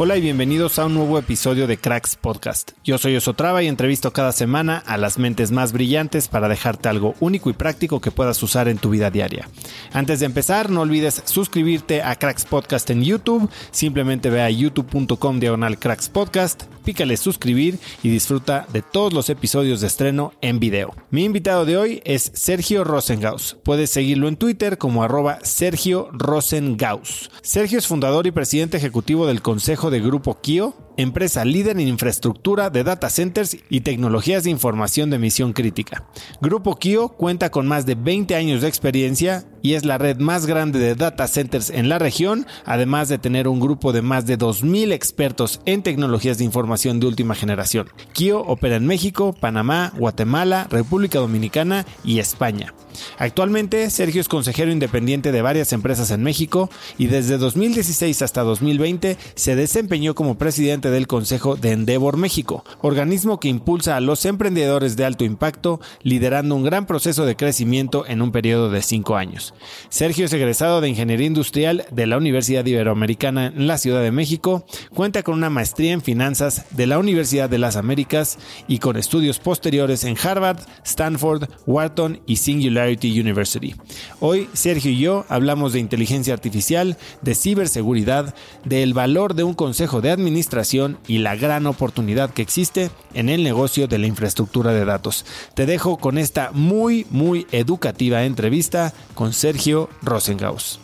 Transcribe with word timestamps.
Hola 0.00 0.16
y 0.16 0.20
bienvenidos 0.20 0.78
a 0.78 0.86
un 0.86 0.94
nuevo 0.94 1.18
episodio 1.18 1.66
de 1.66 1.76
Cracks 1.76 2.14
Podcast. 2.14 2.70
Yo 2.84 2.98
soy 2.98 3.16
Osotrava 3.16 3.64
y 3.64 3.66
entrevisto 3.66 4.12
cada 4.12 4.30
semana 4.30 4.80
a 4.86 4.96
las 4.96 5.18
mentes 5.18 5.50
más 5.50 5.72
brillantes 5.72 6.28
para 6.28 6.46
dejarte 6.46 6.88
algo 6.88 7.16
único 7.18 7.50
y 7.50 7.52
práctico 7.52 8.00
que 8.00 8.12
puedas 8.12 8.40
usar 8.44 8.68
en 8.68 8.78
tu 8.78 8.90
vida 8.90 9.10
diaria. 9.10 9.48
Antes 9.92 10.20
de 10.20 10.26
empezar, 10.26 10.70
no 10.70 10.82
olvides 10.82 11.20
suscribirte 11.24 12.00
a 12.00 12.14
Cracks 12.14 12.44
Podcast 12.44 12.88
en 12.90 13.02
YouTube. 13.02 13.50
Simplemente 13.72 14.30
ve 14.30 14.40
a 14.40 14.50
youtube.com 14.50 15.40
diagonal 15.40 15.80
Cracks 15.80 16.08
Podcast, 16.08 16.62
pícale 16.84 17.16
suscribir 17.16 17.80
y 18.04 18.08
disfruta 18.08 18.68
de 18.72 18.82
todos 18.82 19.12
los 19.12 19.28
episodios 19.30 19.80
de 19.80 19.88
estreno 19.88 20.32
en 20.42 20.60
video. 20.60 20.94
Mi 21.10 21.24
invitado 21.24 21.64
de 21.64 21.76
hoy 21.76 22.02
es 22.04 22.30
Sergio 22.34 22.84
Rosengaus. 22.84 23.56
Puedes 23.64 23.90
seguirlo 23.90 24.28
en 24.28 24.36
Twitter 24.36 24.78
como 24.78 25.02
arroba 25.02 25.40
Sergio 25.42 26.08
Rosengaus. 26.12 27.32
Sergio 27.42 27.80
es 27.80 27.88
fundador 27.88 28.28
y 28.28 28.30
presidente 28.30 28.76
ejecutivo 28.76 29.26
del 29.26 29.42
Consejo 29.42 29.87
de 29.90 30.00
Grupo 30.00 30.34
Kio, 30.34 30.74
empresa 30.98 31.44
líder 31.44 31.78
en 31.78 31.88
infraestructura 31.88 32.70
de 32.70 32.82
data 32.82 33.08
centers 33.08 33.56
y 33.70 33.80
tecnologías 33.80 34.42
de 34.42 34.50
información 34.50 35.10
de 35.10 35.18
misión 35.18 35.52
crítica. 35.52 36.04
Grupo 36.40 36.76
Kio 36.76 37.10
cuenta 37.10 37.50
con 37.50 37.68
más 37.68 37.86
de 37.86 37.94
20 37.94 38.34
años 38.34 38.62
de 38.62 38.68
experiencia 38.68 39.44
y 39.62 39.74
es 39.74 39.84
la 39.84 39.96
red 39.96 40.18
más 40.18 40.46
grande 40.46 40.78
de 40.80 40.96
data 40.96 41.28
centers 41.28 41.70
en 41.70 41.88
la 41.88 41.98
región, 41.98 42.46
además 42.64 43.08
de 43.08 43.18
tener 43.18 43.46
un 43.48 43.60
grupo 43.60 43.92
de 43.92 44.02
más 44.02 44.26
de 44.26 44.38
2.000 44.38 44.92
expertos 44.92 45.60
en 45.66 45.82
tecnologías 45.82 46.38
de 46.38 46.44
información 46.44 46.98
de 47.00 47.06
última 47.06 47.34
generación. 47.34 47.88
Kio 48.12 48.40
opera 48.40 48.76
en 48.76 48.86
México, 48.86 49.32
Panamá, 49.32 49.92
Guatemala, 49.96 50.66
República 50.68 51.20
Dominicana 51.20 51.86
y 52.04 52.18
España. 52.18 52.74
Actualmente, 53.18 53.90
Sergio 53.90 54.20
es 54.20 54.28
consejero 54.28 54.72
independiente 54.72 55.30
de 55.30 55.42
varias 55.42 55.72
empresas 55.72 56.10
en 56.10 56.22
México 56.22 56.70
y 56.96 57.06
desde 57.06 57.38
2016 57.38 58.22
hasta 58.22 58.42
2020 58.42 59.16
se 59.34 59.56
desempeñó 59.56 60.14
como 60.14 60.38
presidente 60.38 60.87
del 60.90 61.06
Consejo 61.06 61.56
de 61.56 61.72
Endeavor 61.72 62.16
México, 62.16 62.64
organismo 62.80 63.40
que 63.40 63.48
impulsa 63.48 63.96
a 63.96 64.00
los 64.00 64.24
emprendedores 64.24 64.96
de 64.96 65.04
alto 65.04 65.24
impacto, 65.24 65.80
liderando 66.02 66.54
un 66.54 66.64
gran 66.64 66.86
proceso 66.86 67.26
de 67.26 67.36
crecimiento 67.36 68.06
en 68.06 68.22
un 68.22 68.32
periodo 68.32 68.70
de 68.70 68.82
cinco 68.82 69.16
años. 69.16 69.54
Sergio 69.88 70.26
es 70.26 70.32
egresado 70.32 70.80
de 70.80 70.88
Ingeniería 70.88 71.26
Industrial 71.26 71.84
de 71.90 72.06
la 72.06 72.16
Universidad 72.16 72.64
Iberoamericana 72.64 73.46
en 73.46 73.66
la 73.66 73.78
Ciudad 73.78 74.02
de 74.02 74.12
México, 74.12 74.64
cuenta 74.94 75.22
con 75.22 75.34
una 75.34 75.50
maestría 75.50 75.92
en 75.92 76.02
finanzas 76.02 76.64
de 76.70 76.86
la 76.86 76.98
Universidad 76.98 77.50
de 77.50 77.58
las 77.58 77.76
Américas 77.76 78.38
y 78.66 78.78
con 78.78 78.96
estudios 78.96 79.38
posteriores 79.38 80.04
en 80.04 80.16
Harvard, 80.22 80.58
Stanford, 80.84 81.48
Wharton 81.66 82.20
y 82.26 82.36
Singularity 82.36 83.20
University. 83.20 83.74
Hoy 84.20 84.48
Sergio 84.52 84.90
y 84.90 84.98
yo 84.98 85.24
hablamos 85.28 85.72
de 85.72 85.80
inteligencia 85.80 86.34
artificial, 86.34 86.96
de 87.22 87.34
ciberseguridad, 87.34 88.34
del 88.64 88.94
valor 88.94 89.34
de 89.34 89.44
un 89.44 89.54
consejo 89.54 90.00
de 90.00 90.10
administración 90.10 90.58
y 91.06 91.18
la 91.18 91.36
gran 91.36 91.66
oportunidad 91.66 92.32
que 92.32 92.42
existe 92.42 92.90
en 93.14 93.28
el 93.28 93.42
negocio 93.42 93.88
de 93.88 93.98
la 93.98 94.06
infraestructura 94.06 94.72
de 94.72 94.84
datos. 94.84 95.24
Te 95.54 95.66
dejo 95.66 95.98
con 95.98 96.18
esta 96.18 96.50
muy, 96.52 97.06
muy 97.10 97.46
educativa 97.52 98.24
entrevista 98.24 98.92
con 99.14 99.32
Sergio 99.32 99.88
Rosengaus. 100.02 100.80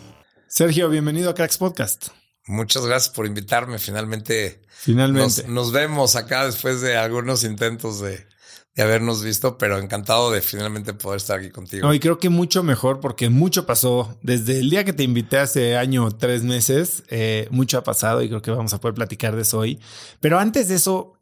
Sergio, 0.49 0.89
bienvenido 0.89 1.31
a 1.31 1.35
Cracks 1.35 1.59
Podcast. 1.59 2.09
Muchas 2.47 2.85
gracias 2.87 3.15
por 3.15 3.27
invitarme. 3.27 3.79
Finalmente, 3.79 4.63
Finalmente. 4.69 5.43
Nos, 5.43 5.49
nos 5.49 5.73
vemos 5.73 6.17
acá 6.17 6.45
después 6.45 6.81
de 6.81 6.97
algunos 6.97 7.43
intentos 7.45 8.01
de, 8.01 8.27
de, 8.75 8.83
habernos 8.83 9.23
visto, 9.23 9.59
pero 9.59 9.79
encantado 9.79 10.31
de 10.31 10.41
finalmente 10.41 10.95
poder 10.95 11.19
estar 11.19 11.39
aquí 11.39 11.51
contigo. 11.51 11.87
No, 11.87 11.95
y 11.95 12.01
creo 12.01 12.19
que 12.19 12.29
mucho 12.29 12.63
mejor 12.63 13.01
porque 13.01 13.29
mucho 13.31 13.67
pasó 13.67 14.19
desde 14.23 14.61
el 14.61 14.71
día 14.71 14.85
que 14.85 14.93
te 14.93 15.03
invité 15.03 15.39
hace 15.39 15.77
año, 15.77 16.11
tres 16.11 16.43
meses. 16.43 17.05
Eh, 17.09 17.49
mucho 17.51 17.79
ha 17.79 17.85
pasado 17.85 18.23
y 18.23 18.29
creo 18.29 18.43
que 18.43 18.51
vamos 18.51 18.73
a 18.75 18.81
poder 18.81 18.95
platicar 18.95 19.37
de 19.37 19.43
eso 19.43 19.59
hoy. 19.59 19.81
Pero 20.21 20.39
antes 20.39 20.69
de 20.69 20.77
eso, 20.77 21.15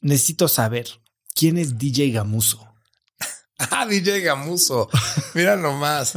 necesito 0.00 0.48
saber 0.48 0.86
quién 1.34 1.58
es 1.58 1.78
DJ 1.78 2.10
Gamuso. 2.10 2.66
ah, 3.58 3.86
DJ 3.86 4.20
Gamuso. 4.20 4.88
Mira 5.34 5.56
nomás. 5.56 6.14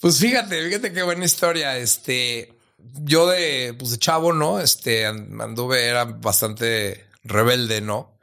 Pues 0.00 0.18
fíjate, 0.18 0.64
fíjate 0.64 0.92
qué 0.92 1.02
buena 1.02 1.24
historia. 1.24 1.76
Este, 1.76 2.56
yo 3.02 3.28
de, 3.28 3.74
pues 3.78 3.90
de 3.90 3.98
chavo, 3.98 4.32
¿no? 4.32 4.60
Este, 4.60 5.06
anduve, 5.06 5.86
era 5.86 6.04
bastante 6.04 7.08
rebelde, 7.24 7.80
¿no? 7.80 8.17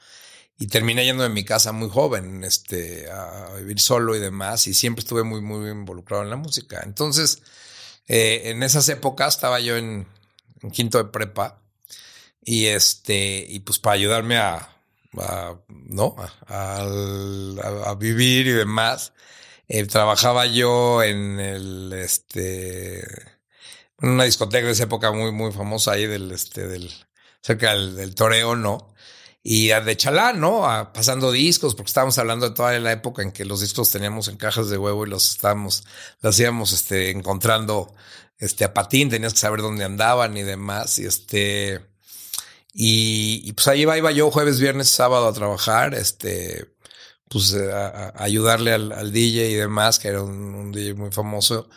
Y 0.57 0.67
terminé 0.67 1.03
yendo 1.03 1.23
de 1.23 1.29
mi 1.29 1.43
casa 1.43 1.73
muy 1.73 1.89
joven, 1.89 2.43
este, 2.43 3.11
a 3.11 3.53
vivir 3.57 3.79
solo 3.79 4.15
y 4.15 4.19
demás. 4.19 4.67
Y 4.67 4.73
siempre 4.73 5.01
estuve 5.01 5.23
muy, 5.23 5.41
muy 5.41 5.69
involucrado 5.69 6.23
en 6.23 6.29
la 6.29 6.37
música. 6.37 6.81
Entonces, 6.83 7.41
eh, 8.07 8.43
en 8.45 8.63
esas 8.63 8.87
épocas 8.89 9.35
estaba 9.35 9.59
yo 9.59 9.75
en, 9.75 10.07
en, 10.61 10.71
quinto 10.71 10.97
de 10.97 11.05
prepa. 11.05 11.61
Y 12.41 12.67
este, 12.67 13.45
y 13.49 13.59
pues 13.61 13.79
para 13.79 13.95
ayudarme 13.95 14.37
a, 14.37 14.75
¿no? 15.67 16.15
A, 16.47 17.95
vivir 17.97 18.47
y 18.47 18.51
demás. 18.51 19.13
Eh, 19.67 19.85
trabajaba 19.87 20.45
yo 20.45 21.01
en 21.03 21.39
el, 21.39 21.93
este, 21.93 22.99
en 24.01 24.09
una 24.09 24.25
discoteca 24.25 24.67
de 24.67 24.73
esa 24.73 24.83
época 24.83 25.11
muy, 25.11 25.31
muy 25.31 25.51
famosa 25.51 25.93
ahí 25.93 26.05
del, 26.05 26.31
este, 26.31 26.67
del 26.67 26.91
cerca 27.41 27.75
del, 27.75 28.15
toreo, 28.15 28.55
¿no? 28.55 28.94
Y 29.47 29.67
de 29.67 29.95
chalán, 29.95 30.39
¿no? 30.39 30.61
pasando 30.91 31.31
discos, 31.31 31.75
porque 31.75 31.89
estábamos 31.89 32.17
hablando 32.17 32.49
de 32.49 32.55
toda 32.55 32.79
la 32.79 32.91
época 32.91 33.21
en 33.21 33.31
que 33.31 33.45
los 33.45 33.61
discos 33.61 33.91
teníamos 33.91 34.27
en 34.27 34.37
cajas 34.37 34.69
de 34.69 34.77
huevo 34.79 35.05
y 35.05 35.09
los 35.09 35.33
estábamos, 35.33 35.83
los 36.21 36.39
íbamos 36.39 36.73
este, 36.73 37.11
encontrando 37.11 37.93
este, 38.39 38.65
a 38.65 38.73
patín, 38.73 39.11
tenías 39.11 39.33
que 39.33 39.39
saber 39.39 39.61
dónde 39.61 39.85
andaban 39.85 40.35
y 40.35 40.41
demás. 40.41 40.97
Y 40.97 41.05
este, 41.05 41.85
y, 42.73 43.53
pues 43.53 43.67
ahí 43.67 43.81
iba, 43.83 43.95
iba 43.97 44.11
yo 44.11 44.31
jueves, 44.31 44.59
viernes, 44.59 44.89
sábado 44.89 45.27
a 45.27 45.33
trabajar, 45.33 45.93
este, 45.93 46.73
pues 47.29 47.53
eh, 47.53 47.71
a, 47.71 48.13
ayudarle 48.17 48.73
al, 48.73 49.11
DJ 49.13 49.51
y 49.51 49.53
demás, 49.53 49.99
que 49.99 50.07
era 50.07 50.23
un, 50.23 50.71
DJ 50.71 50.95
muy 50.95 51.11
famoso. 51.11 51.69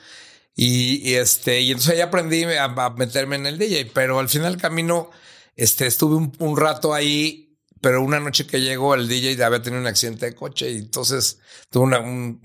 Y, 0.56 1.14
este, 1.16 1.60
y 1.60 1.70
entonces 1.72 1.94
ahí 1.94 2.00
aprendí 2.00 2.44
a, 2.44 2.68
meterme 2.96 3.36
en 3.36 3.46
el 3.46 3.58
DJ, 3.58 3.90
pero 3.94 4.18
al 4.18 4.28
final 4.30 4.52
del 4.52 4.60
camino, 4.62 5.10
este, 5.54 5.86
estuve 5.86 6.16
un, 6.38 6.56
rato 6.56 6.94
ahí, 6.94 7.47
pero 7.80 8.02
una 8.02 8.20
noche 8.20 8.46
que 8.46 8.60
llegó 8.60 8.94
el 8.94 9.08
DJ 9.08 9.42
había 9.44 9.62
tenido 9.62 9.80
un 9.80 9.86
accidente 9.86 10.26
de 10.26 10.34
coche 10.34 10.70
y 10.70 10.78
entonces 10.78 11.40
tuvo 11.70 11.84
una, 11.84 12.00
un, 12.00 12.40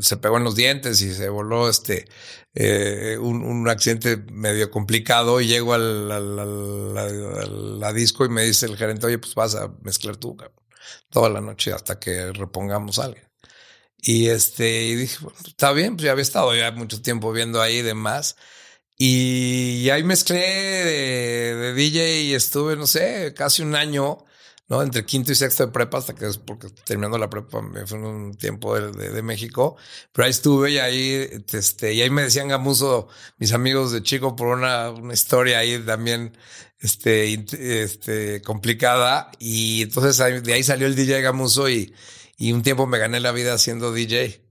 se 0.00 0.16
pegó 0.16 0.38
en 0.38 0.44
los 0.44 0.56
dientes 0.56 1.00
y 1.02 1.12
se 1.14 1.28
voló 1.28 1.68
este 1.68 2.06
eh, 2.54 3.16
un, 3.20 3.68
accidente 3.68 4.16
medio 4.16 4.70
complicado 4.70 5.40
y 5.40 5.46
llego 5.46 5.74
al, 5.74 6.10
al, 6.10 7.94
disco 7.94 8.24
y 8.24 8.28
me 8.28 8.42
dice 8.42 8.66
el 8.66 8.76
gerente, 8.76 9.06
oye, 9.06 9.18
pues 9.18 9.34
vas 9.34 9.54
a 9.54 9.68
mezclar 9.82 10.16
tú 10.16 10.36
toda 11.10 11.28
la 11.28 11.40
noche 11.40 11.72
hasta 11.72 11.98
que 11.98 12.32
repongamos 12.32 12.98
algo. 12.98 13.20
Y 14.02 14.28
este, 14.28 14.84
y 14.84 14.94
dije, 14.96 15.18
está 15.46 15.72
bien, 15.72 15.96
pues 15.96 16.06
ya 16.06 16.12
había 16.12 16.22
estado 16.22 16.54
ya 16.56 16.70
mucho 16.72 17.02
tiempo 17.02 17.32
viendo 17.32 17.60
ahí 17.60 17.78
y 17.78 17.82
demás. 17.82 18.36
Y 18.96 19.88
ahí 19.90 20.02
mezclé 20.04 20.38
de, 20.38 21.54
de 21.56 21.74
DJ 21.74 22.22
y 22.22 22.34
estuve, 22.34 22.76
no 22.76 22.86
sé, 22.86 23.34
casi 23.34 23.62
un 23.62 23.74
año 23.74 24.24
Entre 24.70 25.04
quinto 25.04 25.32
y 25.32 25.34
sexto 25.34 25.66
de 25.66 25.72
prepa, 25.72 25.98
hasta 25.98 26.14
que 26.14 26.26
es 26.26 26.38
porque 26.38 26.68
terminando 26.84 27.18
la 27.18 27.28
prepa 27.28 27.60
me 27.60 27.86
fue 27.88 27.98
un 27.98 28.36
tiempo 28.36 28.78
de, 28.78 29.10
de, 29.10 29.22
México, 29.22 29.76
pero 30.12 30.26
ahí 30.26 30.30
estuve 30.30 30.70
y 30.70 30.78
ahí, 30.78 31.28
este, 31.52 31.92
y 31.92 32.02
ahí 32.02 32.10
me 32.10 32.22
decían 32.22 32.46
Gamuso, 32.46 33.08
mis 33.38 33.52
amigos 33.52 33.90
de 33.90 34.04
chico, 34.04 34.36
por 34.36 34.56
una, 34.56 34.90
una 34.90 35.12
historia 35.12 35.58
ahí 35.58 35.76
también, 35.84 36.36
este, 36.78 37.44
este, 37.82 38.42
complicada, 38.42 39.32
y 39.40 39.82
entonces 39.82 40.44
de 40.44 40.52
ahí 40.52 40.62
salió 40.62 40.86
el 40.86 40.94
DJ 40.94 41.20
Gamuso 41.22 41.68
y, 41.68 41.92
y 42.38 42.52
un 42.52 42.62
tiempo 42.62 42.86
me 42.86 42.98
gané 42.98 43.18
la 43.18 43.32
vida 43.32 43.54
haciendo 43.54 43.92
DJ. 43.92 44.49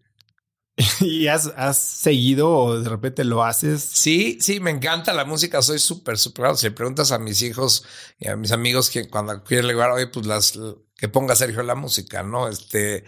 ¿Y 1.01 1.27
has, 1.27 1.77
seguido 1.77 2.49
o 2.49 2.79
de 2.79 2.89
repente 2.89 3.23
lo 3.23 3.43
haces? 3.43 3.83
Sí, 3.83 4.37
sí, 4.39 4.59
me 4.59 4.71
encanta 4.71 5.13
la 5.13 5.25
música. 5.25 5.61
Soy 5.61 5.79
súper, 5.79 6.17
súper. 6.17 6.55
Si 6.55 6.67
le 6.67 6.71
preguntas 6.71 7.11
a 7.11 7.19
mis 7.19 7.41
hijos 7.41 7.83
y 8.17 8.27
a 8.27 8.35
mis 8.35 8.51
amigos 8.51 8.89
que 8.89 9.09
cuando 9.09 9.43
quieren 9.43 9.71
jugar, 9.71 9.91
oye, 9.91 10.07
pues 10.07 10.25
las 10.25 10.57
que 10.95 11.09
ponga 11.09 11.35
Sergio 11.35 11.63
la 11.63 11.75
música, 11.75 12.23
¿no? 12.23 12.47
Este, 12.47 13.03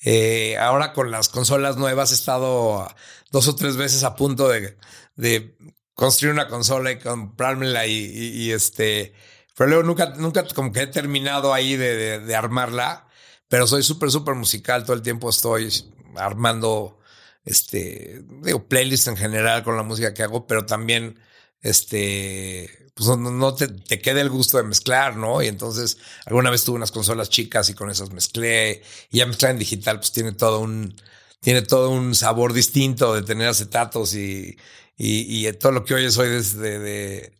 eh, 0.00 0.56
ahora 0.58 0.92
con 0.92 1.10
las 1.10 1.28
consolas 1.28 1.76
nuevas 1.76 2.10
he 2.10 2.14
estado 2.14 2.88
dos 3.30 3.46
o 3.48 3.54
tres 3.54 3.76
veces 3.76 4.02
a 4.02 4.16
punto 4.16 4.48
de, 4.48 4.76
de 5.14 5.56
construir 5.94 6.34
una 6.34 6.48
consola 6.48 6.90
y 6.90 6.98
comprármela 6.98 7.86
y, 7.86 7.92
y, 7.94 8.50
este, 8.50 9.14
pero 9.56 9.68
luego 9.70 9.84
nunca, 9.84 10.14
nunca 10.16 10.44
como 10.54 10.72
que 10.72 10.82
he 10.82 10.86
terminado 10.88 11.54
ahí 11.54 11.76
de, 11.76 11.96
de, 11.96 12.18
de 12.20 12.34
armarla, 12.36 13.06
pero 13.48 13.66
soy 13.68 13.82
súper, 13.84 14.10
súper 14.10 14.34
musical. 14.34 14.84
Todo 14.84 14.96
el 14.96 15.02
tiempo 15.02 15.30
estoy 15.30 15.68
armando 16.16 16.98
este, 17.44 18.22
digo, 18.42 18.68
playlist 18.68 19.08
en 19.08 19.16
general 19.16 19.64
con 19.64 19.76
la 19.76 19.82
música 19.82 20.14
que 20.14 20.22
hago, 20.22 20.46
pero 20.46 20.66
también, 20.66 21.18
este, 21.60 22.90
pues 22.94 23.08
no, 23.18 23.54
te, 23.54 23.68
te 23.68 24.00
queda 24.00 24.20
el 24.20 24.30
gusto 24.30 24.58
de 24.58 24.64
mezclar, 24.64 25.16
¿no? 25.16 25.42
Y 25.42 25.48
entonces 25.48 25.98
alguna 26.26 26.50
vez 26.50 26.64
tuve 26.64 26.76
unas 26.76 26.92
consolas 26.92 27.30
chicas 27.30 27.68
y 27.70 27.74
con 27.74 27.90
esas 27.90 28.10
mezclé 28.12 28.82
y 29.10 29.18
ya 29.18 29.26
mezclar 29.26 29.52
en 29.52 29.58
digital, 29.58 29.98
pues 29.98 30.12
tiene 30.12 30.32
todo 30.32 30.60
un, 30.60 30.94
tiene 31.40 31.62
todo 31.62 31.90
un 31.90 32.14
sabor 32.14 32.52
distinto 32.52 33.14
de 33.14 33.22
tener 33.22 33.48
acetatos 33.48 34.14
y, 34.14 34.56
y, 34.96 35.50
todo 35.54 35.72
lo 35.72 35.84
que 35.84 35.94
oyes 35.94 36.16
hoy 36.18 36.28
desde 36.28 36.58
de, 36.60 36.78
de 36.78 37.32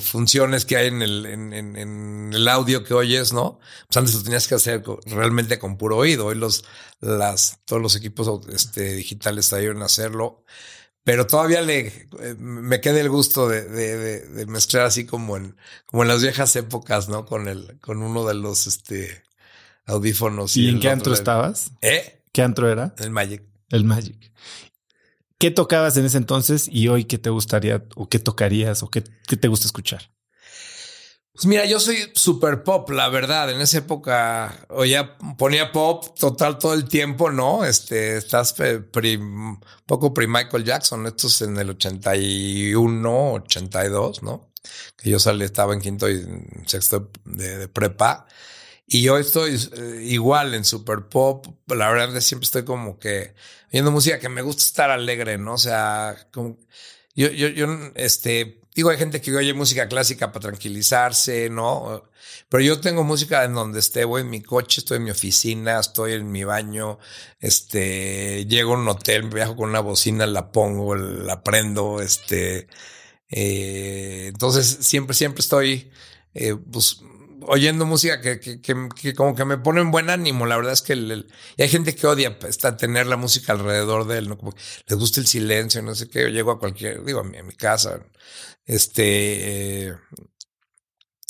funciones 0.00 0.64
que 0.64 0.76
hay 0.76 0.88
en 0.88 1.02
el, 1.02 1.26
en, 1.26 1.52
en, 1.52 2.30
el 2.32 2.48
audio 2.48 2.84
que 2.84 2.94
oyes, 2.94 3.32
¿no? 3.32 3.58
Pues 3.88 3.96
antes 3.96 4.14
lo 4.14 4.22
tenías 4.22 4.46
que 4.46 4.54
hacer 4.54 4.82
realmente 5.06 5.58
con 5.58 5.76
puro 5.76 5.96
oído. 5.96 6.26
Hoy 6.26 6.36
los, 6.36 6.64
las, 7.00 7.58
todos 7.64 7.82
los 7.82 7.96
equipos 7.96 8.46
este, 8.48 8.94
digitales 8.94 9.52
ayudan 9.52 9.82
a 9.82 9.86
hacerlo. 9.86 10.44
Pero 11.04 11.26
todavía 11.26 11.62
le, 11.62 11.86
eh, 12.20 12.36
me 12.38 12.80
queda 12.80 13.00
el 13.00 13.08
gusto 13.10 13.48
de, 13.48 13.64
de, 13.64 14.20
de, 14.20 14.46
mezclar 14.46 14.86
así 14.86 15.04
como 15.04 15.36
en, 15.36 15.56
como 15.86 16.04
en 16.04 16.08
las 16.08 16.22
viejas 16.22 16.54
épocas, 16.54 17.08
¿no? 17.08 17.26
Con 17.26 17.48
el, 17.48 17.80
con 17.80 18.02
uno 18.02 18.24
de 18.24 18.34
los, 18.34 18.68
este, 18.68 19.24
audífonos. 19.86 20.56
¿Y, 20.56 20.68
en 20.68 20.80
qué 20.80 20.88
antro 20.88 21.12
estabas? 21.12 21.72
¿Eh? 21.80 22.22
¿Qué 22.32 22.42
antro 22.42 22.70
era? 22.70 22.94
El 22.98 23.10
Magic. 23.10 23.42
El 23.68 23.84
Magic. 23.84 24.32
¿Qué 25.42 25.50
tocabas 25.50 25.96
en 25.96 26.04
ese 26.04 26.18
entonces 26.18 26.68
y 26.70 26.86
hoy 26.86 27.04
qué 27.04 27.18
te 27.18 27.28
gustaría 27.28 27.84
o 27.96 28.08
qué 28.08 28.20
tocarías 28.20 28.84
o 28.84 28.90
qué, 28.90 29.00
te 29.00 29.48
gusta 29.48 29.66
escuchar? 29.66 30.12
Pues 31.32 31.46
mira, 31.46 31.64
yo 31.64 31.80
soy 31.80 32.12
super 32.14 32.62
pop, 32.62 32.88
la 32.90 33.08
verdad. 33.08 33.50
En 33.50 33.60
esa 33.60 33.78
época 33.78 34.64
oía, 34.68 35.18
ponía 35.36 35.72
pop 35.72 36.16
total 36.16 36.58
todo 36.58 36.74
el 36.74 36.84
tiempo, 36.84 37.32
¿no? 37.32 37.64
Este, 37.64 38.18
estás 38.18 38.54
un 38.60 39.60
poco 39.84 40.14
pre 40.14 40.28
Michael 40.28 40.62
Jackson. 40.62 41.08
Esto 41.08 41.26
es 41.26 41.42
en 41.42 41.56
el 41.56 41.70
81, 41.70 43.32
82, 43.32 44.22
¿no? 44.22 44.52
Que 44.96 45.10
yo 45.10 45.18
salí, 45.18 45.44
estaba 45.44 45.74
en 45.74 45.80
quinto 45.80 46.08
y 46.08 46.24
sexto 46.66 47.10
de 47.24 47.66
prepa. 47.66 48.28
Y 48.94 49.00
yo 49.00 49.16
estoy 49.16 49.54
eh, 49.54 50.02
igual 50.04 50.54
en 50.54 50.66
super 50.66 51.08
pop. 51.08 51.46
La 51.66 51.90
verdad 51.90 52.14
es 52.14 52.24
siempre 52.26 52.44
estoy 52.44 52.64
como 52.64 52.98
que 52.98 53.34
oyendo 53.72 53.90
música 53.90 54.18
que 54.18 54.28
me 54.28 54.42
gusta 54.42 54.64
estar 54.64 54.90
alegre, 54.90 55.38
¿no? 55.38 55.54
O 55.54 55.58
sea, 55.58 56.14
como 56.30 56.58
yo, 57.14 57.30
yo, 57.30 57.48
yo, 57.48 57.66
este, 57.94 58.60
digo, 58.74 58.90
hay 58.90 58.98
gente 58.98 59.22
que 59.22 59.34
oye 59.34 59.54
música 59.54 59.88
clásica 59.88 60.30
para 60.30 60.42
tranquilizarse, 60.42 61.48
¿no? 61.48 62.02
Pero 62.50 62.62
yo 62.62 62.82
tengo 62.82 63.02
música 63.02 63.44
en 63.44 63.54
donde 63.54 63.80
esté, 63.80 64.04
voy 64.04 64.20
en 64.20 64.28
mi 64.30 64.42
coche, 64.42 64.80
estoy 64.82 64.98
en 64.98 65.04
mi 65.04 65.10
oficina, 65.10 65.80
estoy 65.80 66.12
en 66.12 66.30
mi 66.30 66.44
baño, 66.44 66.98
este, 67.40 68.44
llego 68.44 68.74
a 68.74 68.78
un 68.78 68.88
hotel, 68.88 69.22
viajo 69.30 69.56
con 69.56 69.70
una 69.70 69.80
bocina, 69.80 70.26
la 70.26 70.52
pongo, 70.52 70.94
la 70.96 71.42
prendo, 71.42 72.02
este, 72.02 72.68
eh, 73.30 74.26
entonces 74.28 74.66
siempre, 74.82 75.14
siempre 75.16 75.40
estoy, 75.40 75.90
eh, 76.34 76.56
pues, 76.70 77.00
oyendo 77.46 77.86
música 77.86 78.20
que, 78.20 78.40
que, 78.40 78.60
que, 78.60 79.14
como 79.14 79.34
que 79.34 79.44
me 79.44 79.58
pone 79.58 79.80
en 79.80 79.90
buen 79.90 80.10
ánimo. 80.10 80.46
La 80.46 80.56
verdad 80.56 80.72
es 80.72 80.82
que 80.82 80.94
y 80.94 81.62
hay 81.62 81.68
gente 81.68 81.94
que 81.94 82.06
odia 82.06 82.38
hasta 82.46 82.76
tener 82.76 83.06
la 83.06 83.16
música 83.16 83.52
alrededor 83.52 84.06
de 84.06 84.18
él, 84.18 84.28
¿no? 84.28 84.38
Como 84.38 84.54
les 84.86 84.98
gusta 84.98 85.20
el 85.20 85.26
silencio, 85.26 85.82
no 85.82 85.94
sé 85.94 86.08
qué. 86.08 86.22
Yo 86.22 86.28
llego 86.28 86.52
a 86.52 86.58
cualquier, 86.58 87.04
digo, 87.04 87.20
a 87.20 87.24
mi, 87.24 87.38
a 87.38 87.42
mi 87.42 87.54
casa, 87.54 88.00
este, 88.64 89.94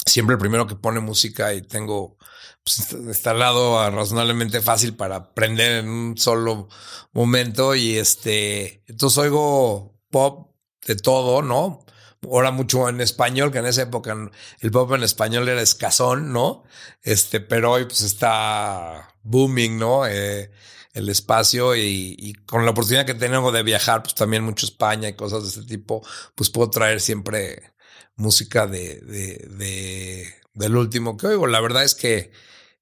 siempre 0.07 0.35
el 0.35 0.41
primero 0.41 0.67
que 0.67 0.77
pone 0.77 1.01
música 1.01 1.55
y 1.55 1.63
tengo 1.63 2.19
pues, 2.65 2.93
instalado 2.93 3.91
razonablemente 3.91 4.61
fácil 4.61 4.95
para 4.97 5.17
aprender 5.17 5.85
en 5.85 5.89
un 5.89 6.19
solo 6.19 6.69
momento 7.13 7.75
y 7.75 7.97
este, 7.97 8.85
entonces 8.87 9.19
oigo 9.19 9.99
pop 10.11 10.55
de 10.87 10.97
todo, 10.97 11.43
¿no? 11.43 11.85
Ahora 12.23 12.51
mucho 12.51 12.89
en 12.89 13.01
español, 13.01 13.53
que 13.53 13.59
en 13.59 13.67
esa 13.67 13.83
época 13.83 14.17
el 14.61 14.71
pop 14.71 14.93
en 14.93 15.03
español 15.03 15.49
era 15.49 15.61
escasón, 15.61 16.33
¿no? 16.33 16.65
Este, 17.03 17.41
pero 17.41 17.73
hoy 17.73 17.85
pues 17.85 18.03
está 18.03 19.15
booming, 19.23 19.79
¿no? 19.79 20.07
Eh, 20.07 20.51
el 20.95 21.09
espacio 21.09 21.75
y, 21.75 22.35
con 22.47 22.65
la 22.65 22.73
oportunidad 22.73 23.07
que 23.07 23.15
tengo 23.15 23.51
de 23.51 23.63
viajar, 23.63 24.03
pues 24.03 24.15
también 24.15 24.45
mucho 24.45 24.67
España 24.67 25.09
y 25.09 25.15
cosas 25.15 25.43
de 25.43 25.49
ese 25.49 25.63
tipo, 25.65 26.07
pues 26.35 26.51
puedo 26.51 26.71
traer 26.71 27.01
siempre 27.01 27.73
música 28.17 28.67
de, 28.67 29.01
de, 29.01 29.47
de 29.51 30.35
del 30.55 30.77
último 30.77 31.17
que 31.17 31.29
oigo. 31.29 31.47
La 31.47 31.61
verdad 31.61 31.85
es 31.85 31.95
que 31.95 32.31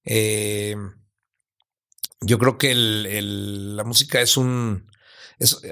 eh, 0.05 0.77
yo 2.21 2.39
creo 2.39 2.59
que 2.59 2.73
el, 2.73 3.77
la 3.77 3.85
música 3.85 4.21
es 4.21 4.37
un 4.37 4.90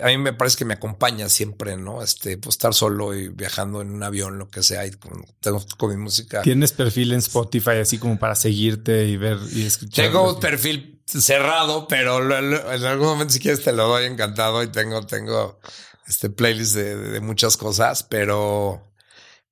a 0.03 0.07
mí 0.07 0.17
me 0.17 0.33
parece 0.33 0.57
que 0.57 0.65
me 0.65 0.75
acompaña 0.75 1.29
siempre, 1.29 1.77
¿no? 1.77 2.03
Este, 2.03 2.39
pues 2.39 2.55
estar 2.55 2.73
solo 2.73 3.15
y 3.15 3.29
viajando 3.29 3.83
en 3.83 3.91
un 3.91 4.03
avión, 4.03 4.39
lo 4.39 4.49
que 4.49 4.63
sea, 4.63 4.87
y 4.87 4.93
tengo 5.41 5.65
con 5.77 5.91
mi 5.91 5.97
música. 5.97 6.41
¿Tienes 6.43 6.73
perfil 6.73 7.13
en 7.13 7.19
Spotify 7.19 7.77
así 7.83 7.99
como 7.99 8.19
para 8.19 8.35
seguirte 8.35 9.07
y 9.07 9.19
ver 9.19 9.39
y 9.53 9.67
escuchar? 9.67 10.07
Tengo 10.07 10.35
un 10.35 10.41
perfil 10.41 11.03
cerrado, 11.05 11.87
pero 11.87 12.19
en 12.19 12.85
algún 12.85 13.09
momento 13.09 13.35
si 13.35 13.41
quieres 13.41 13.63
te 13.63 13.73
lo 13.73 13.89
doy 13.89 14.07
encantado 14.07 14.63
y 14.63 14.69
tengo, 14.69 15.05
tengo 15.07 15.61
este 16.07 16.31
playlist 16.31 16.75
de, 16.75 17.21
muchas 17.21 17.59
cosas, 17.59 18.03
pero, 18.05 18.83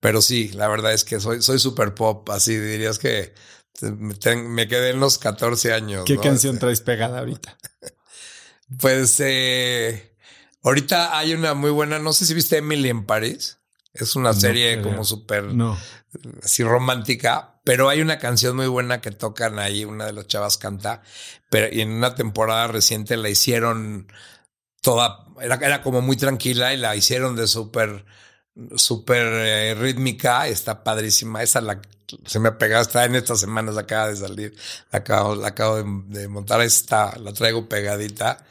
pero 0.00 0.22
sí, 0.22 0.48
la 0.54 0.68
verdad 0.68 0.94
es 0.94 1.04
que 1.04 1.20
soy, 1.20 1.42
soy 1.42 1.58
super 1.58 1.94
pop, 1.94 2.28
así 2.30 2.56
dirías 2.56 2.98
que 2.98 3.34
me, 3.82 4.66
quedé 4.66 4.90
en 4.90 5.00
los 5.00 5.18
14 5.18 5.74
años. 5.74 6.04
¿Qué 6.06 6.16
canción 6.16 6.54
este. 6.54 6.64
traes 6.64 6.80
pegada 6.80 7.18
ahorita? 7.18 7.58
Pues 8.78 9.20
eh, 9.20 10.16
ahorita 10.62 11.16
hay 11.16 11.34
una 11.34 11.54
muy 11.54 11.70
buena, 11.70 11.98
no 11.98 12.12
sé 12.12 12.26
si 12.26 12.34
viste 12.34 12.58
Emily 12.58 12.88
en 12.88 13.06
París. 13.06 13.58
Es 13.94 14.14
una 14.14 14.34
serie 14.34 14.82
como 14.82 15.04
súper 15.04 15.44
no. 15.44 15.78
así 16.42 16.62
romántica, 16.62 17.60
pero 17.64 17.88
hay 17.88 18.02
una 18.02 18.18
canción 18.18 18.54
muy 18.54 18.66
buena 18.66 19.00
que 19.00 19.10
tocan 19.10 19.58
ahí, 19.58 19.86
una 19.86 20.04
de 20.04 20.12
las 20.12 20.26
chavas 20.26 20.58
canta, 20.58 21.02
pero 21.48 21.74
y 21.74 21.80
en 21.80 21.92
una 21.92 22.14
temporada 22.14 22.66
reciente 22.66 23.16
la 23.16 23.30
hicieron 23.30 24.12
toda, 24.82 25.24
era, 25.40 25.54
era 25.56 25.82
como 25.82 26.02
muy 26.02 26.16
tranquila 26.16 26.74
y 26.74 26.76
la 26.76 26.94
hicieron 26.94 27.36
de 27.36 27.46
súper, 27.46 28.04
súper 28.76 29.26
eh, 29.26 29.74
rítmica, 29.74 30.48
está 30.48 30.82
padrísima, 30.82 31.42
esa 31.42 31.60
la, 31.60 31.80
se 32.24 32.38
me 32.38 32.48
ha 32.48 32.58
pegado, 32.58 32.82
está 32.82 33.04
en 33.04 33.16
estas 33.16 33.40
semanas, 33.40 33.76
acaba 33.76 34.08
de 34.08 34.16
salir, 34.16 34.54
la 34.90 34.98
acabo, 34.98 35.34
la 35.34 35.48
acabo 35.48 35.76
de, 35.76 35.84
de 36.20 36.28
montar, 36.28 36.60
esta 36.62 37.16
la 37.18 37.32
traigo 37.32 37.68
pegadita, 37.68 38.44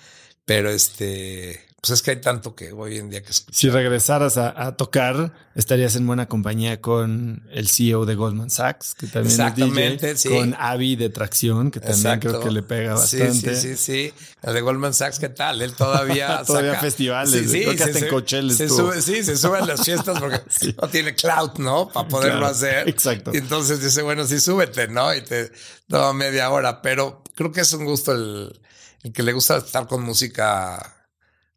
pero 0.45 0.69
este, 0.69 1.64
pues 1.85 1.99
es 1.99 2.01
que 2.01 2.11
hay 2.11 2.17
tanto 2.19 2.55
que 2.55 2.71
hoy 2.71 2.97
en 2.97 3.11
día 3.11 3.21
que 3.21 3.31
Si 3.31 3.69
regresaras 3.69 4.37
a, 4.37 4.75
tocar, 4.75 5.33
estarías 5.53 5.95
en 5.95 6.07
buena 6.07 6.27
compañía 6.27 6.81
con 6.81 7.47
el 7.51 7.69
CEO 7.69 8.07
de 8.07 8.15
Goldman 8.15 8.49
Sachs, 8.49 8.95
que 8.95 9.05
también 9.05 9.39
Exactamente, 9.39 10.09
es 10.09 10.23
DJ, 10.23 10.35
con 10.35 10.55
Avi 10.57 10.95
de 10.95 11.09
Tracción, 11.09 11.69
que 11.69 11.79
también 11.79 12.19
creo 12.19 12.39
que 12.39 12.49
le 12.49 12.63
pega 12.63 12.95
bastante. 12.95 13.55
Sí, 13.55 13.75
sí, 13.75 13.77
sí, 13.77 14.13
El 14.41 14.55
de 14.55 14.61
Goldman 14.61 14.95
Sachs, 14.95 15.19
¿qué 15.19 15.29
tal? 15.29 15.61
Él 15.61 15.73
todavía 15.73 16.41
Todavía 16.47 16.79
festivales, 16.79 17.51
sí, 17.51 17.61
creo 17.61 17.75
que 17.75 17.83
hasta 17.83 17.99
en 17.99 18.07
Coachella 18.07 18.53
se 18.55 18.67
sube, 18.67 18.99
Sí, 19.03 19.23
se 19.23 19.37
sube 19.37 19.59
a 19.59 19.65
las 19.67 19.85
fiestas 19.85 20.19
porque 20.19 20.41
no 20.81 20.87
tiene 20.87 21.13
cloud, 21.13 21.51
¿no? 21.59 21.89
Para 21.89 22.07
poderlo 22.07 22.47
hacer. 22.47 22.89
Exacto. 22.89 23.29
Y 23.31 23.37
entonces 23.37 23.79
dice, 23.79 24.01
bueno, 24.01 24.25
sí, 24.25 24.39
súbete, 24.39 24.87
¿no? 24.87 25.13
Y 25.13 25.21
te 25.21 25.51
toma 25.87 26.13
media 26.13 26.49
hora, 26.49 26.81
pero 26.81 27.21
creo 27.35 27.51
que 27.51 27.61
es 27.61 27.71
un 27.73 27.85
gusto 27.85 28.11
el, 28.11 28.59
el 29.03 29.13
que 29.13 29.21
le 29.21 29.33
gusta 29.33 29.57
estar 29.57 29.85
con 29.85 30.01
música 30.01 30.94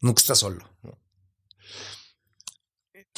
nunca 0.00 0.20
está 0.20 0.34
solo. 0.34 0.64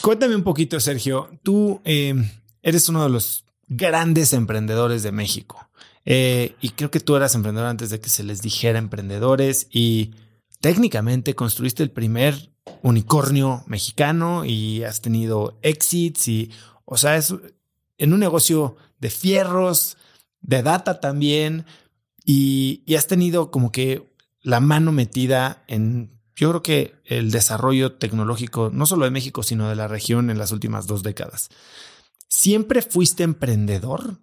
Cuéntame 0.00 0.34
un 0.34 0.44
poquito, 0.44 0.80
Sergio. 0.80 1.28
Tú 1.42 1.80
eh, 1.84 2.14
eres 2.62 2.88
uno 2.88 3.02
de 3.02 3.10
los 3.10 3.44
grandes 3.66 4.32
emprendedores 4.32 5.02
de 5.02 5.12
México. 5.12 5.68
Eh, 6.04 6.56
y 6.60 6.70
creo 6.70 6.90
que 6.90 7.00
tú 7.00 7.16
eras 7.16 7.34
emprendedor 7.34 7.68
antes 7.68 7.90
de 7.90 8.00
que 8.00 8.08
se 8.08 8.24
les 8.24 8.40
dijera 8.40 8.78
emprendedores 8.78 9.68
y 9.70 10.12
técnicamente 10.60 11.34
construiste 11.34 11.82
el 11.82 11.90
primer 11.90 12.50
unicornio 12.82 13.62
mexicano 13.66 14.44
y 14.46 14.82
has 14.84 15.02
tenido 15.02 15.58
exits 15.62 16.28
y, 16.28 16.50
o 16.86 16.96
sea, 16.96 17.16
es 17.16 17.34
en 17.98 18.12
un 18.14 18.20
negocio 18.20 18.76
de 18.98 19.10
fierros, 19.10 19.98
de 20.40 20.62
data 20.62 21.00
también 21.00 21.66
y 22.24 22.82
has 22.96 23.06
tenido 23.06 23.50
como 23.50 23.72
que 23.72 24.10
la 24.42 24.60
mano 24.60 24.92
metida 24.92 25.64
en 25.66 26.19
yo 26.40 26.48
creo 26.48 26.62
que 26.62 26.94
el 27.04 27.30
desarrollo 27.30 27.92
tecnológico, 27.92 28.70
no 28.72 28.86
solo 28.86 29.04
de 29.04 29.10
México, 29.10 29.42
sino 29.42 29.68
de 29.68 29.76
la 29.76 29.88
región 29.88 30.30
en 30.30 30.38
las 30.38 30.52
últimas 30.52 30.86
dos 30.86 31.02
décadas. 31.02 31.50
¿Siempre 32.28 32.80
fuiste 32.80 33.24
emprendedor? 33.24 34.16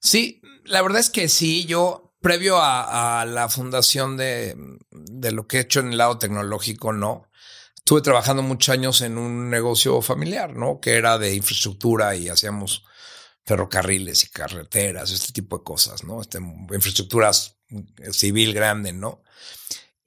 Sí, 0.00 0.42
la 0.64 0.82
verdad 0.82 0.98
es 0.98 1.08
que 1.08 1.28
sí. 1.28 1.66
Yo, 1.66 2.16
previo 2.20 2.56
a, 2.60 3.24
la 3.28 3.48
fundación 3.48 4.16
de, 4.16 4.56
lo 4.90 5.46
que 5.46 5.58
he 5.58 5.60
hecho 5.60 5.78
en 5.78 5.92
el 5.92 5.98
lado 5.98 6.18
tecnológico, 6.18 6.92
no. 6.92 7.30
Estuve 7.76 8.00
trabajando 8.00 8.42
muchos 8.42 8.72
años 8.72 9.00
en 9.00 9.18
un 9.18 9.50
negocio 9.50 10.02
familiar, 10.02 10.56
¿no? 10.56 10.80
Que 10.80 10.96
era 10.96 11.16
de 11.16 11.32
infraestructura 11.32 12.16
y 12.16 12.28
hacíamos 12.28 12.84
ferrocarriles 13.46 14.24
y 14.24 14.30
carreteras, 14.30 15.12
este 15.12 15.32
tipo 15.32 15.58
de 15.58 15.64
cosas, 15.64 16.02
¿no? 16.02 16.20
Este, 16.20 16.38
infraestructuras 16.38 17.56
civil 18.10 18.52
grande, 18.52 18.92
¿no? 18.92 19.22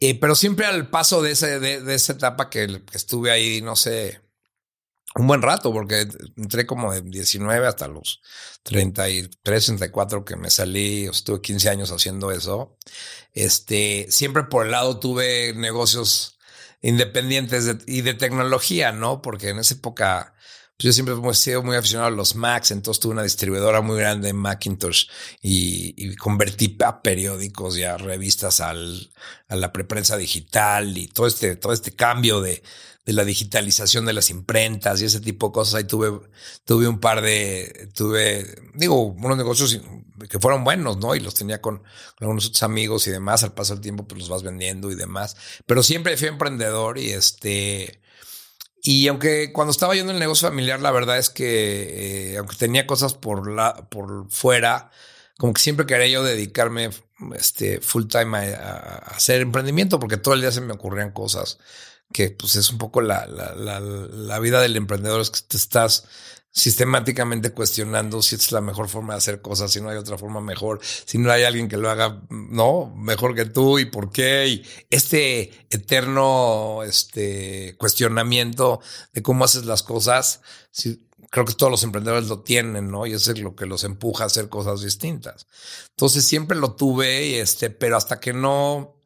Eh, 0.03 0.19
pero 0.19 0.33
siempre 0.33 0.65
al 0.65 0.89
paso 0.89 1.21
de, 1.21 1.31
ese, 1.31 1.59
de, 1.59 1.93
esa 1.93 2.13
etapa 2.13 2.49
que, 2.49 2.81
estuve 2.91 3.29
ahí, 3.29 3.61
no 3.61 3.75
sé, 3.75 4.19
un 5.13 5.27
buen 5.27 5.43
rato, 5.43 5.71
porque 5.71 6.07
entré 6.37 6.65
como 6.65 6.91
de 6.91 7.03
19 7.03 7.67
hasta 7.67 7.87
los 7.87 8.19
33, 8.63 9.65
34 9.65 10.25
que 10.25 10.35
me 10.37 10.49
salí, 10.49 11.05
estuve 11.05 11.41
15 11.41 11.69
años 11.69 11.91
haciendo 11.91 12.31
eso. 12.31 12.77
Este, 13.33 14.07
siempre 14.09 14.45
por 14.45 14.65
el 14.65 14.71
lado 14.71 14.99
tuve 14.99 15.53
negocios 15.53 16.39
independientes 16.81 17.69
y 17.85 18.01
de 18.01 18.15
tecnología, 18.15 18.91
¿no? 18.91 19.21
Porque 19.21 19.49
en 19.49 19.59
esa 19.59 19.75
época 19.75 20.33
yo 20.81 20.93
siempre 20.93 21.15
he 21.15 21.33
sido 21.33 21.63
muy 21.63 21.75
aficionado 21.75 22.07
a 22.07 22.15
los 22.15 22.35
Macs, 22.35 22.71
entonces 22.71 22.99
tuve 22.99 23.13
una 23.13 23.23
distribuidora 23.23 23.81
muy 23.81 23.97
grande 23.99 24.29
en 24.29 24.35
Macintosh 24.35 25.07
y, 25.41 26.15
convertí 26.15 26.77
a 26.83 27.01
periódicos 27.01 27.77
y 27.77 27.83
a 27.83 27.97
revistas 27.97 28.59
al, 28.59 29.11
a 29.47 29.55
la 29.55 29.71
preprensa 29.71 30.17
digital 30.17 30.97
y 30.97 31.07
todo 31.07 31.27
este, 31.27 31.55
todo 31.55 31.73
este 31.73 31.91
cambio 31.91 32.41
de, 32.41 32.61
de 33.05 33.13
la 33.13 33.25
digitalización 33.25 34.05
de 34.05 34.13
las 34.13 34.29
imprentas 34.29 35.01
y 35.01 35.05
ese 35.05 35.19
tipo 35.19 35.47
de 35.47 35.53
cosas. 35.53 35.75
Ahí 35.75 35.83
tuve, 35.85 36.19
tuve 36.65 36.87
un 36.87 36.99
par 36.99 37.21
de, 37.21 37.89
tuve, 37.95 38.45
digo, 38.75 39.05
unos 39.05 39.37
negocios 39.37 39.79
que 40.29 40.39
fueron 40.39 40.63
buenos, 40.63 40.97
¿no? 40.97 41.15
Y 41.15 41.19
los 41.19 41.33
tenía 41.33 41.61
con 41.61 41.81
algunos 42.19 42.47
otros 42.47 42.63
amigos 42.63 43.07
y 43.07 43.11
demás. 43.11 43.43
Al 43.43 43.53
paso 43.53 43.73
del 43.73 43.81
tiempo, 43.81 44.07
pues 44.07 44.19
los 44.19 44.29
vas 44.29 44.43
vendiendo 44.43 44.91
y 44.91 44.95
demás. 44.95 45.35
Pero 45.65 45.81
siempre 45.81 46.17
fui 46.17 46.27
emprendedor 46.27 46.99
y 46.99 47.11
este, 47.11 48.00
y 48.83 49.07
aunque 49.07 49.51
cuando 49.53 49.71
estaba 49.71 49.95
yo 49.95 50.01
en 50.01 50.09
el 50.09 50.19
negocio 50.19 50.47
familiar, 50.47 50.81
la 50.81 50.91
verdad 50.91 51.17
es 51.17 51.29
que, 51.29 52.33
eh, 52.33 52.37
aunque 52.37 52.55
tenía 52.55 52.87
cosas 52.87 53.13
por, 53.13 53.49
la, 53.51 53.87
por 53.89 54.29
fuera, 54.29 54.89
como 55.37 55.53
que 55.53 55.61
siempre 55.61 55.85
quería 55.85 56.07
yo 56.07 56.23
dedicarme 56.23 56.89
este, 57.35 57.79
full 57.79 58.05
time 58.07 58.37
a, 58.37 58.97
hacer 59.15 59.41
emprendimiento, 59.41 59.99
porque 59.99 60.17
todo 60.17 60.33
el 60.33 60.41
día 60.41 60.51
se 60.51 60.61
me 60.61 60.73
ocurrían 60.73 61.11
cosas 61.11 61.59
que 62.11 62.31
pues 62.31 62.55
es 62.55 62.71
un 62.71 62.77
poco 62.77 63.01
la, 63.01 63.25
la, 63.27 63.55
la, 63.55 63.79
la 63.79 64.39
vida 64.39 64.59
del 64.61 64.75
emprendedor, 64.75 65.21
es 65.21 65.29
que 65.29 65.39
te 65.47 65.57
estás 65.57 66.05
sistemáticamente 66.51 67.51
cuestionando 67.51 68.21
si 68.21 68.35
es 68.35 68.51
la 68.51 68.61
mejor 68.61 68.89
forma 68.89 69.13
de 69.13 69.19
hacer 69.19 69.41
cosas, 69.41 69.71
si 69.71 69.81
no 69.81 69.89
hay 69.89 69.97
otra 69.97 70.17
forma 70.17 70.41
mejor, 70.41 70.79
si 70.81 71.17
no 71.17 71.31
hay 71.31 71.43
alguien 71.43 71.69
que 71.69 71.77
lo 71.77 71.89
haga, 71.89 72.21
no, 72.29 72.93
mejor 72.95 73.35
que 73.35 73.45
tú 73.45 73.79
y 73.79 73.85
por 73.85 74.11
qué. 74.11 74.47
Y 74.47 74.65
este 74.89 75.51
eterno 75.69 76.83
este, 76.83 77.75
cuestionamiento 77.77 78.81
de 79.13 79.21
cómo 79.21 79.45
haces 79.45 79.65
las 79.65 79.83
cosas, 79.83 80.41
creo 81.29 81.45
que 81.45 81.53
todos 81.53 81.71
los 81.71 81.83
emprendedores 81.83 82.27
lo 82.27 82.41
tienen, 82.41 82.91
¿no? 82.91 83.05
Y 83.05 83.13
eso 83.13 83.31
es 83.31 83.39
lo 83.39 83.55
que 83.55 83.65
los 83.65 83.85
empuja 83.85 84.25
a 84.25 84.27
hacer 84.27 84.49
cosas 84.49 84.81
distintas. 84.81 85.47
Entonces 85.91 86.25
siempre 86.25 86.57
lo 86.57 86.75
tuve, 86.75 87.39
este, 87.39 87.69
pero 87.69 87.95
hasta 87.95 88.19
que 88.19 88.33
no 88.33 89.01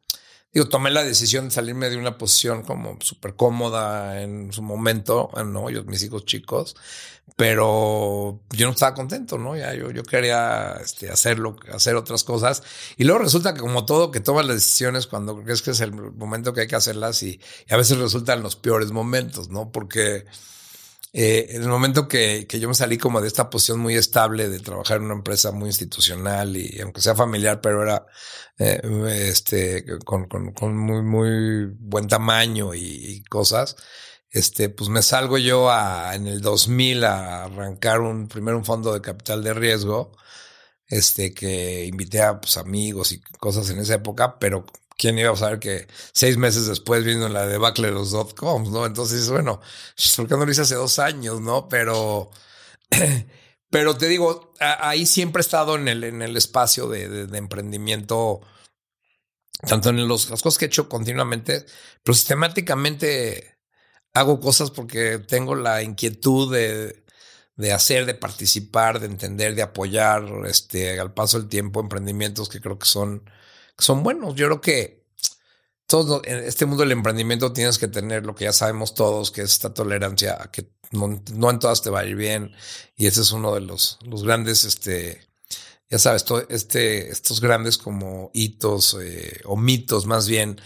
Digo, 0.56 0.70
tomé 0.70 0.90
la 0.90 1.04
decisión 1.04 1.44
de 1.44 1.50
salirme 1.50 1.90
de 1.90 1.98
una 1.98 2.16
posición 2.16 2.62
como 2.62 2.96
súper 3.02 3.36
cómoda 3.36 4.22
en 4.22 4.54
su 4.54 4.62
momento, 4.62 5.30
¿no? 5.44 5.68
Yo, 5.68 5.84
mis 5.84 6.02
hijos 6.02 6.24
chicos, 6.24 6.74
pero 7.34 8.40
yo 8.50 8.66
no 8.66 8.72
estaba 8.72 8.94
contento, 8.94 9.36
¿no? 9.36 9.56
Ya 9.56 9.74
yo, 9.74 9.90
yo 9.90 10.04
quería 10.04 10.78
este, 10.80 11.10
hacerlo, 11.10 11.56
hacer 11.72 11.96
otras 11.96 12.24
cosas. 12.24 12.62
Y 12.96 13.04
luego 13.04 13.20
resulta 13.20 13.52
que 13.52 13.60
como 13.60 13.84
todo, 13.84 14.10
que 14.10 14.20
tomas 14.20 14.46
las 14.46 14.56
decisiones 14.56 15.06
cuando 15.06 15.42
crees 15.42 15.60
que 15.60 15.72
es 15.72 15.80
el 15.80 15.92
momento 15.92 16.54
que 16.54 16.62
hay 16.62 16.66
que 16.68 16.76
hacerlas 16.76 17.22
y, 17.22 17.40
a 17.68 17.76
veces 17.76 17.98
resultan 17.98 18.42
los 18.42 18.56
peores 18.56 18.92
momentos, 18.92 19.50
¿no? 19.50 19.70
Porque 19.70 20.24
eh, 21.12 21.46
en 21.50 21.62
el 21.62 21.68
momento 21.68 22.08
que, 22.08 22.46
que, 22.48 22.60
yo 22.60 22.68
me 22.68 22.74
salí 22.74 22.98
como 22.98 23.20
de 23.20 23.28
esta 23.28 23.50
posición 23.50 23.80
muy 23.80 23.96
estable 23.96 24.48
de 24.48 24.60
trabajar 24.60 24.98
en 24.98 25.04
una 25.04 25.14
empresa 25.14 25.50
muy 25.52 25.68
institucional 25.68 26.56
y 26.56 26.80
aunque 26.80 27.00
sea 27.00 27.14
familiar, 27.14 27.60
pero 27.60 27.82
era 27.82 28.06
eh, 28.58 28.80
este, 29.28 29.84
con, 30.04 30.26
con, 30.28 30.52
con, 30.52 30.76
muy, 30.76 31.02
muy 31.02 31.66
buen 31.78 32.08
tamaño 32.08 32.74
y, 32.74 33.22
cosas, 33.28 33.76
este, 34.30 34.68
pues 34.68 34.90
me 34.90 35.02
salgo 35.02 35.38
yo 35.38 35.70
a, 35.70 36.14
en 36.14 36.26
el 36.26 36.40
2000 36.40 37.04
a 37.04 37.44
arrancar 37.44 38.00
un, 38.00 38.28
primero 38.28 38.58
un 38.58 38.64
fondo 38.64 38.92
de 38.92 39.00
capital 39.00 39.42
de 39.42 39.54
riesgo, 39.54 40.12
este, 40.88 41.34
que 41.34 41.86
invité 41.86 42.22
a 42.22 42.40
pues, 42.40 42.56
amigos 42.56 43.12
y 43.12 43.20
cosas 43.20 43.70
en 43.70 43.78
esa 43.80 43.94
época, 43.94 44.38
pero 44.38 44.66
¿Quién 44.98 45.18
iba 45.18 45.30
a 45.30 45.36
saber 45.36 45.58
que 45.58 45.86
seis 46.12 46.38
meses 46.38 46.66
después 46.66 47.04
vino 47.04 47.28
la 47.28 47.46
debacle 47.46 47.88
de 47.88 47.92
los 47.92 48.12
dot-coms, 48.12 48.70
no? 48.70 48.86
Entonces, 48.86 49.28
bueno, 49.28 49.60
¿por 50.16 50.26
qué 50.26 50.36
no 50.36 50.46
lo 50.46 50.50
hice 50.50 50.62
hace 50.62 50.74
dos 50.74 50.98
años, 50.98 51.40
no? 51.42 51.68
Pero, 51.68 52.30
pero 53.70 53.96
te 53.98 54.08
digo, 54.08 54.54
ahí 54.58 55.04
siempre 55.04 55.40
he 55.40 55.44
estado 55.44 55.76
en 55.76 55.88
el, 55.88 56.02
en 56.04 56.22
el 56.22 56.36
espacio 56.36 56.88
de, 56.88 57.26
de, 57.26 57.38
emprendimiento, 57.38 58.40
tanto 59.66 59.90
en 59.90 60.08
los, 60.08 60.30
las 60.30 60.42
cosas 60.42 60.58
que 60.58 60.64
he 60.64 60.68
hecho 60.68 60.88
continuamente, 60.88 61.66
pero 62.02 62.14
sistemáticamente 62.14 63.55
hago 64.18 64.40
cosas 64.40 64.70
porque 64.70 65.18
tengo 65.18 65.54
la 65.54 65.82
inquietud 65.82 66.52
de, 66.52 67.04
de 67.56 67.72
hacer, 67.72 68.06
de 68.06 68.14
participar, 68.14 69.00
de 69.00 69.06
entender, 69.06 69.54
de 69.54 69.62
apoyar, 69.62 70.24
este, 70.46 70.98
al 71.00 71.12
paso 71.14 71.38
del 71.38 71.48
tiempo, 71.48 71.80
emprendimientos 71.80 72.48
que 72.48 72.60
creo 72.60 72.78
que 72.78 72.86
son 72.86 73.22
son 73.78 74.02
buenos. 74.02 74.34
Yo 74.34 74.46
creo 74.46 74.60
que 74.60 75.06
todo 75.86 76.22
en 76.24 76.38
este 76.38 76.66
mundo 76.66 76.82
del 76.82 76.92
emprendimiento 76.92 77.52
tienes 77.52 77.78
que 77.78 77.88
tener 77.88 78.26
lo 78.26 78.34
que 78.34 78.44
ya 78.44 78.52
sabemos 78.52 78.94
todos, 78.94 79.30
que 79.30 79.42
es 79.42 79.52
esta 79.52 79.74
tolerancia 79.74 80.36
a 80.40 80.50
que 80.50 80.70
no, 80.92 81.06
en 81.50 81.58
todas 81.58 81.82
te 81.82 81.90
va 81.90 82.00
a 82.00 82.06
ir 82.06 82.16
bien. 82.16 82.52
Y 82.96 83.06
ese 83.06 83.20
es 83.22 83.32
uno 83.32 83.54
de 83.54 83.60
los, 83.60 83.98
los 84.02 84.24
grandes, 84.24 84.64
este, 84.64 85.26
ya 85.90 85.98
sabes, 85.98 86.24
este, 86.48 87.10
estos 87.10 87.40
grandes 87.40 87.78
como 87.78 88.30
hitos 88.34 88.96
eh, 89.00 89.40
o 89.44 89.56
mitos 89.56 90.06
más 90.06 90.26
bien 90.26 90.60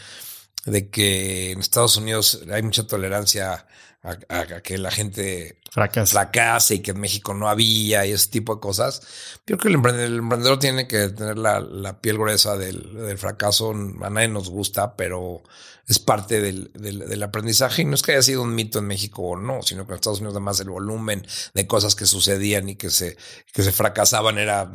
de 0.67 0.91
que 0.91 1.53
en 1.53 1.61
Estados 1.61 1.97
Unidos 1.97 2.43
hay 2.51 2.63
mucha 2.63 2.87
tolerancia 2.87 3.67
a, 4.03 4.63
que 4.63 4.79
la 4.79 4.91
gente 4.91 5.61
fracase. 5.71 6.13
fracase 6.13 6.75
y 6.77 6.79
que 6.81 6.93
en 6.93 7.01
México 7.01 7.35
no 7.35 7.49
había 7.49 8.07
y 8.07 8.13
ese 8.13 8.31
tipo 8.31 8.55
de 8.55 8.61
cosas. 8.61 9.03
Creo 9.45 9.59
que 9.59 9.69
el 9.69 9.75
emprendedor, 9.75 10.59
tiene 10.59 10.89
que 10.89 11.09
tener 11.11 11.37
la, 11.37 12.01
piel 12.01 12.17
gruesa 12.17 12.57
del, 12.57 13.19
fracaso. 13.19 13.73
A 13.73 14.11
nadie 14.11 14.29
nos 14.29 14.49
gusta, 14.49 14.97
pero 14.97 15.43
es 15.87 15.99
parte 15.99 16.41
del, 16.41 17.23
aprendizaje. 17.23 17.83
Y 17.83 17.85
no 17.85 17.95
es 17.95 18.03
que 18.03 18.13
haya 18.13 18.23
sido 18.23 18.43
un 18.43 18.55
mito 18.55 18.79
en 18.79 18.87
México 18.87 19.23
o 19.23 19.37
no, 19.37 19.61
sino 19.63 19.87
que 19.87 19.93
en 19.93 19.97
Estados 19.97 20.21
Unidos 20.21 20.35
además 20.35 20.61
el 20.61 20.71
volumen 20.71 21.27
de 21.53 21.67
cosas 21.67 21.95
que 21.95 22.07
sucedían 22.07 22.71
y 22.71 22.77
que 22.77 22.89
se, 22.89 23.19
que 23.53 23.63
se 23.63 23.73
fracasaban 23.73 24.39
era 24.39 24.73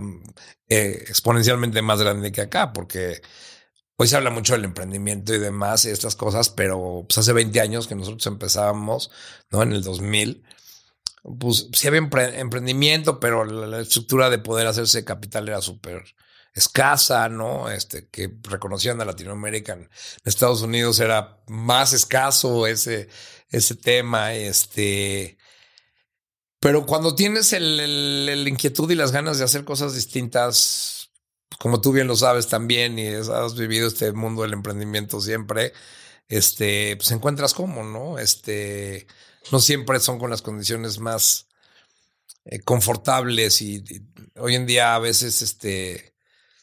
eh, 0.69 1.03
exponencialmente 1.07 1.81
más 1.81 1.99
grande 1.99 2.31
que 2.31 2.41
acá, 2.41 2.73
porque 2.73 3.21
Hoy 3.97 4.07
se 4.07 4.17
habla 4.17 4.29
mucho 4.29 4.53
del 4.53 4.65
emprendimiento 4.65 5.33
y 5.33 5.39
demás 5.39 5.85
y 5.85 5.89
estas 5.89 6.15
cosas, 6.15 6.49
pero 6.49 7.05
pues 7.07 7.17
hace 7.17 7.31
20 7.31 7.61
años 7.61 7.87
que 7.87 7.95
nosotros 7.95 8.25
empezábamos, 8.27 9.09
¿no? 9.51 9.63
En 9.63 9.71
el 9.71 9.83
2000, 9.83 10.43
pues 11.39 11.69
sí 11.73 11.87
había 11.87 11.99
emprendimiento, 11.99 13.19
pero 13.19 13.45
la, 13.45 13.79
estructura 13.79 14.29
de 14.29 14.39
poder 14.39 14.67
hacerse 14.67 15.05
capital 15.05 15.47
era 15.47 15.61
súper 15.61 16.03
escasa, 16.53 17.29
¿no? 17.29 17.69
Este, 17.71 18.07
que 18.09 18.31
reconocían 18.43 19.01
a 19.01 19.05
Latinoamérica. 19.05 19.73
En 19.73 19.89
Estados 20.23 20.61
Unidos 20.61 20.99
era 20.99 21.41
más 21.47 21.93
escaso 21.93 22.67
ese, 22.67 23.09
ese 23.49 23.75
tema, 23.75 24.33
este... 24.33 25.37
Pero 26.59 26.85
cuando 26.85 27.13
tienes 27.13 27.53
el, 27.53 28.45
inquietud 28.47 28.89
y 28.89 28.95
las 28.95 29.11
ganas 29.11 29.37
de 29.37 29.43
hacer 29.43 29.65
cosas 29.65 29.93
distintas, 29.93 30.94
como 31.59 31.81
tú 31.81 31.91
bien 31.91 32.07
lo 32.07 32.15
sabes 32.15 32.47
también 32.47 32.99
y 32.99 33.07
has 33.07 33.55
vivido 33.55 33.87
este 33.87 34.11
mundo 34.11 34.41
del 34.41 34.53
emprendimiento 34.53 35.21
siempre, 35.21 35.73
este, 36.27 36.95
pues 36.97 37.11
encuentras 37.11 37.53
cómo, 37.53 37.83
¿no? 37.83 38.19
Este, 38.19 39.07
no 39.51 39.59
siempre 39.59 39.99
son 39.99 40.19
con 40.19 40.29
las 40.29 40.41
condiciones 40.41 40.99
más 40.99 41.47
eh, 42.45 42.59
confortables 42.61 43.61
y, 43.61 43.83
hoy 44.37 44.55
en 44.55 44.65
día 44.65 44.95
a 44.95 44.99
veces 44.99 45.41
este, 45.41 46.15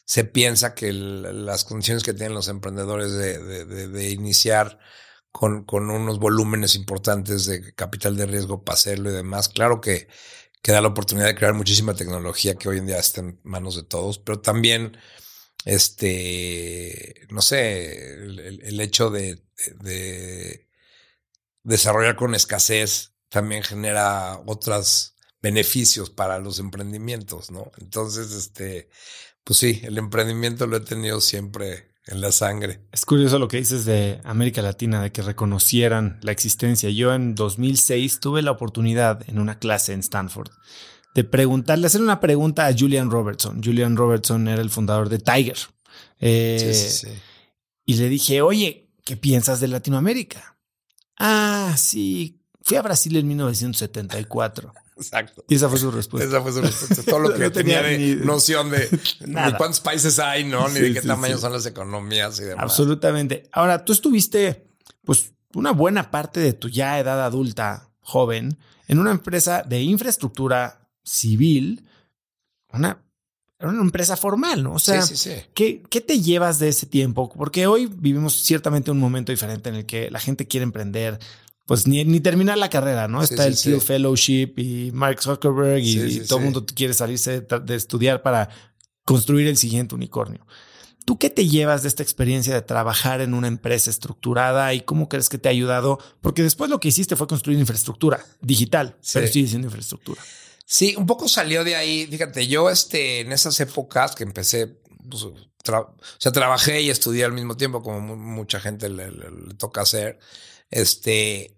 se 0.05 0.25
piensa 0.25 0.75
que 0.75 0.93
las 0.93 1.63
condiciones 1.65 2.03
que 2.03 2.13
tienen 2.13 2.33
los 2.33 2.47
emprendedores 2.47 3.13
de, 3.13 4.09
iniciar 4.11 4.79
con, 5.31 5.65
con, 5.65 5.89
unos 5.89 6.19
volúmenes 6.19 6.75
importantes 6.75 7.45
de 7.45 7.73
capital 7.73 8.15
de 8.17 8.25
riesgo 8.27 8.63
para 8.63 8.75
hacerlo 8.75 9.09
y 9.09 9.13
demás, 9.13 9.49
claro 9.49 9.81
que 9.81 10.07
que 10.63 10.71
da 10.71 10.81
la 10.81 10.87
oportunidad 10.87 11.27
de 11.27 11.35
crear 11.35 11.53
muchísima 11.53 11.93
tecnología 11.93 12.55
que 12.55 12.69
hoy 12.69 12.77
en 12.79 12.87
día 12.87 12.97
está 12.97 13.21
en 13.21 13.39
manos 13.43 13.75
de 13.75 13.83
todos, 13.83 14.17
pero 14.17 14.39
también, 14.39 14.97
este, 15.65 17.27
no 17.29 17.41
sé, 17.41 18.13
el, 18.13 18.79
hecho 18.79 19.09
de, 19.09 19.43
desarrollar 21.63 22.15
con 22.15 22.33
escasez 22.33 23.13
también 23.29 23.61
genera 23.63 24.41
otros 24.45 25.15
beneficios 25.41 26.09
para 26.09 26.39
los 26.39 26.59
emprendimientos, 26.59 27.51
¿no? 27.51 27.71
Entonces, 27.79 28.31
este, 28.31 28.89
pues 29.43 29.59
sí, 29.59 29.81
el 29.83 29.97
emprendimiento 29.97 30.65
lo 30.65 30.77
he 30.77 30.81
tenido 30.81 31.19
siempre 31.19 31.92
en 32.07 32.21
la 32.21 32.31
sangre. 32.31 32.81
Es 32.91 33.05
curioso 33.05 33.39
lo 33.39 33.47
que 33.47 33.57
dices 33.57 33.85
de 33.85 34.19
América 34.23 34.61
Latina, 34.61 35.01
de 35.01 35.11
que 35.11 35.21
reconocieran 35.21 36.19
la 36.21 36.31
existencia. 36.31 36.89
Yo 36.89 37.13
en 37.13 37.35
2006 37.35 38.19
tuve 38.19 38.41
la 38.41 38.51
oportunidad 38.51 39.27
en 39.29 39.39
una 39.39 39.59
clase 39.59 39.93
en 39.93 40.01
Stanford 40.01 40.51
de 41.13 41.23
preguntarle, 41.23 41.87
hacer 41.87 42.01
una 42.01 42.19
pregunta 42.19 42.65
a 42.65 42.73
Julian 42.77 43.11
Robertson. 43.11 43.61
Julian 43.63 43.95
Robertson 43.95 44.47
era 44.47 44.61
el 44.61 44.69
fundador 44.69 45.09
de 45.09 45.19
Tiger. 45.19 45.57
Eh, 46.19 46.73
y 47.85 47.93
le 47.95 48.09
dije, 48.09 48.41
oye, 48.41 48.89
¿qué 49.05 49.15
piensas 49.15 49.59
de 49.59 49.67
Latinoamérica? 49.67 50.57
Ah, 51.19 51.75
sí, 51.77 52.41
fui 52.61 52.77
a 52.77 52.81
Brasil 52.81 53.15
en 53.17 53.27
1974. 53.27 54.73
Exacto. 54.97 55.43
Y 55.47 55.55
esa 55.55 55.69
fue 55.69 55.79
su 55.79 55.91
respuesta. 55.91 56.27
Esa 56.27 56.41
fue 56.41 56.51
su 56.51 56.61
respuesta. 56.61 57.03
Todo 57.03 57.19
lo 57.19 57.33
que 57.37 57.49
tenía, 57.49 57.81
de 57.81 58.15
noción 58.17 58.69
de, 58.69 58.89
cuántos 59.57 59.79
países 59.79 60.19
hay, 60.19 60.43
¿no? 60.43 60.67
Ni 60.69 60.79
de 60.79 60.93
qué 60.93 61.01
tamaño 61.01 61.37
son 61.37 61.53
las 61.53 61.65
economías 61.65 62.39
y 62.39 62.45
demás. 62.45 62.63
Absolutamente. 62.63 63.49
Ahora, 63.51 63.83
tú 63.83 63.93
estuviste, 63.93 64.67
pues, 65.03 65.33
una 65.53 65.71
buena 65.71 66.11
parte 66.11 66.39
de 66.39 66.53
tu 66.53 66.69
ya 66.69 66.99
edad 66.99 67.23
adulta, 67.23 67.89
joven, 67.99 68.57
en 68.87 68.99
una 68.99 69.11
empresa 69.11 69.63
de 69.63 69.81
infraestructura 69.81 70.89
civil, 71.03 71.85
una, 72.71 73.03
una 73.59 73.81
empresa 73.81 74.17
formal, 74.17 74.63
¿no? 74.63 74.73
O 74.73 74.79
sea, 74.79 75.03
¿qué, 75.53 75.81
¿qué 75.89 76.01
te 76.01 76.19
llevas 76.19 76.59
de 76.59 76.69
ese 76.69 76.85
tiempo? 76.85 77.29
Porque 77.29 77.67
hoy 77.67 77.85
vivimos 77.85 78.33
ciertamente 78.41 78.91
un 78.91 78.99
momento 78.99 79.31
diferente 79.31 79.69
en 79.69 79.75
el 79.75 79.85
que 79.85 80.09
la 80.11 80.19
gente 80.19 80.47
quiere 80.47 80.63
emprender, 80.63 81.19
pues 81.73 81.87
ni, 81.87 82.05
ni 82.05 82.19
terminar 82.19 82.55
la 82.59 82.69
carrera, 82.69 83.07
¿no? 83.07 83.23
Está 83.23 83.47
el 83.47 83.59
Thiel 83.59 83.81
Fellowship 83.81 84.53
y 84.57 84.91
Mark 84.93 85.23
Zuckerberg 85.23 85.81
y, 85.81 86.19
todo 86.19 86.37
el 86.37 86.45
mundo 86.45 86.67
quiere 86.67 86.93
salirse 86.93 87.41
de, 87.41 87.75
estudiar 87.75 88.21
para 88.21 88.49
construir 89.05 89.47
el 89.47 89.57
siguiente 89.57 89.95
unicornio. 89.95 90.45
¿Tú 91.03 91.17
qué 91.17 91.31
te 91.31 91.47
llevas 91.47 91.81
de 91.81 91.87
esta 91.87 92.03
experiencia 92.03 92.53
de 92.53 92.61
trabajar 92.61 93.21
en 93.21 93.33
una 93.33 93.47
empresa 93.47 93.89
estructurada 93.89 94.71
y 94.75 94.81
cómo 94.81 95.09
crees 95.09 95.29
que 95.29 95.39
te 95.39 95.49
ha 95.49 95.51
ayudado? 95.51 95.97
Porque 96.21 96.43
después 96.43 96.69
lo 96.69 96.79
que 96.79 96.89
hiciste 96.89 97.15
fue 97.15 97.25
construir 97.25 97.57
infraestructura 97.57 98.23
digital, 98.39 98.95
pero 99.11 99.25
sigue 99.25 99.47
siendo 99.47 99.65
infraestructura. 99.65 100.21
Sí, 100.67 100.93
un 100.95 101.07
poco 101.07 101.27
salió 101.27 101.63
de 101.63 101.75
ahí. 101.75 102.05
Fíjate, 102.05 102.45
yo 102.47 102.69
este, 102.69 103.21
en 103.21 103.31
esas 103.31 103.59
épocas 103.61 104.13
que 104.13 104.25
empecé, 104.25 104.79
pues, 105.09 105.23
o 105.23 105.33
sea, 106.19 106.31
trabajé 106.31 106.83
y 106.83 106.91
estudié 106.91 107.25
al 107.25 107.33
mismo 107.33 107.57
tiempo, 107.57 107.81
como 107.81 108.15
mucha 108.15 108.59
gente 108.59 108.89
le 108.89 109.09
toca 109.57 109.81
hacer. 109.81 110.19
Este, 110.69 111.57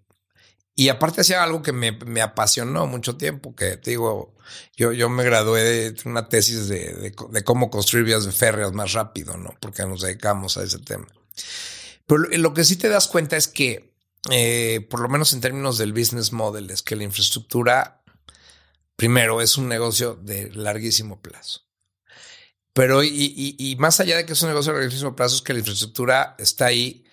y 0.78 0.90
aparte 0.90 1.22
hacía 1.22 1.42
algo 1.42 1.62
que 1.62 1.72
me, 1.72 1.92
me, 1.92 2.20
apasionó 2.20 2.86
mucho 2.86 3.16
tiempo, 3.16 3.56
que 3.56 3.78
te 3.78 3.92
digo, 3.92 4.34
yo, 4.76 4.92
yo 4.92 5.08
me 5.08 5.24
gradué 5.24 5.62
de 5.62 5.96
una 6.04 6.28
tesis 6.28 6.68
de, 6.68 7.14
de, 7.30 7.44
cómo 7.44 7.70
construir 7.70 8.04
vías 8.04 8.28
férreas 8.36 8.72
más 8.72 8.92
rápido, 8.92 9.38
¿no? 9.38 9.54
Porque 9.58 9.86
nos 9.86 10.02
dedicamos 10.02 10.58
a 10.58 10.64
ese 10.64 10.78
tema. 10.78 11.06
Pero 12.06 12.24
lo 12.24 12.52
que 12.52 12.64
sí 12.64 12.76
te 12.76 12.90
das 12.90 13.08
cuenta 13.08 13.38
es 13.38 13.48
que, 13.48 13.94
eh, 14.30 14.86
por 14.90 15.00
lo 15.00 15.08
menos 15.08 15.32
en 15.32 15.40
términos 15.40 15.78
del 15.78 15.94
business 15.94 16.30
model, 16.32 16.70
es 16.70 16.82
que 16.82 16.94
la 16.94 17.04
infraestructura, 17.04 18.02
primero, 18.96 19.40
es 19.40 19.56
un 19.56 19.68
negocio 19.68 20.14
de 20.14 20.50
larguísimo 20.50 21.22
plazo. 21.22 21.62
Pero, 22.74 23.02
y, 23.02 23.08
y, 23.08 23.56
y 23.58 23.76
más 23.76 23.98
allá 24.00 24.18
de 24.18 24.26
que 24.26 24.34
es 24.34 24.42
un 24.42 24.50
negocio 24.50 24.74
de 24.74 24.80
larguísimo 24.80 25.16
plazo, 25.16 25.36
es 25.36 25.42
que 25.42 25.54
la 25.54 25.60
infraestructura 25.60 26.36
está 26.38 26.66
ahí 26.66 27.06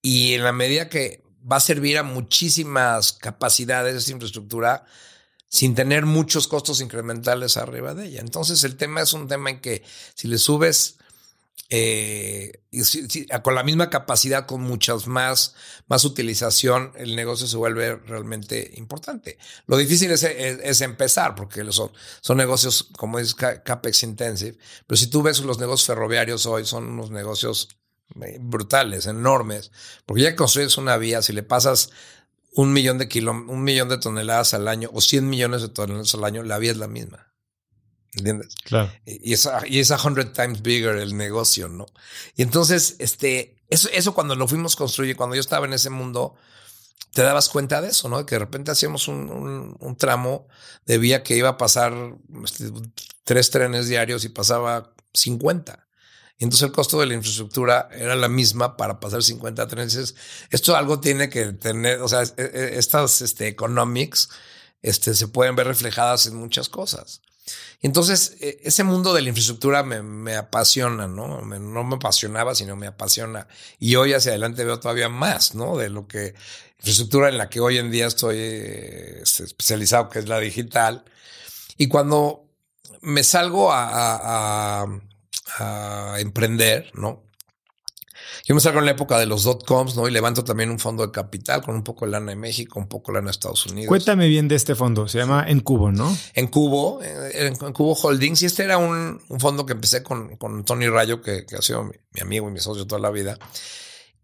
y 0.00 0.34
en 0.34 0.44
la 0.44 0.52
medida 0.52 0.88
que 0.88 1.21
va 1.50 1.56
a 1.56 1.60
servir 1.60 1.98
a 1.98 2.02
muchísimas 2.02 3.12
capacidades 3.12 3.94
de 3.94 4.00
esa 4.00 4.12
infraestructura 4.12 4.84
sin 5.48 5.74
tener 5.74 6.06
muchos 6.06 6.48
costos 6.48 6.80
incrementales 6.80 7.56
arriba 7.56 7.94
de 7.94 8.06
ella. 8.06 8.20
Entonces 8.20 8.64
el 8.64 8.76
tema 8.76 9.02
es 9.02 9.12
un 9.12 9.28
tema 9.28 9.50
en 9.50 9.60
que 9.60 9.82
si 10.14 10.28
le 10.28 10.38
subes 10.38 10.96
eh, 11.74 12.52
con 13.42 13.54
la 13.54 13.62
misma 13.62 13.88
capacidad, 13.88 14.44
con 14.44 14.60
muchas 14.60 15.06
más, 15.06 15.54
más 15.88 16.04
utilización, 16.04 16.92
el 16.96 17.16
negocio 17.16 17.46
se 17.46 17.56
vuelve 17.56 17.96
realmente 17.96 18.72
importante. 18.76 19.38
Lo 19.66 19.78
difícil 19.78 20.10
es, 20.10 20.22
es, 20.22 20.80
empezar, 20.82 21.34
porque 21.34 21.64
son, 21.72 21.90
son 22.20 22.36
negocios, 22.36 22.90
como 22.98 23.18
es 23.18 23.34
CAPEX 23.34 24.02
intensive, 24.02 24.58
pero 24.86 24.98
si 24.98 25.06
tú 25.06 25.22
ves 25.22 25.40
los 25.40 25.58
negocios 25.58 25.86
ferroviarios 25.86 26.44
hoy, 26.44 26.66
son 26.66 26.86
unos 26.88 27.10
negocios 27.10 27.68
brutales, 28.40 29.06
enormes, 29.06 29.72
porque 30.06 30.22
ya 30.22 30.36
construyes 30.36 30.76
una 30.78 30.96
vía, 30.96 31.22
si 31.22 31.32
le 31.32 31.42
pasas 31.42 31.90
un 32.54 32.72
millón 32.72 32.98
de 32.98 33.08
un 33.26 33.64
millón 33.64 33.88
de 33.88 33.98
toneladas 33.98 34.54
al 34.54 34.68
año 34.68 34.90
o 34.92 35.00
100 35.00 35.28
millones 35.28 35.62
de 35.62 35.68
toneladas 35.68 36.14
al 36.14 36.24
año, 36.24 36.42
la 36.42 36.58
vía 36.58 36.72
es 36.72 36.76
la 36.76 36.88
misma. 36.88 37.32
¿Entiendes? 38.14 38.54
Claro. 38.64 38.92
Y 39.06 39.32
es, 39.32 39.48
y 39.66 39.80
es 39.80 39.90
a 39.90 39.96
hundred 39.96 40.32
times 40.32 40.60
bigger 40.60 40.96
el 40.96 41.16
negocio, 41.16 41.68
¿no? 41.68 41.86
Y 42.36 42.42
entonces, 42.42 42.96
este, 42.98 43.62
eso, 43.68 43.88
eso 43.90 44.12
cuando 44.12 44.34
lo 44.34 44.46
fuimos 44.46 44.76
construyendo, 44.76 45.16
cuando 45.16 45.34
yo 45.34 45.40
estaba 45.40 45.64
en 45.64 45.72
ese 45.72 45.88
mundo, 45.88 46.34
te 47.12 47.22
dabas 47.22 47.48
cuenta 47.48 47.80
de 47.80 47.88
eso, 47.88 48.10
¿no? 48.10 48.24
Que 48.26 48.34
de 48.34 48.40
repente 48.40 48.70
hacíamos 48.70 49.08
un, 49.08 49.76
un, 49.78 49.96
tramo 49.96 50.46
de 50.84 50.98
vía 50.98 51.22
que 51.22 51.36
iba 51.36 51.50
a 51.50 51.56
pasar 51.56 51.94
este, 52.44 52.70
tres 53.24 53.50
trenes 53.50 53.88
diarios 53.88 54.24
y 54.24 54.28
pasaba 54.28 54.92
50. 55.14 55.88
Y 56.38 56.44
entonces 56.44 56.66
el 56.66 56.72
costo 56.72 56.98
de 56.98 57.06
la 57.06 57.14
infraestructura 57.14 57.88
era 57.92 58.16
la 58.16 58.28
misma 58.28 58.76
para 58.76 58.98
pasar 58.98 59.22
50 59.22 59.68
trenes. 59.68 60.14
Esto 60.50 60.76
algo 60.76 61.00
tiene 61.00 61.28
que 61.28 61.52
tener, 61.52 62.00
o 62.00 62.08
sea, 62.08 62.22
e, 62.22 62.32
e, 62.36 62.78
estas 62.78 63.20
este, 63.20 63.46
economics 63.46 64.28
este, 64.82 65.14
se 65.14 65.28
pueden 65.28 65.54
ver 65.54 65.68
reflejadas 65.68 66.26
en 66.26 66.34
muchas 66.34 66.68
cosas. 66.68 67.22
Y 67.80 67.86
entonces 67.86 68.36
e, 68.40 68.60
ese 68.64 68.84
mundo 68.84 69.14
de 69.14 69.22
la 69.22 69.28
infraestructura 69.28 69.82
me, 69.82 70.02
me 70.02 70.36
apasiona, 70.36 71.06
¿no? 71.06 71.42
no 71.42 71.84
me 71.84 71.96
apasionaba, 71.96 72.54
sino 72.54 72.76
me 72.76 72.88
apasiona. 72.88 73.46
Y 73.78 73.94
hoy 73.96 74.12
hacia 74.12 74.30
adelante 74.32 74.64
veo 74.64 74.80
todavía 74.80 75.08
más, 75.08 75.54
¿no? 75.54 75.76
De 75.76 75.90
lo 75.90 76.06
que 76.08 76.34
infraestructura 76.78 77.28
en 77.28 77.38
la 77.38 77.48
que 77.48 77.60
hoy 77.60 77.78
en 77.78 77.92
día 77.92 78.06
estoy 78.06 78.38
este, 78.38 79.44
especializado, 79.44 80.08
que 80.08 80.18
es 80.18 80.28
la 80.28 80.40
digital. 80.40 81.04
Y 81.76 81.86
cuando 81.86 82.48
me 83.00 83.22
salgo 83.22 83.72
a, 83.72 84.82
a 84.82 84.86
emprender, 86.18 86.90
¿no? 86.94 87.24
Yo 88.44 88.54
me 88.54 88.60
salgo 88.60 88.80
en 88.80 88.86
la 88.86 88.92
época 88.92 89.18
de 89.18 89.26
los 89.26 89.44
dot 89.44 89.64
coms, 89.64 89.96
¿no? 89.96 90.08
Y 90.08 90.10
levanto 90.10 90.42
también 90.42 90.70
un 90.70 90.78
fondo 90.78 91.06
de 91.06 91.12
capital 91.12 91.62
con 91.62 91.74
un 91.74 91.84
poco 91.84 92.06
de 92.06 92.12
lana 92.12 92.32
de 92.32 92.36
México, 92.36 92.78
un 92.78 92.88
poco 92.88 93.12
de 93.12 93.18
lana 93.18 93.26
de 93.26 93.32
Estados 93.32 93.66
Unidos. 93.66 93.88
Cuéntame 93.88 94.28
bien 94.28 94.48
de 94.48 94.56
este 94.56 94.74
fondo. 94.74 95.06
Se 95.08 95.18
llama 95.18 95.44
En 95.46 95.60
Cubo, 95.60 95.92
¿no? 95.92 96.16
En 96.34 96.48
Cubo, 96.48 97.02
eh, 97.02 97.46
en, 97.46 97.72
Cubo 97.72 97.94
Holdings. 97.94 98.42
Y 98.42 98.46
este 98.46 98.64
era 98.64 98.78
un, 98.78 99.20
fondo 99.38 99.64
que 99.66 99.72
empecé 99.74 100.02
con, 100.02 100.36
con 100.36 100.64
Tony 100.64 100.88
Rayo, 100.88 101.20
que, 101.20 101.44
ha 101.56 101.62
sido 101.62 101.84
mi, 101.84 102.20
amigo 102.20 102.48
y 102.48 102.52
mi 102.52 102.60
socio 102.60 102.86
toda 102.86 103.00
la 103.00 103.10
vida. 103.10 103.38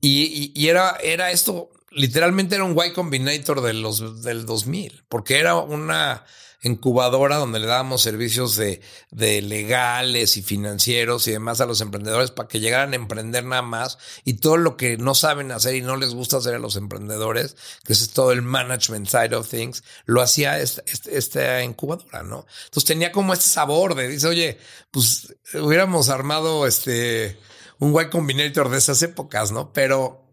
Y, 0.01 0.53
y, 0.55 0.69
era, 0.69 0.97
era 1.03 1.31
esto, 1.31 1.71
literalmente 1.91 2.55
era 2.55 2.65
un 2.65 2.77
Y 2.85 2.93
Combinator 2.93 3.61
de 3.61 3.75
los, 3.75 4.23
del 4.23 4.47
2000, 4.47 5.05
porque 5.09 5.39
era 5.39 5.57
una 5.57 6.25
incubadora 6.63 7.37
donde 7.37 7.61
le 7.61 7.67
dábamos 7.67 8.03
servicios 8.03 8.57
de, 8.57 8.81
de, 9.13 9.41
legales 9.43 10.37
y 10.37 10.43
financieros 10.43 11.29
y 11.29 11.33
demás 11.33 11.61
a 11.61 11.67
los 11.67 11.81
emprendedores 11.81 12.33
para 12.33 12.49
que 12.49 12.59
llegaran 12.59 12.93
a 12.93 12.97
emprender 12.97 13.45
nada 13.45 13.63
más 13.63 13.99
y 14.25 14.35
todo 14.35 14.57
lo 14.57 14.77
que 14.77 14.97
no 14.97 15.15
saben 15.15 15.53
hacer 15.53 15.77
y 15.77 15.83
no 15.83 15.97
les 15.97 16.15
gusta 16.15 16.39
hacer 16.39 16.55
a 16.55 16.59
los 16.59 16.75
emprendedores, 16.75 17.57
que 17.85 17.93
es 17.93 18.11
todo 18.11 18.33
el 18.33 18.43
management 18.43 19.07
side 19.07 19.37
of 19.37 19.49
things, 19.49 19.85
lo 20.05 20.21
hacía 20.21 20.59
esta, 20.61 21.63
incubadora, 21.63 22.25
¿no? 22.25 22.45
Entonces 22.65 22.85
tenía 22.85 23.13
como 23.13 23.33
este 23.33 23.47
sabor 23.47 23.95
de, 23.95 24.09
dice, 24.09 24.27
oye, 24.27 24.59
pues 24.91 25.37
hubiéramos 25.55 26.09
armado 26.09 26.67
este, 26.67 27.39
un 27.79 27.99
Y 28.01 28.11
Combinator 28.11 28.69
de 28.69 28.79
esas 28.79 29.01
épocas, 29.03 29.53
¿no? 29.53 29.73
Pero 29.73 30.28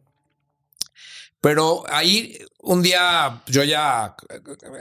pero 1.45 1.83
ahí 1.89 2.39
un 2.63 2.81
día 2.81 3.43
yo 3.45 3.63
ya 3.63 4.15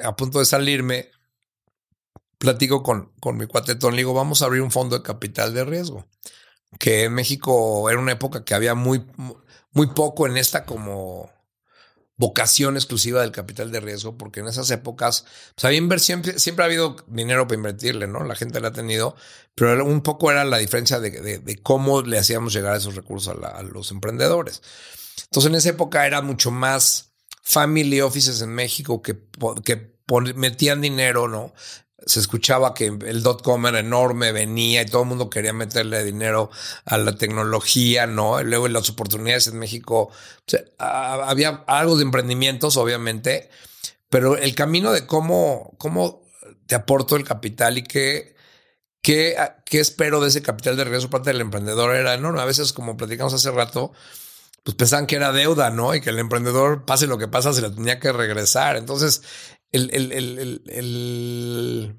a 0.02 0.16
punto 0.16 0.38
de 0.38 0.46
salirme, 0.46 1.10
platico 2.38 2.82
con, 2.82 3.12
con 3.20 3.36
mi 3.36 3.46
cuatetón, 3.46 3.92
le 3.92 3.98
digo, 3.98 4.14
vamos 4.14 4.40
a 4.40 4.46
abrir 4.46 4.62
un 4.62 4.70
fondo 4.70 4.96
de 4.96 5.02
capital 5.02 5.52
de 5.52 5.66
riesgo, 5.66 6.08
que 6.78 7.04
en 7.04 7.12
México 7.12 7.90
era 7.90 8.00
una 8.00 8.12
época 8.12 8.46
que 8.46 8.54
había 8.54 8.74
muy, 8.74 9.04
muy 9.72 9.88
poco 9.88 10.26
en 10.26 10.38
esta 10.38 10.64
como 10.64 11.30
vocación 12.16 12.76
exclusiva 12.76 13.20
del 13.20 13.30
capital 13.30 13.70
de 13.70 13.80
riesgo, 13.80 14.16
porque 14.16 14.40
en 14.40 14.48
esas 14.48 14.70
épocas 14.70 15.26
pues 15.54 15.66
había 15.66 15.76
inversión, 15.76 16.24
siempre, 16.38 16.64
ha 16.64 16.66
habido 16.66 16.96
dinero 17.08 17.46
para 17.46 17.56
invertirle, 17.56 18.06
¿no? 18.06 18.24
La 18.24 18.36
gente 18.36 18.58
la 18.60 18.68
ha 18.68 18.72
tenido, 18.72 19.16
pero 19.54 19.84
un 19.84 20.00
poco 20.00 20.30
era 20.30 20.46
la 20.46 20.56
diferencia 20.56 20.98
de, 20.98 21.60
cómo 21.62 22.00
le 22.00 22.16
hacíamos 22.16 22.54
llegar 22.54 22.74
esos 22.74 22.94
recursos 22.94 23.36
a, 23.36 23.62
los 23.64 23.90
emprendedores. 23.90 24.62
Entonces 25.22 25.50
en 25.50 25.54
esa 25.56 25.70
época 25.70 26.06
era 26.06 26.22
mucho 26.22 26.50
más 26.50 27.12
family 27.42 28.00
offices 28.00 28.40
en 28.40 28.50
México 28.50 29.02
que, 29.02 29.18
que 29.64 29.94
metían 30.34 30.80
dinero, 30.80 31.28
¿no? 31.28 31.52
se 32.06 32.20
escuchaba 32.20 32.74
que 32.74 32.86
el 32.86 33.22
dot 33.22 33.42
com 33.42 33.66
era 33.66 33.80
enorme, 33.80 34.32
venía 34.32 34.82
y 34.82 34.86
todo 34.86 35.02
el 35.02 35.08
mundo 35.08 35.30
quería 35.30 35.52
meterle 35.52 36.04
dinero 36.04 36.50
a 36.84 36.98
la 36.98 37.16
tecnología, 37.16 38.06
¿no? 38.06 38.40
Y 38.40 38.44
luego 38.44 38.68
las 38.68 38.90
oportunidades 38.90 39.46
en 39.46 39.58
México, 39.58 40.10
había 40.78 41.64
algo 41.66 41.96
de 41.96 42.02
emprendimientos, 42.02 42.76
obviamente, 42.76 43.48
pero 44.08 44.36
el 44.36 44.54
camino 44.54 44.92
de 44.92 45.06
cómo, 45.06 45.74
cómo 45.78 46.22
te 46.66 46.74
aporto 46.74 47.16
el 47.16 47.24
capital 47.24 47.78
y 47.78 47.82
qué, 47.82 48.36
qué, 49.00 49.36
qué 49.64 49.80
espero 49.80 50.20
de 50.20 50.28
ese 50.28 50.42
capital 50.42 50.76
de 50.76 50.84
regreso 50.84 51.10
parte 51.10 51.30
del 51.30 51.40
emprendedor 51.40 51.96
era 51.96 52.14
enorme. 52.14 52.40
A 52.40 52.44
veces, 52.44 52.72
como 52.72 52.96
platicamos 52.96 53.32
hace 53.32 53.50
rato, 53.50 53.92
pues 54.64 54.76
pensaban 54.76 55.06
que 55.06 55.16
era 55.16 55.30
deuda, 55.30 55.70
¿no? 55.70 55.94
Y 55.94 56.00
que 56.00 56.10
el 56.10 56.18
emprendedor, 56.18 56.86
pase 56.86 57.06
lo 57.06 57.18
que 57.18 57.28
pasa, 57.28 57.52
se 57.52 57.60
la 57.60 57.72
tenía 57.72 58.00
que 58.00 58.12
regresar. 58.12 58.76
Entonces, 58.76 59.22
el, 59.70 59.90
el, 59.92 60.10
el, 60.10 60.62
el, 60.66 61.96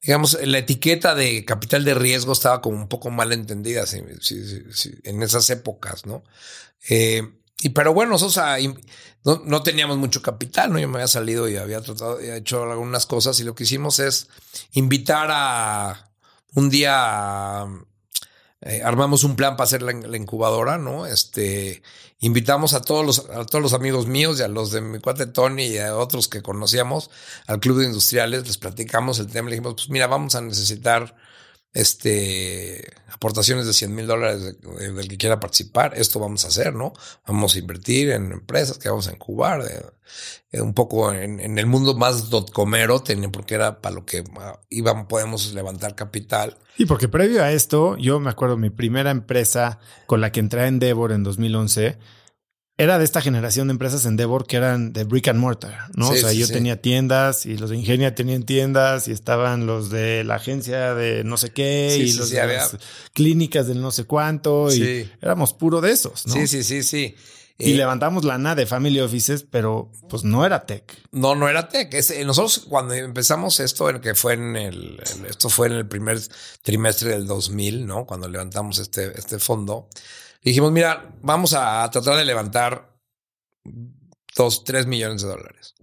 digamos, 0.00 0.38
la 0.40 0.58
etiqueta 0.58 1.16
de 1.16 1.44
capital 1.44 1.84
de 1.84 1.94
riesgo 1.94 2.32
estaba 2.32 2.62
como 2.62 2.76
un 2.76 2.88
poco 2.88 3.10
mal 3.10 3.32
entendida 3.32 3.84
en 3.92 5.22
esas 5.22 5.50
épocas, 5.50 6.06
¿no? 6.06 6.22
Eh, 6.88 7.28
y 7.62 7.70
pero 7.70 7.92
bueno, 7.92 8.16
o 8.16 9.40
no, 9.44 9.62
teníamos 9.62 9.98
mucho 9.98 10.22
capital, 10.22 10.72
¿no? 10.72 10.78
Yo 10.78 10.88
me 10.88 10.98
había 10.98 11.08
salido 11.08 11.48
y 11.48 11.56
había 11.56 11.80
tratado, 11.80 12.24
y 12.24 12.30
hecho 12.30 12.70
algunas 12.70 13.04
cosas 13.04 13.38
y 13.40 13.44
lo 13.44 13.54
que 13.54 13.64
hicimos 13.64 13.98
es 13.98 14.28
invitar 14.72 15.28
a 15.30 16.10
un 16.54 16.70
día 16.70 17.66
eh, 18.62 18.82
armamos 18.84 19.24
un 19.24 19.36
plan 19.36 19.56
para 19.56 19.64
hacer 19.64 19.80
la, 19.82 20.16
incubadora, 20.16 20.76
¿no? 20.76 21.06
Este, 21.06 21.82
invitamos 22.18 22.74
a 22.74 22.82
todos 22.82 23.06
los, 23.06 23.30
a 23.30 23.46
todos 23.46 23.62
los 23.62 23.72
amigos 23.72 24.06
míos 24.06 24.38
y 24.38 24.42
a 24.42 24.48
los 24.48 24.70
de 24.70 24.82
mi 24.82 24.98
cuate 24.98 25.26
Tony 25.26 25.64
y 25.64 25.78
a 25.78 25.96
otros 25.96 26.28
que 26.28 26.42
conocíamos 26.42 27.10
al 27.46 27.60
club 27.60 27.78
de 27.78 27.86
industriales, 27.86 28.46
les 28.46 28.58
platicamos 28.58 29.18
el 29.18 29.28
tema, 29.28 29.48
le 29.48 29.56
dijimos, 29.56 29.74
pues 29.74 29.88
mira, 29.88 30.06
vamos 30.06 30.34
a 30.34 30.42
necesitar 30.42 31.16
este, 31.72 32.92
aportaciones 33.12 33.66
de 33.66 33.72
100 33.72 33.94
mil 33.94 34.06
dólares 34.06 34.56
del 34.62 35.08
que 35.08 35.18
quiera 35.18 35.40
participar. 35.40 35.92
Esto 35.96 36.18
vamos 36.18 36.44
a 36.44 36.48
hacer, 36.48 36.74
¿no? 36.74 36.92
Vamos 37.26 37.54
a 37.54 37.58
invertir 37.58 38.10
en 38.10 38.32
empresas 38.32 38.78
que 38.78 38.88
vamos 38.88 39.08
a 39.08 39.12
incubar, 39.12 39.62
eh, 40.52 40.60
un 40.60 40.74
poco 40.74 41.12
en, 41.12 41.58
el 41.58 41.66
mundo 41.66 41.94
más 41.94 42.30
dotcomero, 42.30 43.02
porque 43.32 43.54
era 43.54 43.80
para 43.80 43.94
lo 43.94 44.04
que 44.04 44.24
ah, 44.38 44.58
íbamos, 44.68 45.06
podemos 45.06 45.52
levantar 45.54 45.94
capital. 45.94 46.58
Y 46.76 46.86
porque 46.86 47.08
previo 47.08 47.42
a 47.42 47.52
esto, 47.52 47.96
yo 47.96 48.18
me 48.20 48.30
acuerdo 48.30 48.56
mi 48.56 48.70
primera 48.70 49.10
empresa 49.10 49.78
con 50.06 50.20
la 50.20 50.32
que 50.32 50.40
entré 50.40 50.62
en 50.62 50.74
Endeavor 50.74 51.12
en 51.12 51.22
2011 51.22 51.98
era 52.80 52.98
de 52.98 53.04
esta 53.04 53.20
generación 53.20 53.68
de 53.68 53.72
empresas 53.72 54.06
Endeavor 54.06 54.46
que 54.46 54.56
eran 54.56 54.94
de 54.94 55.04
brick 55.04 55.28
and 55.28 55.38
mortar, 55.38 55.90
¿no? 55.94 56.08
o 56.08 56.16
sea, 56.16 56.32
yo 56.32 56.48
tenía 56.48 56.80
tiendas 56.80 57.44
y 57.44 57.58
los 57.58 57.68
de 57.68 57.76
Ingenia 57.76 58.14
tenían 58.14 58.44
tiendas 58.44 59.06
y 59.06 59.12
estaban 59.12 59.66
los 59.66 59.90
de 59.90 60.24
la 60.24 60.36
agencia 60.36 60.94
de 60.94 61.22
no 61.22 61.36
sé 61.36 61.50
qué 61.50 61.94
y 61.98 62.12
los 62.14 62.30
de 62.30 62.46
las 62.46 62.78
clínicas 63.12 63.66
del 63.66 63.82
no 63.82 63.90
sé 63.90 64.04
cuánto 64.04 64.74
y 64.74 65.10
éramos 65.20 65.52
puro 65.52 65.82
de 65.82 65.90
esos, 65.90 66.26
¿no? 66.26 66.32
Sí, 66.32 66.46
sí, 66.46 66.64
sí, 66.64 66.82
sí. 66.82 67.14
Y 67.58 67.72
eh, 67.72 67.76
levantamos 67.76 68.24
lana 68.24 68.54
de 68.54 68.64
Family 68.64 69.00
Offices, 69.00 69.44
pero 69.48 69.92
pues 70.08 70.24
no 70.24 70.46
era 70.46 70.64
tech. 70.64 70.84
No, 71.12 71.34
no 71.34 71.46
era 71.46 71.68
tech. 71.68 71.94
nosotros 72.24 72.64
cuando 72.66 72.94
empezamos 72.94 73.60
esto, 73.60 74.00
que 74.00 74.14
fue 74.14 74.32
en 74.32 74.56
el, 74.56 75.02
esto 75.28 75.50
fue 75.50 75.66
en 75.66 75.74
el 75.74 75.86
primer 75.86 76.18
trimestre 76.62 77.10
del 77.10 77.26
2000, 77.26 77.86
¿no? 77.86 78.06
Cuando 78.06 78.28
levantamos 78.28 78.78
este, 78.78 79.12
este 79.18 79.38
fondo, 79.38 79.88
dijimos, 80.42 80.72
mira, 80.72 81.14
vamos 81.22 81.54
a 81.54 81.88
tratar 81.90 82.16
de 82.16 82.24
levantar 82.24 82.96
dos, 84.36 84.64
tres 84.64 84.86
millones 84.86 85.22
de 85.22 85.28
dólares. 85.28 85.74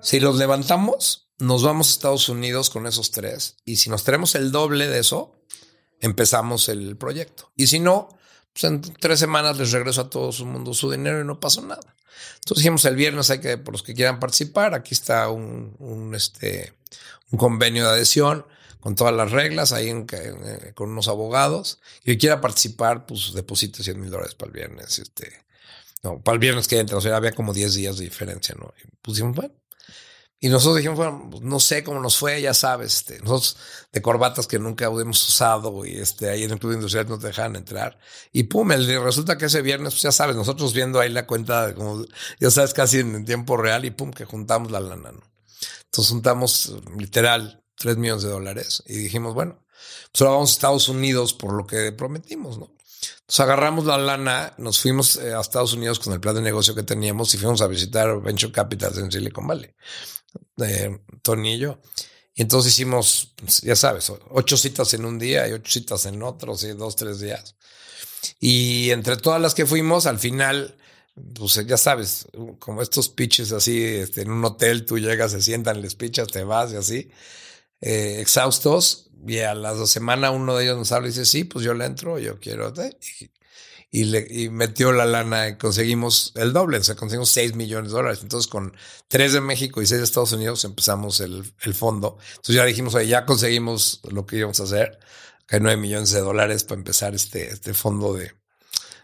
Si 0.00 0.20
los 0.20 0.36
levantamos, 0.36 1.30
nos 1.38 1.62
vamos 1.62 1.88
a 1.88 1.90
Estados 1.92 2.28
Unidos 2.28 2.70
con 2.70 2.86
esos 2.86 3.10
tres. 3.10 3.56
Y 3.64 3.76
si 3.76 3.90
nos 3.90 4.04
tenemos 4.04 4.34
el 4.34 4.52
doble 4.52 4.86
de 4.86 5.00
eso, 5.00 5.40
empezamos 6.00 6.68
el 6.68 6.96
proyecto. 6.96 7.52
Y 7.56 7.66
si 7.66 7.80
no, 7.80 8.08
pues 8.52 8.64
en 8.64 8.80
tres 8.80 9.18
semanas 9.18 9.58
les 9.58 9.72
regreso 9.72 10.02
a 10.02 10.10
todo 10.10 10.30
su 10.30 10.46
mundo 10.46 10.74
su 10.74 10.90
dinero 10.90 11.20
y 11.20 11.24
no 11.24 11.40
pasó 11.40 11.62
nada. 11.62 11.96
Entonces 12.36 12.58
dijimos 12.58 12.84
el 12.84 12.96
viernes 12.96 13.30
hay 13.30 13.40
que, 13.40 13.58
por 13.58 13.72
los 13.72 13.82
que 13.82 13.94
quieran 13.94 14.20
participar, 14.20 14.74
aquí 14.74 14.94
está 14.94 15.28
un, 15.30 15.74
un 15.78 16.14
este, 16.14 16.74
un 17.30 17.38
convenio 17.38 17.84
de 17.84 17.90
adhesión 17.90 18.46
con 18.84 18.94
todas 18.94 19.14
las 19.14 19.32
reglas, 19.32 19.72
ahí 19.72 19.88
eh, 19.88 20.72
con 20.74 20.90
unos 20.90 21.08
abogados. 21.08 21.80
Y 22.04 22.18
quiera 22.18 22.42
participar, 22.42 23.06
pues 23.06 23.32
deposite 23.32 23.82
100 23.82 23.98
mil 23.98 24.10
dólares 24.10 24.34
para 24.34 24.50
el 24.50 24.52
viernes. 24.52 24.98
Este, 24.98 25.32
no, 26.02 26.20
para 26.20 26.34
el 26.34 26.38
viernes 26.38 26.68
que 26.68 26.78
entra, 26.78 26.98
o 26.98 27.00
sea, 27.00 27.16
había 27.16 27.32
como 27.32 27.54
10 27.54 27.72
días 27.76 27.96
de 27.96 28.04
diferencia, 28.04 28.54
¿no? 28.58 28.74
Y 28.84 28.86
pusimos, 29.00 29.34
bueno. 29.34 29.54
Y 30.38 30.50
nosotros 30.50 30.76
dijimos, 30.76 30.98
bueno, 30.98 31.28
pues, 31.30 31.42
no 31.42 31.60
sé 31.60 31.82
cómo 31.82 31.98
nos 31.98 32.18
fue, 32.18 32.42
ya 32.42 32.52
sabes, 32.52 32.96
este, 32.96 33.20
nosotros 33.20 33.56
de 33.90 34.02
corbatas 34.02 34.46
que 34.46 34.58
nunca 34.58 34.84
hemos 34.84 35.28
usado 35.30 35.86
y 35.86 35.96
este, 35.96 36.28
ahí 36.28 36.42
en 36.42 36.50
el 36.50 36.58
club 36.58 36.74
industrial 36.74 37.08
no 37.08 37.18
te 37.18 37.28
dejaban 37.28 37.56
entrar. 37.56 37.98
Y 38.32 38.42
pum, 38.42 38.68
resulta 38.68 39.38
que 39.38 39.46
ese 39.46 39.62
viernes, 39.62 39.94
pues 39.94 40.02
ya 40.02 40.12
sabes, 40.12 40.36
nosotros 40.36 40.74
viendo 40.74 41.00
ahí 41.00 41.08
la 41.08 41.26
cuenta, 41.26 41.74
como, 41.74 42.04
ya 42.38 42.50
sabes, 42.50 42.74
casi 42.74 42.98
en 42.98 43.24
tiempo 43.24 43.56
real 43.56 43.86
y 43.86 43.92
pum, 43.92 44.10
que 44.10 44.26
juntamos 44.26 44.70
la 44.70 44.80
lana, 44.80 45.12
¿no? 45.12 45.22
Entonces 45.86 46.12
juntamos 46.12 46.74
literal 46.98 47.63
3 47.76 47.96
millones 47.96 48.22
de 48.22 48.30
dólares 48.30 48.82
y 48.86 48.94
dijimos, 48.94 49.34
bueno, 49.34 49.64
pues 50.12 50.22
ahora 50.22 50.34
vamos 50.34 50.50
a 50.50 50.52
Estados 50.52 50.88
Unidos 50.88 51.34
por 51.34 51.52
lo 51.52 51.66
que 51.66 51.92
prometimos, 51.92 52.58
¿no? 52.58 52.74
Entonces 53.20 53.40
agarramos 53.40 53.84
la 53.86 53.98
lana, 53.98 54.54
nos 54.58 54.80
fuimos 54.80 55.16
eh, 55.16 55.34
a 55.34 55.40
Estados 55.40 55.72
Unidos 55.72 55.98
con 55.98 56.12
el 56.12 56.20
plan 56.20 56.34
de 56.34 56.42
negocio 56.42 56.74
que 56.74 56.82
teníamos 56.82 57.34
y 57.34 57.38
fuimos 57.38 57.60
a 57.60 57.66
visitar 57.66 58.20
Venture 58.20 58.52
Capital 58.52 58.96
en 58.98 59.10
Silicon 59.10 59.46
Valley, 59.46 59.70
eh, 60.58 60.98
Tony 61.22 61.54
y 61.54 61.58
yo. 61.58 61.80
Y 62.34 62.42
entonces 62.42 62.72
hicimos, 62.72 63.32
pues, 63.36 63.60
ya 63.62 63.76
sabes, 63.76 64.12
ocho 64.30 64.56
citas 64.56 64.92
en 64.94 65.04
un 65.04 65.18
día 65.18 65.48
y 65.48 65.52
ocho 65.52 65.72
citas 65.72 66.04
en 66.06 66.22
otros, 66.22 66.64
y 66.64 66.72
dos, 66.72 66.96
tres 66.96 67.20
días. 67.20 67.56
Y 68.40 68.90
entre 68.90 69.16
todas 69.16 69.40
las 69.40 69.54
que 69.54 69.66
fuimos, 69.66 70.06
al 70.06 70.18
final, 70.18 70.76
pues 71.34 71.54
ya 71.66 71.76
sabes, 71.76 72.26
como 72.58 72.82
estos 72.82 73.08
pitches 73.08 73.52
así, 73.52 73.82
este, 73.84 74.22
en 74.22 74.32
un 74.32 74.44
hotel, 74.44 74.84
tú 74.84 74.98
llegas, 74.98 75.30
se 75.32 75.42
sientan, 75.42 75.80
les 75.80 75.94
pichas, 75.94 76.28
te 76.28 76.42
vas 76.42 76.72
y 76.72 76.76
así. 76.76 77.10
Eh, 77.86 78.22
exhaustos 78.22 79.10
y 79.26 79.40
a 79.40 79.54
las 79.54 79.76
dos 79.76 79.90
semanas 79.90 80.32
uno 80.34 80.56
de 80.56 80.64
ellos 80.64 80.78
nos 80.78 80.90
habla 80.90 81.08
y 81.08 81.10
dice, 81.10 81.26
sí, 81.26 81.44
pues 81.44 81.62
yo 81.66 81.74
le 81.74 81.84
entro, 81.84 82.18
yo 82.18 82.40
quiero. 82.40 82.72
Y, 83.90 84.04
le, 84.04 84.26
y 84.30 84.48
metió 84.48 84.90
la 84.92 85.04
lana 85.04 85.48
y 85.48 85.58
conseguimos 85.58 86.32
el 86.36 86.54
doble, 86.54 86.78
o 86.78 86.82
sea, 86.82 86.94
conseguimos 86.94 87.28
6 87.28 87.54
millones 87.56 87.90
de 87.90 87.98
dólares. 87.98 88.20
Entonces, 88.22 88.50
con 88.50 88.74
3 89.08 89.34
de 89.34 89.40
México 89.42 89.82
y 89.82 89.86
6 89.86 89.98
de 89.98 90.04
Estados 90.04 90.32
Unidos 90.32 90.64
empezamos 90.64 91.20
el, 91.20 91.44
el 91.60 91.74
fondo. 91.74 92.16
Entonces 92.30 92.54
ya 92.54 92.64
dijimos, 92.64 92.94
oye, 92.94 93.06
ya 93.06 93.26
conseguimos 93.26 94.00
lo 94.10 94.24
que 94.24 94.38
íbamos 94.38 94.60
a 94.60 94.62
hacer. 94.62 94.98
que 95.46 95.56
hay 95.56 95.60
9 95.60 95.78
millones 95.78 96.10
de 96.10 96.20
dólares 96.20 96.64
para 96.64 96.78
empezar 96.78 97.14
este, 97.14 97.50
este 97.50 97.74
fondo 97.74 98.14
de, 98.14 98.32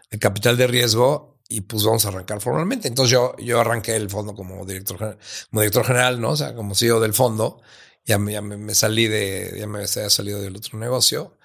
de 0.09 0.17
capital 0.17 0.57
de 0.57 0.65
riesgo 0.65 1.39
y 1.47 1.61
pues 1.61 1.83
vamos 1.83 2.03
a 2.05 2.07
arrancar 2.07 2.41
formalmente. 2.41 2.87
Entonces 2.87 3.11
yo, 3.11 3.35
yo 3.37 3.59
arranqué 3.59 3.95
el 3.95 4.09
fondo 4.09 4.33
como 4.33 4.65
director, 4.65 5.19
como 5.51 5.61
director 5.61 5.85
general, 5.85 6.19
¿no? 6.19 6.31
O 6.31 6.37
sea, 6.37 6.55
como 6.55 6.73
CEO 6.73 6.99
del 6.99 7.13
fondo. 7.13 7.61
Ya 8.05 8.17
me, 8.17 8.33
ya 8.33 8.41
me, 8.41 8.75
salí 8.75 9.07
de, 9.07 9.55
ya 9.59 9.67
me 9.67 9.79
había 9.79 10.09
salido 10.09 10.41
del 10.41 10.55
otro 10.57 10.79
negocio 10.79 11.37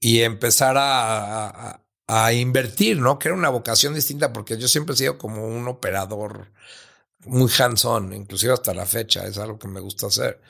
y 0.00 0.20
empezar 0.22 0.76
a, 0.78 1.80
a, 2.08 2.32
invertir, 2.32 2.98
¿no? 2.98 3.18
Que 3.18 3.28
era 3.28 3.36
una 3.36 3.50
vocación 3.50 3.94
distinta 3.94 4.32
porque 4.32 4.58
yo 4.58 4.68
siempre 4.68 4.94
he 4.94 4.98
sido 4.98 5.18
como 5.18 5.46
un 5.46 5.68
operador 5.68 6.52
muy 7.26 7.50
hands-on, 7.56 8.12
inclusive 8.12 8.52
hasta 8.52 8.74
la 8.74 8.86
fecha, 8.86 9.26
es 9.26 9.38
algo 9.38 9.58
que 9.58 9.68
me 9.68 9.80
gusta 9.80 10.08
hacer. 10.08 10.40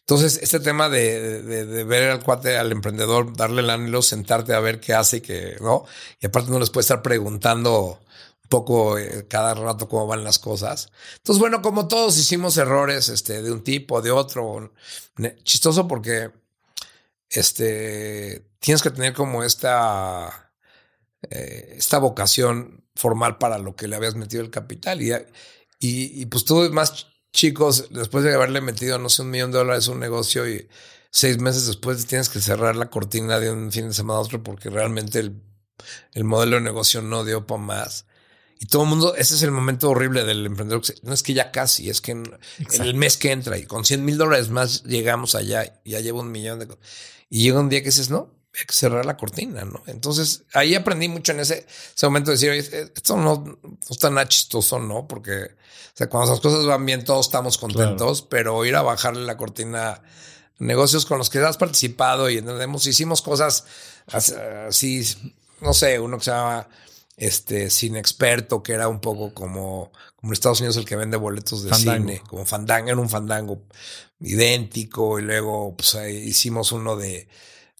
Entonces, 0.00 0.38
este 0.42 0.60
tema 0.60 0.88
de, 0.88 1.42
de, 1.42 1.84
ver 1.84 2.10
al 2.10 2.22
cuate, 2.22 2.56
al 2.58 2.72
emprendedor, 2.72 3.36
darle 3.36 3.62
el 3.62 3.70
anhelo, 3.70 4.02
sentarte 4.02 4.54
a 4.54 4.60
ver 4.60 4.80
qué 4.80 4.94
hace 4.94 5.18
y 5.18 5.20
que, 5.20 5.56
¿no? 5.60 5.84
Y 6.20 6.26
aparte 6.26 6.50
no 6.50 6.58
les 6.58 6.70
puede 6.70 6.82
estar 6.82 7.02
preguntando 7.02 8.00
un 8.00 8.05
poco 8.48 8.98
eh, 8.98 9.26
cada 9.28 9.54
rato 9.54 9.88
cómo 9.88 10.06
van 10.06 10.24
las 10.24 10.38
cosas. 10.38 10.90
Entonces, 11.18 11.40
bueno, 11.40 11.62
como 11.62 11.88
todos 11.88 12.18
hicimos 12.18 12.56
errores, 12.56 13.08
este, 13.08 13.42
de 13.42 13.52
un 13.52 13.62
tipo, 13.64 14.02
de 14.02 14.10
otro, 14.10 14.72
chistoso 15.44 15.88
porque, 15.88 16.30
este, 17.30 18.46
tienes 18.60 18.82
que 18.82 18.90
tener 18.90 19.14
como 19.14 19.42
esta, 19.44 20.52
eh, 21.30 21.74
esta 21.78 21.98
vocación 21.98 22.84
formal 22.94 23.38
para 23.38 23.58
lo 23.58 23.76
que 23.76 23.88
le 23.88 23.96
habías 23.96 24.14
metido 24.16 24.42
el 24.42 24.50
capital 24.50 25.02
y, 25.02 25.12
y, 25.80 26.26
pues 26.26 26.44
tú 26.44 26.68
más 26.72 27.08
chicos, 27.32 27.88
después 27.90 28.24
de 28.24 28.34
haberle 28.34 28.60
metido, 28.60 28.98
no 28.98 29.08
sé, 29.10 29.22
un 29.22 29.30
millón 29.30 29.52
de 29.52 29.58
dólares 29.58 29.88
a 29.88 29.92
un 29.92 30.00
negocio 30.00 30.48
y 30.48 30.68
seis 31.10 31.38
meses 31.38 31.66
después 31.66 32.06
tienes 32.06 32.28
que 32.28 32.40
cerrar 32.40 32.76
la 32.76 32.90
cortina 32.90 33.38
de 33.40 33.50
un 33.50 33.70
fin 33.72 33.88
de 33.88 33.94
semana 33.94 34.18
a 34.18 34.22
otro 34.22 34.42
porque 34.42 34.70
realmente 34.70 35.18
el, 35.20 35.42
el 36.14 36.24
modelo 36.24 36.56
de 36.56 36.62
negocio 36.62 37.02
no 37.02 37.24
dio 37.24 37.46
para 37.46 37.60
más. 37.60 38.06
Y 38.58 38.66
todo 38.66 38.84
el 38.84 38.88
mundo, 38.88 39.14
ese 39.16 39.34
es 39.34 39.42
el 39.42 39.50
momento 39.50 39.90
horrible 39.90 40.24
del 40.24 40.46
emprendedor. 40.46 40.82
No 41.02 41.12
es 41.12 41.22
que 41.22 41.34
ya 41.34 41.50
casi, 41.50 41.90
es 41.90 42.00
que 42.00 42.12
en, 42.12 42.38
el 42.80 42.94
mes 42.94 43.16
que 43.16 43.32
entra 43.32 43.58
y 43.58 43.66
con 43.66 43.84
100 43.84 44.04
mil 44.04 44.16
dólares 44.16 44.48
más 44.48 44.82
llegamos 44.84 45.34
allá 45.34 45.80
ya 45.84 46.00
llevo 46.00 46.20
un 46.20 46.30
millón 46.30 46.60
de 46.60 46.68
Y 47.28 47.42
llega 47.42 47.60
un 47.60 47.68
día 47.68 47.80
que 47.80 47.86
dices, 47.86 48.08
no, 48.08 48.34
hay 48.54 48.64
que 48.64 48.72
cerrar 48.72 49.04
la 49.04 49.18
cortina, 49.18 49.64
¿no? 49.64 49.82
Entonces 49.86 50.44
ahí 50.54 50.74
aprendí 50.74 51.08
mucho 51.08 51.32
en 51.32 51.40
ese, 51.40 51.66
ese 51.94 52.06
momento 52.06 52.30
de 52.30 52.38
decir, 52.38 52.92
esto 52.94 53.16
no, 53.16 53.44
no 53.62 53.78
está 53.90 54.08
nada 54.08 54.26
chistoso, 54.26 54.78
¿no? 54.78 55.06
Porque 55.06 55.54
o 55.96 55.96
sea, 55.96 56.08
cuando 56.08 56.30
las 56.32 56.40
cosas 56.40 56.66
van 56.66 56.84
bien, 56.84 57.04
todos 57.04 57.26
estamos 57.26 57.56
contentos, 57.56 58.20
pero 58.20 58.64
ir 58.66 58.76
a 58.76 58.82
bajarle 58.82 59.24
la 59.24 59.38
cortina 59.38 60.02
negocios 60.58 61.06
con 61.06 61.18
los 61.18 61.30
que 61.30 61.38
has 61.38 61.56
participado 61.56 62.28
y 62.28 62.38
entendemos, 62.38 62.86
hicimos 62.86 63.22
cosas 63.22 63.64
así, 64.06 65.02
no 65.60 65.72
sé, 65.72 65.98
uno 65.98 66.18
que 66.18 66.24
se 66.24 66.30
llama 66.32 66.68
este 67.16 67.70
Sin 67.70 67.96
Experto, 67.96 68.62
que 68.62 68.72
era 68.72 68.88
un 68.88 69.00
poco 69.00 69.32
como, 69.32 69.90
como 70.16 70.30
en 70.30 70.32
Estados 70.32 70.60
Unidos 70.60 70.76
el 70.76 70.84
que 70.84 70.96
vende 70.96 71.16
boletos 71.16 71.62
de 71.64 71.74
cine, 71.74 72.22
como 72.28 72.44
Fandango, 72.44 72.88
era 72.88 73.00
un 73.00 73.08
Fandango 73.08 73.62
idéntico, 74.20 75.18
y 75.18 75.22
luego 75.22 75.76
pues, 75.76 75.96
hicimos 76.10 76.72
uno 76.72 76.96
de, 76.96 77.28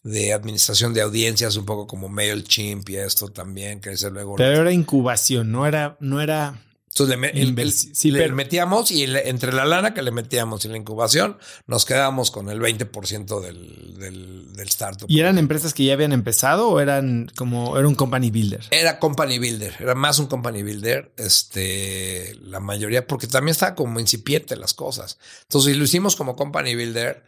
de 0.03 0.33
administración 0.33 0.93
de 0.93 1.01
audiencias, 1.01 1.55
un 1.55 1.65
poco 1.65 1.85
como 1.85 2.09
MailChimp 2.09 2.89
y 2.89 2.97
esto 2.97 3.29
también, 3.29 3.79
que 3.79 3.93
luego. 4.09 4.35
Pero 4.35 4.61
era 4.61 4.71
incubación, 4.71 5.51
no 5.51 5.67
era, 5.67 5.97
no 5.99 6.21
era 6.21 6.59
entonces 6.99 8.03
le, 8.03 8.31
metíamos 8.31 8.91
y 8.91 9.03
entre 9.03 9.53
la 9.53 9.65
lana 9.65 9.93
que 9.93 10.01
le 10.01 10.11
metíamos 10.11 10.65
y 10.65 10.69
la 10.69 10.77
incubación 10.77 11.37
nos 11.65 11.85
quedábamos 11.85 12.31
con 12.31 12.49
el 12.49 12.59
20% 12.59 13.41
del, 13.41 13.97
del, 13.99 14.53
del 14.53 14.67
startup. 14.67 15.09
¿Y 15.09 15.19
eran 15.19 15.37
empresas 15.37 15.73
que 15.73 15.85
ya 15.85 15.93
habían 15.93 16.13
empezado 16.13 16.69
o 16.69 16.79
eran 16.79 17.31
como 17.35 17.77
era 17.77 17.87
un 17.87 17.95
company 17.95 18.31
builder? 18.31 18.65
Era 18.71 18.99
company 18.99 19.39
builder, 19.39 19.75
era 19.79 19.95
más 19.95 20.19
un 20.19 20.27
company 20.27 20.63
builder, 20.63 21.11
este, 21.17 22.35
la 22.41 22.59
mayoría, 22.59 23.05
porque 23.05 23.27
también 23.27 23.51
estaba 23.51 23.75
como 23.75 23.99
incipiente 23.99 24.55
las 24.55 24.73
cosas. 24.73 25.17
Entonces 25.43 25.77
lo 25.77 25.83
hicimos 25.83 26.15
como 26.15 26.35
company 26.35 26.75
builder 26.75 27.23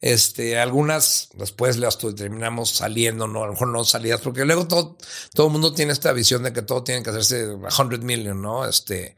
este, 0.00 0.58
algunas 0.58 1.28
después 1.34 1.76
las 1.76 1.98
terminamos 1.98 2.70
saliendo, 2.70 3.26
no, 3.26 3.42
a 3.42 3.46
lo 3.46 3.52
mejor 3.52 3.68
no 3.68 3.84
salidas, 3.84 4.20
porque 4.20 4.44
luego 4.44 4.68
todo, 4.68 4.96
todo 5.34 5.46
el 5.48 5.52
mundo 5.52 5.74
tiene 5.74 5.92
esta 5.92 6.12
visión 6.12 6.42
de 6.42 6.52
que 6.52 6.62
todo 6.62 6.84
tiene 6.84 7.02
que 7.02 7.10
hacerse 7.10 7.56
a 7.66 7.70
100 7.70 8.04
million, 8.04 8.40
¿no? 8.40 8.66
Este, 8.66 9.16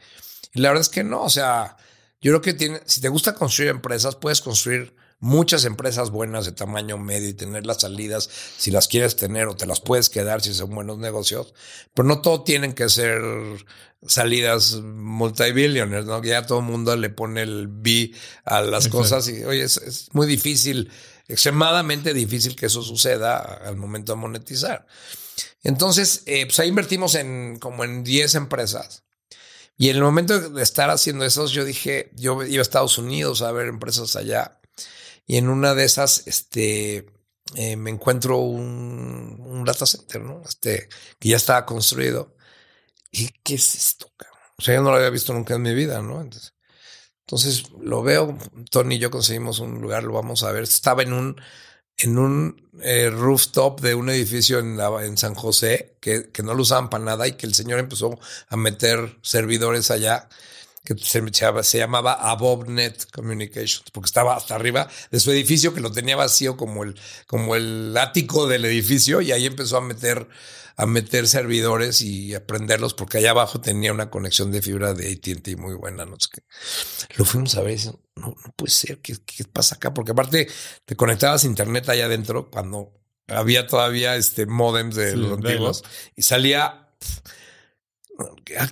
y 0.55 0.61
la 0.61 0.71
verdad 0.71 0.83
es 0.83 0.89
que 0.89 1.05
no, 1.05 1.23
o 1.23 1.31
sea, 1.31 1.77
yo 2.21 2.33
creo 2.33 2.41
que 2.41 2.55
tiene, 2.55 2.81
si 2.87 3.01
te 3.01 3.09
gusta 3.09 3.35
construir 3.35 3.71
empresas, 3.71 4.17
puedes 4.17 4.41
construir 4.41 4.95
muchas 5.21 5.67
empresas 5.67 6.11
buenas 6.11 6.47
de 6.47 6.53
tamaño 6.53 6.99
medio 6.99 7.29
y 7.29 7.35
tener 7.35 7.67
las 7.67 7.83
salidas 7.83 8.29
si 8.57 8.71
las 8.71 8.89
quieres 8.89 9.17
tener 9.17 9.47
o 9.47 9.57
te 9.57 9.67
las 9.67 9.81
puedes 9.81 10.09
quedar 10.09 10.41
si 10.41 10.53
son 10.55 10.75
buenos 10.75 10.99
negocios, 10.99 11.55
pero 11.95 12.09
no 12.09 12.23
todo 12.23 12.43
tienen 12.43 12.73
que 12.73 12.89
ser 12.89 13.23
salidas 14.07 14.77
multibillionaires, 14.81 16.07
¿no? 16.07 16.23
Ya 16.23 16.47
todo 16.47 16.61
el 16.61 16.65
mundo 16.65 16.97
le 16.97 17.11
pone 17.11 17.43
el 17.43 17.69
B 17.69 18.13
a 18.45 18.63
las 18.63 18.89
cosas 18.89 19.29
y, 19.29 19.45
oye, 19.45 19.63
es, 19.63 20.09
muy 20.13 20.27
difícil, 20.27 20.91
extremadamente 21.29 22.15
difícil 22.15 22.57
que 22.57 22.67
eso 22.67 22.83
suceda 22.83 23.37
al 23.39 23.77
momento 23.77 24.13
de 24.13 24.17
monetizar. 24.17 24.87
Entonces, 25.63 26.23
eh, 26.25 26.47
pues 26.47 26.59
ahí 26.61 26.69
invertimos 26.69 27.15
en 27.15 27.59
como 27.59 27.85
en 27.85 28.03
10 28.03 28.37
empresas. 28.37 29.05
Y 29.77 29.89
en 29.89 29.97
el 29.97 30.03
momento 30.03 30.51
de 30.51 30.63
estar 30.63 30.91
haciendo 30.91 31.25
eso, 31.25 31.47
yo 31.47 31.65
dije, 31.65 32.11
yo 32.15 32.43
iba 32.43 32.61
a 32.61 32.63
Estados 32.63 32.99
Unidos 32.99 33.43
a 33.43 33.53
ver 33.53 33.67
empresas 33.67 34.17
allá. 34.17 34.60
Y 35.31 35.37
en 35.37 35.49
una 35.49 35.77
de 35.77 35.85
esas, 35.85 36.27
este, 36.27 37.07
eh, 37.55 37.77
me 37.77 37.91
encuentro 37.91 38.39
un, 38.39 39.41
un, 39.41 39.65
data 39.65 39.87
center, 39.87 40.23
¿no? 40.23 40.43
Este, 40.45 40.89
que 41.21 41.29
ya 41.29 41.37
estaba 41.37 41.65
construido. 41.65 42.35
¿Y 43.13 43.29
qué 43.45 43.55
es 43.55 43.77
esto? 43.77 44.13
O 44.59 44.63
sea, 44.63 44.75
yo 44.75 44.83
no 44.83 44.91
lo 44.91 44.97
había 44.97 45.09
visto 45.09 45.33
nunca 45.33 45.55
en 45.55 45.63
mi 45.63 45.73
vida, 45.73 46.03
¿no? 46.03 46.21
Entonces, 46.21 46.55
entonces 47.21 47.71
lo 47.81 48.03
veo, 48.03 48.37
Tony 48.73 48.97
y 48.97 48.99
yo 48.99 49.13
conseguimos 49.13 49.61
un 49.61 49.81
lugar, 49.81 50.03
lo 50.03 50.15
vamos 50.15 50.43
a 50.43 50.51
ver. 50.51 50.65
Estaba 50.65 51.05
en 51.05 51.13
un, 51.13 51.41
en 51.99 52.19
un 52.19 52.69
eh, 52.83 53.09
rooftop 53.11 53.81
de 53.83 53.95
un 53.95 54.11
edificio 54.11 54.59
en, 54.59 54.81
en 54.81 55.17
San 55.17 55.37
José 55.37 55.97
que, 56.01 56.33
que, 56.33 56.43
no 56.43 56.55
lo 56.55 56.63
usaban 56.63 56.91
para 56.91 57.05
nada 57.05 57.29
y 57.29 57.35
que 57.35 57.47
el 57.47 57.55
señor 57.55 57.79
empezó 57.79 58.19
a 58.49 58.57
meter 58.57 59.21
servidores 59.23 59.93
allá 59.93 60.29
que 60.85 60.97
se, 60.97 61.23
se 61.63 61.79
llamaba 61.79 62.15
AboveNet 62.15 63.11
Communications, 63.11 63.91
porque 63.93 64.07
estaba 64.07 64.37
hasta 64.37 64.55
arriba 64.55 64.89
de 65.11 65.21
su 65.21 65.31
edificio 65.31 65.75
que 65.75 65.81
lo 65.81 65.93
tenía 65.93 66.17
vacío 66.17 66.57
como 66.57 66.85
el, 66.85 66.99
como 67.27 67.55
el 67.55 67.97
ático 67.97 68.47
del 68.47 68.65
edificio 68.65 69.21
y 69.21 69.33
ahí 69.33 69.47
empezó 69.47 69.77
a 69.77 69.83
meter 69.83 70.29
a 70.81 70.87
meter 70.87 71.29
servidores 71.29 72.01
y 72.01 72.35
aprenderlos 72.35 72.95
porque 72.95 73.19
allá 73.19 73.33
abajo 73.33 73.61
tenía 73.61 73.93
una 73.93 74.09
conexión 74.09 74.51
de 74.51 74.63
fibra 74.63 74.95
de 74.95 75.13
AT&T 75.13 75.57
muy 75.57 75.75
buena, 75.75 76.07
no 76.07 76.17
sé 76.19 76.29
qué. 76.33 76.43
Lo 77.17 77.27
fuimos 77.27 77.55
a 77.57 77.61
ver 77.61 77.79
y 77.79 77.85
no, 77.85 78.35
no 78.35 78.55
puede 78.57 78.71
ser, 78.71 78.99
¿qué, 79.03 79.15
¿qué, 79.27 79.45
pasa 79.45 79.75
acá? 79.75 79.93
Porque 79.93 80.13
aparte 80.13 80.49
te 80.87 80.97
conectabas 80.97 81.45
a 81.45 81.49
internet 81.49 81.87
allá 81.91 82.07
adentro 82.07 82.51
cuando 82.51 82.95
había 83.27 83.67
todavía 83.67 84.17
este 84.17 84.47
modems 84.47 84.97
de 84.97 85.17
los 85.17 85.33
antiguos 85.33 85.85
y 86.17 86.23
salía... 86.23 86.89
Ah, 88.59 88.71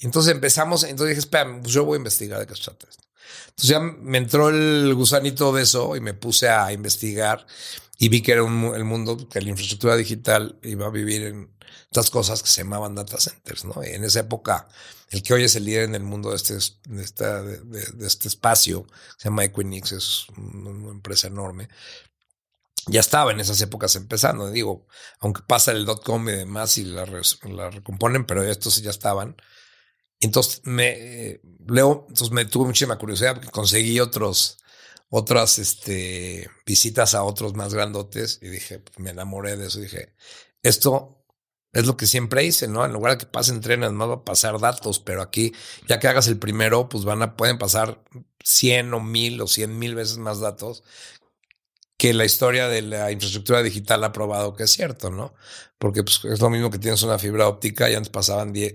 entonces 0.00 0.32
empezamos, 0.32 0.84
entonces 0.84 1.16
dije, 1.16 1.20
espera, 1.20 1.60
pues 1.60 1.72
yo 1.72 1.84
voy 1.84 1.96
a 1.96 1.98
investigar 1.98 2.40
de 2.40 2.46
qué 2.46 2.54
se 2.54 2.64
trata 2.64 2.86
esto. 2.88 3.04
Entonces 3.48 3.68
ya 3.68 3.80
me 3.80 4.18
entró 4.18 4.48
el 4.48 4.94
gusanito 4.94 5.52
de 5.52 5.62
eso 5.62 5.96
y 5.96 6.00
me 6.00 6.14
puse 6.14 6.48
a 6.48 6.72
investigar 6.72 7.46
y 7.98 8.08
vi 8.08 8.22
que 8.22 8.32
era 8.32 8.42
el 8.42 8.84
mundo, 8.84 9.28
que 9.28 9.40
la 9.40 9.50
infraestructura 9.50 9.96
digital 9.96 10.58
iba 10.62 10.86
a 10.86 10.90
vivir 10.90 11.24
en 11.24 11.50
estas 11.90 12.10
cosas 12.10 12.42
que 12.42 12.48
se 12.48 12.62
llamaban 12.62 12.94
data 12.94 13.18
centers, 13.18 13.64
¿no? 13.64 13.82
En 13.82 14.04
esa 14.04 14.20
época, 14.20 14.68
el 15.10 15.22
que 15.22 15.34
hoy 15.34 15.44
es 15.44 15.56
el 15.56 15.64
líder 15.64 15.84
en 15.84 15.94
el 15.94 16.02
mundo 16.02 16.30
de 16.30 16.36
este, 16.36 16.54
de, 16.88 17.02
esta, 17.02 17.42
de, 17.42 18.06
este 18.06 18.28
espacio, 18.28 18.86
se 19.16 19.28
llama 19.28 19.44
Equinix, 19.44 19.92
es 19.92 20.26
una 20.36 20.90
empresa 20.90 21.28
enorme, 21.28 21.68
ya 22.88 23.00
estaba 23.00 23.32
en 23.32 23.40
esas 23.40 23.60
épocas 23.60 23.94
empezando. 23.96 24.50
Digo, 24.50 24.86
aunque 25.20 25.42
pasa 25.46 25.72
el 25.72 25.84
dot 25.84 26.04
com 26.04 26.28
y 26.28 26.32
demás 26.32 26.78
y 26.78 26.84
la, 26.84 27.04
recomponen, 27.04 28.26
pero 28.26 28.42
estos 28.42 28.82
ya 28.82 28.90
estaban. 28.90 29.36
Entonces 30.20 30.62
me 30.64 31.40
leo, 31.66 32.06
entonces 32.08 32.32
me 32.32 32.44
tuve 32.44 32.66
muchísima 32.66 32.98
curiosidad 32.98 33.34
porque 33.34 33.50
conseguí 33.50 34.00
otros 34.00 34.58
otras 35.10 35.58
este, 35.58 36.50
visitas 36.66 37.14
a 37.14 37.22
otros 37.22 37.54
más 37.54 37.72
grandotes 37.74 38.38
y 38.42 38.48
dije, 38.48 38.80
pues, 38.80 38.98
me 38.98 39.10
enamoré 39.10 39.56
de 39.56 39.68
eso. 39.68 39.80
Dije, 39.80 40.14
esto 40.62 41.24
es 41.72 41.86
lo 41.86 41.96
que 41.96 42.06
siempre 42.06 42.44
hice, 42.44 42.68
¿no? 42.68 42.84
En 42.84 42.92
lugar 42.92 43.12
de 43.12 43.18
que 43.18 43.26
pasen 43.26 43.60
trenes, 43.60 43.92
no 43.92 44.08
va 44.08 44.14
a 44.16 44.24
pasar 44.24 44.58
datos, 44.60 45.00
pero 45.00 45.22
aquí, 45.22 45.52
ya 45.88 45.98
que 45.98 46.08
hagas 46.08 46.28
el 46.28 46.38
primero, 46.38 46.88
pues 46.88 47.04
van 47.04 47.22
a, 47.22 47.36
pueden 47.36 47.58
pasar 47.58 48.02
100 48.44 48.94
o 48.94 49.00
1000 49.00 49.40
o 49.42 49.46
100 49.46 49.78
mil 49.78 49.94
veces 49.94 50.18
más 50.18 50.40
datos 50.40 50.84
que 51.98 52.14
la 52.14 52.24
historia 52.24 52.68
de 52.68 52.80
la 52.80 53.10
infraestructura 53.10 53.60
digital 53.60 54.04
ha 54.04 54.12
probado 54.12 54.54
que 54.54 54.62
es 54.62 54.70
cierto, 54.70 55.10
¿no? 55.10 55.34
Porque 55.78 56.04
pues, 56.04 56.24
es 56.24 56.40
lo 56.40 56.48
mismo 56.48 56.70
que 56.70 56.78
tienes 56.78 57.02
una 57.02 57.18
fibra 57.18 57.48
óptica 57.48 57.90
y 57.90 57.94
antes 57.94 58.08
pasaban 58.08 58.52
10, 58.52 58.72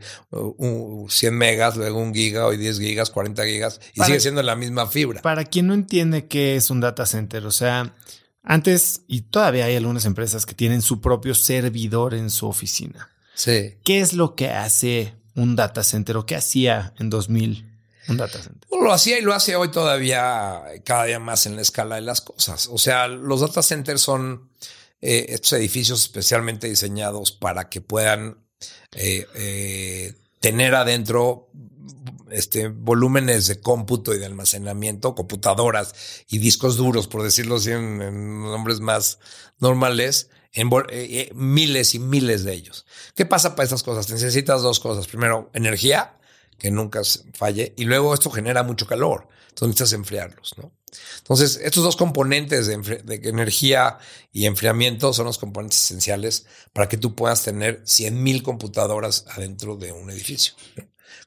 100 1.07 1.33
megas, 1.33 1.77
luego 1.77 1.99
un 1.99 2.13
giga, 2.13 2.45
hoy 2.45 2.57
10 2.57 2.79
gigas, 2.79 3.09
40 3.11 3.45
gigas 3.45 3.79
y 3.93 4.01
sigue 4.01 4.19
siendo 4.19 4.43
la 4.43 4.57
misma 4.57 4.87
fibra. 4.87 5.21
Para 5.21 5.45
quien 5.45 5.67
no 5.67 5.73
entiende 5.73 6.27
qué 6.27 6.57
es 6.57 6.69
un 6.69 6.81
data 6.81 7.05
center, 7.05 7.45
o 7.45 7.51
sea, 7.51 7.95
antes 8.43 9.03
y 9.07 9.21
todavía 9.21 9.65
hay 9.65 9.77
algunas 9.77 10.03
empresas 10.03 10.45
que 10.45 10.53
tienen 10.53 10.81
su 10.81 10.99
propio 10.99 11.33
servidor 11.33 12.13
en 12.13 12.29
su 12.29 12.45
oficina. 12.45 13.09
Sí. 13.35 13.75
¿Qué 13.85 14.01
es 14.01 14.11
lo 14.11 14.35
que 14.35 14.49
hace 14.49 15.13
un 15.33 15.55
data 15.55 15.83
center 15.83 16.17
o 16.17 16.25
qué 16.25 16.35
hacía 16.35 16.93
en 16.99 17.09
2000 17.09 17.72
un 18.07 18.17
data 18.17 18.41
center? 18.41 18.67
lo 18.83 18.91
hacía 18.91 19.17
y 19.17 19.21
lo 19.21 19.33
hace 19.33 19.55
hoy 19.55 19.71
todavía 19.71 20.61
cada 20.83 21.05
día 21.05 21.19
más 21.19 21.45
en 21.45 21.55
la 21.55 21.61
escala 21.61 21.95
de 21.95 22.01
las 22.01 22.21
cosas. 22.21 22.67
O 22.71 22.77
sea, 22.77 23.07
los 23.07 23.41
data 23.41 23.63
centers 23.63 24.01
son 24.01 24.49
eh, 25.01 25.33
estos 25.33 25.53
edificios 25.53 26.01
especialmente 26.01 26.69
diseñados 26.69 27.31
para 27.31 27.69
que 27.69 27.81
puedan 27.81 28.37
eh, 28.93 29.27
eh, 29.35 30.13
tener 30.39 30.75
adentro 30.75 31.49
este, 32.31 32.69
volúmenes 32.69 33.47
de 33.47 33.59
cómputo 33.59 34.13
y 34.13 34.19
de 34.19 34.25
almacenamiento, 34.25 35.15
computadoras 35.15 36.23
y 36.29 36.37
discos 36.37 36.77
duros, 36.77 37.07
por 37.07 37.23
decirlo 37.23 37.57
así 37.57 37.71
en, 37.71 38.43
nombres 38.43 38.79
más 38.79 39.19
normales, 39.59 40.29
miles 41.33 41.95
y 41.95 41.99
miles 41.99 42.43
de 42.43 42.53
ellos. 42.53 42.85
¿Qué 43.15 43.25
pasa 43.25 43.55
para 43.55 43.65
estas 43.65 43.83
cosas? 43.83 44.09
Necesitas 44.09 44.61
dos 44.61 44.79
cosas. 44.79 45.07
Primero, 45.07 45.49
energía 45.53 46.15
que 46.57 46.71
nunca 46.71 47.01
falle. 47.33 47.73
Y 47.77 47.85
luego 47.85 48.13
esto 48.13 48.29
genera 48.29 48.63
mucho 48.63 48.87
calor. 48.87 49.27
Entonces 49.49 49.67
necesitas 49.67 49.93
enfriarlos, 49.93 50.55
¿no? 50.57 50.71
Entonces, 51.17 51.59
estos 51.63 51.83
dos 51.83 51.95
componentes 51.95 52.67
de, 52.67 53.21
energía 53.23 53.97
y 54.31 54.45
enfriamiento 54.45 55.13
son 55.13 55.25
los 55.25 55.37
componentes 55.37 55.83
esenciales 55.83 56.45
para 56.71 56.87
que 56.87 56.97
tú 56.97 57.15
puedas 57.15 57.43
tener 57.43 57.83
100.000 57.83 58.41
computadoras 58.43 59.25
adentro 59.29 59.75
de 59.75 59.91
un 59.91 60.09
edificio, 60.09 60.53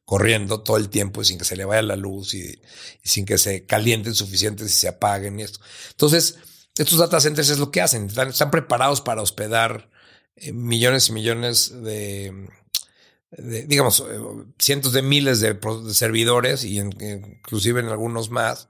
corriendo 0.04 0.60
todo 0.60 0.76
el 0.76 0.88
tiempo 0.88 1.22
y 1.22 1.24
sin 1.24 1.38
que 1.38 1.44
se 1.44 1.56
le 1.56 1.64
vaya 1.64 1.82
la 1.82 1.96
luz 1.96 2.34
y, 2.34 2.60
sin 3.02 3.24
que 3.24 3.38
se 3.38 3.64
calienten 3.66 4.14
suficientes 4.14 4.70
y 4.70 4.74
se 4.74 4.88
apaguen 4.88 5.40
y 5.40 5.44
esto. 5.44 5.60
Entonces, 5.90 6.38
estos 6.76 6.98
data 6.98 7.20
centers 7.20 7.48
es 7.48 7.58
lo 7.58 7.70
que 7.70 7.80
hacen, 7.80 8.06
están, 8.06 8.50
preparados 8.50 9.00
para 9.00 9.22
hospedar 9.22 9.90
eh, 10.36 10.52
millones 10.52 11.08
y 11.08 11.12
millones 11.12 11.82
de 11.82 12.48
digamos, 13.30 14.00
eh, 14.00 14.18
cientos 14.58 14.92
de 14.92 15.02
miles 15.02 15.40
de, 15.40 15.58
servidores 15.92 16.64
y 16.64 16.78
inclusive 16.78 17.80
en 17.80 17.88
algunos 17.88 18.30
más. 18.30 18.68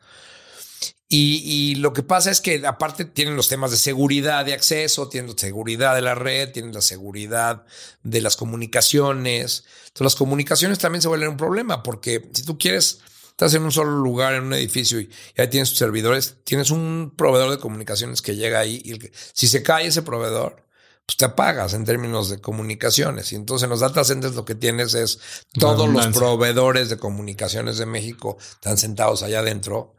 Y, 1.09 1.77
lo 1.77 1.93
que 1.93 2.03
pasa 2.03 2.33
es 2.33 2.41
que 2.41 2.67
aparte 2.67 3.05
tienen 3.05 3.37
los 3.37 3.49
temas 3.49 3.71
de 3.71 3.77
seguridad 3.77 4.45
de 4.45 4.55
acceso, 4.55 5.09
tienen 5.09 5.39
seguridad 5.39 5.95
de 5.95 6.03
la 6.03 6.17
red, 6.17 6.51
tienen 6.51 6.73
la 6.73 6.81
seguridad 6.81 7.65
de 8.03 8.21
las 8.21 8.37
comunicaciones. 8.37 9.65
Entonces 9.83 10.05
las 10.05 10.17
comunicaciones 10.17 10.81
también 10.81 11.03
se 11.03 11.09
vuelven 11.09 11.29
un 11.29 11.37
problema 11.37 11.85
porque 11.85 12.29
si 12.33 12.43
tú 12.43 12.59
quieres, 12.59 13.03
estás 13.31 13.55
en 13.55 13.63
un 13.63 13.71
solo 13.71 13.99
lugar, 13.99 14.35
en 14.35 14.45
un 14.45 14.55
edificio 14.55 14.99
y, 14.99 15.09
ahí 15.39 15.49
tienes 15.49 15.69
tus 15.69 15.79
servidores, 15.79 16.39
tienes 16.43 16.73
un 16.73 17.13
proveedor 17.17 17.53
de 17.53 17.59
comunicaciones 17.59 18.21
que 18.21 18.35
llega 18.35 18.59
ahí 18.59 18.83
y 18.85 18.99
si 19.33 19.47
se 19.47 19.63
cae 19.63 19.87
ese 19.87 20.03
proveedor, 20.03 20.66
pues 21.07 21.17
te 21.17 21.25
apagas 21.25 21.73
en 21.73 21.85
términos 21.85 22.29
de 22.29 22.41
comunicaciones. 22.41 23.33
Y 23.33 23.37
entonces 23.37 23.65
en 23.65 23.71
los 23.71 23.81
data 23.81 24.05
centers 24.05 24.35
lo 24.35 24.45
que 24.45 24.57
tienes 24.57 24.95
es 24.95 25.21
todos 25.59 25.89
los 25.89 26.09
proveedores 26.09 26.89
de 26.89 26.99
comunicaciones 26.99 27.79
de 27.79 27.87
México 27.87 28.37
están 28.41 28.77
sentados 28.77 29.23
allá 29.23 29.39
adentro 29.39 29.95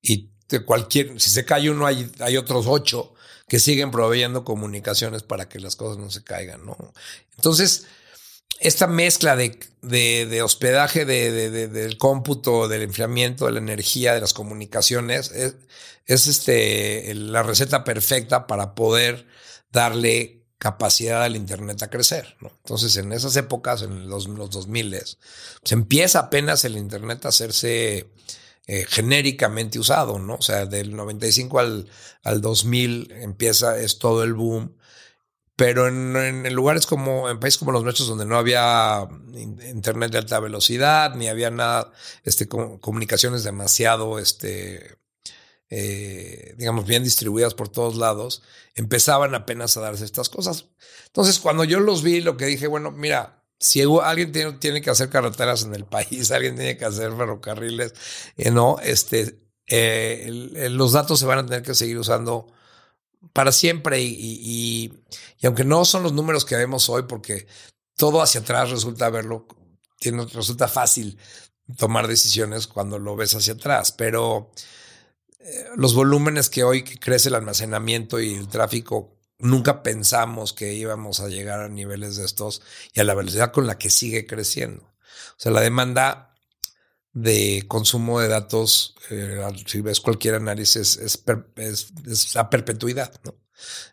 y 0.00 0.30
de 0.48 0.64
cualquier, 0.64 1.20
si 1.20 1.30
se 1.30 1.44
cae 1.44 1.70
uno, 1.70 1.86
hay, 1.86 2.10
hay 2.20 2.36
otros 2.36 2.66
ocho 2.68 3.12
que 3.48 3.60
siguen 3.60 3.90
proveyendo 3.90 4.44
comunicaciones 4.44 5.22
para 5.22 5.48
que 5.48 5.60
las 5.60 5.76
cosas 5.76 5.98
no 5.98 6.10
se 6.10 6.24
caigan, 6.24 6.64
¿no? 6.64 6.76
Entonces, 7.36 7.86
esta 8.58 8.86
mezcla 8.86 9.36
de, 9.36 9.58
de, 9.82 10.42
hospedaje 10.42 11.04
de, 11.04 11.50
del 11.68 11.98
cómputo, 11.98 12.68
del 12.68 12.82
enfriamiento, 12.82 13.46
de 13.46 13.52
la 13.52 13.58
energía, 13.58 14.14
de 14.14 14.20
las 14.20 14.32
comunicaciones, 14.32 15.30
es, 15.32 15.56
es 16.06 16.26
este, 16.26 17.12
la 17.14 17.42
receta 17.42 17.84
perfecta 17.84 18.46
para 18.46 18.74
poder 18.74 19.26
darle 19.70 20.35
capacidad 20.58 21.22
del 21.22 21.36
Internet 21.36 21.82
a 21.82 21.90
crecer. 21.90 22.36
¿no? 22.40 22.50
Entonces, 22.64 22.96
en 22.96 23.12
esas 23.12 23.36
épocas, 23.36 23.82
en 23.82 24.08
los, 24.08 24.28
los 24.28 24.50
2000, 24.50 24.90
pues 24.90 25.72
empieza 25.72 26.20
apenas 26.20 26.64
el 26.64 26.76
Internet 26.76 27.24
a 27.24 27.28
hacerse 27.28 28.10
eh, 28.66 28.84
genéricamente 28.88 29.78
usado, 29.78 30.18
¿no? 30.18 30.34
O 30.34 30.42
sea, 30.42 30.66
del 30.66 30.96
95 30.96 31.58
al, 31.60 31.88
al 32.24 32.40
2000 32.40 33.12
empieza, 33.12 33.78
es 33.78 33.98
todo 33.98 34.24
el 34.24 34.34
boom. 34.34 34.76
Pero 35.56 35.88
en, 35.88 36.16
en, 36.16 36.52
lugares 36.54 36.86
como, 36.86 37.30
en 37.30 37.40
países 37.40 37.58
como 37.58 37.72
los 37.72 37.82
nuestros, 37.84 38.08
donde 38.08 38.26
no 38.26 38.36
había 38.36 39.08
internet 39.34 40.12
de 40.12 40.18
alta 40.18 40.38
velocidad, 40.40 41.14
ni 41.14 41.28
había 41.28 41.50
nada, 41.50 41.92
este, 42.24 42.46
comunicaciones 42.48 43.42
demasiado, 43.44 44.18
este, 44.18 44.98
eh, 45.70 46.54
digamos, 46.58 46.86
bien 46.86 47.02
distribuidas 47.02 47.54
por 47.54 47.68
todos 47.68 47.96
lados, 47.96 48.42
empezaban 48.74 49.34
apenas 49.34 49.76
a 49.76 49.80
darse 49.80 50.04
estas 50.04 50.28
cosas. 50.28 50.66
Entonces, 51.06 51.38
cuando 51.40 51.64
yo 51.64 51.80
los 51.80 52.02
vi, 52.02 52.20
lo 52.20 52.36
que 52.36 52.46
dije, 52.46 52.66
bueno, 52.66 52.92
mira, 52.92 53.42
si 53.58 53.82
alguien 53.82 54.32
tiene, 54.32 54.52
tiene 54.54 54.80
que 54.80 54.90
hacer 54.90 55.08
carreteras 55.08 55.64
en 55.64 55.74
el 55.74 55.84
país, 55.84 56.30
alguien 56.30 56.56
tiene 56.56 56.76
que 56.76 56.84
hacer 56.84 57.10
ferrocarriles, 57.16 57.94
eh, 58.36 58.50
no, 58.50 58.78
este, 58.80 59.40
eh, 59.66 60.68
los 60.70 60.92
datos 60.92 61.18
se 61.18 61.26
van 61.26 61.40
a 61.40 61.46
tener 61.46 61.62
que 61.62 61.74
seguir 61.74 61.98
usando 61.98 62.46
para 63.32 63.50
siempre 63.50 64.00
y, 64.00 64.14
y, 64.14 64.92
y, 65.40 65.46
aunque 65.46 65.64
no 65.64 65.84
son 65.84 66.02
los 66.02 66.12
números 66.12 66.44
que 66.44 66.56
vemos 66.56 66.88
hoy, 66.88 67.02
porque 67.08 67.46
todo 67.96 68.22
hacia 68.22 68.40
atrás 68.40 68.70
resulta 68.70 69.10
verlo, 69.10 69.46
tiene, 69.98 70.26
resulta 70.26 70.68
fácil 70.68 71.18
tomar 71.76 72.06
decisiones 72.06 72.66
cuando 72.66 72.98
lo 72.98 73.16
ves 73.16 73.34
hacia 73.34 73.54
atrás, 73.54 73.90
pero 73.90 74.52
los 75.76 75.94
volúmenes 75.94 76.50
que 76.50 76.64
hoy 76.64 76.82
crece 76.82 77.28
el 77.28 77.34
almacenamiento 77.34 78.20
y 78.20 78.34
el 78.34 78.48
tráfico, 78.48 79.16
nunca 79.38 79.82
pensamos 79.82 80.52
que 80.52 80.74
íbamos 80.74 81.20
a 81.20 81.28
llegar 81.28 81.60
a 81.60 81.68
niveles 81.68 82.16
de 82.16 82.24
estos 82.24 82.62
y 82.94 83.00
a 83.00 83.04
la 83.04 83.14
velocidad 83.14 83.52
con 83.52 83.66
la 83.66 83.78
que 83.78 83.90
sigue 83.90 84.26
creciendo. 84.26 84.82
O 84.82 85.38
sea, 85.38 85.52
la 85.52 85.60
demanda 85.60 86.34
de 87.12 87.64
consumo 87.66 88.20
de 88.20 88.28
datos, 88.28 88.94
eh, 89.10 89.42
si 89.66 89.80
ves 89.80 90.00
cualquier 90.00 90.34
análisis, 90.34 90.96
es, 90.96 91.22
es, 91.56 92.36
a 92.36 92.50
perpetuidad, 92.50 93.12
¿no? 93.24 93.34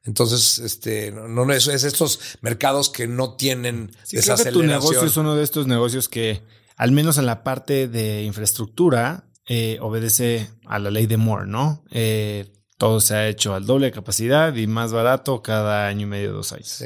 Entonces, 0.03 0.59
este, 0.59 1.13
no, 1.13 1.49
es, 1.53 1.67
es 1.67 1.85
estos 1.85 2.19
mercados 2.41 2.89
que 2.89 3.07
no 3.07 3.35
tienen 3.35 3.95
sí, 4.03 4.17
tu 4.51 4.63
negocio 4.63 5.05
es 5.05 5.15
uno 5.15 5.37
de 5.37 5.43
estos 5.45 5.67
negocios 5.67 6.09
que, 6.09 6.43
al 6.75 6.91
menos 6.91 7.17
en 7.17 7.25
la 7.25 7.45
parte 7.45 7.87
de 7.87 8.23
infraestructura, 8.23 9.29
eh, 9.45 9.77
obedece 9.81 10.49
a 10.65 10.79
la 10.79 10.91
ley 10.91 11.05
de 11.05 11.17
Moore, 11.17 11.47
¿no? 11.47 11.83
Eh, 11.91 12.53
todo 12.77 12.99
se 13.01 13.15
ha 13.15 13.27
hecho 13.27 13.55
al 13.55 13.65
doble 13.65 13.87
de 13.87 13.91
capacidad 13.91 14.55
y 14.55 14.67
más 14.67 14.91
barato 14.91 15.41
cada 15.41 15.87
año 15.87 16.01
y 16.01 16.05
medio, 16.05 16.33
dos 16.33 16.51
años. 16.51 16.83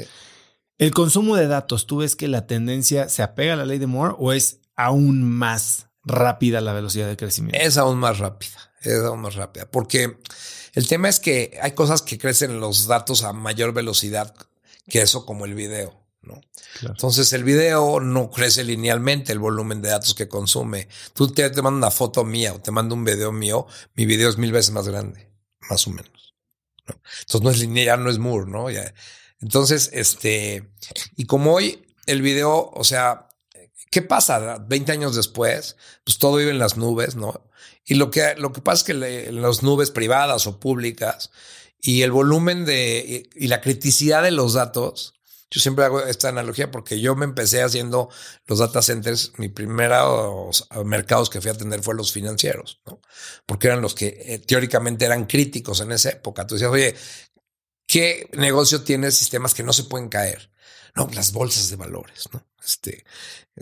El 0.76 0.92
consumo 0.92 1.36
de 1.36 1.48
datos, 1.48 1.86
¿tú 1.86 1.98
ves 1.98 2.14
que 2.14 2.28
la 2.28 2.46
tendencia 2.46 3.08
se 3.08 3.22
apega 3.22 3.54
a 3.54 3.56
la 3.56 3.64
ley 3.64 3.78
de 3.78 3.86
Moore 3.86 4.14
o 4.18 4.32
es 4.32 4.60
aún 4.76 5.24
más 5.24 5.88
rápida 6.04 6.60
la 6.60 6.72
velocidad 6.72 7.08
de 7.08 7.16
crecimiento? 7.16 7.60
Es 7.60 7.76
aún 7.78 7.98
más 7.98 8.18
rápida, 8.18 8.72
es 8.82 9.00
aún 9.00 9.20
más 9.20 9.34
rápida, 9.34 9.68
porque 9.70 10.18
el 10.74 10.86
tema 10.86 11.08
es 11.08 11.18
que 11.18 11.58
hay 11.62 11.72
cosas 11.72 12.02
que 12.02 12.18
crecen 12.18 12.52
en 12.52 12.60
los 12.60 12.86
datos 12.86 13.24
a 13.24 13.32
mayor 13.32 13.72
velocidad 13.72 14.34
que 14.88 15.02
eso 15.02 15.26
como 15.26 15.44
el 15.44 15.54
video. 15.54 16.07
Entonces 16.82 17.32
el 17.32 17.44
video 17.44 18.00
no 18.00 18.30
crece 18.30 18.64
linealmente 18.64 19.32
el 19.32 19.38
volumen 19.38 19.82
de 19.82 19.90
datos 19.90 20.14
que 20.14 20.28
consume. 20.28 20.88
Tú 21.14 21.28
te, 21.28 21.48
te 21.50 21.62
mando 21.62 21.78
una 21.78 21.90
foto 21.90 22.24
mía 22.24 22.54
o 22.54 22.60
te 22.60 22.70
mando 22.70 22.94
un 22.94 23.04
video 23.04 23.32
mío, 23.32 23.66
mi 23.94 24.06
video 24.06 24.28
es 24.28 24.38
mil 24.38 24.52
veces 24.52 24.72
más 24.72 24.88
grande, 24.88 25.30
más 25.68 25.86
o 25.86 25.90
menos. 25.90 26.34
Entonces 26.86 27.42
no 27.42 27.50
es 27.50 27.58
lineal, 27.58 28.02
no 28.02 28.10
es 28.10 28.18
Moore, 28.18 28.50
¿no? 28.50 28.66
Entonces, 29.40 29.90
este, 29.92 30.68
y 31.16 31.26
como 31.26 31.54
hoy 31.54 31.86
el 32.06 32.22
video, 32.22 32.70
o 32.74 32.84
sea, 32.84 33.28
¿qué 33.90 34.02
pasa 34.02 34.58
20 34.58 34.92
años 34.92 35.14
después? 35.14 35.76
Pues 36.04 36.18
todo 36.18 36.36
vive 36.36 36.50
en 36.50 36.58
las 36.58 36.76
nubes, 36.76 37.16
¿no? 37.16 37.48
Y 37.84 37.94
lo 37.94 38.10
que, 38.10 38.34
lo 38.36 38.52
que 38.52 38.60
pasa 38.60 38.80
es 38.80 38.84
que 38.84 39.28
en 39.28 39.42
las 39.42 39.62
nubes 39.62 39.90
privadas 39.90 40.46
o 40.46 40.60
públicas 40.60 41.30
y 41.80 42.02
el 42.02 42.10
volumen 42.10 42.64
de, 42.64 43.28
y 43.34 43.46
la 43.46 43.60
criticidad 43.60 44.22
de 44.22 44.30
los 44.30 44.54
datos, 44.54 45.14
yo 45.50 45.60
siempre 45.60 45.84
hago 45.84 46.00
esta 46.00 46.28
analogía 46.28 46.70
porque 46.70 47.00
yo 47.00 47.16
me 47.16 47.24
empecé 47.24 47.62
haciendo 47.62 48.10
los 48.46 48.58
data 48.58 48.82
centers. 48.82 49.32
Mi 49.38 49.48
primera 49.48 50.04
mercados 50.84 51.30
que 51.30 51.40
fui 51.40 51.50
a 51.50 51.54
atender 51.54 51.82
fue 51.82 51.94
los 51.94 52.12
financieros, 52.12 52.80
¿no? 52.86 53.00
Porque 53.46 53.68
eran 53.68 53.80
los 53.80 53.94
que 53.94 54.08
eh, 54.26 54.38
teóricamente 54.40 55.06
eran 55.06 55.26
críticos 55.26 55.80
en 55.80 55.92
esa 55.92 56.10
época. 56.10 56.46
Tú 56.46 56.54
decías, 56.54 56.70
oye, 56.70 56.94
¿qué 57.86 58.28
negocio 58.34 58.82
tiene 58.82 59.10
sistemas 59.10 59.54
que 59.54 59.62
no 59.62 59.72
se 59.72 59.84
pueden 59.84 60.08
caer? 60.08 60.50
No, 60.94 61.08
las 61.14 61.32
bolsas 61.32 61.70
de 61.70 61.76
valores, 61.76 62.28
¿no? 62.32 62.44
Este, 62.62 63.04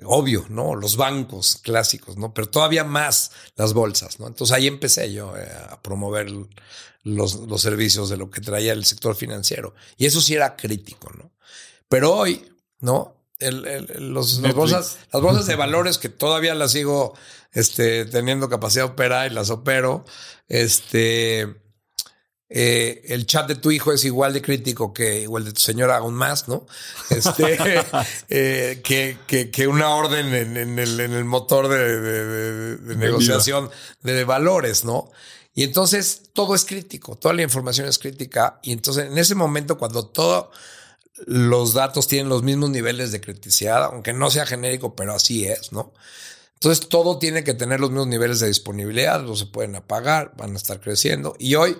obvio, 0.05 0.47
¿no? 0.49 0.75
Los 0.75 0.97
bancos 0.97 1.61
clásicos, 1.63 2.17
¿no? 2.17 2.35
Pero 2.35 2.49
todavía 2.49 2.83
más 2.83 3.31
las 3.55 3.75
bolsas, 3.75 4.19
¿no? 4.19 4.27
Entonces 4.27 4.57
ahí 4.57 4.67
empecé 4.67 5.13
yo 5.13 5.37
eh, 5.37 5.49
a 5.71 5.81
promover 5.81 6.33
los, 7.05 7.37
los 7.37 7.63
servicios 7.63 8.09
de 8.09 8.17
lo 8.17 8.29
que 8.31 8.41
traía 8.41 8.73
el 8.73 8.85
sector 8.85 9.15
financiero. 9.15 9.75
Y 9.97 10.07
eso 10.07 10.21
sí 10.21 10.35
era 10.35 10.57
crítico, 10.57 11.13
¿no? 11.13 11.36
Pero 11.89 12.15
hoy, 12.15 12.45
¿no? 12.81 13.17
los, 13.39 14.39
las, 14.41 14.55
bolsas, 14.55 14.99
las 15.13 15.23
bolsas 15.23 15.47
de 15.47 15.57
valores 15.57 15.99
que 15.99 16.09
todavía 16.09 16.55
las 16.55 16.73
sigo 16.73 17.15
este, 17.53 18.07
teniendo 18.07 18.49
capacidad 18.49 18.87
de 18.87 18.93
operar 18.93 19.31
y 19.31 19.35
las 19.35 19.51
opero, 19.51 20.05
este, 20.49 21.55
eh, 22.49 23.03
el 23.07 23.27
chat 23.27 23.49
de 23.49 23.57
tu 23.57 23.71
hijo 23.71 23.93
es 23.93 24.05
igual 24.05 24.33
de 24.33 24.41
crítico 24.41 24.95
que 24.95 25.23
igual 25.23 25.45
de 25.45 25.53
tu 25.53 25.61
señora, 25.61 25.99
aún 25.99 26.15
más, 26.15 26.49
¿no? 26.49 26.67
Este, 27.11 27.59
eh, 28.29 28.81
que, 28.83 29.51
que, 29.53 29.67
una 29.67 29.91
orden 29.91 30.33
en, 30.35 30.57
el, 30.79 31.01
en 31.01 31.13
el, 31.13 31.25
motor 31.25 31.69
de, 31.69 32.77
de 32.77 32.97
negociación 32.97 33.71
de 34.03 34.25
valores, 34.25 34.85
¿no? 34.85 35.11
Y 35.55 35.65
entonces 35.65 36.23
todo 36.35 36.55
es 36.55 36.65
crítico, 36.65 37.17
toda 37.17 37.35
la 37.35 37.43
información 37.43 37.89
es 37.89 37.99
crítica. 37.99 38.61
Y 38.63 38.73
entonces 38.73 39.07
en 39.07 39.17
ese 39.17 39.35
momento, 39.35 39.79
cuando 39.79 40.07
todos 40.07 40.49
los 41.27 41.73
datos 41.73 42.09
tienen 42.09 42.29
los 42.29 42.43
mismos 42.43 42.71
niveles 42.71 43.13
de 43.13 43.21
criticidad, 43.21 43.85
aunque 43.85 44.13
no 44.13 44.31
sea 44.31 44.47
genérico, 44.47 44.95
pero 44.95 45.15
así 45.15 45.47
es, 45.47 45.73
¿no? 45.73 45.93
Entonces 46.55 46.89
todo 46.89 47.19
tiene 47.19 47.45
que 47.45 47.55
tener 47.55 47.81
los 47.81 47.91
mismos 47.91 48.09
niveles 48.09 48.41
de 48.41 48.49
disponibilidad, 48.49 49.23
no 49.23 49.37
se 49.37 49.47
pueden 49.47 49.77
apagar, 49.77 50.33
van 50.37 50.55
a 50.55 50.57
estar 50.57 50.81
creciendo. 50.81 51.37
Y 51.39 51.55
hoy 51.55 51.79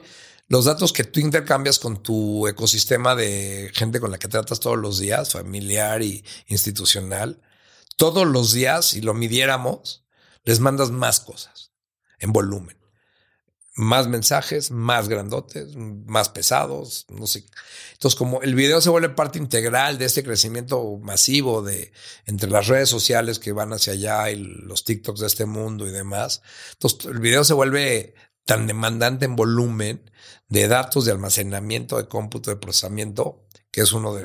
los 0.49 0.65
datos 0.65 0.93
que 0.93 1.05
tú 1.05 1.21
intercambias 1.21 1.79
con 1.79 2.03
tu 2.03 2.47
ecosistema 2.47 3.15
de 3.15 3.71
gente 3.75 4.01
con 4.01 4.11
la 4.11 4.19
que 4.19 4.29
tratas 4.29 4.61
todos 4.61 4.79
los 4.79 4.99
días, 4.99 5.33
familiar 5.33 6.03
y 6.03 6.25
institucional, 6.47 7.43
todos 7.97 8.27
los 8.27 8.53
días, 8.53 8.87
si 8.87 9.01
lo 9.01 9.15
midiéramos, 9.15 10.05
les 10.45 10.61
mandas 10.61 10.91
más 10.91 11.21
cosas 11.21 11.73
en 12.19 12.33
volumen 12.33 12.77
más 13.77 14.09
mensajes, 14.09 14.71
más 14.71 15.09
grandotes, 15.09 15.77
más 15.77 16.31
pesados, 16.31 17.07
no 17.11 17.27
sé. 17.27 17.45
Entonces, 17.93 18.17
como 18.17 18.41
el 18.41 18.55
video 18.55 18.81
se 18.81 18.89
vuelve 18.89 19.11
parte 19.11 19.39
integral 19.39 19.99
de 19.99 20.07
este 20.07 20.25
crecimiento 20.25 20.99
masivo 21.03 21.61
de 21.63 21.93
entre 22.25 22.51
las 22.51 22.69
redes 22.69 22.89
sociales 22.89 23.39
que 23.39 23.53
van 23.53 23.75
hacia 23.75 23.93
allá 23.93 24.31
y 24.31 24.37
los 24.37 24.85
TikToks 24.85 25.21
de 25.21 25.27
este 25.27 25.45
mundo 25.45 25.87
y 25.87 25.91
demás, 25.91 26.41
entonces 26.73 27.05
el 27.05 27.21
video 27.21 27.45
se 27.45 27.53
vuelve 27.53 28.15
tan 28.47 28.67
demandante 28.67 29.27
en 29.27 29.37
volumen 29.37 30.11
de 30.49 30.69
datos, 30.69 31.05
de 31.05 31.13
almacenamiento, 31.13 31.99
de 31.99 32.09
cómputo, 32.09 32.51
de 32.51 32.57
procesamiento, 32.57 33.45
que 33.71 33.83
es 33.83 33.93
uno 33.93 34.15
de, 34.15 34.23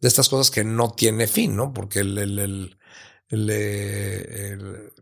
de 0.00 0.08
estas 0.08 0.28
cosas 0.28 0.50
que 0.50 0.62
no 0.62 0.90
tiene 0.92 1.26
fin, 1.26 1.56
¿no? 1.56 1.72
Porque 1.72 2.00
el, 2.00 2.18
el, 2.18 2.38
el 2.38 2.78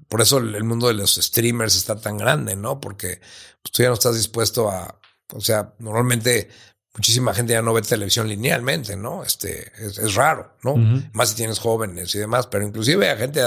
por 0.09 0.21
eso 0.21 0.39
el 0.39 0.65
mundo 0.65 0.89
de 0.89 0.95
los 0.95 1.15
streamers 1.15 1.77
está 1.77 1.99
tan 2.01 2.19
grande, 2.19 2.57
¿no? 2.57 2.81
Porque 2.81 3.21
pues, 3.63 3.73
tú 3.73 3.83
ya 3.83 3.89
no 3.89 3.95
estás 3.95 4.17
dispuesto 4.17 4.71
a, 4.71 5.01
o 5.35 5.41
sea, 5.41 5.75
normalmente 5.79 6.49
muchísima 6.95 7.33
gente 7.33 7.53
ya 7.53 7.63
no 7.63 7.73
ve 7.73 7.83
televisión 7.83 8.29
linealmente, 8.29 8.97
¿no? 8.97 9.23
Este 9.23 9.73
es, 9.79 10.15
raro, 10.15 10.57
¿no? 10.63 10.77
Más 11.13 11.31
si 11.31 11.37
tienes 11.37 11.59
jóvenes 11.59 12.15
y 12.15 12.19
demás, 12.19 12.47
pero 12.49 12.67
inclusive 12.67 13.09
a 13.09 13.17
gente 13.17 13.41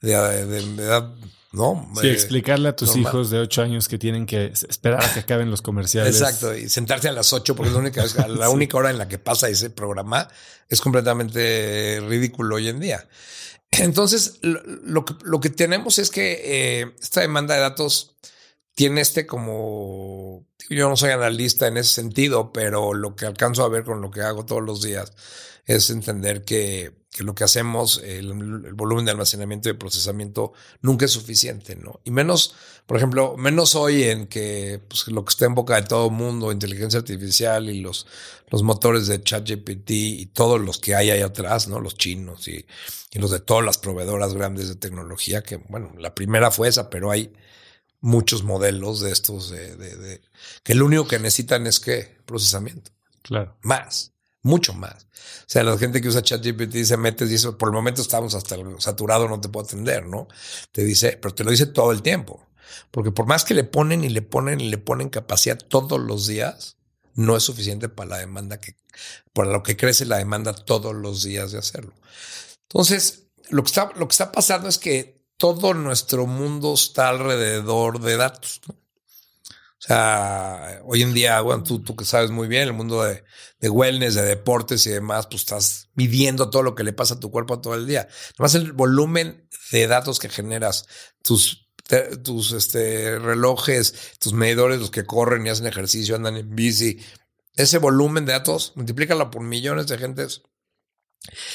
de, 0.00 0.12
edad, 0.12 1.12
¿no? 1.52 1.90
Sí, 2.00 2.08
explicarle 2.08 2.70
a 2.70 2.76
tus 2.76 2.96
hijos 2.96 3.30
de 3.30 3.40
ocho 3.40 3.62
años 3.62 3.88
que 3.88 3.98
tienen 3.98 4.26
que 4.26 4.46
esperar 4.46 5.04
a 5.04 5.12
que 5.12 5.20
acaben 5.20 5.50
los 5.50 5.60
comerciales. 5.60 6.18
Exacto, 6.18 6.56
y 6.56 6.68
sentarse 6.68 7.08
a 7.08 7.12
las 7.12 7.32
ocho 7.32 7.54
porque 7.54 7.68
es 7.68 7.74
la 7.74 7.80
única, 7.80 8.04
la 8.28 8.48
única 8.50 8.78
hora 8.78 8.90
en 8.90 8.98
la 8.98 9.06
que 9.06 9.18
pasa 9.18 9.48
ese 9.48 9.70
programa 9.70 10.28
es 10.68 10.80
completamente 10.80 12.00
ridículo 12.08 12.56
hoy 12.56 12.68
en 12.68 12.80
día. 12.80 13.06
Entonces, 13.78 14.38
lo, 14.42 15.04
que, 15.04 15.14
lo 15.22 15.40
que 15.40 15.50
tenemos 15.50 15.98
es 15.98 16.10
que 16.10 16.80
eh, 16.80 16.94
esta 17.00 17.20
demanda 17.20 17.54
de 17.54 17.60
datos 17.60 18.16
tiene 18.74 19.00
este 19.00 19.26
como, 19.26 20.46
yo 20.68 20.88
no 20.88 20.96
soy 20.96 21.10
analista 21.10 21.66
en 21.66 21.76
ese 21.76 21.94
sentido, 21.94 22.52
pero 22.52 22.94
lo 22.94 23.14
que 23.16 23.26
alcanzo 23.26 23.64
a 23.64 23.68
ver 23.68 23.84
con 23.84 24.00
lo 24.00 24.10
que 24.10 24.22
hago 24.22 24.44
todos 24.44 24.62
los 24.62 24.82
días 24.82 25.12
es 25.66 25.90
entender 25.90 26.44
que 26.44 27.03
que 27.14 27.22
lo 27.22 27.36
que 27.36 27.44
hacemos, 27.44 28.02
el, 28.02 28.32
volumen 28.74 29.04
de 29.04 29.12
almacenamiento 29.12 29.68
y 29.68 29.72
de 29.72 29.78
procesamiento 29.78 30.52
nunca 30.80 31.04
es 31.04 31.12
suficiente, 31.12 31.76
¿no? 31.76 32.00
Y 32.02 32.10
menos, 32.10 32.56
por 32.86 32.96
ejemplo, 32.96 33.36
menos 33.36 33.76
hoy 33.76 34.02
en 34.02 34.26
que 34.26 34.80
pues, 34.88 35.06
lo 35.06 35.24
que 35.24 35.30
está 35.30 35.44
en 35.44 35.54
boca 35.54 35.76
de 35.76 35.84
todo 35.86 36.06
el 36.06 36.12
mundo, 36.12 36.50
inteligencia 36.50 36.98
artificial 36.98 37.70
y 37.70 37.80
los, 37.80 38.08
los 38.50 38.64
motores 38.64 39.06
de 39.06 39.22
ChatGPT 39.22 39.90
y 39.90 40.26
todos 40.26 40.60
los 40.60 40.78
que 40.78 40.96
hay 40.96 41.10
ahí 41.10 41.20
atrás, 41.20 41.68
¿no? 41.68 41.78
Los 41.78 41.96
chinos 41.96 42.48
y, 42.48 42.66
y 43.12 43.18
los 43.20 43.30
de 43.30 43.38
todas 43.38 43.64
las 43.64 43.78
proveedoras 43.78 44.34
grandes 44.34 44.66
de 44.66 44.74
tecnología, 44.74 45.44
que 45.44 45.58
bueno, 45.68 45.92
la 45.96 46.16
primera 46.16 46.50
fue 46.50 46.66
esa, 46.66 46.90
pero 46.90 47.12
hay 47.12 47.32
muchos 48.00 48.42
modelos 48.42 48.98
de 48.98 49.12
estos 49.12 49.50
de, 49.50 49.76
de, 49.76 49.96
de 49.96 50.20
que 50.64 50.74
lo 50.74 50.86
único 50.86 51.06
que 51.06 51.20
necesitan 51.20 51.68
es 51.68 51.78
que 51.78 52.16
procesamiento. 52.26 52.90
Claro. 53.22 53.56
Más 53.62 54.13
mucho 54.44 54.74
más. 54.74 55.06
O 55.40 55.48
sea, 55.48 55.64
la 55.64 55.76
gente 55.76 56.00
que 56.00 56.08
usa 56.08 56.22
ChatGPT 56.22 56.84
se 56.84 56.96
mete 56.96 57.24
y 57.24 57.28
dice, 57.28 57.52
por 57.52 57.70
el 57.70 57.74
momento 57.74 58.02
estamos 58.02 58.34
hasta 58.34 58.56
saturado, 58.78 59.28
no 59.28 59.40
te 59.40 59.48
puedo 59.48 59.66
atender, 59.66 60.06
¿no? 60.06 60.28
Te 60.70 60.84
dice, 60.84 61.18
pero 61.20 61.34
te 61.34 61.42
lo 61.42 61.50
dice 61.50 61.66
todo 61.66 61.90
el 61.90 62.02
tiempo. 62.02 62.46
Porque 62.90 63.10
por 63.10 63.26
más 63.26 63.44
que 63.44 63.54
le 63.54 63.64
ponen 63.64 64.04
y 64.04 64.10
le 64.10 64.22
ponen 64.22 64.60
y 64.60 64.68
le 64.68 64.78
ponen 64.78 65.08
capacidad 65.08 65.58
todos 65.58 66.00
los 66.00 66.26
días, 66.26 66.76
no 67.14 67.36
es 67.36 67.42
suficiente 67.42 67.88
para 67.88 68.10
la 68.10 68.18
demanda 68.18 68.60
que, 68.60 68.76
para 69.32 69.50
lo 69.50 69.62
que 69.62 69.76
crece 69.76 70.04
la 70.04 70.18
demanda 70.18 70.52
todos 70.54 70.94
los 70.94 71.22
días 71.22 71.52
de 71.52 71.58
hacerlo. 71.58 71.94
Entonces, 72.62 73.28
lo 73.48 73.62
que 73.62 73.68
está, 73.68 73.92
lo 73.96 74.06
que 74.06 74.12
está 74.12 74.30
pasando 74.30 74.68
es 74.68 74.78
que 74.78 75.24
todo 75.38 75.74
nuestro 75.74 76.26
mundo 76.26 76.74
está 76.74 77.08
alrededor 77.08 78.00
de 78.00 78.16
datos. 78.16 78.60
¿no? 78.68 78.83
O 79.84 79.86
sea, 79.86 80.80
hoy 80.84 81.02
en 81.02 81.12
día, 81.12 81.42
bueno, 81.42 81.62
tú, 81.62 81.82
tú 81.82 81.94
que 81.94 82.06
sabes 82.06 82.30
muy 82.30 82.48
bien, 82.48 82.62
el 82.62 82.72
mundo 82.72 83.02
de, 83.02 83.22
wellness, 83.68 84.14
de 84.14 84.22
deportes 84.22 84.86
y 84.86 84.90
demás, 84.90 85.26
pues 85.26 85.42
estás 85.42 85.90
midiendo 85.94 86.48
todo 86.48 86.62
lo 86.62 86.74
que 86.74 86.84
le 86.84 86.94
pasa 86.94 87.14
a 87.14 87.20
tu 87.20 87.30
cuerpo 87.30 87.60
todo 87.60 87.74
el 87.74 87.86
día. 87.86 88.08
Además, 88.38 88.54
el 88.54 88.72
volumen 88.72 89.46
de 89.72 89.86
datos 89.86 90.20
que 90.20 90.30
generas, 90.30 90.86
tus, 91.22 91.68
tus 92.22 92.52
este, 92.52 93.18
relojes, 93.18 94.16
tus 94.20 94.32
medidores, 94.32 94.80
los 94.80 94.90
que 94.90 95.04
corren 95.04 95.46
y 95.46 95.50
hacen 95.50 95.66
ejercicio, 95.66 96.16
andan 96.16 96.38
en 96.38 96.54
bici, 96.54 97.04
ese 97.54 97.76
volumen 97.76 98.24
de 98.24 98.32
datos, 98.32 98.72
multiplícalo 98.76 99.30
por 99.30 99.42
millones 99.42 99.86
de 99.88 99.98
gentes. 99.98 100.44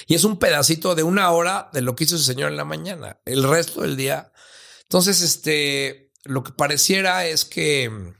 Y 0.05 0.13
es 0.13 0.23
un 0.23 0.37
pedacito 0.37 0.93
de 0.93 1.01
una 1.01 1.31
hora 1.31 1.71
de 1.73 1.81
lo 1.81 1.95
que 1.95 2.03
hizo 2.03 2.15
ese 2.15 2.25
señor 2.25 2.51
en 2.51 2.57
la 2.57 2.65
mañana. 2.65 3.19
El 3.25 3.41
resto 3.41 3.81
del 3.81 3.97
día. 3.97 4.31
Entonces, 4.83 5.21
este, 5.21 6.11
lo 6.25 6.43
que 6.43 6.51
pareciera 6.51 7.25
es 7.25 7.43
que 7.43 8.18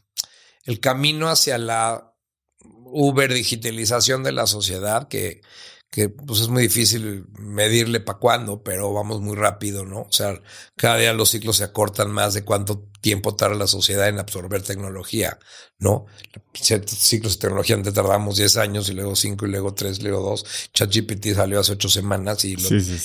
el 0.70 0.80
camino 0.80 1.30
hacia 1.30 1.58
la 1.58 2.14
uber 2.62 3.34
digitalización 3.34 4.22
de 4.22 4.32
la 4.32 4.46
sociedad, 4.46 5.08
que, 5.08 5.42
que 5.90 6.10
pues 6.10 6.42
es 6.42 6.48
muy 6.50 6.62
difícil 6.62 7.26
medirle 7.40 8.00
para 8.00 8.20
cuándo, 8.20 8.62
pero 8.62 8.94
vamos 8.94 9.20
muy 9.20 9.36
rápido, 9.36 9.84
¿no? 9.84 10.02
O 10.02 10.12
sea, 10.12 10.40
cada 10.76 10.98
día 10.98 11.14
los 11.14 11.32
ciclos 11.32 11.58
se 11.58 11.64
acortan 11.64 12.12
más 12.12 12.36
de 12.36 12.44
cuánto 12.44 12.88
tiempo 13.02 13.36
tarda 13.36 13.56
la 13.56 13.66
sociedad 13.66 14.10
en 14.10 14.20
absorber 14.20 14.62
tecnología, 14.62 15.40
¿no? 15.80 16.06
Ciertos 16.54 17.00
ciclos 17.00 17.34
de 17.34 17.42
tecnología 17.42 17.76
antes 17.76 17.96
tardamos 17.96 18.38
10 18.38 18.58
años 18.58 18.90
y 18.90 18.94
luego 18.94 19.16
5 19.16 19.48
y 19.48 19.50
luego 19.50 19.74
3, 19.74 20.04
luego 20.04 20.30
2. 20.30 20.46
ChatGPT 20.72 21.34
salió 21.34 21.62
hace 21.62 21.72
8 21.72 21.90
semanas 21.90 22.46
y 22.46 22.56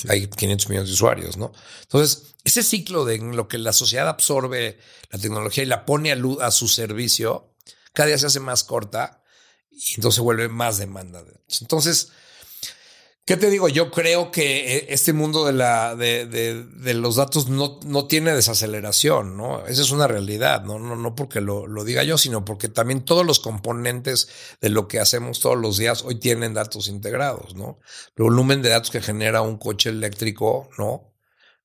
hay 0.07 0.27
500 0.27 0.69
millones 0.69 0.89
de 0.89 0.93
usuarios, 0.93 1.37
¿no? 1.37 1.51
Entonces, 1.81 2.35
ese 2.43 2.61
ciclo 2.61 3.05
de 3.05 3.17
lo 3.17 3.47
que 3.47 3.57
la 3.57 3.73
sociedad 3.73 4.07
absorbe 4.07 4.77
la 5.09 5.17
tecnología 5.17 5.63
y 5.63 5.67
la 5.67 5.83
pone 5.85 6.11
a, 6.11 6.17
a 6.41 6.51
su 6.51 6.67
servicio, 6.67 7.54
cada 7.95 8.07
día 8.07 8.17
se 8.17 8.27
hace 8.27 8.39
más 8.39 8.63
corta 8.63 9.23
y 9.71 9.95
entonces 9.95 10.21
vuelve 10.21 10.47
más 10.47 10.77
demanda. 10.77 11.23
Entonces, 11.61 12.11
¿qué 13.25 13.35
te 13.35 13.49
digo? 13.49 13.67
Yo 13.67 13.91
creo 13.91 14.31
que 14.31 14.77
eh, 14.77 14.85
este 14.89 15.11
mundo 15.11 15.45
de, 15.45 15.53
la, 15.53 15.95
de, 15.95 16.25
de, 16.27 16.93
los 16.93 17.15
datos 17.15 17.49
no, 17.49 17.79
no, 17.83 18.07
tiene 18.07 18.33
desaceleración, 18.33 19.35
¿no? 19.35 19.65
Esa 19.65 19.81
es 19.81 19.91
una 19.91 20.07
realidad, 20.07 20.63
¿no? 20.63 20.79
No, 20.79 20.95
no 20.95 21.15
porque 21.15 21.41
lo, 21.41 21.67
lo, 21.67 21.83
diga 21.83 22.03
yo, 22.03 22.17
sino 22.17 22.45
porque 22.45 22.69
también 22.69 23.03
todos 23.03 23.25
los 23.25 23.39
componentes 23.39 24.29
de 24.61 24.69
lo 24.69 24.87
que 24.87 24.99
hacemos 24.99 25.39
todos 25.39 25.57
los 25.57 25.77
días 25.77 26.03
hoy 26.03 26.15
tienen 26.15 26.53
datos 26.53 26.87
integrados, 26.87 27.55
¿no? 27.55 27.79
El 28.15 28.23
volumen 28.23 28.61
de 28.61 28.69
datos 28.69 28.91
que 28.91 29.01
genera 29.01 29.41
un 29.41 29.57
coche 29.57 29.89
eléctrico, 29.89 30.69
¿no? 30.77 31.15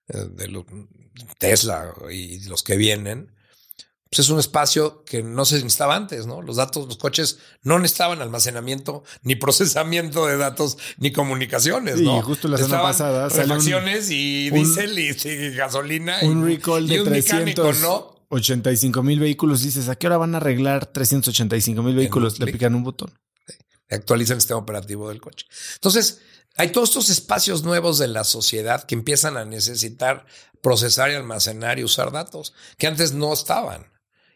Eh, 0.09 0.27
de 0.31 0.65
Tesla 1.39 1.95
y 2.11 2.43
los 2.45 2.63
que 2.63 2.77
vienen, 2.77 3.33
pues 4.11 4.19
es 4.21 4.31
un 4.31 4.41
espacio 4.41 5.05
que 5.05 5.23
no 5.23 5.45
se 5.45 5.55
necesitaba 5.57 5.95
antes, 5.95 6.27
¿no? 6.27 6.43
Los 6.43 6.57
datos, 6.57 6.89
los 6.89 6.97
coches 6.97 7.39
no 7.63 7.79
necesitaban 7.79 8.21
almacenamiento, 8.21 9.05
ni 9.23 9.37
procesamiento 9.37 10.27
de 10.27 10.37
datos, 10.37 10.79
ni 10.99 11.13
comunicaciones, 11.13 12.01
¿no? 12.01 12.19
Y 12.19 12.23
justo 12.23 12.49
la 12.49 12.59
semana 12.59 12.83
pasada 12.83 13.29
refacciones 13.29 14.11
y 14.11 14.51
diésel 14.51 14.99
y, 14.99 15.55
gasolina. 15.55 16.19
Un 16.23 16.45
recall 16.45 16.89
de 16.89 17.05
385 17.05 19.03
mil 19.05 19.21
vehículos. 19.21 19.63
Dices, 19.63 19.89
¿a 19.89 19.95
qué 19.95 20.09
hora 20.09 20.17
van 20.17 20.35
a 20.35 20.39
arreglar 20.39 20.87
385 20.87 21.81
mil 21.83 21.95
vehículos? 21.95 22.41
Le 22.41 22.51
pican 22.51 22.75
un 22.75 22.83
botón. 22.83 23.17
Actualizan 23.89 24.37
el 24.37 24.41
sistema 24.41 24.59
operativo 24.59 25.09
del 25.09 25.21
coche. 25.21 25.47
Entonces, 25.75 26.21
hay 26.57 26.71
todos 26.71 26.89
estos 26.91 27.11
espacios 27.11 27.63
nuevos 27.63 27.99
de 27.99 28.09
la 28.09 28.25
sociedad 28.25 28.83
que 28.85 28.97
empiezan 28.97 29.37
a 29.37 29.45
necesitar 29.45 30.27
procesar 30.63 31.11
y 31.11 31.15
almacenar 31.15 31.79
y 31.79 31.85
usar 31.85 32.11
datos 32.11 32.55
que 32.77 32.89
antes 32.89 33.13
no 33.13 33.33
estaban. 33.33 33.87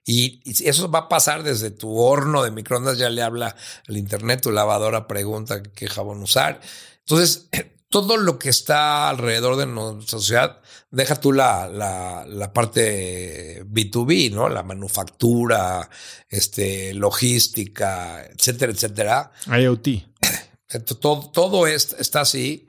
Y, 0.04 0.42
eso 0.44 0.90
va 0.90 1.00
a 1.00 1.08
pasar 1.08 1.42
desde 1.42 1.70
tu 1.70 1.98
horno 1.98 2.42
de 2.42 2.50
microondas, 2.50 2.98
ya 2.98 3.08
le 3.08 3.22
habla 3.22 3.56
al 3.88 3.96
internet, 3.96 4.42
tu 4.42 4.50
lavadora 4.50 5.06
pregunta 5.06 5.62
qué 5.62 5.88
jabón 5.88 6.22
usar. 6.22 6.60
Entonces, 7.00 7.48
todo 7.88 8.16
lo 8.16 8.38
que 8.38 8.50
está 8.50 9.08
alrededor 9.08 9.56
de 9.56 9.66
nuestra 9.66 10.18
sociedad, 10.18 10.60
deja 10.90 11.16
tú 11.16 11.32
la, 11.32 11.68
la, 11.68 12.26
la 12.26 12.52
parte 12.52 13.64
B2B, 13.64 14.32
¿no? 14.32 14.48
La 14.48 14.62
manufactura, 14.62 15.88
este, 16.28 16.92
logística, 16.94 18.24
etcétera, 18.26 18.72
etcétera. 18.72 19.32
IoT. 19.46 19.88
Todo, 21.00 21.30
todo 21.30 21.68
está 21.68 22.22
así. 22.22 22.66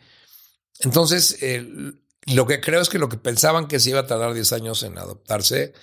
Entonces, 0.81 1.39
lo 2.27 2.45
que 2.45 2.61
creo 2.61 2.81
es 2.81 2.89
que 2.89 2.99
lo 2.99 3.09
que 3.09 3.17
pensaban 3.17 3.67
que 3.67 3.79
se 3.79 3.89
iba 3.89 4.01
a 4.01 4.05
tardar 4.05 4.35
10 4.35 4.53
años 4.53 4.83
en 4.83 4.99
adoptarse, 4.99 5.73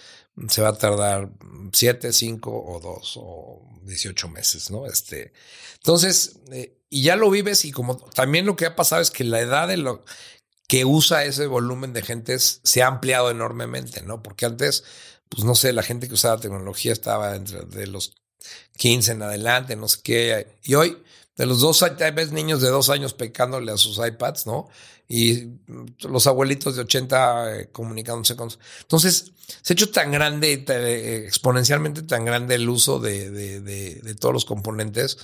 se 0.48 0.62
va 0.62 0.68
a 0.68 0.78
tardar 0.78 1.30
7, 1.72 2.12
5 2.12 2.50
o 2.50 2.80
2 2.80 3.14
o 3.16 3.62
18 3.82 4.28
meses, 4.28 4.70
¿no? 4.70 4.86
Este, 4.86 5.32
entonces, 5.74 6.40
eh, 6.50 6.78
y 6.88 7.02
ya 7.02 7.16
lo 7.16 7.30
vives 7.30 7.64
y 7.64 7.72
como 7.72 7.96
también 7.96 8.46
lo 8.46 8.56
que 8.56 8.66
ha 8.66 8.76
pasado 8.76 9.02
es 9.02 9.10
que 9.10 9.24
la 9.24 9.40
edad 9.40 9.68
de 9.68 9.76
lo 9.76 10.04
que 10.68 10.84
usa 10.84 11.24
ese 11.24 11.46
volumen 11.46 11.92
de 11.92 12.02
gentes 12.02 12.60
se 12.64 12.82
ha 12.82 12.86
ampliado 12.86 13.30
enormemente, 13.30 14.02
¿no? 14.02 14.22
Porque 14.22 14.46
antes, 14.46 14.84
pues 15.28 15.44
no 15.44 15.54
sé, 15.54 15.72
la 15.72 15.82
gente 15.82 16.08
que 16.08 16.14
usaba 16.14 16.40
tecnología 16.40 16.92
estaba 16.92 17.36
entre 17.36 17.64
de 17.66 17.86
los 17.86 18.14
15 18.76 19.12
en 19.12 19.22
adelante, 19.22 19.76
no 19.76 19.88
sé 19.88 20.00
qué, 20.02 20.56
y 20.62 20.74
hoy 20.74 21.02
de 21.36 21.46
los 21.46 21.60
dos, 21.60 21.84
ves 22.14 22.32
niños 22.32 22.60
de 22.60 22.68
dos 22.68 22.90
años 22.90 23.14
pecándole 23.14 23.72
a 23.72 23.76
sus 23.76 23.98
iPads, 23.98 24.46
¿no? 24.46 24.68
Y 25.08 25.48
los 26.00 26.26
abuelitos 26.26 26.76
de 26.76 26.82
80 26.82 27.56
eh, 27.56 27.68
comunicándose 27.72 28.36
con... 28.36 28.50
Entonces, 28.80 29.32
se 29.62 29.72
ha 29.72 29.74
hecho 29.74 29.90
tan 29.90 30.12
grande, 30.12 30.64
eh, 30.68 31.24
exponencialmente 31.26 32.02
tan 32.02 32.24
grande 32.24 32.54
el 32.54 32.68
uso 32.68 32.98
de, 32.98 33.30
de, 33.30 34.14
todos 34.14 34.34
los 34.34 34.44
componentes 34.44 35.18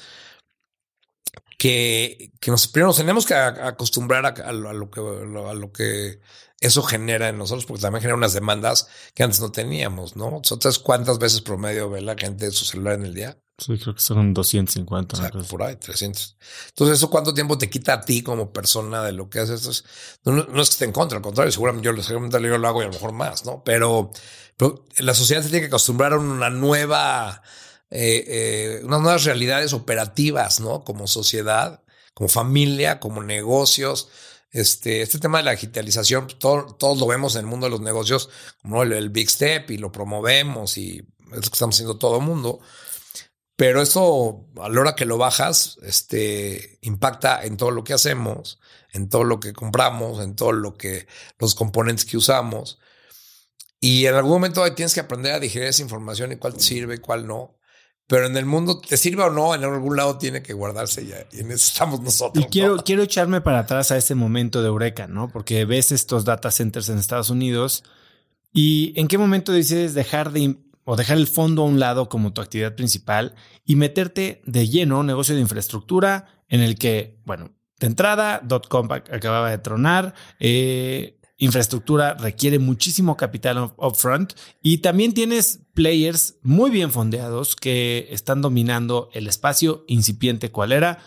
que, 1.59 2.33
que 2.41 2.51
nos, 2.51 2.69
primero 2.69 2.89
nos 2.89 2.97
tenemos 2.97 3.27
que 3.27 3.35
acostumbrar 3.35 4.27
a, 4.27 4.53
lo 4.53 4.91
que, 4.91 5.01
a 5.01 5.55
lo 5.55 5.73
que 5.73 6.21
eso 6.61 6.83
genera 6.83 7.29
en 7.29 7.39
nosotros, 7.39 7.67
porque 7.67 7.83
también 7.83 8.03
genera 8.03 8.17
unas 8.17 8.33
demandas 8.33 8.89
que 9.15 9.23
antes 9.23 9.41
no 9.41 9.53
teníamos, 9.53 10.17
¿no? 10.17 10.37
Entonces, 10.37 10.79
¿cuántas 10.79 11.19
veces 11.19 11.41
promedio 11.41 11.91
ve 11.91 12.01
la 12.01 12.17
gente 12.17 12.51
su 12.51 12.65
celular 12.65 12.95
en 12.95 13.05
el 13.05 13.15
día? 13.15 13.39
Sí, 13.59 13.77
creo 13.77 13.93
que 13.93 14.01
son 14.01 14.33
250. 14.33 15.31
O 15.37 15.43
por 15.43 15.65
ahí, 15.65 15.75
300. 15.75 16.37
Entonces, 16.69 16.99
¿eso 16.99 17.11
cuánto 17.11 17.35
tiempo 17.35 17.59
te 17.59 17.69
quita 17.69 17.95
a 17.95 18.01
ti 18.01 18.23
como 18.23 18.53
persona 18.53 19.03
de 19.03 19.11
lo 19.11 19.29
que 19.29 19.41
haces? 19.41 19.85
no, 20.25 20.33
no, 20.33 20.63
es 20.63 20.69
que 20.69 20.75
esté 20.75 20.85
en 20.85 20.93
contra, 20.93 21.17
al 21.17 21.23
contrario, 21.23 21.51
seguramente 21.51 21.87
yo, 21.87 22.03
seguramente 22.03 22.41
yo 22.41 22.57
lo 22.57 22.69
hago 22.69 22.83
y 22.83 22.85
a 22.85 22.87
lo 22.87 22.93
mejor 22.93 23.13
más, 23.13 23.45
¿no? 23.45 23.65
Pero, 23.65 24.13
pero 24.57 24.87
la 24.99 25.13
sociedad 25.13 25.43
se 25.43 25.49
tiene 25.49 25.63
que 25.63 25.67
acostumbrar 25.67 26.13
a 26.13 26.19
una 26.19 26.51
nueva, 26.51 27.43
eh, 27.91 28.25
eh, 28.29 28.81
unas 28.85 29.01
nuevas 29.01 29.25
realidades 29.25 29.73
operativas, 29.73 30.61
¿no? 30.61 30.85
Como 30.85 31.09
sociedad, 31.09 31.83
como 32.15 32.29
familia, 32.29 33.01
como 33.01 33.25
negocios. 33.25 34.09
Este, 34.53 35.03
este 35.03 35.19
tema 35.19 35.39
de 35.39 35.45
la 35.45 35.51
digitalización, 35.51 36.27
pues, 36.27 36.39
todo, 36.39 36.77
todos 36.77 36.99
lo 36.99 37.09
vemos 37.09 37.35
en 37.35 37.41
el 37.41 37.47
mundo 37.47 37.67
de 37.67 37.71
los 37.71 37.81
negocios 37.81 38.31
como 38.63 38.85
el, 38.85 38.93
el 38.93 39.11
Big 39.11 39.29
Step 39.29 39.71
y 39.73 39.79
lo 39.79 39.91
promovemos 39.93 40.79
y 40.79 40.99
es 41.33 41.37
lo 41.37 41.41
que 41.41 41.47
estamos 41.53 41.75
haciendo 41.75 41.99
todo 41.99 42.19
el 42.19 42.23
mundo. 42.23 42.61
Pero 43.59 43.83
eso, 43.83 44.47
a 44.63 44.69
la 44.69 44.81
hora 44.81 44.95
que 44.95 45.05
lo 45.05 45.19
bajas, 45.19 45.81
este, 45.83 46.79
impacta 46.81 47.45
en 47.45 47.57
todo 47.57 47.73
lo 47.73 47.83
que 47.83 47.93
hacemos, 47.93 48.61
en 48.93 49.09
todo 49.09 49.25
lo 49.25 49.41
que 49.41 49.53
compramos, 49.53 50.23
en 50.23 50.37
todo 50.37 50.53
lo 50.53 50.77
que, 50.77 51.09
los 51.41 51.57
componentes 51.57 52.05
que 52.05 52.17
usamos. 52.17 52.79
Y 53.81 54.07
en 54.07 54.15
algún 54.15 54.35
momento 54.35 54.63
tienes 54.75 54.95
que 54.95 55.01
aprender 55.01 55.33
a 55.33 55.41
digerir 55.41 55.67
esa 55.67 55.83
información 55.83 56.31
y 56.31 56.37
cuál 56.37 56.55
te 56.55 56.61
sirve 56.61 56.95
y 56.95 56.99
cuál 56.99 57.27
no. 57.27 57.59
Pero 58.07 58.27
en 58.27 58.37
el 58.37 58.47
mundo, 58.47 58.81
te 58.81 58.97
sirve 58.97 59.25
o 59.25 59.31
no, 59.31 59.53
en 59.57 59.65
algún 59.65 59.97
lado 59.97 60.19
tiene 60.19 60.41
que 60.41 60.53
guardarse 60.53 61.05
ya. 61.05 61.27
Y 61.33 61.41
en 61.41 61.51
eso 61.51 61.73
estamos 61.73 62.01
nosotros. 62.01 62.45
Y 62.45 62.49
quiero, 62.49 62.77
quiero 62.85 63.03
echarme 63.03 63.41
para 63.41 63.59
atrás 63.59 63.91
a 63.91 63.97
ese 63.97 64.15
momento 64.15 64.63
de 64.63 64.69
Eureka, 64.69 65.09
¿no? 65.09 65.31
Porque 65.31 65.65
ves 65.65 65.91
estos 65.91 66.25
data 66.25 66.53
centers 66.53 66.91
en 66.91 66.99
Estados 66.99 67.29
Unidos. 67.29 67.83
¿Y 68.53 68.93
en 68.95 69.09
qué 69.09 69.19
momento 69.19 69.51
decides 69.51 69.95
dejar 69.95 70.31
de 70.31 70.59
o 70.91 70.97
dejar 70.97 71.19
el 71.19 71.27
fondo 71.27 71.61
a 71.61 71.65
un 71.67 71.79
lado 71.79 72.09
como 72.09 72.33
tu 72.33 72.41
actividad 72.41 72.75
principal 72.75 73.35
y 73.67 73.77
meterte 73.77 74.41
de 74.47 74.69
lleno 74.69 74.97
a 74.97 75.01
un 75.01 75.07
negocio 75.07 75.35
de 75.35 75.43
infraestructura 75.43 76.43
en 76.49 76.63
el 76.63 76.79
que, 76.79 77.21
bueno, 77.27 77.51
de 77.79 77.89
entrada, 77.89 78.41
.com 78.71 78.91
acababa 78.91 79.51
de 79.51 79.59
tronar, 79.59 80.15
eh, 80.41 81.21
infraestructura 81.37 82.15
requiere 82.15 82.59
muchísimo 82.59 83.19
capital 83.19 83.75
upfront 83.77 84.33
y 84.63 84.79
también 84.79 85.13
tienes 85.13 85.61
players 85.75 86.37
muy 86.41 86.71
bien 86.71 86.91
fondeados 86.91 87.55
que 87.55 88.09
están 88.11 88.41
dominando 88.41 89.11
el 89.13 89.27
espacio 89.27 89.85
incipiente 89.89 90.51
cual 90.51 90.73
era, 90.73 91.01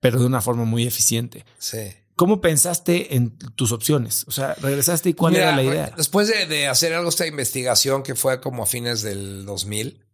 pero 0.00 0.20
de 0.20 0.24
una 0.24 0.40
forma 0.40 0.64
muy 0.64 0.86
eficiente. 0.86 1.44
Sí. 1.58 2.01
¿Cómo 2.16 2.40
pensaste 2.40 3.16
en 3.16 3.36
tus 3.36 3.72
opciones? 3.72 4.24
O 4.28 4.32
sea, 4.32 4.54
regresaste 4.54 5.10
y 5.10 5.14
cuál 5.14 5.36
era 5.36 5.56
la 5.56 5.62
idea. 5.62 5.92
Después 5.96 6.28
de, 6.28 6.68
hacer 6.68 6.92
algo, 6.92 7.08
esta 7.08 7.26
investigación 7.26 8.02
que 8.02 8.14
fue 8.14 8.40
como 8.40 8.62
a 8.62 8.66
fines 8.66 9.02
del 9.02 9.46
2000, 9.46 10.04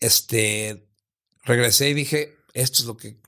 este, 0.00 0.88
regresé 1.44 1.90
y 1.90 1.94
dije, 1.94 2.36
esto 2.54 2.80
es 2.80 2.84
lo 2.86 2.96
que, 2.96 3.20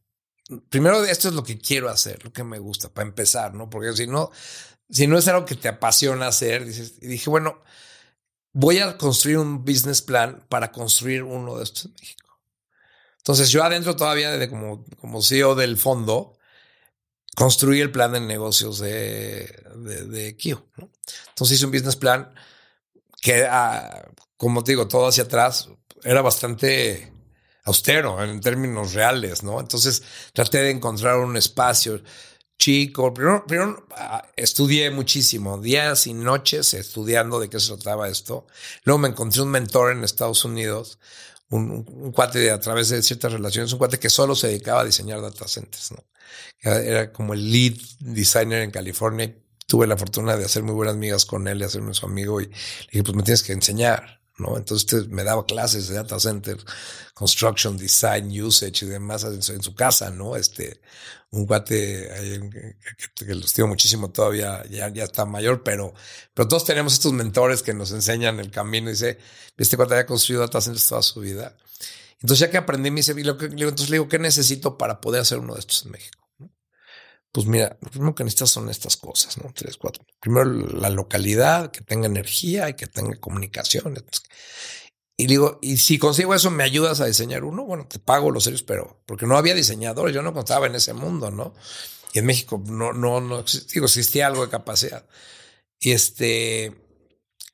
primero 0.70 1.04
esto 1.04 1.28
es 1.28 1.34
lo 1.34 1.44
que 1.44 1.58
quiero 1.58 1.88
hacer, 1.88 2.24
lo 2.24 2.32
que 2.32 2.42
me 2.42 2.58
gusta, 2.58 2.92
para 2.92 3.08
empezar, 3.08 3.54
¿no? 3.54 3.70
Porque 3.70 3.92
si 3.92 4.06
no, 4.06 4.30
si 4.90 5.06
no 5.06 5.16
es 5.16 5.28
algo 5.28 5.46
que 5.46 5.54
te 5.54 5.68
apasiona 5.68 6.26
hacer, 6.26 6.64
dices, 6.64 6.94
y 7.00 7.06
dije, 7.06 7.30
bueno, 7.30 7.62
voy 8.52 8.80
a 8.80 8.98
construir 8.98 9.38
un 9.38 9.64
business 9.64 10.02
plan 10.02 10.44
para 10.48 10.72
construir 10.72 11.22
uno 11.22 11.58
de 11.58 11.64
estos 11.64 11.86
en 11.86 11.92
México. 11.92 12.40
Entonces 13.18 13.50
yo 13.50 13.62
adentro 13.62 13.94
todavía 13.94 14.32
de 14.32 14.50
como, 14.50 14.84
como 15.00 15.22
CEO 15.22 15.54
del 15.54 15.76
fondo, 15.76 16.36
construí 17.34 17.80
el 17.80 17.90
plan 17.90 18.12
de 18.12 18.20
negocios 18.20 18.78
de, 18.78 19.64
de, 19.76 20.36
Kio. 20.36 20.66
Entonces 21.28 21.56
hice 21.56 21.66
un 21.66 21.72
business 21.72 21.96
plan 21.96 22.32
que, 23.20 23.46
ah, 23.48 24.08
como 24.36 24.62
te 24.64 24.72
digo, 24.72 24.88
todo 24.88 25.08
hacia 25.08 25.24
atrás 25.24 25.68
era 26.02 26.22
bastante 26.22 27.12
austero 27.64 28.22
en 28.22 28.40
términos 28.40 28.92
reales, 28.92 29.42
¿no? 29.42 29.60
Entonces 29.60 30.02
traté 30.32 30.62
de 30.62 30.70
encontrar 30.70 31.18
un 31.18 31.36
espacio 31.36 32.02
chico. 32.58 33.14
Primero, 33.14 33.46
primero 33.46 33.86
ah, 33.92 34.28
estudié 34.36 34.90
muchísimo, 34.90 35.58
días 35.58 36.06
y 36.06 36.14
noches 36.14 36.74
estudiando 36.74 37.40
de 37.40 37.48
qué 37.48 37.60
se 37.60 37.74
trataba 37.74 38.08
esto. 38.08 38.46
Luego 38.84 38.98
me 38.98 39.08
encontré 39.08 39.42
un 39.42 39.50
mentor 39.50 39.92
en 39.92 40.04
Estados 40.04 40.44
Unidos, 40.44 40.98
un, 41.50 41.84
un, 41.88 42.12
cuate 42.12 42.50
a 42.50 42.60
través 42.60 42.88
de 42.88 43.02
ciertas 43.02 43.32
relaciones, 43.32 43.72
un 43.72 43.78
cuate 43.78 43.98
que 43.98 44.10
solo 44.10 44.34
se 44.34 44.48
dedicaba 44.48 44.80
a 44.80 44.84
diseñar 44.84 45.20
data 45.20 45.46
centers, 45.48 45.92
¿no? 45.92 46.04
Era 46.60 47.12
como 47.12 47.34
el 47.34 47.50
lead 47.50 47.74
designer 48.00 48.62
en 48.62 48.70
California. 48.70 49.34
Tuve 49.66 49.86
la 49.86 49.96
fortuna 49.96 50.36
de 50.36 50.44
hacer 50.44 50.62
muy 50.62 50.74
buenas 50.74 50.94
amigas 50.94 51.24
con 51.24 51.48
él 51.48 51.60
y 51.60 51.64
hacerme 51.64 51.94
su 51.94 52.06
amigo 52.06 52.40
y 52.40 52.46
le 52.46 52.52
dije, 52.90 53.02
pues 53.02 53.16
me 53.16 53.22
tienes 53.22 53.42
que 53.42 53.52
enseñar, 53.52 54.20
¿no? 54.38 54.56
Entonces 54.56 55.08
me 55.08 55.24
daba 55.24 55.46
clases 55.46 55.88
de 55.88 55.94
data 55.94 56.20
center, 56.20 56.58
construction, 57.14 57.76
design, 57.76 58.30
usage 58.42 58.84
y 58.84 58.88
demás 58.88 59.24
en 59.24 59.62
su, 59.62 59.74
casa, 59.74 60.10
¿no? 60.10 60.36
Este, 60.36 60.80
un 61.30 61.46
guate 61.46 62.10
que, 63.16 63.34
lo 63.34 63.40
estimo 63.40 63.68
muchísimo 63.68 64.10
todavía, 64.10 64.62
ya, 64.70 64.88
ya 64.90 65.04
está 65.04 65.24
mayor, 65.24 65.62
pero, 65.62 65.94
pero 66.34 66.48
todos 66.48 66.64
tenemos 66.64 66.92
estos 66.92 67.12
mentores 67.12 67.62
que 67.62 67.72
nos 67.72 67.92
enseñan 67.92 68.40
el 68.40 68.50
camino. 68.50 68.90
Dice, 68.90 69.18
este 69.56 69.76
cuate 69.76 69.94
había 69.94 70.06
construido 70.06 70.42
data 70.42 70.60
centers 70.60 70.88
toda 70.88 71.02
su 71.02 71.20
vida. 71.20 71.56
Entonces, 72.20 72.40
ya 72.40 72.50
que 72.50 72.58
aprendí, 72.58 72.90
me 72.90 72.96
dice, 72.96 73.12
entonces 73.12 73.90
le 73.90 73.96
digo, 73.96 74.08
¿qué 74.08 74.18
necesito 74.18 74.78
para 74.78 75.00
poder 75.00 75.22
hacer 75.22 75.38
uno 75.38 75.54
de 75.54 75.60
estos 75.60 75.84
en 75.84 75.92
México? 75.92 76.21
Pues 77.32 77.46
mira, 77.46 77.78
lo 77.80 77.90
primero 77.90 78.14
que 78.14 78.24
necesitas 78.24 78.50
son 78.50 78.68
estas 78.68 78.98
cosas, 78.98 79.38
¿no? 79.38 79.50
Tres, 79.54 79.78
cuatro. 79.78 80.04
Primero 80.20 80.44
la 80.44 80.90
localidad, 80.90 81.70
que 81.70 81.80
tenga 81.80 82.06
energía 82.06 82.68
y 82.68 82.74
que 82.74 82.86
tenga 82.86 83.18
comunicación. 83.18 83.94
Y 85.16 85.26
digo, 85.26 85.58
y 85.62 85.78
si 85.78 85.98
consigo 85.98 86.34
eso, 86.34 86.50
¿me 86.50 86.62
ayudas 86.62 87.00
a 87.00 87.06
diseñar 87.06 87.44
uno? 87.44 87.64
Bueno, 87.64 87.86
te 87.88 87.98
pago 87.98 88.30
los 88.30 88.44
serios, 88.44 88.62
pero 88.62 89.02
porque 89.06 89.26
no 89.26 89.38
había 89.38 89.54
diseñadores, 89.54 90.14
yo 90.14 90.22
no 90.22 90.34
contaba 90.34 90.66
en 90.66 90.74
ese 90.74 90.92
mundo, 90.92 91.30
¿no? 91.30 91.54
Y 92.12 92.18
en 92.18 92.26
México 92.26 92.62
no, 92.66 92.92
no, 92.92 93.20
no, 93.20 93.42
digo, 93.72 93.86
existía 93.86 94.26
algo 94.26 94.44
de 94.44 94.50
capacidad. 94.50 95.06
Y 95.80 95.92
este, 95.92 96.76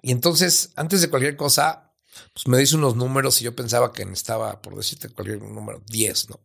y 0.03 0.13
entonces, 0.13 0.73
antes 0.77 1.01
de 1.01 1.11
cualquier 1.11 1.37
cosa, 1.37 1.95
pues 2.33 2.49
me 2.49 2.59
dice 2.59 2.77
unos 2.77 2.97
números 2.97 3.41
y 3.41 3.45
yo 3.45 3.55
pensaba 3.55 3.93
que 3.93 4.05
necesitaba, 4.05 4.61
por 4.61 4.77
decirte 4.77 5.09
cualquier 5.09 5.43
número, 5.43 5.83
10, 5.87 6.31
¿no? 6.31 6.41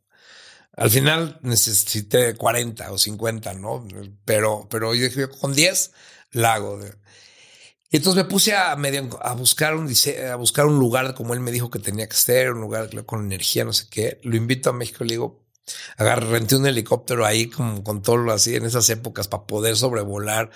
Al 0.75 0.89
final 0.89 1.39
necesité 1.43 2.35
40 2.35 2.91
o 2.91 2.97
50, 2.97 3.53
¿no? 3.53 3.87
Pero, 4.25 4.67
pero 4.69 4.95
yo 4.95 5.03
dije, 5.03 5.29
con 5.29 5.53
10 5.53 5.91
la 6.31 6.55
hago. 6.55 6.79
Entonces 7.91 8.23
me 8.23 8.27
puse 8.27 8.55
a, 8.55 8.75
medio, 8.75 9.07
a, 9.21 9.33
buscar 9.35 9.75
un, 9.75 9.87
a 10.31 10.35
buscar 10.35 10.65
un 10.65 10.79
lugar 10.79 11.13
como 11.13 11.35
él 11.35 11.41
me 11.41 11.51
dijo 11.51 11.69
que 11.69 11.77
tenía 11.77 12.09
que 12.09 12.15
ser, 12.15 12.53
un 12.53 12.61
lugar 12.61 12.89
con 13.05 13.23
energía, 13.23 13.65
no 13.65 13.73
sé 13.73 13.85
qué. 13.89 14.19
Lo 14.23 14.35
invito 14.35 14.71
a 14.71 14.73
México 14.73 15.03
y 15.03 15.09
le 15.09 15.13
digo, 15.13 15.43
agarré, 15.97 16.25
renté 16.25 16.55
un 16.55 16.65
helicóptero 16.65 17.23
ahí 17.23 17.49
con, 17.49 17.83
con 17.83 18.01
todo 18.01 18.17
lo 18.17 18.33
así 18.33 18.55
en 18.55 18.65
esas 18.65 18.89
épocas 18.89 19.27
para 19.27 19.45
poder 19.45 19.75
sobrevolar 19.75 20.49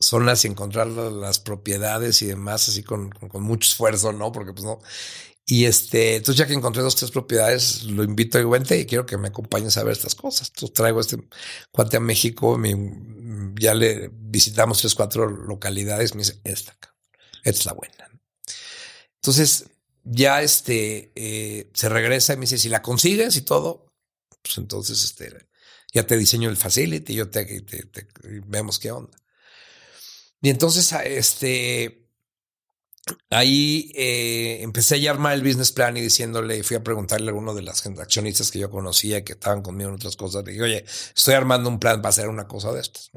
zonas 0.00 0.44
y 0.44 0.48
encontrar 0.48 0.88
las 0.88 1.38
propiedades 1.38 2.20
y 2.22 2.26
demás, 2.26 2.68
así 2.68 2.82
con, 2.82 3.10
con 3.10 3.42
mucho 3.44 3.68
esfuerzo, 3.68 4.12
¿no? 4.12 4.32
Porque 4.32 4.52
pues 4.52 4.64
no. 4.64 4.80
Y 5.52 5.66
este, 5.66 6.16
entonces 6.16 6.38
ya 6.38 6.46
que 6.46 6.54
encontré 6.54 6.80
dos, 6.80 6.96
tres 6.96 7.10
propiedades, 7.10 7.84
lo 7.84 8.04
invito 8.04 8.38
a 8.38 8.44
vente 8.44 8.80
y 8.80 8.86
quiero 8.86 9.04
que 9.04 9.18
me 9.18 9.28
acompañes 9.28 9.76
a 9.76 9.84
ver 9.84 9.92
estas 9.92 10.14
cosas. 10.14 10.48
Entonces 10.48 10.72
traigo 10.72 10.98
este 10.98 11.18
cuate 11.70 11.98
a 11.98 12.00
México, 12.00 12.58
ya 13.60 13.74
le 13.74 14.08
visitamos 14.14 14.78
tres, 14.78 14.94
cuatro 14.94 15.28
localidades, 15.28 16.14
me 16.14 16.22
dice, 16.22 16.40
esta, 16.44 16.74
esta 17.44 17.60
es 17.60 17.66
la 17.66 17.74
buena. 17.74 18.10
Entonces 19.16 19.66
ya 20.04 20.40
este, 20.40 21.12
eh, 21.16 21.70
se 21.74 21.90
regresa 21.90 22.32
y 22.32 22.36
me 22.38 22.44
dice, 22.44 22.56
si 22.56 22.70
la 22.70 22.80
consigues 22.80 23.36
y 23.36 23.42
todo, 23.42 23.92
pues 24.40 24.56
entonces 24.56 25.04
este, 25.04 25.36
ya 25.92 26.06
te 26.06 26.16
diseño 26.16 26.48
el 26.48 26.56
facility, 26.56 27.12
yo 27.12 27.28
te, 27.28 27.60
te, 27.60 27.82
te 27.82 28.08
vemos 28.46 28.78
qué 28.78 28.90
onda. 28.90 29.18
Y 30.40 30.48
entonces, 30.48 30.90
este, 31.04 32.01
ahí 33.30 33.92
eh, 33.94 34.58
empecé 34.62 35.06
a 35.06 35.10
armar 35.10 35.34
el 35.34 35.42
business 35.42 35.72
plan 35.72 35.96
y 35.96 36.00
diciéndole, 36.00 36.62
fui 36.62 36.76
a 36.76 36.84
preguntarle 36.84 37.30
a 37.30 37.34
uno 37.34 37.54
de 37.54 37.62
las 37.62 37.86
accionistas 37.86 38.50
que 38.50 38.58
yo 38.58 38.70
conocía 38.70 39.24
que 39.24 39.32
estaban 39.32 39.62
conmigo 39.62 39.90
en 39.90 39.96
otras 39.96 40.16
cosas, 40.16 40.44
le 40.44 40.52
dije, 40.52 40.64
oye, 40.64 40.84
estoy 41.14 41.34
armando 41.34 41.68
un 41.68 41.78
plan 41.78 42.00
para 42.02 42.10
hacer 42.10 42.28
una 42.28 42.46
cosa 42.46 42.72
de 42.72 42.80
estas. 42.80 43.10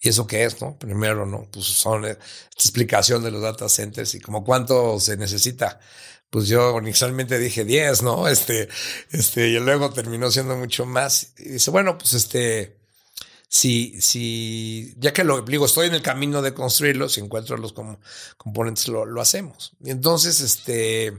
¿Y 0.00 0.10
eso 0.10 0.26
qué 0.26 0.44
es? 0.44 0.60
no 0.60 0.78
Primero, 0.78 1.26
¿no? 1.26 1.48
Pues 1.50 1.66
son 1.66 2.04
esta 2.04 2.22
explicación 2.54 3.22
de 3.22 3.30
los 3.30 3.42
data 3.42 3.68
centers 3.68 4.14
y 4.14 4.20
como 4.20 4.44
cuánto 4.44 5.00
se 5.00 5.16
necesita. 5.16 5.80
Pues 6.30 6.48
yo 6.48 6.78
inicialmente 6.78 7.38
dije 7.38 7.64
10, 7.64 8.02
¿no? 8.02 8.28
Este, 8.28 8.68
este, 9.12 9.48
y 9.48 9.58
luego 9.60 9.90
terminó 9.90 10.30
siendo 10.30 10.56
mucho 10.56 10.84
más. 10.84 11.32
Y 11.38 11.50
dice, 11.50 11.70
bueno, 11.70 11.96
pues 11.96 12.12
este, 12.14 12.76
si, 13.54 14.00
si, 14.00 14.94
ya 14.98 15.12
que 15.12 15.22
lo 15.22 15.42
digo, 15.42 15.66
estoy 15.66 15.86
en 15.86 15.94
el 15.94 16.02
camino 16.02 16.42
de 16.42 16.52
construirlo, 16.52 17.08
si 17.08 17.20
encuentro 17.20 17.56
los 17.56 17.72
componentes, 18.36 18.88
lo, 18.88 19.06
lo, 19.06 19.20
hacemos. 19.20 19.76
Y 19.80 19.90
entonces, 19.90 20.40
este, 20.40 21.12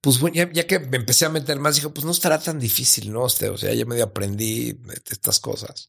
pues 0.00 0.18
bueno, 0.18 0.50
ya, 0.52 0.66
que 0.66 0.80
me 0.80 0.96
empecé 0.96 1.24
a 1.24 1.28
meter 1.28 1.60
más, 1.60 1.76
dije, 1.76 1.88
pues 1.90 2.04
no 2.04 2.10
estará 2.10 2.40
tan 2.40 2.58
difícil, 2.58 3.12
¿no? 3.12 3.24
Este, 3.28 3.48
o 3.48 3.56
sea, 3.56 3.72
ya 3.72 3.84
medio 3.84 4.02
aprendí 4.02 4.76
estas 5.08 5.38
cosas. 5.38 5.88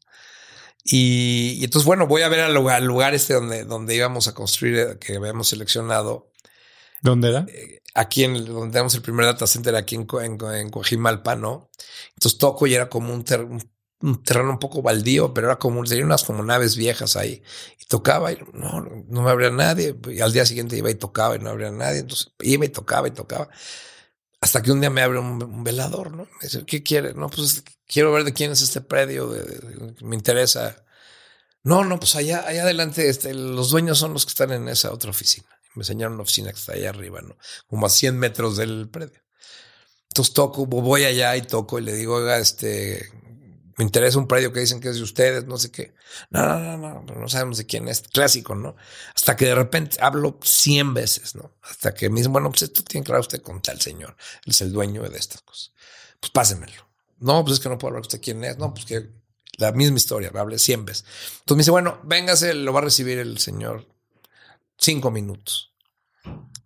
Y, 0.83 1.63
entonces, 1.63 1.87
bueno, 1.87 2.05
voy 2.05 2.21
a 2.21 2.29
ver 2.29 2.41
al 2.41 2.53
lugar, 2.53 2.83
lugar, 2.83 3.15
este 3.15 3.33
donde, 3.33 3.63
donde 3.63 3.95
íbamos 3.95 4.27
a 4.27 4.35
construir, 4.35 4.77
eh, 4.77 4.99
que 4.99 5.15
habíamos 5.15 5.47
seleccionado. 5.47 6.31
¿Dónde 7.01 7.29
era? 7.29 7.47
Eh, 7.49 7.81
aquí 7.95 8.25
en 8.25 8.45
donde 8.45 8.73
tenemos 8.73 8.93
el 8.93 9.01
primer 9.01 9.25
data 9.25 9.47
center, 9.47 9.75
aquí 9.75 9.95
en, 9.95 10.05
en, 10.21 10.39
en 10.53 10.69
Coajimalpa, 10.69 11.35
¿no? 11.35 11.71
Entonces 12.09 12.37
toco 12.37 12.67
y 12.67 12.75
era 12.75 12.89
como 12.89 13.11
un, 13.11 13.25
un 13.49 13.72
un 14.03 14.21
terreno 14.21 14.51
un 14.51 14.59
poco 14.59 14.81
baldío, 14.81 15.33
pero 15.33 15.47
era 15.47 15.57
como, 15.57 15.81
tenía 15.85 16.03
unas 16.05 16.23
como 16.25 16.43
naves 16.43 16.75
viejas 16.75 17.15
ahí. 17.15 17.41
Y 17.79 17.85
tocaba 17.85 18.33
y 18.33 18.37
no, 18.51 18.81
no 18.81 19.21
me 19.21 19.31
abría 19.31 19.49
nadie. 19.49 19.95
Y 20.09 20.19
al 20.19 20.33
día 20.33 20.45
siguiente 20.45 20.75
iba 20.77 20.91
y 20.91 20.95
tocaba 20.95 21.37
y 21.37 21.39
no 21.39 21.49
abría 21.49 21.71
nadie. 21.71 21.99
Entonces 21.99 22.33
iba 22.41 22.65
y 22.65 22.69
tocaba 22.69 23.07
y 23.07 23.11
tocaba. 23.11 23.49
Hasta 24.41 24.61
que 24.61 24.73
un 24.73 24.81
día 24.81 24.89
me 24.89 25.01
abre 25.01 25.19
un, 25.19 25.63
velador, 25.63 26.11
¿no? 26.11 26.23
Me 26.23 26.39
dice, 26.41 26.65
¿qué 26.65 26.83
quiere? 26.83 27.13
No, 27.13 27.29
pues 27.29 27.63
quiero 27.87 28.11
ver 28.11 28.25
de 28.25 28.33
quién 28.33 28.51
es 28.51 28.61
este 28.61 28.81
predio, 28.81 29.33
me 30.01 30.17
interesa. 30.17 30.83
No, 31.63 31.85
no, 31.85 31.97
pues 31.97 32.17
allá, 32.17 32.45
allá 32.45 32.63
adelante, 32.63 33.07
este, 33.07 33.33
los 33.33 33.69
dueños 33.69 33.97
son 33.99 34.11
los 34.11 34.25
que 34.25 34.31
están 34.31 34.51
en 34.51 34.67
esa 34.67 34.91
otra 34.91 35.11
oficina. 35.11 35.47
Me 35.75 35.81
enseñaron 35.83 36.15
una 36.15 36.23
oficina 36.23 36.51
que 36.51 36.59
está 36.59 36.73
allá 36.73 36.89
arriba, 36.89 37.21
¿no? 37.21 37.37
Como 37.67 37.85
a 37.85 37.89
100 37.89 38.19
metros 38.19 38.57
del 38.57 38.89
predio. 38.89 39.21
Entonces 40.09 40.33
toco, 40.33 40.65
voy 40.65 41.05
allá 41.05 41.37
y 41.37 41.43
toco 41.43 41.79
y 41.79 41.83
le 41.83 41.93
digo, 41.93 42.15
oiga, 42.15 42.37
este, 42.37 43.09
me 43.77 43.83
interesa 43.83 44.17
un 44.17 44.27
predio 44.27 44.53
que 44.53 44.59
dicen 44.59 44.79
que 44.79 44.89
es 44.89 44.97
de 44.97 45.03
ustedes, 45.03 45.45
no 45.45 45.57
sé 45.57 45.71
qué. 45.71 45.93
No, 46.29 46.59
no, 46.59 46.77
no, 46.77 47.01
no, 47.01 47.15
no 47.15 47.29
sabemos 47.29 47.57
de 47.57 47.65
quién 47.65 47.87
es. 47.87 48.01
Clásico, 48.01 48.55
¿no? 48.55 48.75
Hasta 49.15 49.35
que 49.35 49.45
de 49.45 49.55
repente 49.55 49.97
hablo 49.99 50.39
100 50.41 50.93
veces, 50.93 51.35
¿no? 51.35 51.51
Hasta 51.61 51.93
que 51.93 52.09
me 52.09 52.17
dicen, 52.17 52.31
bueno, 52.31 52.49
pues 52.49 52.63
esto 52.63 52.83
tiene 52.83 53.03
que 53.03 53.11
hablar 53.11 53.21
usted 53.21 53.41
con 53.41 53.61
tal 53.61 53.81
señor. 53.81 54.15
Él 54.45 54.51
es 54.51 54.61
el 54.61 54.71
dueño 54.71 55.03
de 55.03 55.17
estas 55.17 55.41
cosas. 55.41 55.73
Pues 56.19 56.31
pásenmelo. 56.31 56.87
No, 57.19 57.43
pues 57.43 57.55
es 57.55 57.59
que 57.59 57.69
no 57.69 57.77
puedo 57.77 57.89
hablar 57.89 58.01
usted 58.01 58.21
quién 58.21 58.43
es. 58.43 58.57
No, 58.57 58.73
pues 58.73 58.85
que 58.85 59.09
la 59.57 59.71
misma 59.71 59.97
historia, 59.97 60.31
me 60.31 60.39
hablé 60.39 60.59
100 60.59 60.85
veces. 60.85 61.05
Entonces 61.39 61.55
me 61.55 61.61
dice, 61.61 61.71
bueno, 61.71 61.99
véngase, 62.03 62.53
lo 62.53 62.73
va 62.73 62.79
a 62.79 62.83
recibir 62.83 63.17
el 63.19 63.37
señor 63.37 63.87
cinco 64.77 65.11
minutos. 65.11 65.73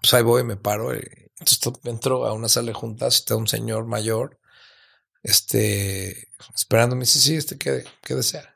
Pues 0.01 0.13
ahí 0.13 0.23
voy, 0.23 0.43
me 0.43 0.57
paro. 0.57 0.93
entonces 0.93 1.59
entro 1.83 2.25
a 2.25 2.33
una 2.33 2.49
sala 2.49 2.67
de 2.67 2.73
juntas, 2.73 3.15
está 3.15 3.35
un 3.35 3.47
señor 3.47 3.85
mayor 3.85 4.39
este, 5.27 6.29
esperando, 6.55 6.95
me 6.95 7.01
dice, 7.01 7.19
sí, 7.19 7.35
este, 7.35 7.57
¿qué, 7.57 7.83
qué 8.01 8.15
desea? 8.15 8.53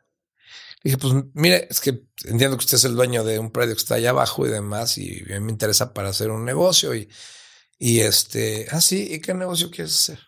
dije, 0.83 0.97
pues 0.97 1.13
mire, 1.33 1.67
es 1.69 1.79
que 1.79 2.07
entiendo 2.25 2.57
que 2.57 2.63
usted 2.65 2.77
es 2.77 2.85
el 2.85 2.95
dueño 2.95 3.23
de 3.23 3.37
un 3.37 3.51
predio 3.51 3.75
que 3.75 3.81
está 3.81 3.95
allá 3.95 4.11
abajo 4.11 4.47
y 4.47 4.49
demás, 4.49 4.97
y 4.97 5.21
a 5.31 5.39
mí 5.39 5.45
me 5.45 5.51
interesa 5.51 5.93
para 5.93 6.09
hacer 6.09 6.31
un 6.31 6.43
negocio 6.43 6.95
y, 6.95 7.09
y 7.77 7.99
este, 7.99 8.67
ah, 8.71 8.81
sí, 8.81 9.07
¿y 9.11 9.19
qué 9.21 9.33
negocio 9.33 9.69
quieres 9.69 9.93
hacer? 9.93 10.19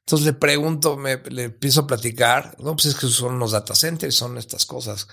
Entonces 0.00 0.26
le 0.26 0.32
pregunto, 0.32 0.96
me, 0.96 1.18
le 1.28 1.44
empiezo 1.44 1.82
a 1.82 1.86
platicar, 1.86 2.56
no, 2.60 2.74
pues 2.74 2.86
es 2.86 2.94
que 2.94 3.08
son 3.08 3.34
unos 3.34 3.52
data 3.52 3.74
centers, 3.74 4.14
son 4.14 4.38
estas 4.38 4.64
cosas, 4.64 5.06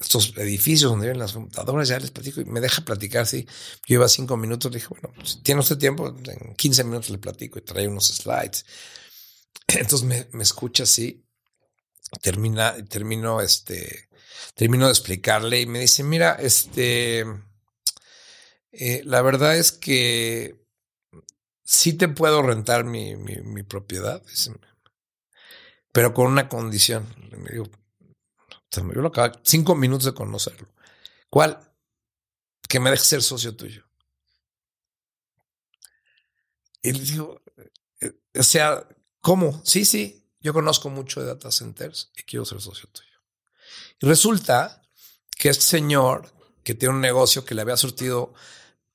estos 0.00 0.32
edificios 0.36 0.92
donde 0.92 1.06
viven 1.06 1.18
las 1.18 1.32
computadoras, 1.32 1.88
ya 1.88 1.98
les 1.98 2.12
platico 2.12 2.40
y 2.40 2.44
me 2.44 2.60
deja 2.60 2.84
platicar, 2.84 3.26
sí. 3.26 3.48
Yo 3.88 3.94
iba 3.96 4.08
cinco 4.08 4.36
minutos, 4.36 4.70
le 4.70 4.78
dije, 4.78 4.88
bueno, 4.90 5.12
pues, 5.16 5.42
tiene 5.42 5.60
usted 5.60 5.76
tiempo, 5.76 6.06
en 6.08 6.54
15 6.54 6.84
minutos 6.84 7.10
le 7.10 7.18
platico 7.18 7.58
y 7.58 7.62
trae 7.62 7.88
unos 7.88 8.06
slides. 8.06 8.64
Entonces 9.76 10.02
me, 10.02 10.26
me 10.32 10.42
escucha 10.42 10.84
así, 10.84 11.24
termina, 12.22 12.74
termino, 12.86 13.40
este, 13.40 14.08
termino 14.54 14.86
de 14.86 14.92
explicarle 14.92 15.60
y 15.60 15.66
me 15.66 15.80
dice, 15.80 16.02
mira, 16.02 16.34
este, 16.34 17.20
eh, 18.72 19.02
la 19.04 19.22
verdad 19.22 19.56
es 19.56 19.72
que 19.72 20.64
sí 21.64 21.92
te 21.92 22.08
puedo 22.08 22.42
rentar 22.42 22.84
mi, 22.84 23.16
mi, 23.16 23.62
propiedad, 23.62 24.22
pero 25.92 26.14
con 26.14 26.26
una 26.28 26.48
condición. 26.48 27.06
Me 27.30 27.50
digo, 27.50 27.66
yo 28.70 29.02
lo 29.02 29.08
acabo 29.08 29.38
cinco 29.42 29.74
minutos 29.74 30.06
de 30.06 30.14
conocerlo. 30.14 30.68
¿Cuál? 31.28 31.58
Que 32.68 32.80
me 32.80 32.90
dejes 32.90 33.06
ser 33.06 33.22
socio 33.22 33.54
tuyo. 33.54 33.84
Y 36.80 36.92
le 36.92 37.00
digo, 37.00 37.42
eh, 38.00 38.12
o 38.38 38.42
sea, 38.42 38.86
¿Cómo? 39.28 39.60
Sí, 39.62 39.84
sí, 39.84 40.26
yo 40.40 40.54
conozco 40.54 40.88
mucho 40.88 41.20
de 41.20 41.26
data 41.26 41.52
centers 41.52 42.10
y 42.16 42.22
quiero 42.22 42.46
ser 42.46 42.62
socio 42.62 42.88
tuyo. 42.90 43.20
Y 44.00 44.06
resulta 44.06 44.80
que 45.36 45.50
este 45.50 45.64
señor 45.64 46.32
que 46.64 46.74
tiene 46.74 46.94
un 46.94 47.02
negocio 47.02 47.44
que 47.44 47.54
le 47.54 47.60
había 47.60 47.76
surtido 47.76 48.32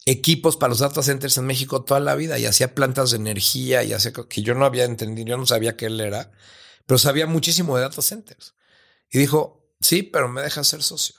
equipos 0.06 0.58
para 0.58 0.72
los 0.72 0.80
data 0.80 1.04
centers 1.04 1.38
en 1.38 1.46
México 1.46 1.84
toda 1.84 2.00
la 2.00 2.16
vida 2.16 2.40
y 2.40 2.48
hacía 2.48 2.74
plantas 2.74 3.12
de 3.12 3.18
energía 3.18 3.84
y 3.84 3.94
hacía 3.94 4.12
que 4.12 4.42
yo 4.42 4.56
no 4.56 4.66
había 4.66 4.86
entendido, 4.86 5.28
yo 5.28 5.38
no 5.38 5.46
sabía 5.46 5.78
qué 5.78 5.86
él 5.86 6.02
era, 6.02 6.32
pero 6.88 6.98
sabía 6.98 7.28
muchísimo 7.28 7.76
de 7.76 7.84
data 7.84 8.02
centers. 8.02 8.56
Y 9.12 9.20
dijo, 9.20 9.72
sí, 9.82 10.02
pero 10.02 10.30
me 10.30 10.42
deja 10.42 10.64
ser 10.64 10.82
socio 10.82 11.14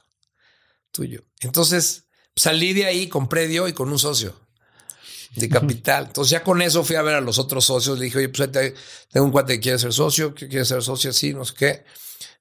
tuyo. 0.91 1.23
Entonces 1.39 2.09
salí 2.35 2.73
de 2.73 2.87
ahí 2.87 3.09
con 3.09 3.29
predio 3.29 3.69
y 3.69 3.75
con 3.75 3.93
un 3.93 3.99
socio 4.01 4.44
de 5.35 5.49
capital. 5.49 6.07
Entonces 6.07 6.31
ya 6.31 6.43
con 6.43 6.63
eso 6.63 6.85
fui 6.85 6.97
a 6.97 7.03
ver 7.03 7.15
a 7.15 7.21
los 7.21 7.39
otros 7.39 7.65
socios. 7.65 7.99
Le 7.99 8.07
dije, 8.07 8.19
oye, 8.19 8.29
pues 8.29 8.51
tengo 9.11 9.27
un 9.27 9.33
cuate 9.33 9.55
que 9.55 9.61
quiere 9.61 9.79
ser 9.79 9.93
socio, 9.93 10.35
que 10.35 10.49
quiere 10.49 10.65
ser 10.65 10.83
socio 10.83 11.11
así, 11.11 11.33
no 11.33 11.45
sé 11.45 11.55
qué. 11.57 11.85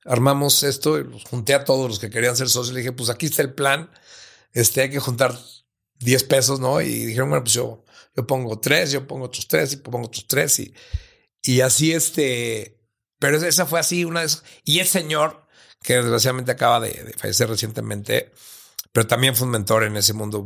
Armamos 0.05 0.63
esto 0.63 0.99
y 0.99 1.03
los 1.03 1.23
junté 1.23 1.53
a 1.53 1.63
todos 1.63 1.89
los 1.89 1.99
que 1.99 2.09
querían 2.09 2.35
ser 2.35 2.49
socios. 2.49 2.73
Le 2.73 2.81
dije, 2.81 2.91
pues 2.91 3.09
aquí 3.09 3.25
está 3.25 3.41
el 3.41 3.53
plan. 3.53 3.89
Este, 4.51 4.81
hay 4.81 4.89
que 4.89 4.99
juntar 4.99 5.37
10 5.99 6.23
pesos, 6.25 6.59
¿no? 6.59 6.81
Y 6.81 7.05
dijeron, 7.05 7.29
bueno, 7.29 7.43
pues 7.43 7.53
yo, 7.53 7.83
yo 8.15 8.27
pongo 8.27 8.59
tres, 8.59 8.91
yo 8.91 9.07
pongo 9.07 9.25
otros 9.25 9.47
tres 9.47 9.73
y 9.73 9.77
pongo 9.77 10.07
otros 10.07 10.27
tres. 10.27 10.59
Y, 10.59 10.73
y 11.41 11.61
así 11.61 11.93
este, 11.93 12.79
pero 13.17 13.37
esa 13.37 13.65
fue 13.65 13.79
así 13.79 14.05
una 14.05 14.21
vez. 14.21 14.43
Y 14.65 14.79
el 14.79 14.87
señor, 14.87 15.47
que 15.81 15.95
desgraciadamente 15.95 16.51
acaba 16.51 16.79
de, 16.79 16.91
de 16.91 17.13
fallecer 17.13 17.49
recientemente, 17.49 18.31
pero 18.91 19.07
también 19.07 19.35
fue 19.35 19.47
un 19.47 19.51
mentor 19.51 19.83
en 19.83 19.97
ese 19.97 20.13
mundo 20.13 20.43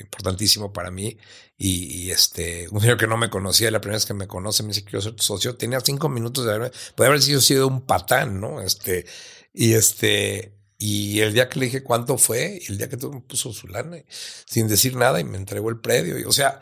importantísimo 0.00 0.72
para 0.72 0.90
mí. 0.90 1.18
Y, 1.58 2.10
este, 2.10 2.68
un 2.70 2.80
señor 2.80 2.98
que 2.98 3.06
no 3.06 3.16
me 3.16 3.30
conocía, 3.30 3.70
la 3.70 3.80
primera 3.80 3.96
vez 3.96 4.06
que 4.06 4.14
me 4.14 4.26
conoce, 4.26 4.62
me 4.62 4.68
dice 4.70 4.84
que 4.84 4.92
yo 4.92 5.00
soy 5.00 5.12
tu 5.12 5.22
socio. 5.22 5.56
Tenía 5.56 5.80
cinco 5.80 6.08
minutos 6.08 6.44
de 6.44 6.54
haber, 6.54 6.72
puede 6.94 7.08
haber 7.08 7.22
sido, 7.22 7.66
un 7.66 7.86
patán, 7.86 8.40
¿no? 8.40 8.60
Este, 8.60 9.06
y 9.52 9.72
este, 9.74 10.54
y 10.78 11.20
el 11.20 11.32
día 11.32 11.48
que 11.48 11.58
le 11.58 11.66
dije 11.66 11.82
cuánto 11.82 12.18
fue, 12.18 12.60
el 12.68 12.78
día 12.78 12.88
que 12.88 12.96
tú 12.96 13.12
me 13.12 13.20
puso 13.20 13.52
su 13.52 13.68
lana, 13.68 13.98
sin 14.46 14.68
decir 14.68 14.96
nada, 14.96 15.20
y 15.20 15.24
me 15.24 15.38
entregó 15.38 15.70
el 15.70 15.80
predio. 15.80 16.28
O 16.28 16.32
sea, 16.32 16.60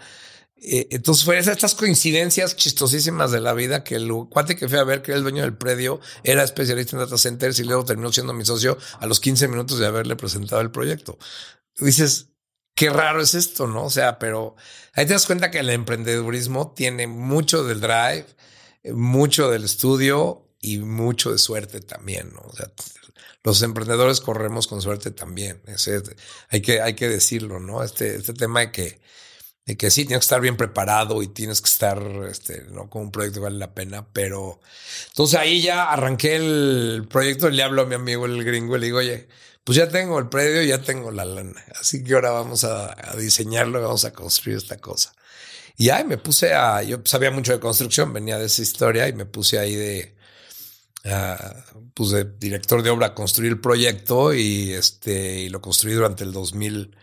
eh, 0.67 0.89
entonces 0.93 1.25
fueron 1.25 1.47
estas 1.47 1.75
coincidencias 1.75 2.57
chistosísimas 2.57 3.31
de 3.31 3.41
la 3.41 3.53
vida 3.53 3.85
que 3.85 3.97
el 3.97 4.11
cuate 4.31 4.57
que 4.57 4.67
fue 4.67 4.79
a 4.79 4.85
ver 4.85 5.03
que 5.03 5.11
era 5.11 5.19
el 5.19 5.23
dueño 5.23 5.43
del 5.43 5.57
predio 5.59 6.01
era 6.23 6.43
especialista 6.43 6.97
en 6.97 7.01
data 7.01 7.19
centers 7.19 7.59
y 7.59 7.65
luego 7.65 7.85
terminó 7.85 8.11
siendo 8.11 8.33
mi 8.33 8.47
socio 8.47 8.79
a 8.99 9.07
los 9.07 9.21
15 9.21 9.49
minutos 9.49 9.79
de 9.79 9.87
haberle 9.87 10.17
presentado 10.17 10.63
el 10.63 10.71
proyecto. 10.71 11.19
Dices, 11.79 12.31
qué 12.75 12.91
raro 12.91 13.21
es 13.21 13.35
esto, 13.35 13.67
¿no? 13.67 13.85
O 13.85 13.91
sea, 13.91 14.19
pero 14.19 14.57
ahí 14.95 15.07
te 15.07 15.13
das 15.13 15.27
cuenta 15.27 15.51
que 15.51 15.61
el 15.61 15.71
emprendedurismo 15.71 16.73
tiene 16.73 17.07
mucho 17.07 17.65
del 17.65 17.81
drive, 17.81 18.27
mucho 18.93 19.51
del 19.51 19.65
estudio 19.65 20.49
y 20.61 20.79
mucho 20.79 21.33
de 21.33 21.39
suerte 21.39 21.81
también, 21.81 22.33
¿no? 22.35 22.41
O 22.41 22.57
sea, 22.57 22.71
los 23.43 23.63
emprendedores 23.63 24.21
corremos 24.21 24.67
con 24.67 24.81
suerte 24.83 25.11
también. 25.11 25.63
hay, 26.51 26.63
que, 26.63 26.81
hay 26.81 26.95
que 26.95 27.09
decirlo, 27.09 27.61
¿no? 27.61 27.83
Este, 27.83 28.17
este 28.17 28.35
tema 28.35 28.61
de 28.61 28.73
que 28.73 29.05
de 29.67 29.77
que 29.77 29.91
sí, 29.91 30.05
tienes 30.05 30.21
que 30.21 30.25
estar 30.27 30.41
bien 30.41 30.57
preparado 30.57 31.23
y 31.23 31.29
tienes 31.29 31.61
que 31.61 31.69
estar, 31.69 32.03
este, 32.31 32.65
¿no? 32.71 32.91
Con 32.91 33.03
un 33.03 33.11
proyecto 33.11 33.41
que 33.41 33.45
vale 33.45 33.59
la 33.59 33.75
pena, 33.75 34.07
pero 34.13 34.61
entonces 35.09 35.39
ahí 35.39 35.63
ya 35.63 35.91
arranqué 35.91 36.37
el 36.37 37.07
proyecto, 37.09 37.49
le 37.49 37.63
hablo 37.63 37.83
a 37.83 37.87
mi 37.87 37.95
amigo 37.95 38.27
el 38.27 38.45
gringo 38.45 38.77
y 38.77 38.81
le 38.81 38.87
digo, 38.87 38.99
oye, 38.99 39.29
pues 39.65 39.77
ya 39.79 39.89
tengo 39.89 40.19
el 40.19 40.29
predio, 40.29 40.63
ya 40.63 40.83
tengo 40.83 41.11
la 41.11 41.25
lana, 41.25 41.65
así 41.81 42.05
que 42.05 42.15
ahora 42.15 42.31
vamos 42.31 42.65
a, 42.65 42.95
diseñarlo, 43.19 43.81
vamos 43.81 44.05
a 44.05 44.13
construir 44.13 44.59
esta 44.59 44.79
cosa. 44.79 45.15
Y 45.77 45.91
ahí 45.91 46.05
me 46.05 46.19
puse 46.19 46.55
a, 46.55 46.83
yo 46.83 47.01
sabía 47.05 47.31
mucho 47.31 47.53
de 47.53 47.61
construcción, 47.61 48.13
venía 48.13 48.39
de 48.39 48.47
esa 48.47 48.63
historia 48.63 49.09
y 49.09 49.15
me 49.15 49.27
puse 49.27 49.59
ahí 49.59 49.75
de, 49.75 50.17
uh, 51.07 51.81
pues 51.95 52.11
de 52.11 52.25
director 52.25 52.83
de 52.83 52.91
obra 52.91 53.09
a 53.09 53.15
construir 53.15 53.53
el 53.53 53.61
proyecto 53.61 54.35
y 54.35 54.73
este, 54.73 55.41
y 55.41 55.49
lo 55.49 55.61
construí 55.61 55.95
durante 55.95 56.25
el 56.25 56.33
2000, 56.33 56.97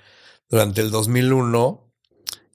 durante 0.49 0.81
el 0.81 0.91
2001 0.91 1.91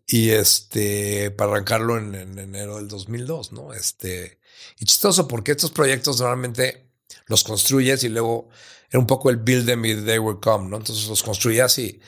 y 0.06 0.30
este, 0.30 1.32
para 1.32 1.52
arrancarlo 1.52 1.98
en, 1.98 2.14
enero 2.38 2.76
del 2.76 2.88
2002, 2.88 3.52
¿no? 3.52 3.72
Este, 3.74 4.38
y 4.78 4.84
chistoso 4.84 5.26
porque 5.26 5.52
estos 5.52 5.72
proyectos 5.72 6.20
normalmente 6.20 6.90
los 7.26 7.42
construyes 7.44 8.04
y 8.04 8.08
luego 8.08 8.48
era 8.90 8.98
un 8.98 9.06
poco 9.06 9.30
el 9.30 9.36
build 9.36 9.66
them 9.66 9.84
y 9.84 9.94
they 9.94 10.18
will 10.18 10.38
come, 10.40 10.68
¿no? 10.68 10.76
Entonces 10.76 11.08
los 11.08 11.22
construías 11.22 11.78
y, 11.78 12.00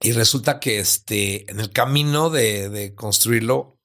y 0.00 0.12
resulta 0.12 0.60
que 0.60 0.78
este, 0.78 1.50
en 1.50 1.60
el 1.60 1.70
camino 1.70 2.30
de, 2.30 2.94
construirlo, 2.94 3.78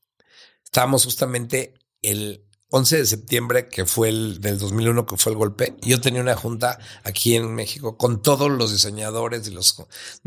estábamos 0.64 1.06
justamente 1.06 1.74
el, 2.02 2.46
11 2.76 2.98
de 2.98 3.06
septiembre, 3.06 3.70
que 3.70 3.86
fue 3.86 4.10
el 4.10 4.42
del 4.42 4.58
2001, 4.58 5.06
que 5.06 5.16
fue 5.16 5.32
el 5.32 5.38
golpe, 5.38 5.78
yo 5.84 6.02
tenía 6.02 6.22
una 6.22 6.36
junta 6.36 6.80
aquí 7.04 7.36
en 7.36 7.54
México 7.54 7.98
con 8.00 8.24
todos 8.24 8.50
los 8.50 8.72
diseñadores 8.72 9.48
y 9.48 9.52
los 9.52 9.76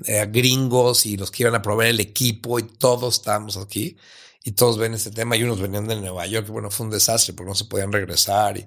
eh, 0.05 0.25
gringos 0.31 1.07
y 1.07 1.17
los 1.17 1.33
que 1.33 1.43
iban 1.43 1.57
a 1.57 1.63
proveer 1.63 1.91
el 1.91 1.99
equipo 1.99 2.61
y 2.61 2.63
todos 2.63 3.17
estábamos 3.17 3.57
aquí 3.57 3.97
y 4.45 4.53
todos 4.53 4.79
ven 4.79 4.95
este 4.95 5.11
tema 5.11 5.37
y 5.37 5.43
unos 5.43 5.61
venían 5.61 5.89
de 5.89 5.97
Nueva 5.97 6.25
York 6.27 6.47
bueno, 6.47 6.71
fue 6.71 6.87
un 6.87 6.93
desastre 6.93 7.35
porque 7.35 7.49
no 7.49 7.57
se 7.57 7.65
podían 7.65 7.91
regresar 7.91 8.57
y 8.57 8.67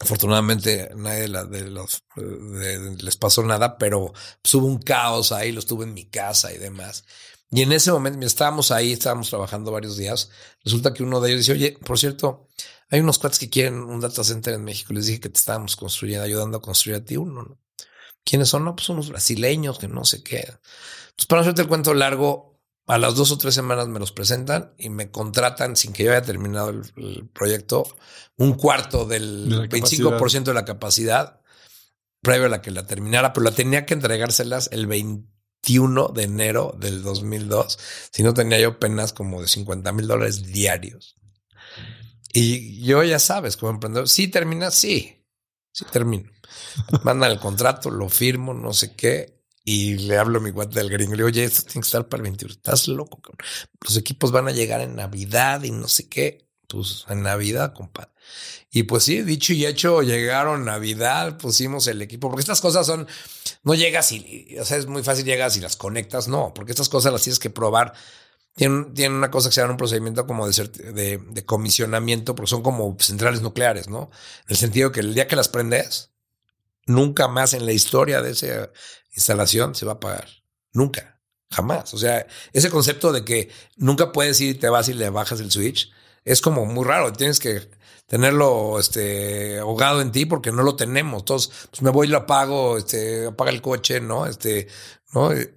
afortunadamente 0.00 0.90
nadie 0.96 1.22
de 1.22 1.70
los, 1.70 2.04
les 2.16 3.16
pasó 3.16 3.42
nada, 3.42 3.78
pero 3.78 4.12
pues, 4.42 4.54
hubo 4.54 4.66
un 4.66 4.78
caos 4.78 5.32
ahí, 5.32 5.52
lo 5.52 5.60
estuve 5.60 5.84
en 5.84 5.94
mi 5.94 6.06
casa 6.06 6.52
y 6.52 6.58
demás. 6.58 7.04
Y 7.50 7.62
en 7.62 7.72
ese 7.72 7.90
momento, 7.92 8.26
estábamos 8.26 8.70
ahí, 8.70 8.92
estábamos 8.92 9.30
trabajando 9.30 9.72
varios 9.72 9.96
días. 9.96 10.30
Resulta 10.64 10.92
que 10.92 11.02
uno 11.02 11.20
de 11.20 11.30
ellos 11.30 11.40
dice, 11.40 11.52
oye, 11.52 11.78
por 11.84 11.98
cierto, 11.98 12.48
hay 12.90 13.00
unos 13.00 13.18
cuates 13.18 13.38
que 13.38 13.48
quieren 13.48 13.80
un 13.80 14.00
data 14.00 14.22
center 14.22 14.54
en 14.54 14.64
México. 14.64 14.92
Les 14.92 15.06
dije 15.06 15.20
que 15.20 15.30
te 15.30 15.38
estábamos 15.38 15.74
construyendo, 15.76 16.24
ayudando 16.24 16.58
a 16.58 16.62
construir 16.62 16.98
a 16.98 17.04
ti 17.04 17.16
uno. 17.16 17.42
¿no? 17.42 17.58
¿Quiénes 18.24 18.50
son? 18.50 18.64
No, 18.64 18.76
pues 18.76 18.88
unos 18.90 19.08
brasileños 19.08 19.78
que 19.78 19.88
no 19.88 20.04
sé 20.04 20.22
qué. 20.22 20.40
Entonces, 20.40 21.26
para 21.26 21.40
no 21.40 21.42
hacerte 21.42 21.62
el 21.62 21.68
cuento 21.68 21.94
largo, 21.94 22.57
a 22.88 22.98
las 22.98 23.14
dos 23.14 23.30
o 23.30 23.38
tres 23.38 23.54
semanas 23.54 23.86
me 23.88 24.00
los 24.00 24.12
presentan 24.12 24.72
y 24.78 24.88
me 24.88 25.10
contratan 25.10 25.76
sin 25.76 25.92
que 25.92 26.04
yo 26.04 26.10
haya 26.10 26.22
terminado 26.22 26.70
el, 26.70 27.28
proyecto 27.32 27.86
un 28.36 28.54
cuarto 28.54 29.04
del 29.04 29.68
25% 29.68 30.44
de 30.44 30.54
la 30.54 30.64
capacidad 30.64 31.40
previo 32.20 32.46
a 32.46 32.50
la 32.50 32.62
que 32.62 32.70
la 32.70 32.86
terminara, 32.86 33.32
pero 33.32 33.44
la 33.44 33.52
tenía 33.52 33.86
que 33.86 33.94
entregárselas 33.94 34.70
el 34.72 34.86
20 34.86 35.38
21 35.62 36.08
de 36.08 36.22
enero 36.22 36.74
del 36.78 37.02
2002, 37.02 37.78
si 38.10 38.22
no 38.22 38.34
tenía 38.34 38.58
yo 38.58 38.78
penas 38.78 39.12
como 39.12 39.40
de 39.40 39.48
50 39.48 39.92
mil 39.92 40.06
dólares 40.06 40.44
diarios. 40.44 41.16
Y 42.32 42.82
yo 42.82 43.02
ya 43.02 43.18
sabes, 43.18 43.56
como 43.56 43.72
emprendedor, 43.72 44.08
sí 44.08 44.28
termina, 44.28 44.70
sí, 44.70 45.26
sí 45.72 45.84
termino. 45.90 46.30
Mandan 47.02 47.32
el 47.32 47.40
contrato, 47.40 47.90
lo 47.90 48.08
firmo, 48.08 48.54
no 48.54 48.72
sé 48.72 48.94
qué, 48.94 49.37
y 49.68 49.98
le 49.98 50.16
hablo 50.16 50.38
a 50.38 50.42
mi 50.42 50.48
guante 50.48 50.78
del 50.78 50.88
gringo. 50.88 51.12
Le 51.12 51.18
digo, 51.18 51.26
oye, 51.26 51.44
esto 51.44 51.62
tiene 51.64 51.82
que 51.82 51.88
estar 51.88 52.08
para 52.08 52.22
el 52.22 52.30
21. 52.30 52.54
Estás 52.54 52.88
loco. 52.88 53.20
Los 53.84 53.98
equipos 53.98 54.32
van 54.32 54.48
a 54.48 54.50
llegar 54.50 54.80
en 54.80 54.96
Navidad 54.96 55.62
y 55.62 55.70
no 55.72 55.88
sé 55.88 56.08
qué. 56.08 56.48
Pues 56.66 57.04
en 57.10 57.22
Navidad, 57.22 57.74
compadre. 57.74 58.10
Y 58.70 58.84
pues 58.84 59.04
sí, 59.04 59.20
dicho 59.20 59.52
y 59.52 59.66
hecho, 59.66 60.00
llegaron 60.00 60.64
Navidad, 60.64 61.36
pusimos 61.36 61.86
el 61.86 62.00
equipo, 62.00 62.30
porque 62.30 62.40
estas 62.40 62.62
cosas 62.62 62.86
son, 62.86 63.06
no 63.62 63.74
llegas 63.74 64.10
y, 64.12 64.56
o 64.58 64.64
sea, 64.64 64.78
es 64.78 64.86
muy 64.86 65.02
fácil 65.02 65.26
llegas 65.26 65.56
y 65.58 65.60
las 65.60 65.76
conectas, 65.76 66.28
no, 66.28 66.54
porque 66.54 66.72
estas 66.72 66.88
cosas 66.88 67.12
las 67.12 67.22
tienes 67.22 67.38
que 67.38 67.50
probar. 67.50 67.92
Tienen, 68.54 68.94
tienen 68.94 69.18
una 69.18 69.30
cosa 69.30 69.50
que 69.50 69.54
se 69.54 69.60
llama 69.60 69.72
un 69.72 69.78
procedimiento 69.78 70.26
como 70.26 70.48
de, 70.48 71.18
de, 71.18 71.44
comisionamiento, 71.44 72.34
porque 72.34 72.50
son 72.50 72.62
como 72.62 72.96
centrales 73.00 73.42
nucleares, 73.42 73.88
¿no? 73.88 74.10
En 74.44 74.48
el 74.48 74.56
sentido 74.56 74.92
que 74.92 75.00
el 75.00 75.14
día 75.14 75.28
que 75.28 75.36
las 75.36 75.48
prendes, 75.48 76.10
nunca 76.88 77.28
más 77.28 77.54
en 77.54 77.66
la 77.66 77.72
historia 77.72 78.20
de 78.22 78.32
esa 78.32 78.70
instalación 79.14 79.74
se 79.74 79.86
va 79.86 79.92
a 79.92 80.00
pagar. 80.00 80.28
Nunca. 80.72 81.20
Jamás. 81.50 81.94
O 81.94 81.98
sea, 81.98 82.26
ese 82.52 82.70
concepto 82.70 83.12
de 83.12 83.24
que 83.24 83.50
nunca 83.76 84.12
puedes 84.12 84.40
ir 84.40 84.56
y 84.56 84.58
te 84.58 84.68
vas 84.68 84.88
y 84.88 84.94
le 84.94 85.08
bajas 85.10 85.40
el 85.40 85.50
switch 85.50 85.90
es 86.24 86.40
como 86.40 86.66
muy 86.66 86.84
raro. 86.84 87.12
Tienes 87.12 87.40
que 87.40 87.70
tenerlo 88.06 88.78
este, 88.78 89.58
ahogado 89.58 90.00
en 90.00 90.12
ti 90.12 90.26
porque 90.26 90.52
no 90.52 90.62
lo 90.62 90.76
tenemos. 90.76 91.22
Entonces, 91.22 91.68
pues 91.70 91.82
me 91.82 91.90
voy 91.90 92.06
y 92.06 92.10
lo 92.10 92.18
apago, 92.18 92.76
este, 92.76 93.26
apaga 93.26 93.50
el 93.50 93.62
coche, 93.62 94.00
¿no? 94.00 94.26
Este, 94.26 94.68
¿no? 95.14 95.32
Eh, 95.32 95.54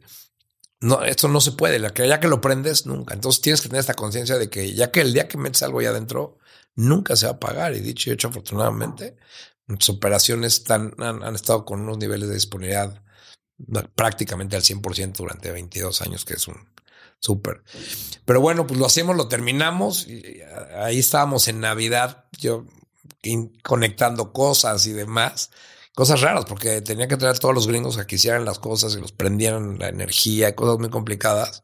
no, 0.80 1.04
esto 1.04 1.28
no 1.28 1.42
se 1.42 1.52
puede. 1.54 1.80
Ya 1.80 2.20
que 2.20 2.28
lo 2.28 2.42
prendes, 2.42 2.86
nunca. 2.86 3.14
Entonces 3.14 3.42
tienes 3.42 3.62
que 3.62 3.70
tener 3.70 3.82
esta 3.82 3.94
conciencia 3.94 4.38
de 4.38 4.50
que 4.50 4.74
ya 4.74 4.92
que 4.92 5.02
el 5.02 5.14
día 5.14 5.28
que 5.28 5.38
metes 5.38 5.64
algo 5.64 5.80
ahí 5.80 5.86
adentro, 5.86 6.38
nunca 6.76 7.16
se 7.16 7.26
va 7.26 7.34
a 7.34 7.36
apagar. 7.36 7.74
Y 7.76 7.82
dicho 7.82 8.10
y 8.10 8.14
hecho, 8.14 8.30
afortunadamente, 8.30 9.18
nuestras 9.72 9.98
operaciones 9.98 10.64
han, 10.70 10.94
han, 11.00 11.36
estado 11.36 11.66
con 11.66 11.82
unos 11.82 11.98
niveles 11.98 12.30
de 12.30 12.36
disponibilidad 12.36 13.02
prácticamente 13.96 14.56
al 14.56 14.64
100% 14.64 15.18
durante 15.18 15.52
22 15.52 16.02
años, 16.02 16.26
que 16.26 16.34
es 16.34 16.48
un, 16.48 16.56
Súper. 17.22 17.62
Pero 18.26 18.42
bueno, 18.42 18.66
pues 18.66 18.80
lo 18.80 18.88
hacemos, 18.88 19.16
lo 19.16 19.28
terminamos. 19.28 20.08
Y 20.08 20.42
ahí 20.76 21.00
estábamos 21.00 21.48
en 21.48 21.60
Navidad, 21.60 22.26
yo 22.40 22.66
conectando 23.64 24.34
cosas 24.34 24.88
y 24.88 24.94
demás. 24.94 25.52
Cosas 25.94 26.22
raras, 26.22 26.46
porque 26.46 26.82
tenía 26.82 27.08
que 27.08 27.18
traer 27.18 27.36
a 27.36 27.40
todos 27.40 27.54
los 27.54 27.68
gringos 27.68 27.98
a 27.98 28.08
que 28.08 28.16
hicieran 28.16 28.44
las 28.44 28.58
cosas 28.58 28.96
y 28.96 29.00
los 29.00 29.12
prendieran 29.12 29.78
la 29.78 29.90
energía, 29.90 30.56
cosas 30.56 30.80
muy 30.80 30.90
complicadas. 30.90 31.62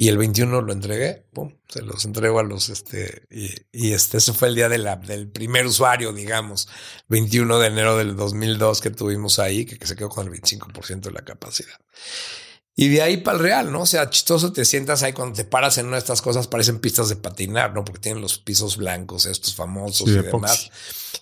Y 0.00 0.08
el 0.08 0.16
21 0.16 0.62
lo 0.62 0.72
entregué, 0.72 1.26
pum, 1.30 1.52
se 1.68 1.82
los 1.82 2.06
entrego 2.06 2.38
a 2.38 2.42
los, 2.42 2.70
este, 2.70 3.26
y, 3.28 3.92
este, 3.92 4.16
ese 4.16 4.32
fue 4.32 4.48
el 4.48 4.54
día 4.54 4.70
de 4.70 4.78
del 4.78 5.28
primer 5.28 5.66
usuario, 5.66 6.14
digamos, 6.14 6.70
21 7.08 7.58
de 7.58 7.66
enero 7.66 7.98
del 7.98 8.16
2002 8.16 8.80
que 8.80 8.88
tuvimos 8.88 9.38
ahí, 9.38 9.66
que, 9.66 9.78
que 9.78 9.86
se 9.86 9.96
quedó 9.96 10.08
con 10.08 10.26
el 10.26 10.32
25% 10.32 11.00
de 11.00 11.10
la 11.12 11.20
capacidad. 11.20 11.78
Y 12.76 12.88
de 12.88 13.02
ahí 13.02 13.18
para 13.18 13.36
el 13.36 13.42
real, 13.42 13.72
¿no? 13.72 13.82
O 13.82 13.86
sea, 13.86 14.08
chistoso 14.08 14.52
te 14.52 14.64
sientas 14.64 15.02
ahí 15.02 15.12
cuando 15.12 15.34
te 15.34 15.44
paras 15.44 15.76
en 15.78 15.86
una 15.86 15.96
de 15.96 16.00
estas 16.00 16.22
cosas, 16.22 16.46
parecen 16.46 16.78
pistas 16.78 17.08
de 17.08 17.16
patinar, 17.16 17.74
¿no? 17.74 17.84
Porque 17.84 18.00
tienen 18.00 18.22
los 18.22 18.38
pisos 18.38 18.76
blancos, 18.76 19.26
estos 19.26 19.54
famosos 19.54 20.08
y 20.08 20.12
demás, 20.12 20.70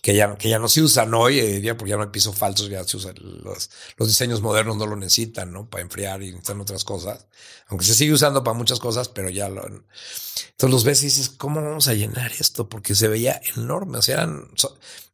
que 0.02 0.14
ya, 0.14 0.36
que 0.36 0.50
ya 0.50 0.58
no 0.58 0.68
se 0.68 0.82
usan 0.82 1.12
hoy, 1.14 1.40
eh, 1.40 1.74
porque 1.74 1.90
ya 1.90 1.96
no 1.96 2.02
hay 2.02 2.10
pisos 2.10 2.36
falsos, 2.36 2.68
ya 2.68 2.84
se 2.84 2.98
usan 2.98 3.14
los, 3.18 3.70
los 3.96 4.08
diseños 4.08 4.40
modernos 4.40 4.76
no 4.76 4.86
lo 4.86 4.94
necesitan, 4.94 5.52
¿no? 5.52 5.68
Para 5.68 5.82
enfriar 5.82 6.22
y 6.22 6.26
necesitan 6.26 6.60
otras 6.60 6.84
cosas. 6.84 7.26
Aunque 7.66 7.84
se 7.84 7.94
sigue 7.94 8.12
usando 8.12 8.44
para 8.44 8.56
muchas 8.56 8.78
cosas, 8.78 9.08
pero 9.08 9.28
ya 9.28 9.48
lo. 9.48 9.66
Entonces 9.66 10.70
los 10.70 10.84
ves 10.84 11.02
y 11.02 11.06
dices, 11.06 11.28
¿cómo 11.28 11.62
vamos 11.62 11.88
a 11.88 11.94
llenar 11.94 12.30
esto? 12.38 12.68
Porque 12.68 12.94
se 12.94 13.08
veía 13.08 13.40
enorme. 13.56 13.98
O 13.98 14.02
sea, 14.02 14.14
eran. 14.14 14.48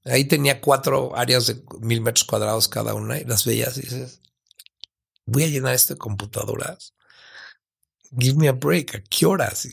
ahí 0.04 0.24
tenía 0.26 0.60
cuatro 0.60 1.16
áreas 1.16 1.46
de 1.46 1.62
mil 1.80 2.00
metros 2.00 2.24
cuadrados 2.24 2.68
cada 2.68 2.92
una 2.92 3.18
y 3.18 3.24
las 3.24 3.44
veías 3.44 3.78
y 3.78 3.82
dices, 3.82 4.20
voy 5.26 5.44
a 5.44 5.48
llenar 5.48 5.74
esto 5.74 5.94
de 5.94 5.98
computadoras. 5.98 6.94
Give 8.18 8.36
me 8.36 8.48
a 8.48 8.52
break. 8.52 8.94
¿A 8.94 9.02
qué 9.02 9.26
horas? 9.26 9.68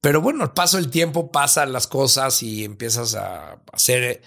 Pero 0.00 0.20
bueno, 0.20 0.42
al 0.42 0.52
paso 0.52 0.78
del 0.78 0.90
tiempo 0.90 1.30
pasan 1.30 1.72
las 1.72 1.86
cosas 1.86 2.42
y 2.42 2.64
empiezas 2.64 3.14
a 3.14 3.60
hacer 3.72 4.22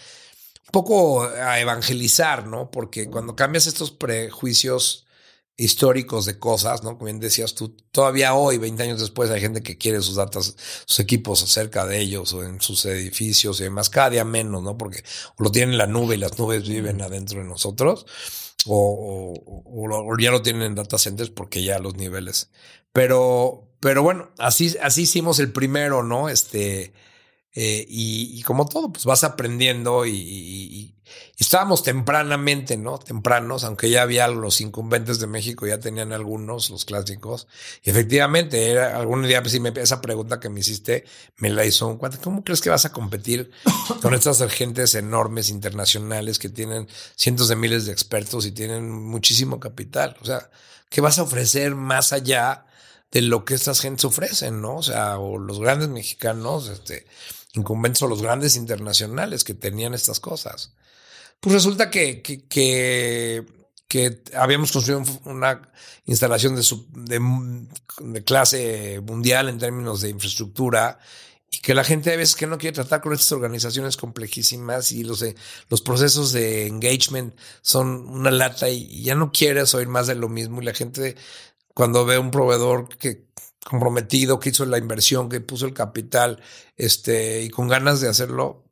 un 0.68 0.72
poco 0.72 1.24
a 1.24 1.60
evangelizar, 1.60 2.48
¿no? 2.48 2.72
Porque 2.72 3.10
cuando 3.10 3.36
cambias 3.36 3.68
estos 3.68 3.91
prejuicios 3.91 5.06
históricos 5.58 6.26
de 6.26 6.39
cosas, 6.39 6.84
¿no? 6.84 6.93
Como 6.93 7.06
bien 7.06 7.20
decías 7.20 7.56
tú, 7.56 7.76
todavía 7.91 8.34
hoy, 8.36 8.58
20 8.58 8.84
años 8.84 9.00
después, 9.00 9.30
hay 9.32 9.41
gente 9.41 9.64
que 9.64 9.78
quiere 9.78 10.02
sus 10.02 10.16
datos, 10.16 10.56
sus 10.86 11.00
equipos 11.00 11.43
acerca 11.43 11.86
de 11.86 12.00
ellos 12.00 12.34
o 12.34 12.43
en 12.43 12.62
sus 12.62 12.86
edificios 12.86 13.60
y 13.60 13.64
demás, 13.64 13.89
cada 13.89 14.10
día 14.10 14.26
menos, 14.26 14.64
¿no? 14.64 14.78
Porque 14.78 15.04
lo 15.38 15.52
tienen 15.52 15.74
en 15.74 15.78
la 15.78 15.88
nube 15.88 16.16
y 16.16 16.20
las 16.20 16.38
nubes 16.39 16.68
viven 16.68 17.02
adentro 17.02 17.39
de 17.39 17.46
nosotros 17.48 18.06
o, 18.68 19.34
ya 20.20 20.32
lo 20.32 20.41
tienen 20.41 20.63
en 20.63 20.76
data 20.76 20.97
centers 20.97 21.30
porque 21.30 21.63
ya 21.63 21.80
los 21.80 21.95
niveles. 21.95 22.49
Pero, 22.91 23.68
pero 23.80 24.03
bueno, 24.03 24.30
así, 24.38 24.76
así 24.82 25.03
hicimos 25.03 25.39
el 25.39 25.51
primero, 25.51 26.03
¿no? 26.03 26.30
Este, 26.30 26.93
eh, 27.58 27.86
y, 27.88 28.41
como 28.43 28.68
todo, 28.68 28.91
pues 28.91 29.06
vas 29.06 29.24
aprendiendo 29.24 30.06
y, 30.06 30.93
estábamos 31.38 31.84
tempranamente, 31.84 32.76
¿no? 32.76 32.97
Tempranos, 32.97 33.64
aunque 33.64 33.89
ya 33.89 34.01
había 34.01 34.28
los 34.28 34.60
incumbentes 34.60 35.20
de 35.20 35.28
México, 35.28 35.66
ya 35.66 35.80
tenían 35.80 36.12
algunos, 36.12 36.70
los 36.70 36.84
clásicos. 36.84 37.47
Y 37.82 37.91
efectivamente, 37.91 38.72
era, 38.72 38.97
algún 38.97 39.24
día, 39.24 39.41
pues, 39.41 39.58
me, 39.62 39.70
esa 39.78 40.01
pregunta 40.01 40.41
que 40.41 40.49
me 40.49 40.60
hiciste, 40.60 41.06
me 41.38 41.49
la 41.49 41.66
hizo 41.66 41.88
un 41.88 41.97
cuate. 41.97 42.18
¿Cómo 42.18 42.43
crees 42.43 42.60
que 42.60 42.70
vas 42.70 42.84
a 42.84 42.91
competir 42.91 43.51
con 44.01 44.14
estas 44.14 44.41
agentes 44.41 44.93
enormes 44.93 45.49
internacionales 45.49 46.39
que 46.39 46.49
tienen 46.49 46.89
cientos 47.16 47.47
de 47.47 47.56
miles 47.56 47.86
de 47.86 47.93
expertos 47.93 48.45
y 48.45 48.51
tienen 48.51 48.91
muchísimo 48.91 49.62
capital? 49.62 50.18
O 50.22 50.26
sea, 50.26 50.49
¿qué 50.89 50.99
vas 50.99 51.20
a 51.20 51.24
ofrecer 51.24 51.74
más 51.76 52.12
allá 52.12 52.66
de 53.12 53.22
lo 53.22 53.45
que 53.45 53.53
estas 53.53 53.80
gentes 53.80 54.03
ofrecen, 54.03 54.62
¿no? 54.62 54.76
O 54.76 54.84
sea, 54.84 55.20
o 55.20 55.38
los 55.38 55.60
grandes 55.62 55.88
mexicanos, 55.88 56.68
este, 56.68 57.06
incumbentes 57.56 58.01
o 58.01 58.08
los 58.08 58.22
grandes 58.22 58.56
internacionales 58.56 59.43
que 59.43 59.53
tenían 59.53 59.93
estas 59.93 60.20
cosas. 60.20 60.74
Pues 61.39 61.53
resulta 61.53 61.89
que, 61.89 62.22
que, 62.22 63.45
que, 63.88 64.24
habíamos 64.36 64.72
construido 64.72 65.03
una 65.26 65.62
instalación 66.06 66.56
de, 66.56 68.24
clase 68.24 69.01
mundial 69.01 69.49
en 69.49 69.60
términos 69.60 70.01
de 70.01 70.10
infraestructura 70.10 70.99
y 71.51 71.60
que 71.60 71.74
la 71.74 71.84
gente 71.84 72.12
a 72.12 72.18
veces 72.18 72.36
que 72.36 72.47
no 72.47 72.58
quiere 72.58 72.76
tratar 72.76 73.01
con 73.01 73.14
estas 73.14 73.32
organizaciones 73.32 73.95
complejísimas 73.95 74.91
y 74.91 75.03
los, 75.03 75.20
de, 75.20 75.36
los 75.70 75.82
procesos 75.82 76.32
de 76.32 76.68
engagement 76.68 77.36
son 77.62 78.08
una 78.10 78.32
lata 78.32 78.70
y 78.70 79.03
ya 79.03 79.16
no 79.16 79.32
quieres 79.32 79.74
oír 79.76 79.88
más 79.88 80.08
de 80.08 80.16
lo 80.16 80.30
mismo 80.30 80.62
y 80.62 80.66
la 80.66 80.74
gente 80.74 81.16
cuando 81.74 82.06
ve 82.06 82.18
un 82.18 82.32
proveedor 82.32 82.89
que 82.97 83.26
comprometido, 83.66 84.39
que 84.39 84.49
hizo 84.49 84.66
la 84.66 84.78
inversión, 84.78 85.28
que 85.28 85.41
puso 85.41 85.66
el 85.66 85.74
capital, 85.74 86.41
este, 86.78 87.41
y 87.41 87.49
con 87.49 87.68
ganas 87.68 87.99
de 87.99 88.07
hacerlo, 88.07 88.63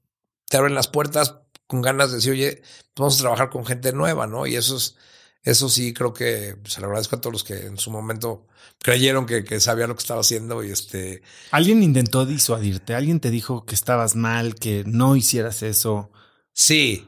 te 0.48 0.58
abren 0.58 0.76
las 0.76 0.88
puertas 0.88 1.36
con 1.66 1.82
ganas 1.82 2.12
de 2.12 2.18
decir, 2.18 2.34
oye, 2.34 2.62
vamos 2.96 3.18
a 3.18 3.22
trabajar 3.22 3.50
con 3.50 3.66
gente 3.66 3.92
nueva, 3.92 4.28
¿no? 4.28 4.46
Y 4.46 4.56
eso 4.56 4.78
es, 4.78 4.96
eso 5.42 5.68
sí 5.68 5.94
creo 5.94 6.14
que 6.14 6.58
se 6.66 6.80
lo 6.80 6.88
agradezco 6.88 7.16
a 7.16 7.22
todos 7.22 7.34
los 7.34 7.44
que 7.44 7.66
en 7.66 7.78
su 7.78 7.90
momento 7.90 8.46
creyeron 8.78 9.26
que, 9.26 9.44
que 9.44 9.60
sabía 9.60 9.88
lo 9.88 9.96
que 9.96 10.02
estaba 10.02 10.22
haciendo 10.22 10.64
y 10.64 10.70
este. 10.70 11.24
¿Alguien 11.50 11.82
intentó 11.82 12.28
disuadirte? 12.28 12.94
¿Alguien 12.94 13.20
te 13.20 13.32
dijo 13.32 13.66
que 13.66 13.74
estabas 13.74 14.16
mal, 14.16 14.54
que 14.54 14.84
no 14.86 15.16
hicieras 15.16 15.64
eso? 15.64 16.12
Sí. 16.54 17.08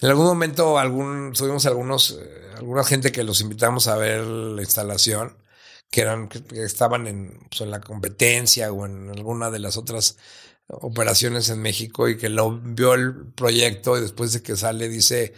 En 0.00 0.10
algún 0.10 0.26
momento 0.26 0.78
algún, 0.78 1.32
tuvimos 1.32 1.64
algunos, 1.64 2.18
eh, 2.20 2.50
alguna 2.56 2.84
gente 2.84 3.10
que 3.10 3.24
los 3.24 3.40
invitamos 3.40 3.88
a 3.88 3.96
ver 3.96 4.20
la 4.26 4.60
instalación, 4.60 5.38
que 5.90 6.00
eran, 6.02 6.28
que, 6.28 6.42
estaban 6.62 7.06
en, 7.06 7.38
pues, 7.50 7.60
en 7.62 7.70
la 7.70 7.80
competencia 7.80 8.72
o 8.72 8.86
en 8.86 9.10
alguna 9.10 9.50
de 9.50 9.58
las 9.60 9.76
otras 9.76 10.18
operaciones 10.68 11.48
en 11.48 11.60
México 11.62 12.08
y 12.08 12.16
que 12.16 12.28
lo 12.28 12.58
vio 12.60 12.94
el 12.94 13.32
proyecto 13.32 13.96
y 13.96 14.00
después 14.00 14.32
de 14.32 14.42
que 14.42 14.56
sale 14.56 14.88
dice, 14.88 15.34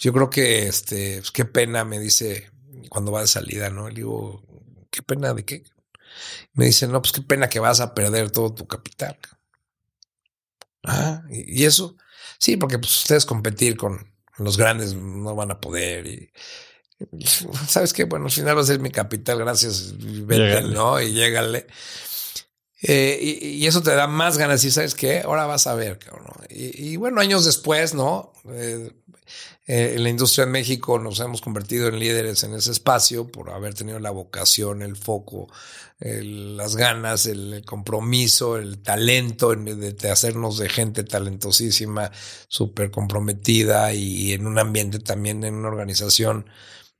yo 0.00 0.12
creo 0.12 0.30
que 0.30 0.66
este, 0.68 1.18
pues, 1.18 1.30
qué 1.32 1.44
pena, 1.44 1.84
me 1.84 1.98
dice 1.98 2.50
cuando 2.88 3.12
va 3.12 3.22
de 3.22 3.26
salida, 3.26 3.70
¿no? 3.70 3.88
Le 3.88 3.96
digo, 3.96 4.42
¿qué 4.90 5.02
pena 5.02 5.34
de 5.34 5.44
qué? 5.44 5.64
Me 6.54 6.66
dice, 6.66 6.86
no, 6.86 7.00
pues 7.02 7.12
qué 7.12 7.22
pena 7.22 7.48
que 7.48 7.60
vas 7.60 7.80
a 7.80 7.94
perder 7.94 8.30
todo 8.30 8.54
tu 8.54 8.66
capital. 8.66 9.18
Ah, 10.84 11.22
y, 11.30 11.64
eso, 11.64 11.96
sí, 12.38 12.56
porque 12.56 12.78
pues 12.78 12.96
ustedes 13.02 13.24
competir 13.24 13.76
con 13.76 14.12
los 14.38 14.56
grandes 14.56 14.94
no 14.94 15.34
van 15.34 15.52
a 15.52 15.60
poder 15.60 16.06
y, 16.06 16.32
¿sabes 17.68 17.92
qué? 17.92 18.04
Bueno, 18.04 18.26
al 18.26 18.30
final 18.30 18.56
va 18.56 18.62
a 18.62 18.66
ser 18.66 18.80
mi 18.80 18.90
capital, 18.90 19.38
gracias, 19.38 19.94
vete, 19.98 20.62
¿no? 20.62 21.00
Y 21.00 21.12
llégale. 21.12 21.66
Eh, 22.84 23.38
y, 23.42 23.66
eso 23.66 23.80
te 23.80 23.94
da 23.94 24.08
más 24.08 24.38
ganas 24.38 24.64
y 24.64 24.72
sabes 24.72 24.94
qué, 24.94 25.20
ahora 25.20 25.46
vas 25.46 25.68
a 25.68 25.74
ver, 25.74 25.98
cabrón. 25.98 26.34
Y, 26.50 26.92
y 26.92 26.96
bueno, 26.96 27.20
años 27.20 27.44
después, 27.44 27.94
¿no? 27.94 28.32
Eh, 28.50 28.90
eh, 29.66 29.94
en 29.94 30.02
la 30.02 30.08
industria 30.08 30.42
en 30.44 30.50
México 30.50 30.98
nos 30.98 31.20
hemos 31.20 31.40
convertido 31.40 31.86
en 31.86 32.00
líderes 32.00 32.42
en 32.42 32.52
ese 32.54 32.72
espacio 32.72 33.30
por 33.30 33.50
haber 33.50 33.74
tenido 33.74 34.00
la 34.00 34.10
vocación, 34.10 34.82
el 34.82 34.96
foco, 34.96 35.48
el, 36.00 36.56
las 36.56 36.74
ganas, 36.74 37.26
el, 37.26 37.62
compromiso, 37.64 38.56
el 38.56 38.82
talento 38.82 39.54
de, 39.54 39.92
de, 39.92 40.10
hacernos 40.10 40.58
de 40.58 40.68
gente 40.68 41.04
talentosísima, 41.04 42.10
súper 42.48 42.90
comprometida 42.90 43.94
y, 43.94 44.02
y 44.02 44.32
en 44.32 44.48
un 44.48 44.58
ambiente 44.58 44.98
también 44.98 45.44
en 45.44 45.54
una 45.54 45.68
organización 45.68 46.46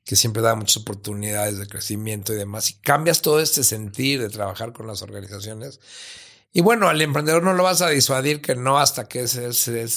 que 0.04 0.16
siempre 0.16 0.42
da 0.42 0.54
muchas 0.54 0.78
oportunidades 0.78 1.58
de 1.58 1.68
crecimiento 1.68 2.32
y 2.32 2.36
demás, 2.36 2.70
y 2.70 2.74
cambias 2.74 3.22
todo 3.22 3.40
este 3.40 3.64
sentir 3.64 4.20
de 4.20 4.28
trabajar 4.28 4.72
con 4.72 4.86
las 4.86 5.02
organizaciones. 5.02 5.80
Y 6.52 6.60
bueno, 6.60 6.88
al 6.88 7.00
emprendedor 7.00 7.42
no 7.42 7.54
lo 7.54 7.62
vas 7.62 7.80
a 7.80 7.88
disuadir 7.88 8.42
que 8.42 8.54
no 8.54 8.78
hasta 8.78 9.08
que 9.08 9.26
se, 9.26 9.52
se 9.54 9.88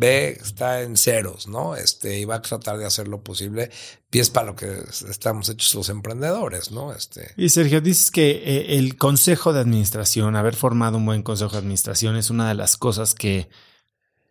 ve, 0.00 0.38
está 0.40 0.80
en 0.82 0.96
ceros, 0.96 1.46
¿no? 1.46 1.76
Este, 1.76 2.18
y 2.18 2.24
va 2.24 2.36
a 2.36 2.42
tratar 2.42 2.78
de 2.78 2.86
hacer 2.86 3.06
lo 3.06 3.22
posible, 3.22 3.70
pies 4.08 4.30
para 4.30 4.46
lo 4.46 4.56
que 4.56 4.82
estamos 5.08 5.48
hechos 5.50 5.74
los 5.74 5.88
emprendedores, 5.88 6.72
¿no? 6.72 6.92
Este. 6.92 7.32
Y 7.36 7.50
Sergio, 7.50 7.80
dices 7.80 8.10
que 8.10 8.30
eh, 8.30 8.78
el 8.78 8.96
consejo 8.96 9.52
de 9.52 9.60
administración, 9.60 10.34
haber 10.34 10.56
formado 10.56 10.96
un 10.96 11.06
buen 11.06 11.22
consejo 11.22 11.52
de 11.52 11.58
administración 11.58 12.16
es 12.16 12.30
una 12.30 12.48
de 12.48 12.54
las 12.54 12.76
cosas 12.76 13.14
que 13.14 13.48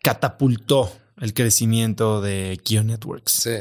catapultó 0.02 0.92
el 1.22 1.34
crecimiento 1.34 2.20
de 2.20 2.60
Kio 2.64 2.84
Networks. 2.84 3.32
Sí. 3.32 3.58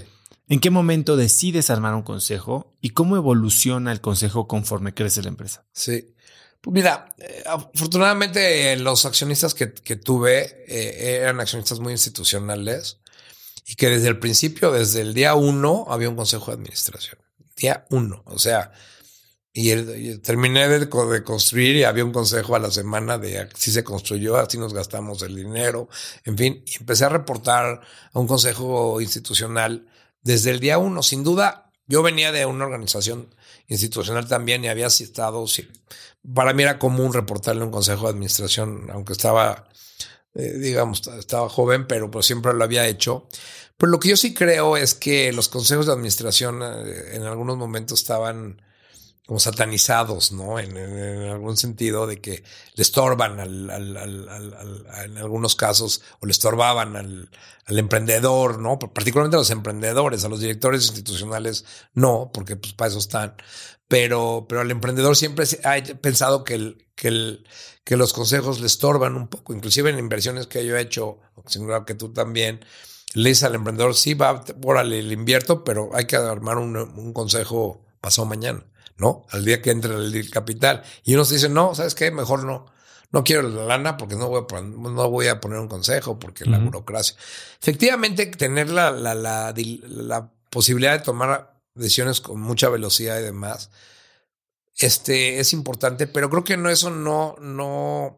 ¿En 0.48 0.60
qué 0.60 0.70
momento 0.70 1.16
decides 1.16 1.70
armar 1.70 1.94
un 1.94 2.02
consejo 2.02 2.74
y 2.80 2.90
cómo 2.90 3.16
evoluciona 3.16 3.92
el 3.92 4.00
consejo 4.00 4.48
conforme 4.48 4.94
crece 4.94 5.22
la 5.22 5.28
empresa? 5.28 5.66
Sí. 5.72 6.14
Pues 6.60 6.74
mira, 6.74 7.14
eh, 7.18 7.44
afortunadamente 7.46 8.76
los 8.76 9.04
accionistas 9.04 9.54
que, 9.54 9.72
que 9.72 9.96
tuve 9.96 10.64
eh, 10.66 11.18
eran 11.20 11.40
accionistas 11.40 11.80
muy 11.80 11.92
institucionales 11.92 12.98
y 13.66 13.74
que 13.74 13.90
desde 13.90 14.08
el 14.08 14.18
principio, 14.18 14.72
desde 14.72 15.02
el 15.02 15.14
día 15.14 15.34
uno, 15.34 15.86
había 15.88 16.08
un 16.08 16.16
consejo 16.16 16.50
de 16.50 16.56
administración. 16.56 17.18
Día 17.56 17.86
uno. 17.90 18.22
O 18.24 18.38
sea, 18.38 18.72
y, 19.52 20.18
terminé 20.18 20.68
de, 20.68 20.88
construir 20.88 21.76
y 21.76 21.84
había 21.84 22.04
un 22.04 22.12
consejo 22.12 22.54
a 22.54 22.58
la 22.58 22.70
semana 22.70 23.18
de 23.18 23.48
si 23.54 23.72
se 23.72 23.82
construyó, 23.82 24.36
así 24.36 24.56
nos 24.56 24.72
gastamos 24.72 25.22
el 25.22 25.34
dinero, 25.34 25.88
en 26.24 26.38
fin, 26.38 26.62
y 26.64 26.76
empecé 26.78 27.04
a 27.06 27.08
reportar 27.08 27.80
a 28.12 28.18
un 28.18 28.26
consejo 28.26 29.00
institucional 29.00 29.86
desde 30.28 30.50
el 30.50 30.60
día 30.60 30.76
uno. 30.76 31.02
Sin 31.02 31.24
duda, 31.24 31.72
yo 31.86 32.02
venía 32.02 32.32
de 32.32 32.44
una 32.44 32.66
organización 32.66 33.34
institucional 33.66 34.28
también 34.28 34.62
y 34.62 34.68
había 34.68 34.88
estado, 34.88 35.46
sí, 35.46 35.66
para 36.34 36.52
mí 36.52 36.62
era 36.62 36.78
común 36.78 37.14
reportarle 37.14 37.64
un 37.64 37.70
consejo 37.70 38.04
de 38.04 38.10
administración, 38.10 38.88
aunque 38.92 39.14
estaba, 39.14 39.68
eh, 40.34 40.52
digamos, 40.58 41.06
estaba 41.18 41.48
joven, 41.48 41.86
pero 41.86 42.10
pues 42.10 42.26
siempre 42.26 42.52
lo 42.52 42.62
había 42.62 42.86
hecho. 42.86 43.26
Pero 43.78 43.90
lo 43.90 43.98
que 43.98 44.10
yo 44.10 44.18
sí 44.18 44.34
creo 44.34 44.76
es 44.76 44.94
que 44.94 45.32
los 45.32 45.48
consejos 45.48 45.86
de 45.86 45.92
administración 45.92 46.60
eh, 46.62 47.14
en 47.16 47.22
algunos 47.22 47.56
momentos 47.56 48.00
estaban 48.00 48.60
como 49.28 49.40
satanizados, 49.40 50.32
¿no? 50.32 50.58
En, 50.58 50.74
algún 51.28 51.58
sentido 51.58 52.06
de 52.06 52.18
que 52.18 52.42
le 52.74 52.82
estorban 52.82 53.38
al, 53.38 53.68
en 55.04 55.18
algunos 55.18 55.54
casos 55.54 56.00
o 56.20 56.24
le 56.24 56.32
estorbaban 56.32 56.96
al, 56.96 57.28
emprendedor, 57.66 58.58
¿no? 58.58 58.78
Particularmente 58.78 59.36
a 59.36 59.40
los 59.40 59.50
emprendedores, 59.50 60.24
a 60.24 60.30
los 60.30 60.40
directores 60.40 60.86
institucionales, 60.86 61.66
no, 61.92 62.30
porque 62.32 62.56
pues 62.56 62.72
para 62.72 62.88
eso 62.88 62.98
están. 63.00 63.34
Pero, 63.86 64.46
pero 64.48 64.62
al 64.62 64.70
emprendedor 64.70 65.14
siempre 65.14 65.44
ha 65.62 65.76
pensado 66.00 66.42
que, 66.42 66.78
que, 66.94 67.96
los 67.96 68.14
consejos 68.14 68.60
le 68.60 68.66
estorban 68.66 69.14
un 69.14 69.28
poco, 69.28 69.52
inclusive 69.52 69.90
en 69.90 69.98
inversiones 69.98 70.46
que 70.46 70.64
yo 70.64 70.74
he 70.74 70.80
hecho, 70.80 71.18
sin 71.44 71.68
que 71.84 71.94
tú 71.94 72.14
también, 72.14 72.64
le 73.12 73.28
dice 73.28 73.44
al 73.44 73.56
emprendedor, 73.56 73.94
sí, 73.94 74.14
va, 74.14 74.42
órale, 74.64 75.02
le 75.02 75.12
invierto, 75.12 75.64
pero 75.64 75.90
hay 75.92 76.06
que 76.06 76.16
armar 76.16 76.56
un 76.56 77.12
consejo 77.12 77.84
pasado 78.00 78.24
mañana. 78.24 78.64
¿No? 78.98 79.24
Al 79.30 79.44
día 79.44 79.62
que 79.62 79.70
entra 79.70 79.94
el 79.94 80.30
capital. 80.30 80.82
Y 81.04 81.14
uno 81.14 81.24
se 81.24 81.34
dice, 81.34 81.48
no, 81.48 81.74
¿sabes 81.74 81.94
qué? 81.94 82.10
Mejor 82.10 82.44
no. 82.44 82.66
No 83.10 83.24
quiero 83.24 83.42
la 83.42 83.64
lana 83.64 83.96
porque 83.96 84.16
no 84.16 84.28
voy 84.28 84.42
a 84.42 84.46
poner, 84.46 84.64
no 84.64 85.10
voy 85.10 85.28
a 85.28 85.40
poner 85.40 85.58
un 85.60 85.68
consejo 85.68 86.18
porque 86.18 86.44
uh 86.44 86.48
-huh. 86.48 86.50
la 86.50 86.58
burocracia. 86.58 87.16
Efectivamente, 87.60 88.26
tener 88.26 88.68
la, 88.68 88.90
la, 88.90 89.14
la, 89.14 89.54
la, 89.54 90.30
posibilidad 90.50 90.92
de 90.92 91.04
tomar 91.04 91.54
decisiones 91.74 92.20
con 92.20 92.40
mucha 92.40 92.68
velocidad 92.68 93.18
y 93.18 93.22
demás, 93.22 93.70
este, 94.76 95.40
es 95.40 95.52
importante, 95.52 96.06
pero 96.06 96.30
creo 96.30 96.44
que 96.44 96.56
no, 96.56 96.70
eso 96.70 96.90
no, 96.90 97.36
no, 97.40 98.17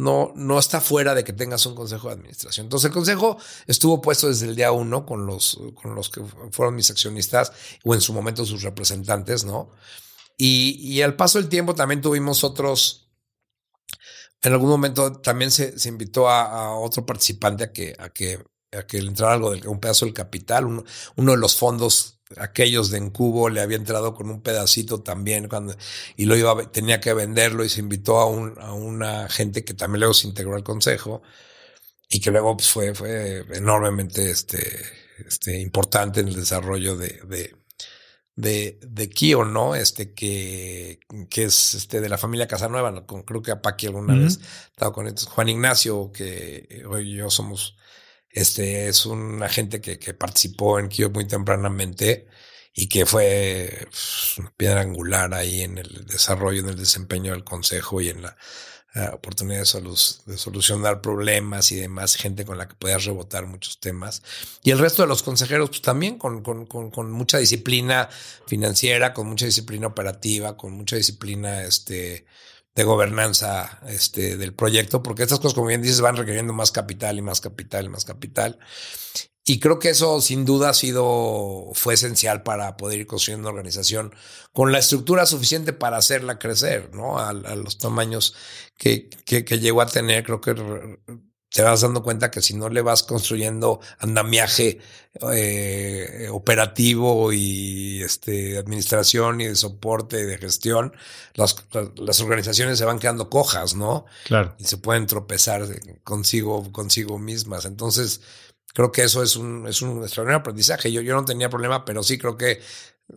no, 0.00 0.32
no 0.34 0.58
está 0.58 0.80
fuera 0.80 1.14
de 1.14 1.24
que 1.24 1.34
tengas 1.34 1.66
un 1.66 1.74
consejo 1.74 2.08
de 2.08 2.14
administración. 2.14 2.66
Entonces, 2.66 2.88
el 2.88 2.94
consejo 2.94 3.36
estuvo 3.66 4.00
puesto 4.00 4.28
desde 4.28 4.46
el 4.46 4.56
día 4.56 4.72
uno 4.72 5.04
con 5.04 5.26
los, 5.26 5.60
con 5.74 5.94
los 5.94 6.08
que 6.08 6.22
fueron 6.50 6.74
mis 6.74 6.90
accionistas 6.90 7.52
o 7.84 7.94
en 7.94 8.00
su 8.00 8.14
momento 8.14 8.46
sus 8.46 8.62
representantes, 8.62 9.44
¿no? 9.44 9.70
Y, 10.38 10.78
y 10.80 11.02
al 11.02 11.16
paso 11.16 11.38
del 11.38 11.50
tiempo 11.50 11.74
también 11.74 12.00
tuvimos 12.00 12.44
otros. 12.44 13.10
En 14.42 14.52
algún 14.54 14.70
momento 14.70 15.12
también 15.20 15.50
se, 15.50 15.78
se 15.78 15.90
invitó 15.90 16.30
a, 16.30 16.74
otro 16.78 17.04
participante 17.04 17.64
a 17.64 17.72
que, 17.72 17.94
a 17.98 18.08
que, 18.08 18.42
a 18.72 18.86
que 18.86 19.02
le 19.02 19.08
entrara 19.08 19.34
algo 19.34 19.50
de 19.50 19.68
un 19.68 19.80
pedazo 19.80 20.06
del 20.06 20.14
capital. 20.14 20.64
Uno, 20.64 20.84
uno 21.16 21.32
de 21.32 21.38
los 21.38 21.56
fondos 21.56 22.19
aquellos 22.36 22.90
de 22.90 22.98
Encubo 22.98 23.48
le 23.48 23.60
había 23.60 23.76
entrado 23.76 24.14
con 24.14 24.30
un 24.30 24.42
pedacito 24.42 25.02
también 25.02 25.48
cuando 25.48 25.74
y 26.16 26.26
lo 26.26 26.36
iba 26.36 26.70
tenía 26.70 27.00
que 27.00 27.12
venderlo 27.14 27.64
y 27.64 27.68
se 27.68 27.80
invitó 27.80 28.18
a, 28.20 28.26
un, 28.26 28.58
a 28.60 28.72
una 28.72 29.28
gente 29.28 29.64
que 29.64 29.74
también 29.74 30.00
luego 30.00 30.14
se 30.14 30.28
integró 30.28 30.54
al 30.56 30.62
consejo 30.64 31.22
y 32.08 32.20
que 32.20 32.30
luego 32.30 32.56
pues, 32.56 32.70
fue 32.70 32.94
fue 32.94 33.44
enormemente 33.54 34.30
este 34.30 34.60
este 35.26 35.60
importante 35.60 36.20
en 36.20 36.28
el 36.28 36.34
desarrollo 36.36 36.96
de 36.96 37.20
de 37.26 37.56
de, 38.36 38.78
de 38.82 39.10
Kio, 39.10 39.44
¿no? 39.44 39.74
Este 39.74 40.14
que, 40.14 41.00
que 41.28 41.44
es 41.44 41.74
este 41.74 42.00
de 42.00 42.08
la 42.08 42.16
familia 42.18 42.48
Casanueva, 42.48 42.90
¿no? 42.90 43.06
Creo 43.06 43.42
que 43.42 43.50
a 43.50 43.60
Paqui 43.60 43.86
alguna 43.86 44.14
uh 44.14 44.16
-huh. 44.16 44.24
vez 44.24 44.40
estado 44.72 44.92
con 44.92 45.06
estos. 45.06 45.26
Juan 45.28 45.48
Ignacio, 45.50 46.10
que 46.12 46.84
hoy 46.88 47.16
yo 47.16 47.28
somos 47.30 47.76
este 48.30 48.88
es 48.88 49.06
un 49.06 49.42
agente 49.42 49.80
que, 49.80 49.98
que 49.98 50.14
participó 50.14 50.78
en 50.78 50.88
Kio 50.88 51.10
muy 51.10 51.26
tempranamente 51.26 52.26
y 52.74 52.88
que 52.88 53.06
fue 53.06 53.86
pues, 53.90 54.38
una 54.38 54.52
piedra 54.56 54.80
angular 54.80 55.34
ahí 55.34 55.62
en 55.62 55.78
el 55.78 56.06
desarrollo, 56.06 56.60
en 56.60 56.68
el 56.68 56.76
desempeño 56.76 57.32
del 57.32 57.44
consejo 57.44 58.00
y 58.00 58.08
en 58.08 58.22
la 58.22 58.36
oportunidad 59.12 59.60
de, 59.60 60.36
solucionar 60.36 61.00
problemas 61.00 61.70
y 61.70 61.76
demás, 61.76 62.16
gente 62.16 62.44
con 62.44 62.58
la 62.58 62.66
que 62.66 62.74
podías 62.74 63.04
rebotar 63.04 63.46
muchos 63.46 63.78
temas. 63.78 64.22
Y 64.64 64.72
el 64.72 64.78
resto 64.78 65.02
de 65.02 65.08
los 65.08 65.22
consejeros, 65.22 65.68
pues 65.68 65.82
también 65.82 66.18
con, 66.18 66.42
con, 66.42 66.66
con, 66.66 67.12
mucha 67.12 67.38
disciplina 67.38 68.08
financiera, 68.46 69.14
con 69.14 69.28
mucha 69.28 69.46
disciplina 69.46 69.86
operativa, 69.86 70.56
con 70.56 70.72
mucha 70.72 70.96
disciplina 70.96 71.62
este, 71.62 72.26
de 72.74 72.84
gobernanza 72.84 73.80
este, 73.88 74.36
del 74.36 74.54
proyecto, 74.54 75.02
porque 75.02 75.22
estas 75.22 75.40
cosas, 75.40 75.54
como 75.54 75.68
bien 75.68 75.82
dices, 75.82 76.00
van 76.00 76.16
requiriendo 76.16 76.52
más 76.52 76.70
capital 76.70 77.18
y 77.18 77.22
más 77.22 77.40
capital 77.40 77.86
y 77.86 77.88
más 77.88 78.04
capital. 78.04 78.58
Y 79.44 79.58
creo 79.58 79.78
que 79.78 79.90
eso 79.90 80.20
sin 80.20 80.44
duda 80.44 80.70
ha 80.70 80.74
sido, 80.74 81.70
fue 81.72 81.94
esencial 81.94 82.42
para 82.42 82.76
poder 82.76 83.00
ir 83.00 83.06
construyendo 83.06 83.48
una 83.48 83.56
organización 83.56 84.14
con 84.52 84.70
la 84.70 84.78
estructura 84.78 85.26
suficiente 85.26 85.72
para 85.72 85.96
hacerla 85.96 86.38
crecer, 86.38 86.94
¿no? 86.94 87.18
A, 87.18 87.32
los 87.32 87.78
tamaños 87.78 88.34
que, 88.76 89.08
que, 89.24 89.44
que, 89.44 89.58
llegó 89.58 89.80
a 89.80 89.86
tener. 89.86 90.24
Creo 90.24 90.40
que 90.40 90.54
te 91.50 91.62
vas 91.62 91.80
dando 91.80 92.02
cuenta 92.02 92.30
que 92.30 92.42
si 92.42 92.54
no 92.54 92.68
le 92.68 92.80
vas 92.80 93.02
construyendo 93.02 93.80
andamiaje 93.98 94.78
eh, 95.32 96.28
operativo 96.30 97.32
y 97.32 98.02
este, 98.02 98.56
administración 98.58 99.40
y 99.40 99.46
de 99.46 99.56
soporte 99.56 100.20
y 100.20 100.24
de 100.24 100.38
gestión, 100.38 100.94
las, 101.34 101.56
las, 101.96 102.20
organizaciones 102.20 102.78
se 102.78 102.84
van 102.84 103.00
quedando 103.00 103.28
cojas, 103.28 103.74
¿no? 103.74 104.06
Claro. 104.24 104.54
Y 104.58 104.64
se 104.64 104.76
pueden 104.76 105.06
tropezar 105.06 105.66
consigo, 106.04 106.70
consigo 106.72 107.18
mismas. 107.18 107.64
Entonces, 107.64 108.20
Creo 108.72 108.92
que 108.92 109.02
eso 109.02 109.22
es 109.22 109.36
un, 109.36 109.66
es 109.66 109.82
un 109.82 110.02
extraordinario 110.02 110.40
aprendizaje. 110.40 110.92
Yo, 110.92 111.00
yo 111.00 111.14
no 111.14 111.24
tenía 111.24 111.50
problema, 111.50 111.84
pero 111.84 112.02
sí 112.02 112.18
creo 112.18 112.36
que 112.36 112.60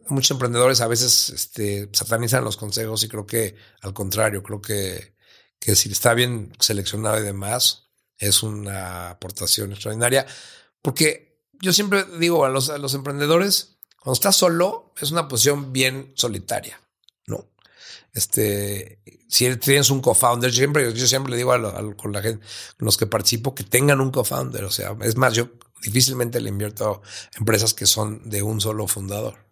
muchos 0.08 0.32
emprendedores 0.32 0.82
a 0.82 0.88
veces 0.88 1.30
este, 1.30 1.90
satanizan 1.94 2.44
los 2.44 2.58
consejos 2.58 3.04
y 3.04 3.10
creo 3.10 3.26
que 3.26 3.56
al 3.82 3.94
contrario, 3.94 4.42
creo 4.42 4.62
que, 4.62 5.16
que 5.60 5.76
si 5.76 5.92
está 5.92 6.14
bien 6.14 6.54
seleccionado 6.60 7.20
y 7.20 7.24
demás, 7.24 7.83
es 8.18 8.44
una 8.44 9.12
aportación 9.12 9.72
extraordinaria. 9.72 10.26
Porque 10.82 11.40
yo 11.62 11.74
siempre 11.74 12.06
digo 12.20 12.46
a 12.46 12.50
los, 12.50 12.70
emprendedores, 12.94 13.78
cuando 14.00 14.14
estás 14.14 14.36
solo, 14.36 14.94
es 15.00 15.12
una 15.12 15.28
posición 15.28 15.72
bien 15.72 16.12
solitaria, 16.16 16.80
¿no? 17.26 17.50
Este, 18.14 19.00
si 19.28 19.56
tienes 19.58 19.90
un 19.90 20.02
co-founder, 20.02 20.54
siempre, 20.54 20.94
yo 20.94 21.08
siempre 21.08 21.32
le 21.32 21.38
digo 21.38 21.54
a, 21.54 21.96
con 21.96 22.12
la 22.12 22.22
gente, 22.22 22.46
con 22.78 22.86
los 22.86 22.98
que 22.98 23.08
participo, 23.08 23.56
que 23.56 23.64
tengan 23.64 24.02
un 24.02 24.12
co-founder. 24.12 24.66
O 24.66 24.72
sea, 24.72 24.96
es 25.02 25.16
más, 25.16 25.34
yo 25.34 25.50
difícilmente 25.82 26.42
le 26.42 26.50
invierto 26.50 27.02
a 27.34 27.38
empresas 27.40 27.74
que 27.74 27.86
son 27.86 28.30
de 28.30 28.44
un 28.44 28.62
solo 28.62 28.88
fundador. 28.88 29.43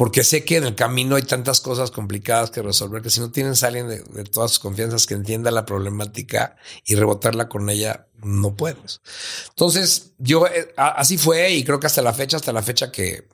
Porque 0.00 0.24
sé 0.24 0.46
que 0.46 0.56
en 0.56 0.64
el 0.64 0.74
camino 0.74 1.16
hay 1.16 1.24
tantas 1.24 1.60
cosas 1.60 1.90
complicadas 1.90 2.50
que 2.50 2.62
resolver 2.62 3.02
que 3.02 3.10
si 3.10 3.20
no 3.20 3.30
tienes 3.30 3.62
a 3.62 3.66
alguien 3.66 3.86
de, 3.86 3.98
de 3.98 4.24
todas 4.24 4.52
sus 4.52 4.58
confianzas 4.58 5.06
que 5.06 5.12
entienda 5.12 5.50
la 5.50 5.66
problemática 5.66 6.56
y 6.86 6.94
rebotarla 6.94 7.50
con 7.50 7.68
ella, 7.68 8.06
no 8.22 8.56
puedes. 8.56 9.02
Entonces, 9.50 10.12
yo 10.16 10.46
eh, 10.46 10.72
así 10.78 11.18
fue 11.18 11.50
y 11.50 11.64
creo 11.64 11.78
que 11.78 11.86
hasta 11.86 12.00
la 12.00 12.14
fecha, 12.14 12.38
hasta 12.38 12.50
la 12.50 12.62
fecha 12.62 12.90
que 12.90 13.28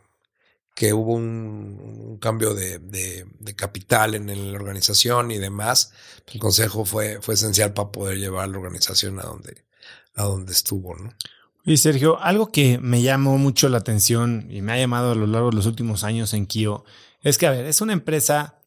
que 0.74 0.92
hubo 0.92 1.14
un, 1.14 2.18
cambio 2.20 2.52
de, 2.52 3.26
capital 3.54 4.16
en, 4.16 4.52
la 4.52 4.58
organización 4.58 5.30
y 5.30 5.38
demás, 5.38 5.92
el 6.26 6.40
consejo 6.40 6.84
fue, 6.84 7.22
fue 7.22 7.34
esencial 7.34 7.74
para 7.74 7.92
poder 7.92 8.18
llevar 8.18 8.48
la 8.48 8.58
organización 8.58 9.20
a 9.20 9.22
donde, 9.22 9.64
a 10.16 10.24
donde 10.24 10.52
estuvo. 10.52 10.96
¿no? 10.96 11.14
Y 11.66 11.78
Sergio, 11.78 12.22
algo 12.22 12.52
que 12.52 12.78
me 12.78 13.02
llamó 13.02 13.38
mucho 13.38 13.68
la 13.68 13.78
atención 13.78 14.46
y 14.50 14.62
me 14.62 14.72
ha 14.72 14.78
llamado 14.78 15.10
a 15.10 15.14
lo 15.16 15.26
largo 15.26 15.50
de 15.50 15.56
los 15.56 15.66
últimos 15.66 16.04
años 16.04 16.32
en 16.32 16.46
Kio 16.46 16.84
es 17.22 17.38
que, 17.38 17.48
a 17.48 17.50
ver, 17.50 17.66
es 17.66 17.80
una 17.80 17.92
empresa, 17.92 18.60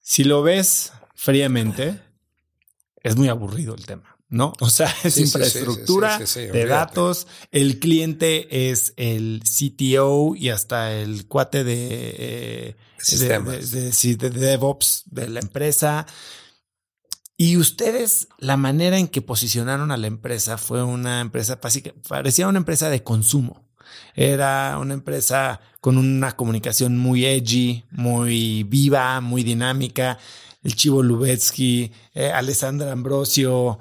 si 0.00 0.24
lo 0.24 0.42
ves 0.42 0.92
fríamente, 1.14 2.00
es 3.02 3.14
muy 3.16 3.28
aburrido 3.28 3.74
el 3.74 3.84
tema. 3.84 4.16
¿no? 4.30 4.54
O 4.60 4.70
sea, 4.70 4.94
es 5.04 5.18
infraestructura 5.18 6.18
de 6.18 6.64
datos. 6.64 7.26
El 7.50 7.78
cliente 7.78 8.70
es 8.70 8.94
el 8.96 9.42
CTO 9.44 10.34
y 10.34 10.48
hasta 10.48 10.94
el 10.94 11.26
cuate 11.26 11.62
de, 11.62 12.74
de, 13.10 14.30
DevOps 14.30 15.02
de 15.06 15.28
la 15.28 15.40
empresa. 15.40 16.06
Y 17.42 17.56
ustedes, 17.56 18.28
la 18.36 18.58
manera 18.58 18.98
en 18.98 19.08
que 19.08 19.22
posicionaron 19.22 19.90
a 19.90 19.96
la 19.96 20.08
empresa 20.08 20.58
fue 20.58 20.82
una 20.82 21.22
empresa, 21.22 21.58
parecía 22.06 22.46
una 22.46 22.58
empresa 22.58 22.90
de 22.90 23.02
consumo. 23.02 23.64
Era 24.14 24.76
una 24.78 24.92
empresa 24.92 25.58
con 25.80 25.96
una 25.96 26.32
comunicación 26.32 26.98
muy 26.98 27.24
edgy, 27.24 27.84
muy 27.92 28.64
viva, 28.64 29.22
muy 29.22 29.42
dinámica. 29.42 30.18
El 30.62 30.76
Chivo 30.76 31.02
Lubetsky, 31.02 31.90
eh, 32.12 32.30
Alessandra 32.30 32.92
Ambrosio, 32.92 33.78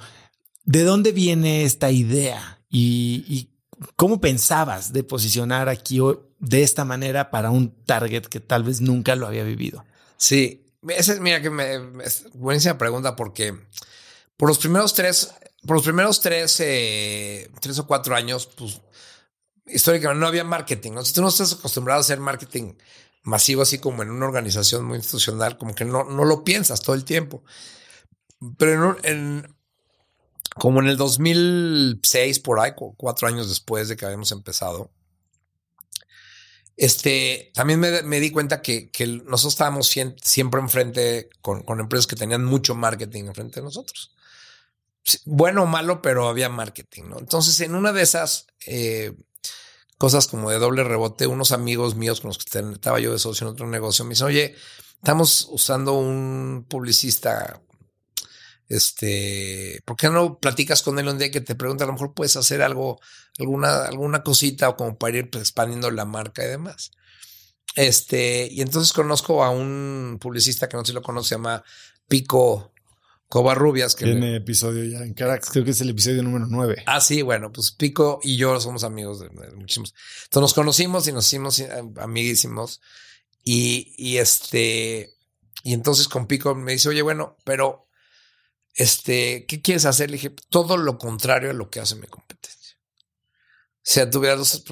¿De 0.64 0.84
dónde 0.84 1.12
viene 1.12 1.64
esta 1.64 1.92
idea 1.92 2.62
y, 2.70 3.50
cómo 3.98 4.22
pensabas 4.22 4.94
de 4.94 5.04
posicionar 5.04 5.68
aquí 5.68 6.00
de 6.40 6.64
esta 6.64 6.86
manera 6.86 7.30
para 7.30 7.52
un 7.52 7.72
target 7.84 8.28
que 8.28 8.40
tal 8.40 8.64
vez 8.64 8.80
nunca 8.80 9.18
lo 9.18 9.28
había 9.28 9.44
vivido? 9.44 9.84
Sí, 10.16 10.69
esa 10.88 11.14
es, 11.14 11.20
mira 11.20 11.42
que 11.42 11.50
me, 11.50 12.04
es 12.04 12.26
buenísima 12.34 12.78
pregunta 12.78 13.16
porque 13.16 13.56
por 14.38 14.48
los 14.48 14.58
primeros 14.58 14.94
tres, 14.94 15.34
por 15.66 15.76
los 15.76 15.84
primeros 15.84 16.22
tres, 16.22 16.60
eh, 16.62 17.52
tres 17.60 17.80
o 17.80 17.88
cuatro 17.88 18.16
años, 18.16 18.48
pues 18.56 18.82
históricamente 19.66 20.20
no 20.22 20.28
había 20.28 20.44
marketing. 20.44 20.94
¿no? 20.94 21.04
Si 21.04 21.14
tú 21.14 21.22
no 21.22 21.30
estás 21.30 21.54
acostumbrado 21.54 22.00
a 22.00 22.02
hacer 22.02 22.20
marketing 22.20 22.74
masivo, 23.24 23.62
así 23.62 23.80
como 23.80 24.02
en 24.02 24.10
una 24.12 24.26
organización 24.26 24.86
muy 24.86 24.98
institucional, 24.98 25.58
como 25.58 25.76
que 25.76 25.86
no, 25.86 26.06
no 26.06 26.26
lo 26.26 26.44
piensas 26.44 26.82
todo 26.82 26.96
el 26.96 27.04
tiempo. 27.04 27.44
Pero 28.58 28.98
en, 29.04 29.06
en, 29.44 29.56
como 30.56 30.80
en 30.80 30.88
el 30.88 30.98
2006, 30.98 32.40
por 32.40 32.60
ahí, 32.60 32.72
cuatro 32.98 33.28
años 33.28 33.50
después 33.50 33.90
de 33.90 33.98
que 33.98 34.06
habíamos 34.06 34.32
empezado, 34.32 34.92
este, 36.82 37.52
también 37.54 37.82
me, 37.82 38.20
di 38.22 38.32
cuenta 38.32 38.62
que, 38.62 38.90
nosotros 39.26 39.54
estábamos 39.54 39.94
siempre 40.24 40.62
enfrente 40.62 41.30
con, 41.42 41.62
con 41.64 41.82
empresas 41.82 42.08
que 42.08 42.16
tenían 42.16 42.46
mucho 42.46 42.74
marketing 42.74 43.26
enfrente 43.26 43.60
de 43.60 43.66
nosotros. 43.66 44.16
Bueno 45.26 45.64
o 45.64 45.66
malo, 45.66 46.02
pero 46.02 46.30
había 46.30 46.48
marketing, 46.48 47.04
¿no? 47.10 47.20
Entonces, 47.20 47.60
en 47.60 47.76
una 47.76 47.92
de 47.92 48.02
esas 48.02 48.48
eh, 48.66 49.14
cosas 49.98 50.28
como 50.28 50.52
de 50.52 50.60
doble 50.60 50.86
rebote, 50.86 51.28
unos 51.28 51.52
amigos 51.52 51.96
míos 51.96 52.22
con 52.22 52.30
los 52.30 52.38
que 52.38 52.58
estaba 52.58 53.02
yo 53.02 53.12
de 53.12 53.20
socio 53.20 53.46
en 53.46 53.52
otro 53.52 53.68
negocio 53.68 54.06
me 54.06 54.12
dicen, 54.12 54.28
oye, 54.28 54.56
estamos 55.02 55.50
usando 55.52 55.96
un 55.96 56.66
publicista 56.70 57.62
este, 58.70 59.82
¿por 59.84 59.98
qué 59.98 60.10
no 60.10 60.40
platicas 60.40 60.84
con 60.84 61.00
él 61.00 61.08
un 61.08 61.18
día 61.18 61.32
que 61.32 61.42
te 61.42 61.56
pregunta? 61.56 61.84
A 61.84 61.88
lo 61.88 61.94
mejor 61.94 62.14
puedes 62.14 62.38
hacer 62.38 62.62
algo, 62.62 63.02
alguna, 63.40 63.86
alguna 63.86 64.24
cosita 64.24 64.70
o 64.70 64.76
como 64.76 64.98
para 64.98 65.18
ir 65.18 65.30
expandiendo 65.34 65.90
la 65.92 66.06
marca 66.06 66.44
y 66.44 66.48
demás. 66.48 66.92
Este, 67.76 68.48
y 68.52 68.62
entonces 68.62 68.94
conozco 68.94 69.44
a 69.44 69.50
un 69.52 70.18
publicista 70.20 70.68
que 70.68 70.76
no 70.76 70.84
sé 70.84 70.92
si 70.92 70.94
lo 70.94 71.02
conoce, 71.02 71.30
se 71.30 71.36
llama 71.36 71.64
Pico 72.08 72.74
Covarrubias. 73.28 73.96
Que 73.96 74.06
Tiene 74.06 74.38
episodio 74.38 74.84
ya 74.86 75.06
en 75.06 75.14
Caracas, 75.14 75.50
creo 75.52 75.64
que 75.64 75.72
es 75.72 75.82
el 75.82 75.90
episodio 75.90 76.24
número 76.24 76.48
9. 76.48 76.84
Ah, 76.88 77.00
sí, 77.00 77.22
bueno, 77.22 77.52
pues 77.52 77.72
Pico 77.72 78.20
y 78.24 78.38
yo 78.38 78.60
somos 78.60 78.84
amigos 78.84 79.20
de, 79.20 79.30
muchísimos. 79.56 79.94
Entonces 80.24 80.42
nos 80.42 80.54
conocimos 80.54 81.08
y 81.08 81.12
nos 81.12 81.28
hicimos 81.28 81.60
eh, 81.60 81.70
amiguísimos. 81.98 82.82
Y, 83.44 83.94
y 83.98 84.18
este, 84.18 85.14
y 85.64 85.74
entonces 85.74 86.08
con 86.08 86.28
Pico 86.28 86.56
me 86.56 86.74
dice, 86.74 86.90
oye, 86.90 87.02
bueno, 87.02 87.38
pero 87.44 87.88
este, 88.74 89.46
¿qué 89.46 89.62
quieres 89.62 89.86
hacer? 89.86 90.10
Le 90.10 90.18
dije, 90.18 90.34
todo 90.50 90.78
lo 90.78 90.98
contrario 90.98 91.50
a 91.52 91.54
lo 91.54 91.70
que 91.70 91.80
hace 91.80 91.96
mi 91.96 92.08
competencia. 92.08 92.39
Sea, 93.90 94.08
tuviera 94.08 94.36
los, 94.36 94.64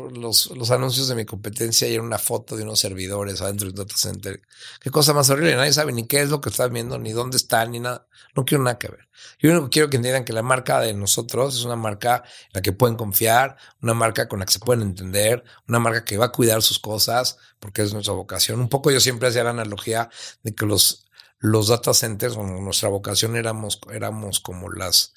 los, 0.52 0.70
anuncios 0.70 1.08
de 1.08 1.16
mi 1.16 1.26
competencia 1.26 1.88
y 1.88 1.96
era 1.96 2.04
una 2.04 2.20
foto 2.20 2.56
de 2.56 2.62
unos 2.62 2.80
servidores 2.80 3.42
adentro 3.42 3.66
del 3.66 3.76
data 3.76 3.98
center. 3.98 4.44
Qué 4.80 4.92
cosa 4.92 5.12
más 5.12 5.28
horrible. 5.32 5.56
Nadie 5.56 5.74
sabe 5.74 5.92
ni 5.92 6.06
qué 6.06 6.22
es 6.22 6.30
lo 6.30 6.40
que 6.40 6.50
están 6.50 6.72
viendo, 6.72 7.00
ni 7.00 7.14
dónde 7.14 7.38
están, 7.38 7.72
ni 7.72 7.80
nada. 7.80 8.06
No 8.36 8.46
quiero 8.46 8.64
nada 8.64 8.78
que 8.78 8.90
ver. 8.90 9.10
Yo 9.40 9.72
quiero 9.72 9.90
que 9.90 9.98
entiendan 9.98 10.24
que 10.24 10.34
la 10.34 10.44
marca 10.44 10.80
de 10.82 10.94
nosotros 10.94 11.56
es 11.56 11.66
una 11.66 11.76
marca 11.76 12.18
en 12.44 12.52
la 12.54 12.62
que 12.62 12.74
pueden 12.74 12.96
confiar, 12.96 13.58
una 13.82 13.96
marca 13.96 14.28
con 14.28 14.38
la 14.38 14.46
que 14.46 14.54
se 14.54 14.60
pueden 14.60 14.84
entender, 14.84 15.44
una 15.68 15.80
marca 15.80 16.06
que 16.06 16.20
va 16.20 16.26
a 16.26 16.32
cuidar 16.32 16.62
sus 16.62 16.78
cosas, 16.78 17.40
porque 17.58 17.82
es 17.82 17.94
nuestra 17.94 18.14
vocación. 18.14 18.60
Un 18.60 18.70
poco 18.70 18.92
yo 18.92 19.00
siempre 19.00 19.30
hacía 19.30 19.44
la 19.44 19.50
analogía 19.50 20.12
de 20.44 20.54
que 20.54 20.68
los 20.68 21.08
los 21.40 21.70
data 21.70 21.96
centers, 21.96 22.38
nuestra 22.38 22.90
vocación 22.90 23.36
éramos, 23.36 23.80
éramos 23.92 24.40
como 24.40 24.72
las, 24.72 25.16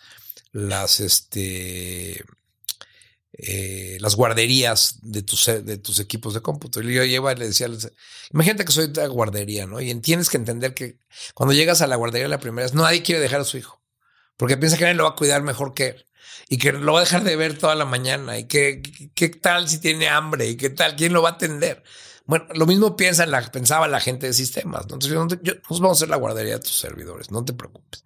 las, 0.53 1.01
este, 1.01 2.25
eh, 3.43 3.99
las 4.01 4.17
guarderías 4.17 4.99
de 5.03 5.23
tus, 5.23 5.47
de 5.47 5.79
tus 5.79 5.99
equipos 6.01 6.35
de 6.35 6.43
cómputo. 6.43 6.83
Y 6.83 6.95
yo 6.95 7.05
lleva 7.05 7.33
y 7.33 7.37
le 7.37 7.47
decía, 7.47 7.69
imagínate 8.33 8.65
que 8.65 8.73
soy 8.73 8.89
de 8.89 9.07
guardería, 9.09 9.67
¿no? 9.67 9.81
Y 9.81 9.95
tienes 10.01 10.29
que 10.29 10.37
entender 10.37 10.75
que 10.75 10.99
cuando 11.35 11.55
llegas 11.55 11.81
a 11.83 11.87
la 11.87 11.97
guardería 11.97 12.29
la 12.29 12.41
primera 12.41 12.67
vez, 12.67 12.75
nadie 12.75 13.03
quiere 13.03 13.21
dejar 13.21 13.41
a 13.41 13.45
su 13.45 13.57
hijo, 13.57 13.83
porque 14.37 14.57
piensa 14.57 14.77
que 14.77 14.85
nadie 14.85 14.97
lo 14.97 15.05
va 15.05 15.11
a 15.11 15.17
cuidar 15.17 15.43
mejor 15.43 15.75
que 15.75 15.89
él. 15.89 16.07
Y 16.49 16.59
que 16.59 16.73
lo 16.73 16.93
va 16.93 17.01
a 17.01 17.05
dejar 17.05 17.23
de 17.23 17.37
ver 17.37 17.57
toda 17.57 17.77
la 17.77 17.85
mañana. 17.85 18.37
Y 18.37 18.49
que, 18.49 18.83
qué 19.15 19.29
tal 19.29 19.69
si 19.69 19.79
tiene 19.79 20.09
hambre. 20.09 20.49
Y 20.49 20.57
qué 20.57 20.69
tal, 20.69 20.97
quién 20.97 21.13
lo 21.13 21.23
va 21.23 21.31
a 21.31 21.33
atender. 21.33 21.85
Bueno, 22.27 22.47
lo 22.55 22.67
mismo 22.67 22.97
piensa 22.97 23.25
la, 23.27 23.41
pensaba 23.53 23.87
la 23.87 24.01
gente 24.01 24.27
de 24.27 24.33
sistemas. 24.33 24.89
¿no? 24.89 24.99
Yo, 24.99 25.29
yo, 25.43 25.55
nos 25.71 25.81
vamos 25.81 25.97
a 25.97 25.99
hacer 25.99 26.09
la 26.09 26.17
guardería 26.17 26.55
de 26.55 26.61
tus 26.61 26.77
servidores, 26.77 27.31
no 27.31 27.45
te 27.45 27.53
preocupes. 27.53 28.05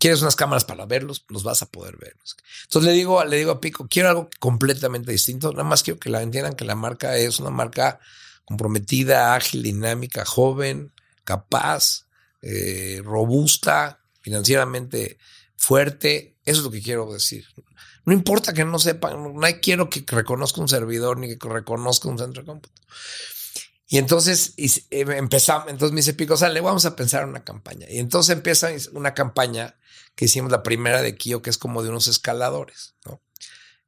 ¿Quieres 0.00 0.22
unas 0.22 0.34
cámaras 0.34 0.64
para 0.64 0.86
verlos? 0.86 1.26
Los 1.28 1.42
vas 1.42 1.60
a 1.60 1.66
poder 1.66 1.98
ver. 1.98 2.16
Entonces 2.64 2.90
le 2.90 2.96
digo, 2.96 3.22
le 3.22 3.36
digo 3.36 3.50
a 3.52 3.60
Pico, 3.60 3.86
quiero 3.86 4.08
algo 4.08 4.30
completamente 4.38 5.12
distinto. 5.12 5.52
Nada 5.52 5.64
más 5.64 5.82
quiero 5.82 6.00
que 6.00 6.08
la 6.08 6.22
entiendan 6.22 6.54
que 6.54 6.64
la 6.64 6.74
marca 6.74 7.18
es 7.18 7.38
una 7.38 7.50
marca 7.50 8.00
comprometida, 8.46 9.34
ágil, 9.34 9.62
dinámica, 9.62 10.24
joven, 10.24 10.94
capaz, 11.24 12.06
eh, 12.40 13.02
robusta, 13.04 14.00
financieramente 14.22 15.18
fuerte. 15.54 16.38
Eso 16.46 16.60
es 16.60 16.64
lo 16.64 16.70
que 16.70 16.80
quiero 16.80 17.12
decir. 17.12 17.44
No 18.06 18.14
importa 18.14 18.54
que 18.54 18.64
no 18.64 18.78
sepan, 18.78 19.34
no 19.34 19.46
quiero 19.60 19.90
que 19.90 20.02
reconozca 20.06 20.62
un 20.62 20.68
servidor 20.68 21.18
ni 21.18 21.36
que 21.36 21.46
reconozca 21.46 22.08
un 22.08 22.18
centro 22.18 22.40
de 22.40 22.46
cómputo. 22.46 22.80
Y 23.86 23.98
entonces 23.98 24.54
eh, 24.56 24.82
empezamos, 24.90 25.68
entonces 25.68 25.92
me 25.92 25.98
dice 25.98 26.14
Pico, 26.14 26.32
o 26.32 26.36
sea, 26.38 26.48
le 26.48 26.62
vamos 26.62 26.86
a 26.86 26.96
pensar 26.96 27.26
una 27.26 27.44
campaña. 27.44 27.86
Y 27.90 27.98
entonces 27.98 28.34
empieza 28.34 28.70
una 28.92 29.12
campaña 29.12 29.76
que 30.20 30.26
hicimos 30.26 30.52
la 30.52 30.62
primera 30.62 31.00
de 31.00 31.16
Kio, 31.16 31.40
que 31.40 31.48
es 31.48 31.56
como 31.56 31.82
de 31.82 31.88
unos 31.88 32.06
escaladores. 32.06 32.94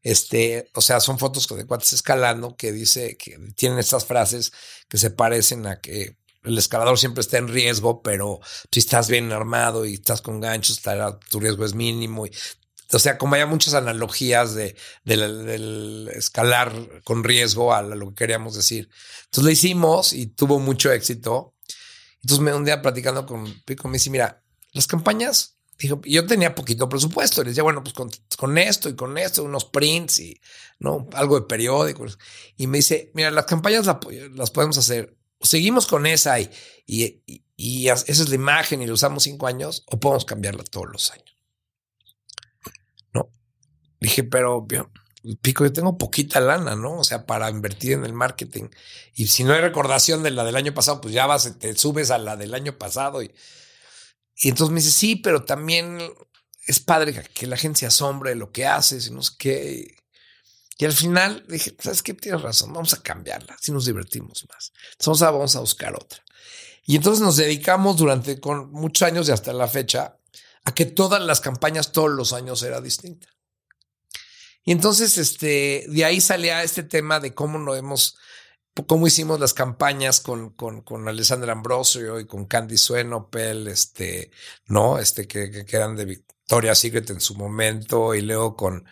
Este, 0.00 0.70
o 0.72 0.80
sea, 0.80 0.98
son 1.00 1.18
fotos 1.18 1.46
de 1.46 1.66
cuates 1.66 1.92
escalando 1.92 2.56
que 2.56 2.72
dice 2.72 3.18
que 3.18 3.38
tienen 3.54 3.78
estas 3.78 4.06
frases 4.06 4.50
que 4.88 4.96
se 4.96 5.10
parecen 5.10 5.66
a 5.66 5.82
que 5.82 6.16
el 6.42 6.56
escalador 6.56 6.98
siempre 6.98 7.20
está 7.20 7.36
en 7.36 7.48
riesgo, 7.48 8.00
pero 8.00 8.40
si 8.70 8.80
estás 8.80 9.10
bien 9.10 9.30
armado 9.30 9.84
y 9.84 9.92
estás 9.92 10.22
con 10.22 10.40
ganchos, 10.40 10.80
tu 11.28 11.38
riesgo 11.38 11.66
es 11.66 11.74
mínimo. 11.74 12.24
O 12.92 12.98
sea, 12.98 13.18
como 13.18 13.34
hay 13.34 13.44
muchas 13.44 13.74
analogías 13.74 14.54
de, 14.54 14.74
del 15.04 16.08
escalar 16.14 16.72
con 17.04 17.24
riesgo 17.24 17.74
a 17.74 17.82
lo 17.82 18.08
que 18.08 18.14
queríamos 18.14 18.54
decir. 18.54 18.88
Entonces 19.24 19.44
lo 19.44 19.50
hicimos 19.50 20.14
y 20.14 20.28
tuvo 20.28 20.60
mucho 20.60 20.90
éxito. 20.90 21.52
Entonces 22.22 22.42
me 22.42 22.54
un 22.54 22.64
día 22.64 22.80
platicando 22.80 23.26
con 23.26 23.52
Pico 23.66 23.86
me 23.86 23.98
dice, 23.98 24.08
mira, 24.08 24.42
las 24.72 24.86
campañas 24.86 25.51
Dijo, 25.78 26.00
yo 26.04 26.26
tenía 26.26 26.54
poquito 26.54 26.88
presupuesto. 26.88 27.40
Y 27.40 27.44
le 27.44 27.50
decía, 27.50 27.62
bueno, 27.62 27.82
pues 27.82 27.94
con, 27.94 28.58
esto 28.58 28.88
y 28.88 28.94
con 28.94 29.18
esto, 29.18 29.44
unos 29.44 29.64
prints 29.64 30.20
y 30.20 30.40
no 30.78 31.08
algo 31.14 31.40
de 31.40 31.46
periódicos. 31.46 32.18
Y 32.56 32.66
me 32.66 32.78
dice, 32.78 33.10
mira, 33.14 33.30
las 33.30 33.46
campañas 33.46 33.86
las 33.86 34.50
podemos 34.50 34.78
hacer. 34.78 35.16
Seguimos 35.40 35.86
con 35.86 36.06
esa 36.06 36.38
y, 36.38 36.50
y, 36.86 37.22
y, 37.56 37.88
esa 37.88 38.04
es 38.06 38.28
la 38.28 38.34
imagen 38.34 38.80
y 38.80 38.86
la 38.86 38.92
usamos 38.92 39.24
cinco 39.24 39.46
años 39.48 39.84
o 39.86 39.98
podemos 39.98 40.24
cambiarla 40.24 40.62
todos 40.62 40.86
los 40.92 41.10
años. 41.10 41.36
No. 43.12 43.28
Dije, 44.00 44.22
pero 44.22 44.66
pico, 45.40 45.64
yo 45.64 45.72
tengo 45.72 45.98
poquita 45.98 46.40
lana, 46.40 46.76
¿no? 46.76 46.98
O 46.98 47.04
sea, 47.04 47.26
para 47.26 47.50
invertir 47.50 47.92
en 47.92 48.04
el 48.04 48.12
marketing. 48.12 48.68
Y 49.14 49.28
si 49.28 49.44
no 49.44 49.52
hay 49.52 49.60
recordación 49.60 50.22
de 50.22 50.30
la 50.30 50.44
del 50.44 50.56
año 50.56 50.74
pasado, 50.74 51.00
pues 51.00 51.14
ya 51.14 51.26
vas, 51.26 51.58
te 51.58 51.74
subes 51.76 52.10
a 52.10 52.18
la 52.18 52.36
del 52.36 52.54
año 52.54 52.78
pasado 52.78 53.22
y 53.22 53.32
y 54.36 54.48
entonces 54.48 54.72
me 54.72 54.80
dice, 54.80 54.92
sí, 54.92 55.16
pero 55.16 55.44
también 55.44 55.98
es 56.66 56.80
padre 56.80 57.22
que 57.34 57.46
la 57.46 57.56
gente 57.56 57.80
se 57.80 57.86
asombre 57.86 58.30
de 58.30 58.36
lo 58.36 58.50
que 58.52 58.66
haces 58.66 59.06
y 59.06 59.10
no 59.10 59.22
sé 59.22 59.32
qué. 59.38 59.96
Y 60.78 60.84
al 60.84 60.92
final 60.92 61.44
dije, 61.48 61.76
¿sabes 61.78 62.02
qué? 62.02 62.14
Tienes 62.14 62.42
razón, 62.42 62.72
vamos 62.72 62.92
a 62.94 63.02
cambiarla, 63.02 63.56
si 63.60 63.72
nos 63.72 63.86
divertimos 63.86 64.46
más. 64.48 64.72
Entonces 64.92 65.22
vamos 65.22 65.54
a 65.54 65.60
buscar 65.60 65.94
otra. 65.94 66.24
Y 66.84 66.96
entonces 66.96 67.22
nos 67.22 67.36
dedicamos 67.36 67.96
durante 67.96 68.40
con 68.40 68.72
muchos 68.72 69.06
años 69.06 69.28
y 69.28 69.32
hasta 69.32 69.52
la 69.52 69.68
fecha 69.68 70.18
a 70.64 70.74
que 70.74 70.86
todas 70.86 71.22
las 71.22 71.40
campañas 71.40 71.92
todos 71.92 72.10
los 72.10 72.32
años 72.32 72.62
era 72.62 72.80
distinta. 72.80 73.28
Y 74.64 74.72
entonces 74.72 75.18
este, 75.18 75.86
de 75.88 76.04
ahí 76.04 76.20
salía 76.20 76.62
este 76.62 76.82
tema 76.82 77.20
de 77.20 77.34
cómo 77.34 77.58
nos 77.58 77.76
hemos 77.76 78.16
cómo 78.86 79.06
hicimos 79.06 79.38
las 79.38 79.54
campañas 79.54 80.20
con, 80.20 80.50
con, 80.50 80.82
con 80.82 81.06
Alessandra 81.08 81.52
Ambrosio 81.52 82.18
y 82.20 82.26
con 82.26 82.46
Candy 82.46 82.78
Suenopel, 82.78 83.68
este, 83.68 84.30
¿no? 84.66 84.98
Este, 84.98 85.26
que, 85.26 85.64
que, 85.64 85.76
eran 85.76 85.94
de 85.96 86.06
Victoria's 86.06 86.78
Secret 86.78 87.10
en 87.10 87.20
su 87.20 87.34
momento, 87.34 88.14
y 88.14 88.22
luego 88.22 88.56
con, 88.56 88.86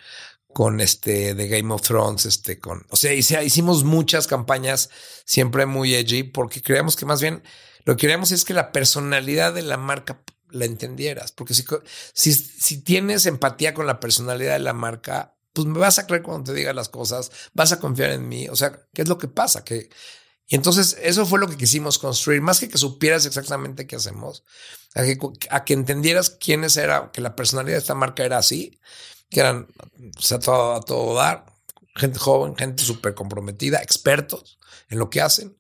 con 0.53 0.81
este 0.81 1.35
de 1.35 1.49
Game 1.49 1.73
of 1.73 1.83
Thrones, 1.83 2.27
este, 2.27 2.59
con, 2.59 2.87
o 2.91 2.97
sea, 2.97 3.13
hicimos 3.15 3.85
muchas 3.85 4.27
campañas 4.27 4.91
siempre 5.25 5.67
muy 5.67 5.95
edgy, 5.95 6.25
porque 6.25 6.61
creíamos 6.63 6.97
que 6.97 7.07
más 7.07 7.21
bien 7.23 7.43
lo 7.85 7.97
que 7.97 8.03
queríamos 8.03 8.33
es 8.33 8.45
que 8.45 8.55
la 8.55 8.73
personalidad 8.73 9.55
de 9.55 9.63
la 9.63 9.79
marca 9.79 10.23
la 10.51 10.65
entendieras, 10.67 11.33
porque 11.33 11.55
si, 11.55 11.65
si, 12.13 12.35
si 12.35 12.83
tienes 12.83 13.25
empatía 13.27 13.73
con 13.73 13.87
la 13.87 14.01
personalidad 14.01 14.55
de 14.55 14.59
la 14.59 14.75
marca, 14.75 15.37
pues 15.53 15.67
me 15.67 15.79
vas 15.79 15.99
a 15.99 16.07
creer 16.07 16.23
cuando 16.23 16.53
te 16.53 16.59
diga 16.59 16.73
las 16.73 16.89
cosas, 16.89 17.31
vas 17.55 17.73
a 17.73 17.81
confiar 17.81 18.11
en 18.11 18.29
mí. 18.29 18.49
O 18.49 18.57
sea, 18.57 18.87
¿qué 18.93 19.03
es 19.03 19.09
lo 19.09 19.19
que 19.19 19.29
pasa? 19.29 19.65
Que, 19.65 19.89
y 20.47 20.57
entonces 20.57 20.97
eso 21.01 21.27
fue 21.27 21.39
lo 21.39 21.49
que 21.49 21.57
quisimos 21.57 21.99
construir, 21.99 22.43
más 22.43 22.61
que 22.61 22.69
que 22.69 22.79
supieras 22.79 23.27
exactamente 23.27 23.87
qué 23.87 23.97
hacemos, 23.97 24.45
a 24.95 25.03
que, 25.03 25.19
a 25.51 25.65
que 25.65 25.75
entendieras 25.75 26.31
quiénes 26.31 26.77
era, 26.77 27.11
que 27.13 27.21
la 27.21 27.37
personalidad 27.37 27.77
de 27.77 27.81
esta 27.81 27.95
marca 27.95 28.25
era 28.25 28.39
así, 28.39 28.81
que 29.29 29.41
eran 29.41 29.69
o 30.19 30.21
sea, 30.21 30.39
todo, 30.41 30.75
a 30.75 30.81
todo 30.81 31.15
dar, 31.15 31.47
gente 31.95 32.19
joven, 32.19 32.57
gente 32.57 32.83
súper 32.83 33.15
comprometida, 33.15 33.79
expertos 33.83 34.59
en 34.89 34.99
lo 34.99 35.09
que 35.11 35.21
hacen. 35.21 35.57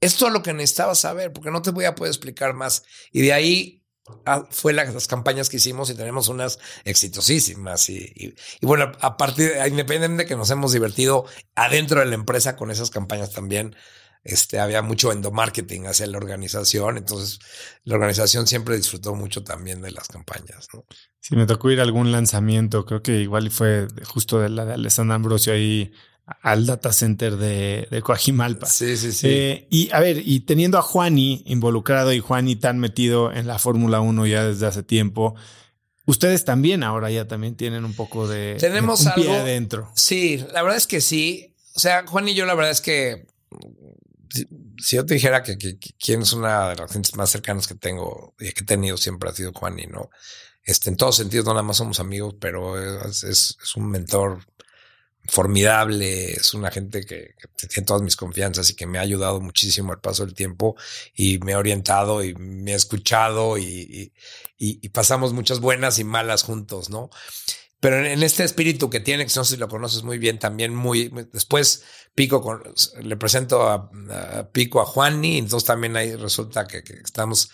Esto 0.00 0.26
es 0.26 0.32
lo 0.32 0.42
que 0.42 0.52
necesitaba 0.52 0.96
saber, 0.96 1.32
porque 1.32 1.52
no 1.52 1.62
te 1.62 1.70
voy 1.70 1.84
a 1.84 1.94
poder 1.94 2.10
explicar 2.10 2.54
más. 2.54 2.82
Y 3.12 3.22
de 3.22 3.32
ahí 3.32 3.81
Ah, 4.26 4.46
fue 4.50 4.72
las 4.72 5.06
campañas 5.06 5.48
que 5.48 5.56
hicimos 5.56 5.90
y 5.90 5.94
tenemos 5.94 6.28
unas 6.28 6.58
exitosísimas. 6.84 7.88
Y, 7.88 8.34
bueno, 8.60 8.92
a 9.00 9.16
partir, 9.16 9.52
independientemente 9.66 10.24
de 10.24 10.28
que 10.28 10.36
nos 10.36 10.50
hemos 10.50 10.72
divertido 10.72 11.26
adentro 11.54 12.00
de 12.00 12.06
la 12.06 12.14
empresa 12.14 12.56
con 12.56 12.70
esas 12.70 12.90
campañas 12.90 13.32
también, 13.32 13.76
este, 14.24 14.60
había 14.60 14.82
mucho 14.82 15.10
endomarketing 15.10 15.86
hacia 15.86 16.06
la 16.06 16.18
organización. 16.18 16.98
Entonces, 16.98 17.40
la 17.84 17.94
organización 17.94 18.46
siempre 18.46 18.76
disfrutó 18.76 19.14
mucho 19.14 19.42
también 19.42 19.82
de 19.82 19.90
las 19.90 20.08
campañas. 20.08 20.68
¿no? 20.72 20.84
Sí, 21.20 21.36
me 21.36 21.46
tocó 21.46 21.70
ir 21.70 21.80
a 21.80 21.82
algún 21.82 22.12
lanzamiento, 22.12 22.84
creo 22.84 23.02
que 23.02 23.20
igual 23.20 23.50
fue 23.50 23.88
justo 24.04 24.40
de 24.40 24.48
la 24.48 24.64
de 24.64 24.74
Alessandra 24.74 25.16
Ambrosio 25.16 25.52
ahí 25.52 25.92
al 26.26 26.66
data 26.66 26.92
center 26.92 27.36
de, 27.36 27.88
de 27.90 28.02
Coajimalpa. 28.02 28.66
Sí, 28.66 28.96
sí, 28.96 29.12
sí. 29.12 29.26
Eh, 29.28 29.66
y 29.70 29.90
a 29.92 30.00
ver, 30.00 30.22
y 30.24 30.40
teniendo 30.40 30.78
a 30.78 30.82
Juani 30.82 31.42
involucrado 31.46 32.12
y 32.12 32.20
Juani 32.20 32.56
tan 32.56 32.78
metido 32.78 33.32
en 33.32 33.46
la 33.46 33.58
Fórmula 33.58 34.00
1 34.00 34.26
ya 34.26 34.44
desde 34.44 34.66
hace 34.66 34.82
tiempo, 34.82 35.34
ustedes 36.04 36.44
también 36.44 36.82
ahora 36.82 37.10
ya 37.10 37.26
también 37.26 37.56
tienen 37.56 37.84
un 37.84 37.94
poco 37.94 38.28
de, 38.28 38.56
Tenemos 38.58 39.06
algo, 39.06 39.32
adentro. 39.32 39.90
Sí, 39.94 40.38
la 40.52 40.62
verdad 40.62 40.78
es 40.78 40.86
que 40.86 41.00
sí. 41.00 41.56
O 41.74 41.80
sea, 41.80 42.06
Juan 42.06 42.28
y 42.28 42.34
yo 42.34 42.46
la 42.46 42.54
verdad 42.54 42.70
es 42.70 42.80
que 42.80 43.26
si, 44.30 44.96
yo 44.96 45.04
te 45.04 45.14
dijera 45.14 45.42
que, 45.42 45.56
quién 45.98 46.22
es 46.22 46.32
una 46.32 46.70
de 46.70 46.76
las 46.76 46.92
gentes 46.92 47.16
más 47.16 47.30
cercanas 47.30 47.66
que 47.66 47.74
tengo 47.74 48.34
y 48.38 48.52
que 48.52 48.62
he 48.62 48.66
tenido 48.66 48.96
siempre 48.96 49.30
ha 49.30 49.34
sido 49.34 49.52
Juani, 49.52 49.86
¿no? 49.86 50.10
Este, 50.64 50.90
en 50.90 50.96
todos 50.96 51.16
sentidos, 51.16 51.44
no 51.44 51.52
nada 51.52 51.64
más 51.64 51.76
somos 51.76 51.98
amigos, 51.98 52.36
pero 52.40 52.80
es, 53.04 53.24
es, 53.24 53.56
es 53.60 53.76
un 53.76 53.90
mentor 53.90 54.46
formidable, 55.24 56.32
es 56.32 56.52
una 56.54 56.70
gente 56.70 57.04
que, 57.04 57.34
tiene 57.68 57.86
todas 57.86 58.02
mis 58.02 58.16
confianzas 58.16 58.70
y 58.70 58.74
que 58.74 58.86
me 58.86 58.98
ha 58.98 59.02
ayudado 59.02 59.40
muchísimo 59.40 59.92
al 59.92 60.00
paso 60.00 60.24
del 60.24 60.34
tiempo 60.34 60.76
y 61.14 61.38
me 61.38 61.52
ha 61.52 61.58
orientado 61.58 62.24
y 62.24 62.34
me 62.34 62.72
ha 62.72 62.76
escuchado 62.76 63.58
y, 63.58 64.12
pasamos 64.92 65.32
muchas 65.32 65.60
buenas 65.60 65.98
y 65.98 66.04
malas 66.04 66.42
juntos, 66.42 66.90
¿no? 66.90 67.10
Pero 67.80 68.04
en, 68.04 68.22
este 68.22 68.44
espíritu 68.44 68.90
que 68.90 69.00
tiene, 69.00 69.26
que 69.26 69.32
no 69.34 69.44
sé 69.44 69.54
si 69.54 69.60
lo 69.60 69.68
conoces 69.68 70.04
muy 70.04 70.18
bien, 70.18 70.38
también 70.38 70.74
muy, 70.74 71.10
después 71.32 71.82
Pico, 72.14 72.62
le 73.00 73.16
presento 73.16 73.68
a, 73.68 73.90
Pico 74.52 74.80
a 74.80 74.86
Juani, 74.86 75.38
entonces 75.38 75.66
también 75.66 75.96
ahí 75.96 76.14
resulta 76.14 76.66
que 76.66 76.82
estamos 77.04 77.50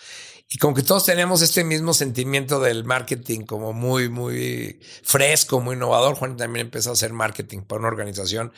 y 0.51 0.57
como 0.57 0.73
que 0.73 0.81
todos 0.81 1.05
tenemos 1.05 1.43
este 1.43 1.63
mismo 1.63 1.93
sentimiento 1.93 2.59
del 2.59 2.83
marketing 2.83 3.41
como 3.41 3.71
muy, 3.71 4.09
muy 4.09 4.79
fresco, 5.03 5.61
muy 5.61 5.75
innovador. 5.75 6.15
Juan 6.15 6.37
también 6.37 6.65
empezó 6.65 6.89
a 6.89 6.93
hacer 6.93 7.13
marketing 7.13 7.59
para 7.59 7.79
una 7.79 7.89
organización 7.89 8.51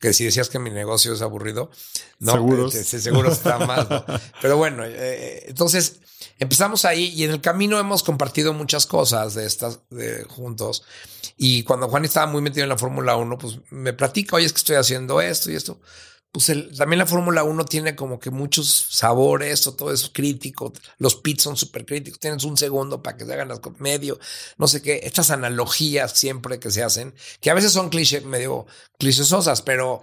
que 0.00 0.12
si 0.12 0.24
decías 0.24 0.48
que 0.48 0.58
mi 0.58 0.70
negocio 0.70 1.12
es 1.12 1.22
aburrido, 1.22 1.70
no, 2.18 2.32
seguro, 2.32 2.66
este, 2.66 2.98
seguro 2.98 3.30
está 3.30 3.58
más. 3.66 3.86
Pero 4.42 4.56
bueno, 4.56 4.82
eh, 4.84 5.44
entonces 5.46 6.00
empezamos 6.40 6.84
ahí 6.84 7.12
y 7.14 7.22
en 7.22 7.30
el 7.30 7.40
camino 7.40 7.78
hemos 7.78 8.02
compartido 8.02 8.52
muchas 8.52 8.84
cosas 8.84 9.34
de 9.34 9.46
estas 9.46 9.78
de, 9.90 10.24
juntos. 10.24 10.82
Y 11.36 11.62
cuando 11.62 11.88
Juan 11.88 12.04
estaba 12.04 12.26
muy 12.26 12.42
metido 12.42 12.64
en 12.64 12.70
la 12.70 12.78
Fórmula 12.78 13.14
1, 13.14 13.38
pues 13.38 13.60
me 13.70 13.92
platica, 13.92 14.34
oye, 14.34 14.46
es 14.46 14.52
que 14.52 14.58
estoy 14.58 14.76
haciendo 14.76 15.20
esto 15.20 15.52
y 15.52 15.54
esto 15.54 15.78
pues 16.36 16.76
también 16.76 16.98
la 16.98 17.06
Fórmula 17.06 17.44
1 17.44 17.64
tiene 17.64 17.96
como 17.96 18.18
que 18.18 18.30
muchos 18.30 18.68
sabores 18.90 19.66
o 19.66 19.74
todo 19.74 19.90
eso 19.90 20.10
crítico. 20.12 20.70
Los 20.98 21.16
pits 21.16 21.44
son 21.44 21.56
súper 21.56 21.86
críticos. 21.86 22.20
Tienes 22.20 22.44
un 22.44 22.58
segundo 22.58 23.02
para 23.02 23.16
que 23.16 23.24
se 23.24 23.32
hagan 23.32 23.48
las 23.48 23.60
medio, 23.78 24.18
no 24.58 24.68
sé 24.68 24.82
qué. 24.82 25.00
Estas 25.04 25.30
analogías 25.30 26.12
siempre 26.12 26.60
que 26.60 26.70
se 26.70 26.82
hacen, 26.82 27.14
que 27.40 27.50
a 27.50 27.54
veces 27.54 27.72
son 27.72 27.88
cliché, 27.88 28.20
medio 28.20 28.66
clichésosas, 28.98 29.62
pero, 29.62 30.02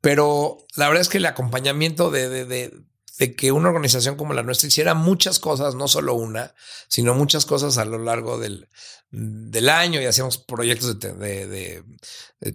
pero 0.00 0.66
la 0.76 0.88
verdad 0.88 1.02
es 1.02 1.08
que 1.10 1.18
el 1.18 1.26
acompañamiento 1.26 2.10
de 2.10 2.72
que 3.16 3.52
una 3.52 3.68
organización 3.68 4.16
como 4.16 4.34
la 4.34 4.42
nuestra 4.42 4.68
hiciera 4.68 4.94
muchas 4.94 5.38
cosas, 5.38 5.74
no 5.74 5.86
solo 5.88 6.14
una, 6.14 6.54
sino 6.88 7.14
muchas 7.14 7.46
cosas 7.46 7.78
a 7.78 7.84
lo 7.84 7.98
largo 7.98 8.38
del, 8.38 8.68
del 9.10 9.68
año 9.68 10.00
y 10.00 10.06
hacíamos 10.06 10.38
proyectos 10.38 10.98
de, 10.98 11.46
de, 11.46 11.84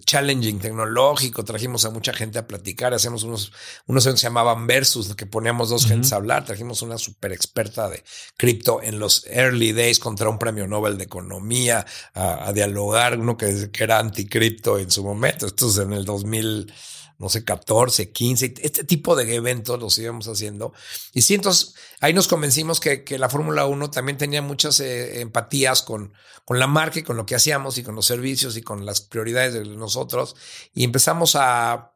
challenging 0.04 0.60
tecnológico, 0.60 1.44
trajimos 1.44 1.84
a 1.86 1.90
mucha 1.90 2.12
gente 2.12 2.38
a 2.38 2.46
platicar, 2.46 2.92
hacíamos 2.92 3.22
unos, 3.22 3.52
unos 3.86 4.04
se 4.04 4.14
llamaban 4.14 4.66
Versus, 4.66 5.14
que 5.16 5.26
poníamos 5.26 5.70
dos 5.70 5.86
gentes 5.86 6.12
a 6.12 6.16
hablar, 6.16 6.44
trajimos 6.44 6.82
una 6.82 6.98
super 6.98 7.32
experta 7.32 7.88
de 7.88 8.04
cripto 8.36 8.82
en 8.82 8.98
los 8.98 9.26
early 9.28 9.72
days 9.72 9.98
contra 9.98 10.28
un 10.28 10.38
premio 10.38 10.66
Nobel 10.66 10.98
de 10.98 11.04
Economía 11.04 11.86
a, 12.14 12.52
dialogar, 12.52 13.18
uno 13.18 13.36
que, 13.36 13.70
que 13.72 13.82
era 13.82 13.98
anticripto 13.98 14.78
en 14.78 14.90
su 14.90 15.02
momento, 15.02 15.46
esto 15.46 15.70
es 15.70 15.78
en 15.78 15.92
el 15.94 16.04
2000 16.04 16.72
no 17.20 17.28
sé, 17.28 17.44
14, 17.44 18.12
15, 18.12 18.54
este 18.62 18.82
tipo 18.84 19.14
de 19.14 19.34
eventos 19.34 19.78
los 19.78 19.98
íbamos 19.98 20.26
haciendo. 20.26 20.72
Y 21.12 21.20
sí, 21.20 21.34
entonces 21.34 21.74
ahí 22.00 22.14
nos 22.14 22.26
convencimos 22.26 22.80
que, 22.80 23.04
la 23.18 23.28
Fórmula 23.28 23.66
1 23.66 23.90
también 23.90 24.16
tenía 24.16 24.40
muchas 24.40 24.80
eh, 24.80 25.20
empatías 25.20 25.82
con, 25.82 26.14
con 26.46 26.58
la 26.58 26.66
marca 26.66 26.98
y 26.98 27.02
con 27.02 27.18
lo 27.18 27.26
que 27.26 27.34
hacíamos 27.34 27.76
y 27.76 27.82
con 27.82 27.94
los 27.94 28.06
servicios 28.06 28.56
y 28.56 28.62
con 28.62 28.86
las 28.86 29.02
prioridades 29.02 29.52
de 29.52 29.64
nosotros. 29.66 30.34
Y 30.72 30.82
empezamos 30.82 31.36
a, 31.36 31.92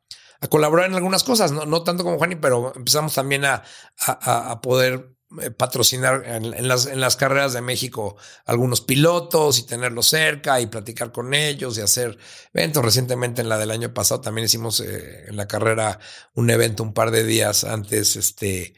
colaborar 0.51 0.91
en 0.91 0.95
algunas 0.95 1.25
cosas, 1.25 1.53
no, 1.53 1.65
no 1.65 1.83
tanto 1.85 2.05
como 2.05 2.19
Juani, 2.19 2.37
pero 2.37 2.75
empezamos 2.77 3.15
también 3.15 3.47
a, 3.47 3.63
a 3.97 4.61
poder 4.61 5.15
patrocinar 5.57 6.23
en, 6.27 6.69
las, 6.69 6.87
en 6.87 7.01
las 7.01 7.17
carreras 7.17 7.53
de 7.53 7.61
México 7.61 8.17
algunos 8.45 8.81
pilotos 8.81 9.59
y 9.59 9.67
tenerlos 9.67 10.07
cerca 10.09 10.61
y 10.61 10.67
platicar 10.67 11.13
con 11.13 11.35
ellos 11.35 11.79
y 11.79 11.81
hacer 11.81 12.19
eventos. 12.53 12.85
Recientemente 12.85 13.43
en 13.43 13.49
la 13.49 13.59
del 13.59 13.71
año 13.71 13.93
pasado 13.93 14.21
también 14.21 14.47
hicimos 14.47 14.81
eh, 14.81 15.27
en 15.29 15.37
la 15.37 15.49
carrera 15.49 15.99
un 16.35 16.51
evento 16.51 16.83
un 16.83 16.95
par 16.95 17.11
de 17.11 17.25
días 17.25 17.65
antes, 17.65 18.17
este, 18.17 18.75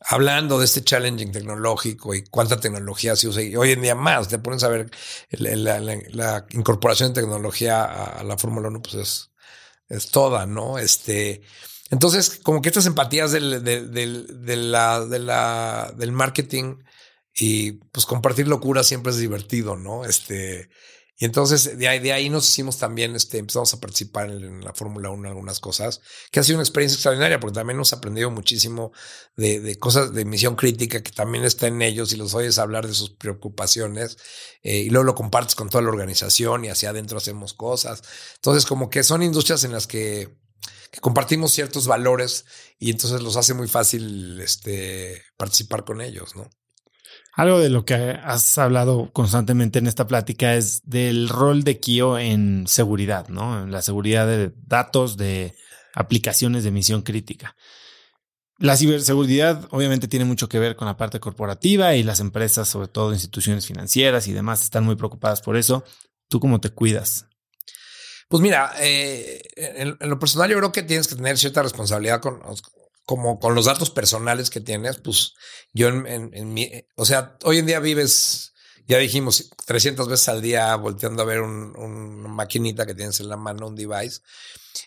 hablando 0.00 0.58
de 0.58 0.66
este 0.66 0.84
challenging 0.84 1.32
tecnológico 1.32 2.14
y 2.14 2.24
cuánta 2.24 2.60
tecnología 2.60 3.16
se 3.16 3.28
usa. 3.28 3.42
Y 3.42 3.56
hoy 3.56 3.72
en 3.72 3.82
día 3.82 3.94
más, 3.94 4.28
te 4.28 4.38
pones 4.38 4.62
a 4.64 4.68
ver 4.68 4.90
la, 5.30 6.46
incorporación 6.50 7.12
de 7.12 7.22
tecnología 7.22 7.84
a, 7.84 8.22
la 8.22 8.36
Fórmula 8.36 8.68
1, 8.68 8.82
pues 8.82 8.94
es, 8.94 9.30
es 9.88 10.10
toda, 10.10 10.46
¿no? 10.46 10.78
Este, 10.78 11.42
entonces, 11.90 12.40
como 12.42 12.62
que 12.62 12.68
estas 12.68 12.86
empatías 12.86 13.32
del, 13.32 13.62
de, 13.62 14.56
la, 14.56 15.04
de 15.04 15.18
la, 15.18 15.94
del 15.96 16.12
marketing 16.12 16.78
y 17.36 17.72
pues 17.72 18.06
compartir 18.06 18.48
locura 18.48 18.82
siempre 18.82 19.12
es 19.12 19.18
divertido, 19.18 19.76
¿no? 19.76 20.04
Este, 20.04 20.70
y 21.16 21.26
entonces 21.26 21.78
de 21.78 21.88
ahí, 21.88 22.00
de 22.00 22.12
ahí 22.12 22.28
nos 22.30 22.48
hicimos 22.48 22.78
también, 22.78 23.14
este, 23.14 23.38
empezamos 23.38 23.72
a 23.74 23.80
participar 23.80 24.30
en, 24.30 24.64
la 24.64 24.72
Fórmula 24.72 25.10
1 25.10 25.28
algunas 25.28 25.60
cosas, 25.60 26.00
que 26.30 26.40
ha 26.40 26.42
sido 26.42 26.56
una 26.56 26.64
experiencia 26.64 26.96
extraordinaria 26.96 27.38
porque 27.38 27.54
también 27.54 27.76
hemos 27.76 27.92
aprendido 27.92 28.30
muchísimo 28.30 28.92
de, 29.36 29.60
de, 29.60 29.78
cosas 29.78 30.12
de 30.12 30.24
misión 30.24 30.56
crítica 30.56 31.02
que 31.02 31.12
también 31.12 31.44
está 31.44 31.66
en 31.66 31.82
ellos 31.82 32.12
y 32.12 32.16
los 32.16 32.34
oyes 32.34 32.58
hablar 32.58 32.86
de 32.86 32.94
sus 32.94 33.10
preocupaciones 33.10 34.16
eh, 34.62 34.78
y 34.78 34.90
luego 34.90 35.04
lo 35.04 35.14
compartes 35.14 35.54
con 35.54 35.68
toda 35.68 35.82
la 35.82 35.90
organización 35.90 36.64
y 36.64 36.68
hacia 36.68 36.90
adentro 36.90 37.18
hacemos 37.18 37.52
cosas. 37.54 38.02
Entonces 38.36 38.66
como 38.66 38.90
que 38.90 39.04
son 39.04 39.22
industrias 39.22 39.62
en 39.64 39.72
las 39.72 39.86
que 39.86 40.43
compartimos 41.00 41.52
ciertos 41.52 41.86
valores 41.86 42.44
y 42.78 42.90
entonces 42.90 43.22
los 43.22 43.36
hace 43.36 43.54
muy 43.54 43.68
fácil 43.68 44.40
este, 44.40 45.22
participar 45.36 45.84
con 45.84 46.00
ellos, 46.00 46.36
¿no? 46.36 46.48
Algo 47.36 47.58
de 47.58 47.68
lo 47.68 47.84
que 47.84 47.94
has 47.94 48.58
hablado 48.58 49.10
constantemente 49.12 49.80
en 49.80 49.88
esta 49.88 50.06
plática 50.06 50.54
es 50.54 50.82
del 50.84 51.28
rol 51.28 51.64
de 51.64 51.80
Kio 51.80 52.16
en 52.16 52.66
seguridad, 52.68 53.28
¿no? 53.28 53.64
En 53.64 53.72
la 53.72 53.82
seguridad 53.82 54.26
de 54.26 54.52
datos, 54.66 55.16
de 55.16 55.56
aplicaciones 55.94 56.62
de 56.62 56.70
misión 56.70 57.02
crítica. 57.02 57.56
La 58.58 58.76
ciberseguridad 58.76 59.66
obviamente 59.70 60.06
tiene 60.06 60.24
mucho 60.24 60.48
que 60.48 60.60
ver 60.60 60.76
con 60.76 60.86
la 60.86 60.96
parte 60.96 61.18
corporativa 61.18 61.96
y 61.96 62.04
las 62.04 62.20
empresas, 62.20 62.68
sobre 62.68 62.86
todo 62.86 63.12
instituciones 63.12 63.66
financieras 63.66 64.28
y 64.28 64.32
demás, 64.32 64.62
están 64.62 64.84
muy 64.84 64.94
preocupadas 64.94 65.42
por 65.42 65.56
eso. 65.56 65.84
¿Tú 66.28 66.38
cómo 66.38 66.60
te 66.60 66.70
cuidas? 66.70 67.26
Pues 68.34 68.42
mira, 68.42 68.74
eh, 68.80 69.40
en, 69.54 69.96
lo 70.00 70.18
personal 70.18 70.50
yo 70.50 70.56
creo 70.56 70.72
que 70.72 70.82
tienes 70.82 71.06
que 71.06 71.14
tener 71.14 71.38
cierta 71.38 71.62
responsabilidad 71.62 72.20
con, 72.20 72.42
como 73.06 73.38
con 73.38 73.54
los 73.54 73.66
datos 73.66 73.90
personales 73.90 74.50
que 74.50 74.60
tienes. 74.60 74.96
Pues 74.96 75.34
yo 75.72 75.86
en, 75.86 76.30
en, 76.34 76.52
mi, 76.52 76.68
o 76.96 77.04
sea, 77.04 77.36
hoy 77.44 77.58
en 77.58 77.66
día 77.66 77.78
vives, 77.78 78.52
ya 78.88 78.98
dijimos, 78.98 79.50
300 79.66 80.08
veces 80.08 80.28
al 80.28 80.42
día 80.42 80.74
volteando 80.74 81.22
a 81.22 81.26
ver 81.26 81.42
un, 81.42 81.76
una 81.76 82.28
maquinita 82.28 82.84
que 82.84 82.96
tienes 82.96 83.20
en 83.20 83.28
la 83.28 83.36
mano, 83.36 83.68
un 83.68 83.76
device. 83.76 84.20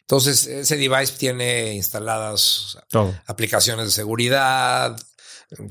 Entonces, 0.02 0.46
ese 0.46 0.76
device 0.76 1.14
tiene 1.18 1.74
instaladas 1.74 2.78
aplicaciones 3.28 3.86
de 3.86 3.92
seguridad, 3.94 5.00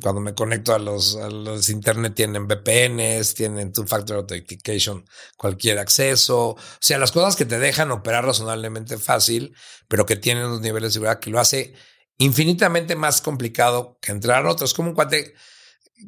cuando 0.03 0.20
me 0.20 0.35
conecto 0.35 0.74
a 0.74 0.78
los, 0.78 1.16
a 1.16 1.28
los 1.28 1.69
internet 1.69 2.15
tienen 2.15 2.47
VPNs, 2.47 3.35
tienen 3.35 3.73
two 3.73 3.86
factor 3.86 4.16
authentication, 4.16 5.05
cualquier 5.36 5.78
acceso. 5.78 6.51
O 6.51 6.59
sea, 6.81 6.98
las 6.98 7.12
cosas 7.12 7.36
que 7.36 7.44
te 7.44 7.59
dejan 7.59 7.90
operar 7.90 8.24
razonablemente 8.24 8.97
fácil, 8.97 9.55
pero 9.86 10.07
que 10.07 10.16
tienen 10.16 10.47
unos 10.47 10.62
niveles 10.62 10.90
de 10.90 10.93
seguridad 10.94 11.20
que 11.20 11.31
lo 11.31 11.40
hace 11.40 11.74
infinitamente 12.19 12.97
más 12.97 13.20
complicado 13.20 13.98
que 14.01 14.12
entrar 14.12 14.47
a 14.47 14.51
otros. 14.51 14.73
Como 14.73 14.90
un 14.90 14.94
cuate 14.94 15.35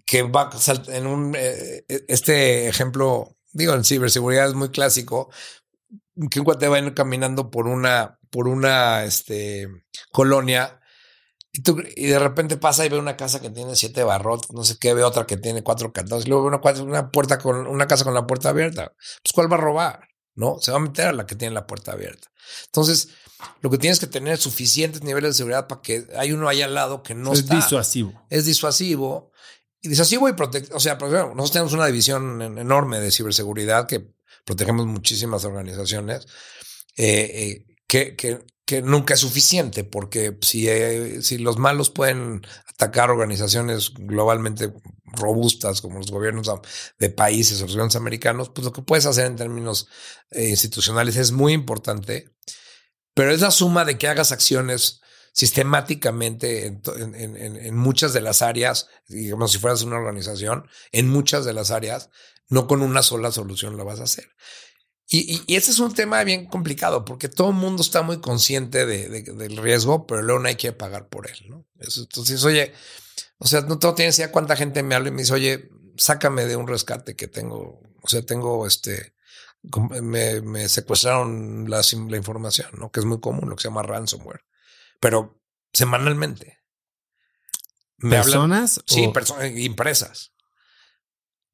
que 0.06 0.22
va 0.22 0.50
en 0.88 1.06
un, 1.06 1.34
eh, 1.36 1.84
este 2.08 2.68
ejemplo, 2.68 3.36
digo, 3.52 3.74
en 3.74 3.84
ciberseguridad 3.84 4.48
es 4.48 4.54
muy 4.54 4.70
clásico, 4.70 5.30
que 6.30 6.40
un 6.40 6.44
cuate 6.44 6.68
va 6.68 6.94
caminando 6.94 7.50
por 7.50 7.66
una, 7.66 8.18
por 8.30 8.48
una, 8.48 9.04
este, 9.04 9.68
colonia 10.10 10.77
y, 11.52 12.06
de 12.06 12.18
repente 12.18 12.56
pasa 12.56 12.84
y 12.84 12.88
ve 12.88 12.98
una 12.98 13.16
casa 13.16 13.40
que 13.40 13.50
tiene 13.50 13.74
siete 13.74 14.04
barrotes, 14.04 14.52
no 14.52 14.64
sé 14.64 14.76
qué, 14.78 14.94
ve 14.94 15.02
otra 15.02 15.26
que 15.26 15.36
tiene 15.36 15.62
cuatro 15.62 15.92
candados, 15.92 16.26
y 16.26 16.28
luego 16.28 16.50
ve 16.50 16.56
una, 16.56 16.82
una, 16.82 17.10
puerta 17.10 17.38
con 17.38 17.66
una 17.66 17.86
casa 17.86 18.04
con 18.04 18.14
la 18.14 18.26
puerta 18.26 18.50
abierta. 18.50 18.92
Pues, 19.22 19.32
¿cuál 19.34 19.50
va 19.50 19.56
a 19.56 19.60
robar? 19.60 20.08
¿No? 20.34 20.58
Se 20.60 20.70
va 20.70 20.76
a 20.76 20.80
meter 20.80 21.08
a 21.08 21.12
la 21.12 21.26
que 21.26 21.34
tiene 21.34 21.54
la 21.54 21.66
puerta 21.66 21.92
abierta. 21.92 22.28
Entonces, 22.66 23.08
lo 23.60 23.70
que 23.70 23.78
tienes 23.78 23.98
que 23.98 24.06
tener 24.06 24.34
es 24.34 24.40
suficientes 24.40 25.02
niveles 25.02 25.30
de 25.30 25.34
seguridad 25.34 25.66
para 25.66 25.80
que 25.80 26.06
hay 26.16 26.32
uno 26.32 26.48
ahí 26.48 26.62
al 26.62 26.74
lado 26.74 27.02
que 27.02 27.14
no 27.14 27.32
es 27.32 27.48
disuasivo. 27.48 28.12
Es 28.30 28.46
disuasivo. 28.46 29.32
Y 29.80 29.88
disuasivo 29.88 30.28
y 30.28 30.32
protección. 30.32 30.76
O 30.76 30.80
sea, 30.80 30.96
nosotros 30.96 31.52
tenemos 31.52 31.72
una 31.72 31.86
división 31.86 32.40
enorme 32.58 33.00
de 33.00 33.10
ciberseguridad 33.10 33.86
que 33.86 34.08
protegemos 34.44 34.86
muchísimas 34.86 35.44
organizaciones. 35.44 36.26
Eh, 36.96 37.30
eh, 37.34 37.66
que, 37.86 38.16
que, 38.16 38.44
que 38.68 38.82
nunca 38.82 39.14
es 39.14 39.20
suficiente, 39.20 39.82
porque 39.82 40.36
si, 40.42 40.68
eh, 40.68 41.22
si 41.22 41.38
los 41.38 41.56
malos 41.56 41.88
pueden 41.88 42.46
atacar 42.68 43.10
organizaciones 43.10 43.94
globalmente 43.94 44.74
robustas 45.06 45.80
como 45.80 45.96
los 45.96 46.10
gobiernos 46.10 46.50
de 46.98 47.08
países 47.08 47.60
o 47.60 47.62
los 47.62 47.72
gobiernos 47.72 47.96
americanos, 47.96 48.50
pues 48.50 48.66
lo 48.66 48.74
que 48.74 48.82
puedes 48.82 49.06
hacer 49.06 49.24
en 49.24 49.36
términos 49.36 49.88
eh, 50.32 50.50
institucionales 50.50 51.16
es 51.16 51.32
muy 51.32 51.54
importante, 51.54 52.28
pero 53.14 53.32
es 53.32 53.40
la 53.40 53.52
suma 53.52 53.86
de 53.86 53.96
que 53.96 54.06
hagas 54.06 54.32
acciones 54.32 55.00
sistemáticamente 55.32 56.66
en, 56.66 56.82
en, 57.14 57.56
en, 57.56 57.74
muchas 57.74 58.12
de 58.12 58.20
las 58.20 58.42
áreas, 58.42 58.88
digamos, 59.06 59.52
si 59.52 59.58
fueras 59.58 59.80
una 59.80 59.96
organización, 59.96 60.68
en 60.92 61.08
muchas 61.08 61.46
de 61.46 61.54
las 61.54 61.70
áreas, 61.70 62.10
no 62.50 62.66
con 62.66 62.82
una 62.82 63.02
sola 63.02 63.32
solución 63.32 63.78
lo 63.78 63.86
vas 63.86 64.00
a 64.00 64.04
hacer. 64.04 64.28
Y, 65.10 65.42
y, 65.46 65.56
ese 65.56 65.70
es 65.70 65.78
un 65.78 65.94
tema 65.94 66.22
bien 66.22 66.44
complicado 66.44 67.06
porque 67.06 67.30
todo 67.30 67.48
el 67.48 67.54
mundo 67.54 67.82
está 67.82 68.02
muy 68.02 68.20
consciente 68.20 68.84
de, 68.84 69.08
del 69.08 69.56
riesgo, 69.56 70.06
pero 70.06 70.20
luego 70.20 70.42
no 70.42 70.48
hay 70.48 70.56
que 70.56 70.72
pagar 70.72 71.08
por 71.08 71.30
él, 71.30 71.46
¿no? 71.48 71.66
entonces, 71.78 72.44
oye, 72.44 72.74
o 73.38 73.46
sea, 73.46 73.62
no 73.62 73.78
tengo 73.78 73.94
idea 73.98 74.30
cuánta 74.30 74.54
gente 74.54 74.82
me 74.82 74.94
habla 74.94 75.08
y 75.08 75.12
me 75.12 75.22
dice, 75.22 75.32
oye, 75.32 75.70
sácame 75.96 76.44
de 76.44 76.56
un 76.56 76.66
rescate 76.66 77.16
que 77.16 77.26
tengo, 77.26 77.80
o 78.02 78.08
sea, 78.08 78.20
tengo 78.20 78.66
este, 78.66 79.14
me, 80.02 80.42
me 80.42 80.68
secuestraron 80.68 81.70
la, 81.70 81.80
la 82.08 82.16
información, 82.16 82.68
¿no? 82.74 82.90
Que 82.90 83.00
es 83.00 83.06
muy 83.06 83.20
común, 83.20 83.48
lo 83.48 83.56
que 83.56 83.62
se 83.62 83.68
llama 83.68 83.82
ransomware, 83.82 84.44
pero 85.00 85.40
semanalmente. 85.72 86.58
¿Personas? 87.98 88.82
sí, 88.86 89.08
personas, 89.08 89.46
empresas. 89.46 90.32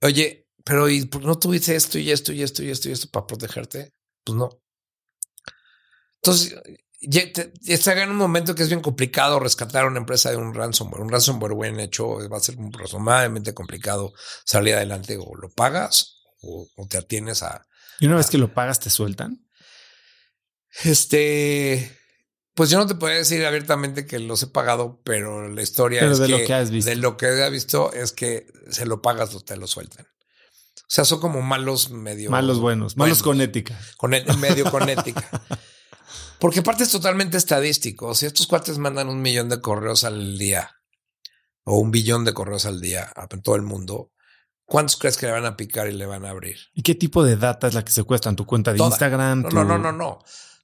Oye, 0.02 0.43
pero 0.65 0.89
¿y 0.89 1.09
no 1.20 1.39
tuviste 1.39 1.77
esto 1.77 1.99
y 1.99 2.11
esto 2.11 2.32
y 2.32 2.43
esto 2.43 2.62
y 2.62 2.70
esto 2.70 2.89
y 2.89 2.93
esto 2.93 3.09
para 3.11 3.27
protegerte? 3.27 3.95
Pues 4.24 4.36
no. 4.36 4.49
Entonces, 6.16 6.55
está 7.66 8.03
en 8.03 8.11
un 8.11 8.16
momento 8.16 8.55
que 8.55 8.62
es 8.62 8.69
bien 8.70 8.81
complicado 8.81 9.39
rescatar 9.39 9.85
a 9.85 9.89
una 9.89 9.99
empresa 9.99 10.31
de 10.31 10.39
un 10.39 10.55
ransomware. 10.55 11.03
Un 11.03 11.11
ransomware 11.11 11.55
bien 11.55 11.81
hecho 11.81 12.16
va 12.31 12.39
a 12.39 12.41
ser 12.41 12.57
razonablemente 12.73 13.53
complicado 13.53 14.15
salir 14.47 14.74
adelante. 14.74 15.19
O 15.20 15.35
lo 15.36 15.51
pagas 15.51 16.23
o, 16.41 16.66
te 16.89 16.97
atienes 16.97 17.43
a. 17.43 17.66
¿Y 18.01 18.07
una 18.07 18.16
vez 18.16 18.31
que 18.31 18.39
lo 18.39 18.55
pagas, 18.55 18.81
te 18.81 18.89
sueltan? 18.89 19.47
Este. 20.82 21.99
Pues 22.55 22.70
yo 22.70 22.78
no 22.78 22.86
te 22.86 22.95
puedo 22.95 23.12
decir 23.12 23.45
abiertamente 23.45 24.07
que 24.07 24.20
los 24.20 24.43
he 24.45 24.47
pagado, 24.47 25.03
pero 25.05 25.49
la 25.49 25.61
historia 25.61 26.07
es 26.07 26.19
de 26.19 26.27
que, 26.27 26.39
lo 26.39 26.47
que 26.47 26.55
has 26.55 26.70
visto. 26.70 26.89
de 26.89 26.97
lo 26.97 27.16
que 27.16 27.27
he 27.27 27.51
visto 27.51 27.93
es 27.93 28.12
que 28.12 28.47
se 28.70 28.86
lo 28.86 29.03
pagas 29.03 29.35
o 29.35 29.41
te 29.41 29.57
lo 29.57 29.66
sueltan. 29.66 30.07
O 30.85 30.94
sea, 30.94 31.05
son 31.05 31.19
como 31.19 31.40
malos 31.40 31.90
medio. 31.90 32.31
Malos 32.31 32.61
buenos, 32.61 32.97
malos 32.97 33.23
con 33.23 33.40
ética. 33.40 33.78
Con 33.97 34.12
e, 34.12 34.24
medio 34.36 34.70
con 34.70 34.89
ética. 34.89 35.28
Porque 36.39 36.61
aparte 36.61 36.85
es 36.85 36.90
totalmente 36.90 37.39
estadístico. 37.39 38.15
Si 38.15 38.27
estos 38.27 38.47
cuates 38.47 38.77
mandan 38.77 39.09
un 39.09 39.23
millón 39.23 39.48
de 39.48 39.61
correos 39.61 40.05
al 40.05 40.36
día 40.36 40.70
o 41.65 41.78
un 41.78 41.90
billón 41.90 42.24
de 42.24 42.35
correos 42.35 42.66
al 42.66 42.81
día 42.81 43.11
en 43.31 43.40
todo 43.40 43.56
el 43.56 43.62
mundo, 43.62 44.12
¿cuántos 44.66 44.97
crees 44.97 45.16
que 45.16 45.24
le 45.24 45.32
van 45.32 45.47
a 45.47 45.56
picar 45.56 45.89
y 45.89 45.93
le 45.93 46.05
van 46.05 46.27
a 46.27 46.31
abrir? 46.31 46.59
¿Y 46.74 46.82
qué 46.82 46.94
tipo 46.94 47.24
de 47.24 47.36
data 47.36 47.66
es 47.66 47.73
la 47.73 47.82
que 47.82 47.93
secuestran? 47.93 48.36
¿Tu 48.36 48.44
cuenta 48.44 48.74
de 48.74 48.78
Instagram? 48.78 49.43
No, 49.43 49.48
no, 49.51 49.65
no, 49.65 49.78
no, 49.78 49.93
no. 49.93 50.19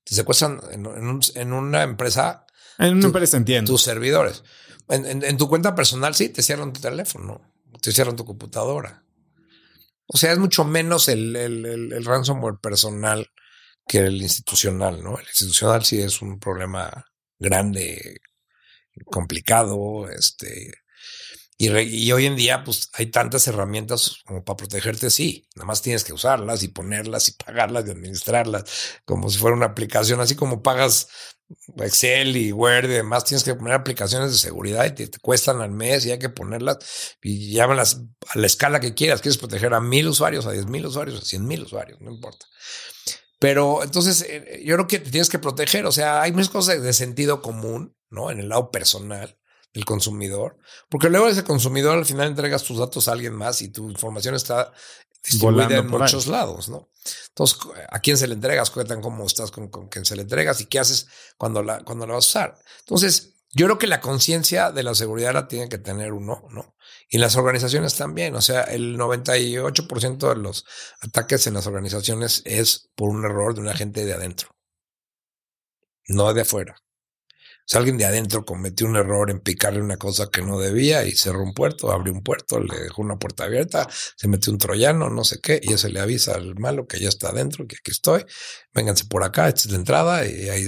Te 0.05 0.15
secuestran 0.15 0.61
en, 0.71 1.53
una 1.53 1.83
empresa. 1.83 2.45
En 2.79 2.97
una 2.97 3.07
empresa, 3.07 3.39
entiendo. 3.39 3.73
Tus 3.73 3.83
servidores. 3.83 4.45
En, 4.89 5.37
tu 5.37 5.49
cuenta 5.49 5.75
personal, 5.75 6.15
sí, 6.15 6.29
te 6.29 6.43
cierran 6.43 6.73
tu 6.73 6.81
teléfono, 6.81 7.41
te 7.81 7.93
cierran 7.93 8.17
tu 8.17 8.25
computadora. 8.25 9.05
O 10.13 10.19
sea, 10.19 10.33
es 10.33 10.39
mucho 10.39 10.65
menos 10.65 11.09
el, 11.09 11.37
el 11.37 12.05
ransomware 12.05 12.59
personal 12.61 13.31
que 13.87 13.99
el 13.99 14.21
institucional, 14.23 15.03
¿no? 15.03 15.19
El 15.19 15.27
institucional 15.27 15.85
sí 15.85 16.01
es 16.01 16.21
un 16.23 16.39
problema 16.39 17.07
grande, 17.39 18.21
complicado, 19.07 20.09
este, 20.11 20.73
y, 21.63 22.11
hoy 22.13 22.25
en 22.25 22.37
día, 22.37 22.65
pues 22.65 22.89
hay 22.95 23.11
tantas 23.11 23.47
herramientas 23.47 24.23
como 24.25 24.43
para 24.43 24.57
protegerte, 24.57 25.11
sí, 25.11 25.47
nada 25.55 25.67
más 25.67 25.83
tienes 25.83 26.05
que 26.05 26.15
usarlas 26.15 26.63
y 26.63 26.69
ponerlas 26.69 27.29
y 27.29 27.33
pagarlas 27.33 27.87
y 27.87 27.91
administrarlas, 27.91 28.65
como 29.05 29.29
si 29.29 29.37
fuera 29.37 29.57
una 29.57 29.67
aplicación, 29.67 30.21
así 30.21 30.35
como 30.37 30.63
pagas 30.63 31.09
Excel 31.79 32.37
y 32.37 32.53
Word 32.53 32.85
y 32.85 32.95
demás, 32.95 33.25
tienes 33.25 33.45
que 33.45 33.55
poner 33.55 33.75
aplicaciones 33.75 34.31
de 34.31 34.39
seguridad 34.39 34.85
y 34.85 34.93
te, 34.93 35.19
cuestan 35.19 35.61
al 35.61 35.71
mes 35.71 36.07
y 36.07 36.13
hay 36.13 36.19
que 36.19 36.29
ponerlas 36.29 37.17
y 37.23 37.53
llámalas 37.53 38.03
a 38.29 38.39
la 38.39 38.47
escala 38.47 38.81
que 38.81 38.95
quieras. 38.95 39.21
Quieres 39.21 39.39
proteger 39.39 39.75
a 39.75 39.81
mil 39.81 40.09
usuarios, 40.09 40.47
a 40.47 40.53
diez 40.53 40.67
mil 40.67 40.87
usuarios, 40.87 41.21
a 41.21 41.25
cien 41.25 41.47
mil 41.47 41.63
usuarios, 41.63 42.01
no 42.01 42.11
importa. 42.11 42.47
Pero 43.39 43.83
entonces 43.83 44.25
eh, 44.29 44.63
yo 44.65 44.77
creo 44.77 44.87
que 44.87 44.99
te 44.99 45.11
tienes 45.11 45.31
que 45.31 45.39
proteger. 45.39 45.87
O 45.87 45.93
sea, 45.93 46.23
hay 46.23 46.33
muchas 46.33 46.51
cosas 46.51 46.83
de 46.83 46.93
sentido 46.93 47.43
común, 47.43 47.97
¿no? 48.11 48.31
En 48.31 48.39
el 48.39 48.49
lado 48.49 48.71
personal 48.71 49.40
el 49.73 49.85
consumidor, 49.85 50.59
porque 50.89 51.09
luego 51.09 51.29
ese 51.29 51.45
consumidor 51.45 51.97
al 51.99 52.07
final 52.07 52.29
entregas 52.29 52.65
tus 52.65 52.79
datos 52.79 53.09
a 53.09 53.13
alguien 53.13 53.35
más 53.35 53.63
y 53.63 53.69
tu 53.69 53.89
información 53.89 54.35
está 54.35 54.73
distribuida 55.23 55.79
en 55.79 55.87
muchos 55.87 56.27
lados, 56.27 56.69
¿no? 56.69 56.89
Entonces, 57.29 57.59
¿a 57.89 58.01
quién 58.01 58.17
se 58.17 58.27
le 58.27 58.35
entregas? 58.35 58.71
Cuentan 58.71 59.01
cómo 59.01 59.25
estás 59.27 59.51
con, 59.51 59.69
con 59.69 59.89
quién 59.89 60.05
se 60.05 60.17
le 60.17 60.23
entregas 60.23 60.61
y 60.61 60.67
qué 60.67 60.79
haces 60.79 61.07
cuando 61.37 61.63
la, 61.63 61.83
cuando 61.85 62.07
la 62.07 62.15
vas 62.15 62.27
a 62.27 62.29
usar. 62.29 62.59
Entonces, 62.81 63.35
yo 63.53 63.67
creo 63.67 63.79
que 63.79 63.87
la 63.87 64.01
conciencia 64.01 64.71
de 64.71 64.83
la 64.83 64.95
seguridad 64.95 65.35
la 65.35 65.49
tiene 65.49 65.69
que 65.69 65.79
tener 65.79 66.13
uno, 66.13 66.47
¿no? 66.51 66.77
Y 67.09 67.19
las 67.19 67.37
organizaciones 67.37 67.97
también. 67.97 68.35
O 68.37 68.41
sea, 68.41 68.63
el 68.63 68.97
98% 68.97 70.29
de 70.29 70.37
los 70.37 70.65
ataques 71.01 71.47
en 71.47 71.55
las 71.55 71.67
organizaciones 71.67 72.43
es 72.45 72.91
por 72.95 73.11
un 73.11 73.25
error 73.25 73.55
de 73.55 73.61
un 73.61 73.69
agente 73.69 74.05
de 74.05 74.15
adentro, 74.15 74.51
no 76.07 76.33
de 76.33 76.43
afuera. 76.43 76.77
Si 77.71 77.77
alguien 77.79 77.99
de 77.99 78.05
adentro 78.05 78.45
cometió 78.45 78.85
un 78.89 78.97
error 78.97 79.31
en 79.31 79.39
picarle 79.39 79.81
una 79.81 79.97
cosa 79.97 80.29
que 80.29 80.43
no 80.43 80.59
debía 80.59 81.05
y 81.05 81.13
cerró 81.13 81.45
un 81.45 81.55
puerto, 81.55 81.93
abrió 81.93 82.13
un 82.13 82.25
puerto, 82.25 82.59
le 82.59 82.77
dejó 82.77 83.01
una 83.01 83.17
puerta 83.17 83.45
abierta, 83.45 83.89
se 84.17 84.27
metió 84.27 84.53
un 84.53 84.59
troyano, 84.59 85.09
no 85.09 85.23
sé 85.23 85.41
qué, 85.41 85.61
y 85.63 85.75
eso 85.75 85.89
le 85.89 86.01
avisa 86.01 86.35
al 86.35 86.57
malo 86.57 86.89
que 86.89 86.99
ya 86.99 87.09
está 87.09 87.29
adentro, 87.29 87.69
que 87.69 87.77
aquí 87.77 87.93
estoy, 87.93 88.27
vénganse 88.75 89.05
por 89.05 89.23
acá, 89.23 89.47
esta 89.47 89.61
es 89.61 89.71
la 89.71 89.77
entrada, 89.77 90.27
y, 90.27 90.49
ahí, 90.49 90.65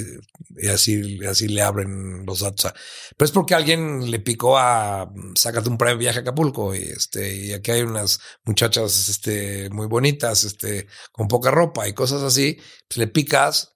así, 0.73 1.19
así 1.27 1.49
le 1.49 1.62
abren 1.62 2.24
los 2.24 2.39
datos. 2.39 2.73
Pero 3.16 3.27
es 3.27 3.33
porque 3.33 3.57
alguien 3.57 4.09
le 4.09 4.20
picó 4.20 4.57
a, 4.57 5.12
sácate 5.35 5.70
un 5.70 5.79
viaje 5.99 6.20
a 6.20 6.23
Acapulco, 6.23 6.73
y 6.73 6.85
este, 6.85 7.35
y 7.35 7.53
aquí 7.53 7.73
hay 7.73 7.83
unas 7.83 8.20
muchachas, 8.45 9.09
este, 9.09 9.70
muy 9.70 9.89
bonitas, 9.89 10.45
este, 10.45 10.87
con 11.11 11.27
poca 11.27 11.51
ropa 11.51 11.89
y 11.89 11.95
cosas 11.95 12.23
así, 12.23 12.59
pues 12.87 12.99
le 12.99 13.09
picas, 13.09 13.72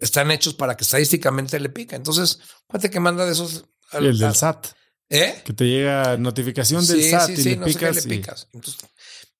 están 0.00 0.30
hechos 0.30 0.54
para 0.54 0.76
que 0.76 0.84
estadísticamente 0.84 1.58
le 1.58 1.68
pica. 1.68 1.96
Entonces, 1.96 2.38
cuate 2.66 2.90
que 2.90 3.00
manda 3.00 3.26
de 3.26 3.32
esos. 3.32 3.64
el 3.92 4.18
del 4.18 4.34
SAT. 4.34 4.68
¿Eh? 5.08 5.42
Que 5.44 5.52
te 5.52 5.64
llega 5.64 6.16
notificación 6.16 6.86
del 6.86 7.04
SAT 7.04 7.30
y 7.30 7.42
le, 7.44 7.56
picas 7.58 7.96
le 7.96 8.02
picas. 8.02 8.48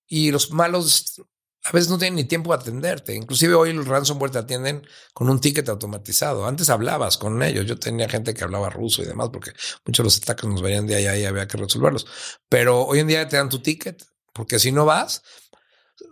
y... 0.06 0.30
los 0.30 0.50
malos 0.50 1.22
a 1.64 1.70
veces 1.70 1.88
no 1.88 1.96
tienen 1.96 2.16
ni 2.16 2.24
tiempo 2.24 2.52
de 2.52 2.60
atenderte. 2.60 3.14
Inclusive 3.14 3.54
hoy 3.54 3.72
los 3.72 3.86
ransomware 3.86 4.32
te 4.32 4.38
atienden 4.38 4.86
con 5.14 5.30
un 5.30 5.40
ticket 5.40 5.68
automatizado. 5.68 6.44
Antes 6.44 6.68
hablabas 6.70 7.16
con 7.16 7.40
ellos. 7.42 7.66
Yo 7.66 7.78
tenía 7.78 8.08
gente 8.08 8.34
que 8.34 8.42
hablaba 8.42 8.68
ruso 8.68 9.02
y 9.02 9.06
demás 9.06 9.30
porque 9.32 9.52
muchos 9.86 10.02
de 10.02 10.06
los 10.08 10.16
ataques 10.18 10.44
nos 10.50 10.60
venían 10.60 10.86
de 10.86 10.96
allá 10.96 11.16
y 11.16 11.24
había 11.24 11.46
que 11.46 11.56
resolverlos. 11.56 12.06
Pero 12.48 12.82
hoy 12.82 12.98
en 12.98 13.06
día 13.06 13.28
te 13.28 13.36
dan 13.36 13.48
tu 13.48 13.60
ticket 13.60 14.04
porque 14.32 14.58
si 14.58 14.72
no 14.72 14.84
vas, 14.84 15.22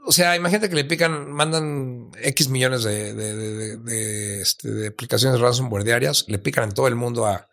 o 0.04 0.12
sea, 0.12 0.36
imagínate 0.36 0.68
que 0.68 0.74
le 0.74 0.84
pican, 0.84 1.30
mandan 1.30 2.10
X 2.22 2.48
millones 2.48 2.82
de, 2.84 3.14
de, 3.14 3.76
de, 3.76 4.40
este, 4.40 4.70
de 4.70 4.88
aplicaciones 4.88 5.40
ransomware 5.40 5.84
diarias, 5.84 6.24
le 6.28 6.38
pican 6.38 6.64
en 6.64 6.74
todo 6.74 6.88
el 6.88 6.96
mundo 6.96 7.26
a, 7.26 7.48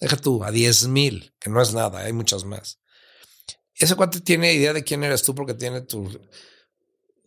deja 0.00 0.16
tú, 0.16 0.44
a 0.44 0.50
10 0.50 0.88
mil, 0.88 1.34
que 1.38 1.50
no 1.50 1.60
es 1.60 1.74
nada, 1.74 2.00
hay 2.00 2.12
muchas 2.12 2.44
más. 2.44 2.80
Ese 3.74 3.94
cuate 3.94 4.20
tiene 4.20 4.54
idea 4.54 4.72
de 4.72 4.84
quién 4.84 5.04
eres 5.04 5.22
tú 5.22 5.34
porque 5.34 5.54
tiene 5.54 5.82
tu, 5.82 6.10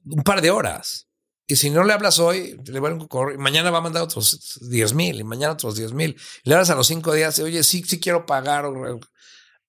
un 0.05 0.23
par 0.23 0.41
de 0.41 0.51
horas. 0.51 1.07
Y 1.47 1.57
si 1.57 1.69
no 1.69 1.83
le 1.83 1.91
hablas 1.91 2.19
hoy, 2.19 2.57
le 2.65 2.79
van 2.79 3.01
a 3.01 3.37
mañana 3.37 3.71
va 3.71 3.79
a 3.79 3.81
mandar 3.81 4.03
otros 4.03 4.59
10 4.61 4.93
mil 4.93 5.19
y 5.19 5.23
mañana 5.23 5.53
otros 5.53 5.75
10 5.75 5.93
mil. 5.93 6.15
Le 6.43 6.53
hablas 6.53 6.69
a 6.69 6.75
los 6.75 6.87
cinco 6.87 7.13
días, 7.13 7.39
oye, 7.39 7.63
sí, 7.63 7.83
sí 7.85 7.99
quiero 7.99 8.25
pagar 8.25 8.65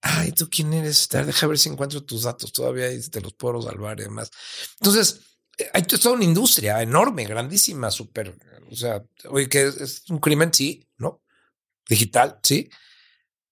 ay, 0.03 0.33
¿tú 0.33 0.49
quién 0.51 0.73
eres? 0.73 1.09
Deja 1.09 1.47
ver 1.47 1.59
si 1.59 1.69
encuentro 1.69 2.03
tus 2.03 2.25
datos 2.25 2.53
todavía 2.53 2.93
y 2.93 3.01
te 3.01 3.21
los 3.21 3.33
puedo 3.35 3.63
salvar 3.63 4.01
y 4.01 4.05
demás. 4.05 4.31
Entonces, 4.81 5.21
eh, 5.57 5.71
hay 5.73 5.83
toda 5.83 6.17
una 6.17 6.25
industria 6.25 6.83
enorme, 6.83 7.25
grandísima, 7.25 7.91
súper, 7.91 8.37
o 8.71 8.77
sea, 8.77 9.03
oye, 9.29 9.49
que 9.49 9.69
es 9.69 10.05
un 10.11 10.19
crimen, 10.19 10.53
sí, 10.53 10.87
¿no? 10.99 11.23
Digital, 11.89 12.39
sí, 12.43 12.69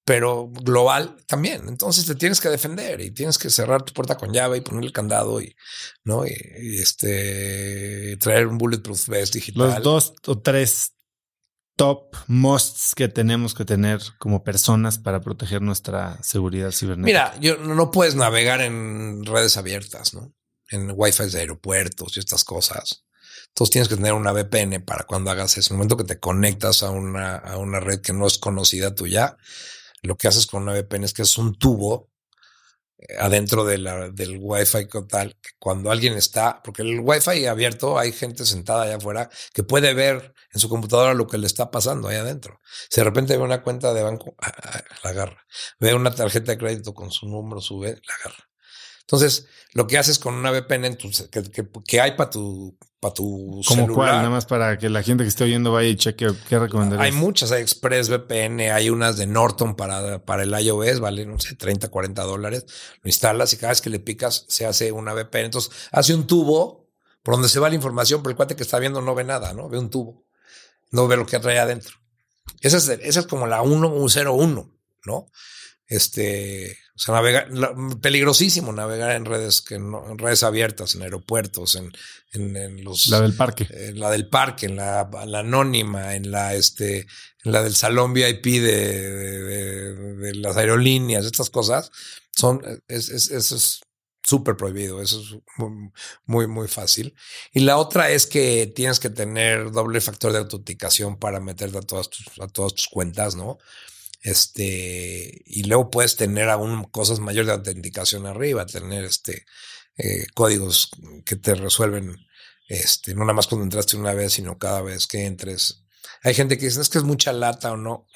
pero 0.05 0.49
global 0.49 1.17
también. 1.27 1.69
Entonces 1.69 2.05
te 2.05 2.17
tienes 2.17 2.41
que 2.41 2.49
defender 2.49 3.01
y 3.01 3.13
tienes 3.13 3.39
que 3.39 3.49
cerrar 3.49 3.83
tu 3.83 3.93
puerta 3.93 4.17
con 4.17 4.33
llave 4.33 4.59
y 4.59 4.63
poner 4.63 4.85
el 4.85 4.93
candado 4.93 5.41
y, 5.41 5.55
¿no? 6.03 6.27
Y, 6.27 6.79
este, 6.81 8.17
traer 8.17 8.49
un 8.49 8.59
bulletproof 8.59 9.09
vest 9.09 9.35
digital. 9.35 9.69
Los 9.69 9.83
dos 9.83 10.15
o 10.27 10.39
tres 10.41 10.95
top 11.81 12.15
musts 12.27 12.95
que 12.95 13.09
tenemos 13.09 13.55
que 13.55 13.65
tener 13.65 14.01
como 14.19 14.45
personas 14.45 14.99
para 14.99 15.23
proteger 15.23 15.63
nuestra 15.63 16.19
seguridad 16.23 16.73
cibernética? 16.73 17.33
Mira, 17.33 17.41
yo, 17.41 17.57
no 17.57 17.91
puedes 17.91 18.15
navegar 18.15 18.61
en 18.61 19.25
redes 19.25 19.57
abiertas, 19.57 20.13
¿no? 20.13 20.35
En 20.69 20.93
wifi 20.95 21.31
de 21.31 21.39
aeropuertos 21.39 22.19
y 22.19 22.21
estas 22.21 22.45
cosas. 22.45 23.07
Entonces 23.49 23.73
tienes 23.73 23.89
que 23.89 23.97
tener 23.97 24.13
una 24.13 24.33
VPN 24.33 24.85
para 24.85 25.05
cuando 25.05 25.31
hagas 25.31 25.57
eso. 25.57 25.73
En 25.73 25.77
el 25.77 25.79
momento 25.79 25.97
que 25.97 26.05
te 26.05 26.21
conectas 26.21 26.83
a 26.83 26.91
una, 26.91 27.37
a 27.37 27.57
una 27.57 27.81
red 27.81 28.03
que 28.03 28.13
no 28.13 28.27
es 28.27 28.37
conocida 28.37 28.95
tuya, 28.95 29.39
lo 30.03 30.19
que 30.19 30.29
haces 30.29 30.45
con 30.45 30.65
una 30.65 30.75
VPN 30.75 31.05
es 31.05 31.15
que 31.15 31.23
es 31.23 31.39
un 31.39 31.55
tubo 31.55 32.10
adentro 33.19 33.65
de 33.65 33.79
la, 33.79 34.11
del 34.11 34.39
Wi-Fi 34.41 34.87
tal, 35.09 35.37
que 35.41 35.51
cuando 35.59 35.91
alguien 35.91 36.15
está, 36.15 36.63
porque 36.63 36.83
el 36.83 37.01
Wi-Fi 37.01 37.47
abierto, 37.47 37.99
hay 37.99 38.13
gente 38.13 38.45
sentada 38.45 38.83
allá 38.83 38.97
afuera 38.97 39.31
que 39.53 39.63
puede 39.63 39.95
ver 39.95 40.35
en 40.53 40.61
su 40.61 40.69
computadora 40.69 41.15
lo 41.15 41.27
que 41.27 41.39
le 41.39 41.47
está 41.47 41.71
pasando 41.71 42.09
ahí 42.09 42.17
adentro. 42.17 42.61
Si 42.89 43.01
de 43.01 43.05
repente 43.05 43.37
ve 43.37 43.43
una 43.43 43.63
cuenta 43.63 43.95
de 43.95 44.03
banco, 44.03 44.35
ah, 44.41 44.53
ah, 44.63 44.83
la 45.05 45.11
agarra. 45.11 45.47
Ve 45.79 45.95
una 45.95 46.15
tarjeta 46.15 46.53
de 46.53 46.59
crédito 46.59 46.95
con 46.95 47.11
su 47.11 47.29
número, 47.29 47.61
sube, 47.61 48.01
la 48.07 48.15
agarra. 48.15 48.49
Entonces, 49.01 49.49
lo 49.73 49.87
que 49.87 49.99
haces 49.99 50.19
con 50.19 50.35
una 50.35 50.53
VPN 50.53 50.85
en 50.85 50.97
que, 50.97 52.01
hay 52.01 52.13
para 52.13 52.31
tu, 52.31 52.79
para 53.01 53.15
tu 53.15 53.63
¿Cómo 53.67 53.95
cuál? 53.95 54.17
Nada 54.17 54.31
más 54.31 54.45
para 54.45 54.77
que 54.79 54.91
la 54.91 55.03
gente 55.03 55.25
que 55.25 55.29
esté 55.29 55.45
oyendo 55.45 55.73
vaya 55.73 55.89
y 55.89 55.97
cheque 55.97 56.29
qué 56.49 56.59
recomendarías. 56.59 57.05
Hay 57.05 57.13
muchas, 57.13 57.51
hay 57.51 57.63
Express 57.63 58.11
VPN, 58.11 58.61
hay 58.71 58.91
unas 58.91 59.17
de 59.17 59.27
Norton 59.27 59.75
para, 59.75 60.23
para 60.25 60.43
el 60.43 60.53
iOS, 60.53 61.01
vale, 61.01 61.25
no 61.25 61.39
sé, 61.41 61.57
30, 61.57 61.89
40 61.89 62.23
dólares. 62.23 62.67
Lo 63.03 63.09
instalas 63.09 63.53
y 63.55 63.57
cada 63.57 63.73
vez 63.73 63.81
que 63.81 63.89
le 63.89 64.01
picas 64.01 64.45
se 64.49 64.67
hace 64.67 64.93
una 64.93 65.15
VPN. 65.15 65.47
Entonces, 65.47 65.73
hace 65.91 66.15
un 66.15 66.27
tubo 66.27 66.91
por 67.23 67.35
donde 67.35 67.49
se 67.49 67.59
va 67.59 67.71
la 67.71 67.75
información, 67.75 68.23
pero 68.23 68.31
el 68.31 68.37
cuate 68.37 68.55
que 68.55 68.63
está 68.63 68.79
viendo 68.79 69.01
no 69.01 69.15
ve 69.15 69.25
nada, 69.25 69.55
¿no? 69.55 69.69
Ve 69.71 69.79
un 69.79 69.89
tubo. 69.89 70.25
No 70.91 71.09
ve 71.09 71.17
lo 71.17 71.25
que 71.25 71.39
trae 71.39 71.59
adentro. 71.59 71.97
Esa 72.61 72.77
es, 72.77 72.89
esa 72.89 73.21
es 73.21 73.27
como 73.27 73.47
la 73.47 73.63
101, 73.63 74.71
¿no? 75.07 75.27
Este, 75.91 76.79
o 76.95 76.99
sea, 77.01 77.15
navegar, 77.17 77.49
peligrosísimo 78.01 78.73
navegar 78.73 79.17
en 79.17 79.25
redes 79.25 79.61
que 79.61 79.81
no, 79.81 80.09
en 80.09 80.19
redes 80.19 80.45
abiertas, 80.45 80.95
en 80.95 81.03
aeropuertos, 81.03 81.75
en, 81.75 81.91
en, 82.33 82.85
los 82.85 83.09
la 83.09 83.21
del 83.21 83.35
parque, 83.35 83.67
en 83.69 83.99
la 83.99 84.09
del 84.11 84.29
parque, 84.29 84.67
en 84.67 84.77
la, 84.77 85.01
anónima, 85.01 86.15
en 86.15 86.31
la 86.31 86.55
este, 86.55 87.01
en 87.45 87.53
la 87.53 87.65
del 87.65 87.75
salón 87.75 88.15
VIP 88.15 88.45
de, 88.45 89.95
de, 90.15 90.35
las 90.37 90.57
aerolíneas, 90.57 91.27
estas 91.27 91.51
cosas 91.51 91.91
son 92.37 92.63
es, 92.87 93.09
es, 93.09 93.33
eso 93.33 93.57
es 93.57 93.81
súper 94.23 94.57
prohibido, 94.57 95.03
eso 95.03 95.21
es 95.21 95.35
muy, 96.25 96.47
muy 96.47 96.69
fácil. 96.69 97.15
Y 97.53 97.61
la 97.61 97.79
otra 97.79 98.11
es 98.11 98.27
que 98.29 98.69
tienes 98.69 99.01
que 99.01 99.11
tener 99.11 99.73
doble 99.73 100.01
factor 100.01 100.33
de 100.33 100.39
autenticación 100.39 101.19
para 101.19 101.41
meterte 101.41 101.79
a 101.79 101.83
todas 101.83 102.11
tus, 102.11 102.27
a 102.39 102.47
todas 102.47 102.75
tus 102.75 102.87
cuentas, 102.87 103.35
¿no? 103.35 103.59
Este, 104.23 105.43
y 105.47 105.65
luego 105.65 105.91
puedes 105.91 106.17
tener 106.17 106.51
aún 106.51 106.85
cosas 106.85 107.21
mayores 107.21 107.47
de 107.47 107.55
autenticación 107.55 108.27
arriba, 108.27 108.67
tener 108.67 109.05
este 109.05 109.47
eh, 109.97 110.27
códigos 110.35 110.91
que 111.25 111.37
te 111.37 111.55
resuelven, 111.55 112.17
este, 112.69 113.15
no 113.15 113.21
nada 113.21 113.33
más 113.33 113.47
cuando 113.47 113.65
entraste 113.65 113.97
una 113.97 114.15
vez, 114.15 114.35
sino 114.35 114.59
cada 114.59 114.83
vez 114.83 115.07
que 115.07 115.25
entres. 115.25 115.85
Hay 116.23 116.35
gente 116.35 116.59
que 116.59 116.67
dice, 116.67 116.81
es 116.81 116.89
que 116.89 116.99
es 116.99 117.05
mucha 117.05 117.33
lata 117.33 117.73
o 117.73 117.77
no. 117.77 118.07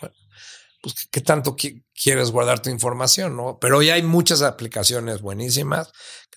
pues, 0.82 1.08
¿qué 1.10 1.20
tanto 1.20 1.56
quieres 1.94 2.30
guardar 2.30 2.60
tu 2.60 2.70
información? 2.70 3.36
¿no? 3.36 3.58
Pero 3.58 3.78
hoy 3.78 3.90
hay 3.90 4.02
muchas 4.02 4.42
aplicaciones 4.42 5.22
buenísimas 5.22 5.90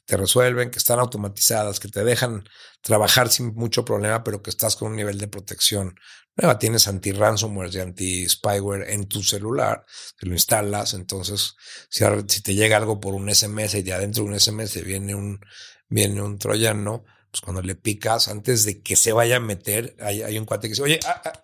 te 0.08 0.16
resuelven, 0.16 0.72
que 0.72 0.80
están 0.80 1.00
automatizadas, 1.00 1.82
que 1.82 1.90
te 1.90 2.04
dejan 2.06 2.48
trabajar 2.82 3.30
sin 3.30 3.54
mucho 3.54 3.84
problema, 3.84 4.24
pero 4.24 4.42
que 4.42 4.50
estás 4.50 4.78
con 4.78 4.92
un 4.92 4.96
nivel 4.96 5.18
de 5.18 5.28
protección 5.28 6.00
nueva. 6.38 6.58
Tienes 6.58 6.88
anti-ransomware 6.88 7.76
y 7.76 7.80
anti-spyware 7.80 8.90
en 8.90 9.08
tu 9.10 9.22
celular, 9.22 9.86
te 10.18 10.26
lo 10.26 10.34
instalas, 10.34 10.94
entonces 10.94 11.56
si, 11.90 12.06
te 12.42 12.56
llega 12.56 12.78
algo 12.78 13.02
por 13.02 13.16
un 13.16 13.30
SMS 13.30 13.76
y 13.76 13.82
de 13.82 13.94
adentro 13.94 14.24
de 14.24 14.30
un 14.30 14.40
SMS 14.40 14.82
viene 14.86 15.14
un, 15.14 15.42
viene 15.90 16.22
un 16.22 16.40
troyano, 16.40 17.04
pues 17.30 17.42
cuando 17.42 17.62
le 17.62 17.76
picas, 17.76 18.30
antes 18.30 18.64
de 18.64 18.82
que 18.82 18.96
se 18.96 19.12
vaya 19.12 19.36
a 19.36 19.42
meter, 19.42 19.98
hay, 20.00 20.24
hay 20.24 20.40
un 20.40 20.46
cuate 20.46 20.68
que 20.68 20.72
dice, 20.72 20.84
oye, 20.84 21.00
ah, 21.06 21.22
ah, 21.26 21.44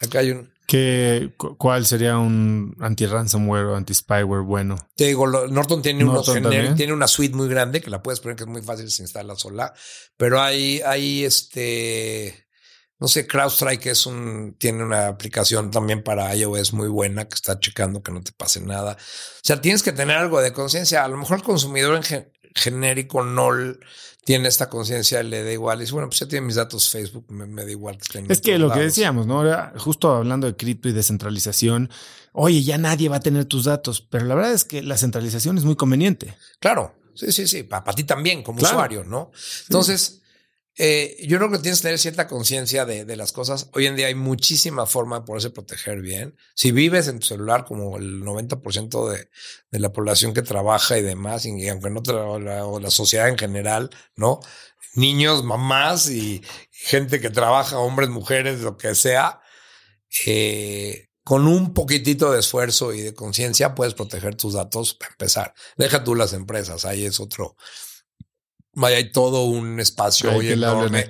acá 0.00 0.20
hay 0.20 0.30
un... 0.32 0.52
¿Qué, 0.66 1.32
¿Cuál 1.36 1.86
sería 1.86 2.18
un 2.18 2.76
anti-ransomware 2.78 3.64
o 3.64 3.76
anti-spyware 3.76 4.42
bueno? 4.42 4.76
Te 4.94 5.06
digo, 5.06 5.26
Norton 5.26 5.80
tiene, 5.80 6.04
Norton 6.04 6.42
tiene 6.76 6.92
una 6.92 7.08
suite 7.08 7.34
muy 7.34 7.48
grande 7.48 7.80
que 7.80 7.88
la 7.88 8.02
puedes 8.02 8.20
poner 8.20 8.36
que 8.36 8.42
es 8.42 8.50
muy 8.50 8.60
fácil, 8.60 8.90
se 8.90 9.02
instala 9.02 9.34
sola, 9.34 9.72
pero 10.16 10.40
hay, 10.40 10.82
hay 10.84 11.24
este... 11.24 12.46
No 13.00 13.06
sé, 13.06 13.28
CrowdStrike 13.28 13.86
es 13.86 14.06
un, 14.06 14.56
tiene 14.58 14.82
una 14.82 15.06
aplicación 15.06 15.70
también 15.70 16.02
para 16.02 16.34
iOS 16.34 16.72
muy 16.72 16.88
buena 16.88 17.28
que 17.28 17.36
está 17.36 17.60
checando 17.60 18.02
que 18.02 18.10
no 18.10 18.20
te 18.22 18.32
pase 18.32 18.60
nada. 18.60 18.94
O 18.94 19.40
sea, 19.44 19.60
tienes 19.60 19.84
que 19.84 19.92
tener 19.92 20.16
algo 20.16 20.40
de 20.40 20.52
conciencia. 20.52 21.04
A 21.04 21.08
lo 21.08 21.16
mejor 21.16 21.36
el 21.36 21.44
consumidor 21.44 21.94
en 21.94 22.02
genérico 22.54 23.24
no 23.24 23.50
tiene 24.24 24.48
esta 24.48 24.68
conciencia, 24.68 25.22
le 25.22 25.42
da 25.42 25.52
igual. 25.52 25.78
Y 25.78 25.80
dice, 25.82 25.94
bueno, 25.94 26.08
pues 26.08 26.20
ya 26.20 26.28
tiene 26.28 26.46
mis 26.46 26.56
datos 26.56 26.90
Facebook, 26.90 27.24
me, 27.30 27.64
da 27.64 27.70
igual 27.70 27.96
que 27.96 28.02
estén. 28.02 28.30
Es 28.30 28.40
que 28.40 28.58
lo 28.58 28.70
que 28.70 28.80
decíamos, 28.80 29.26
¿no? 29.26 29.42
Justo 29.78 30.14
hablando 30.14 30.46
de 30.46 30.54
cripto 30.54 30.88
y 30.88 30.92
descentralización, 30.92 31.88
oye, 32.32 32.62
ya 32.62 32.76
nadie 32.76 33.08
va 33.08 33.16
a 33.16 33.20
tener 33.20 33.46
tus 33.46 33.64
datos, 33.64 34.02
pero 34.02 34.26
la 34.26 34.34
verdad 34.34 34.52
es 34.52 34.64
que 34.64 34.82
la 34.82 34.98
centralización 34.98 35.56
es 35.56 35.64
muy 35.64 35.76
conveniente. 35.76 36.36
Claro, 36.60 36.94
sí, 37.14 37.32
sí, 37.32 37.48
sí, 37.48 37.62
para, 37.62 37.92
ti 37.94 38.04
también 38.04 38.42
como 38.42 38.60
usuario, 38.60 39.02
¿no? 39.02 39.32
Entonces, 39.62 40.20
eh, 40.78 41.16
yo 41.26 41.38
creo 41.38 41.50
que 41.50 41.58
tienes 41.58 41.80
que 41.80 41.88
tener 41.88 41.98
cierta 41.98 42.28
conciencia 42.28 42.84
de, 42.84 43.16
las 43.16 43.32
cosas. 43.32 43.68
Hoy 43.74 43.86
en 43.86 43.96
día 43.96 44.06
hay 44.06 44.14
muchísima 44.14 44.86
forma 44.86 45.20
de 45.20 45.26
poderse 45.26 45.50
proteger 45.50 46.00
bien. 46.00 46.36
Si 46.54 46.70
vives 46.70 47.08
en 47.08 47.18
tu 47.18 47.26
celular 47.26 47.64
como 47.64 47.96
el 47.96 48.22
90% 48.22 49.10
de, 49.10 49.28
de, 49.70 49.78
la 49.80 49.92
población 49.92 50.34
que 50.34 50.42
trabaja 50.42 50.96
y 50.96 51.02
demás, 51.02 51.46
y 51.46 51.68
aunque 51.68 51.90
no 51.90 52.00
la, 52.38 52.64
o 52.64 52.78
la 52.78 52.90
sociedad 52.90 53.28
en 53.28 53.36
general, 53.36 53.90
¿no? 54.14 54.40
Niños, 54.94 55.42
mamás 55.44 56.08
y 56.10 56.42
gente 56.70 57.20
que 57.20 57.30
trabaja, 57.30 57.78
hombres, 57.78 58.08
mujeres, 58.08 58.60
lo 58.60 58.78
que 58.78 58.94
sea, 58.94 59.40
eh, 60.26 61.08
con 61.24 61.46
un 61.46 61.74
poquitito 61.74 62.32
de 62.32 62.40
esfuerzo 62.40 62.94
y 62.94 63.02
de 63.02 63.14
conciencia 63.14 63.74
puedes 63.74 63.94
proteger 63.94 64.34
tus 64.34 64.54
datos 64.54 64.94
para 64.94 65.10
empezar. 65.10 65.54
Deja 65.76 66.04
tú 66.04 66.14
las 66.14 66.32
empresas, 66.32 66.84
ahí 66.84 67.04
es 67.04 67.20
otro, 67.20 67.56
Vaya, 68.78 68.96
hay 68.96 69.10
todo 69.10 69.42
un 69.42 69.80
espacio 69.80 70.32
hoy 70.32 70.52
enorme, 70.52 71.04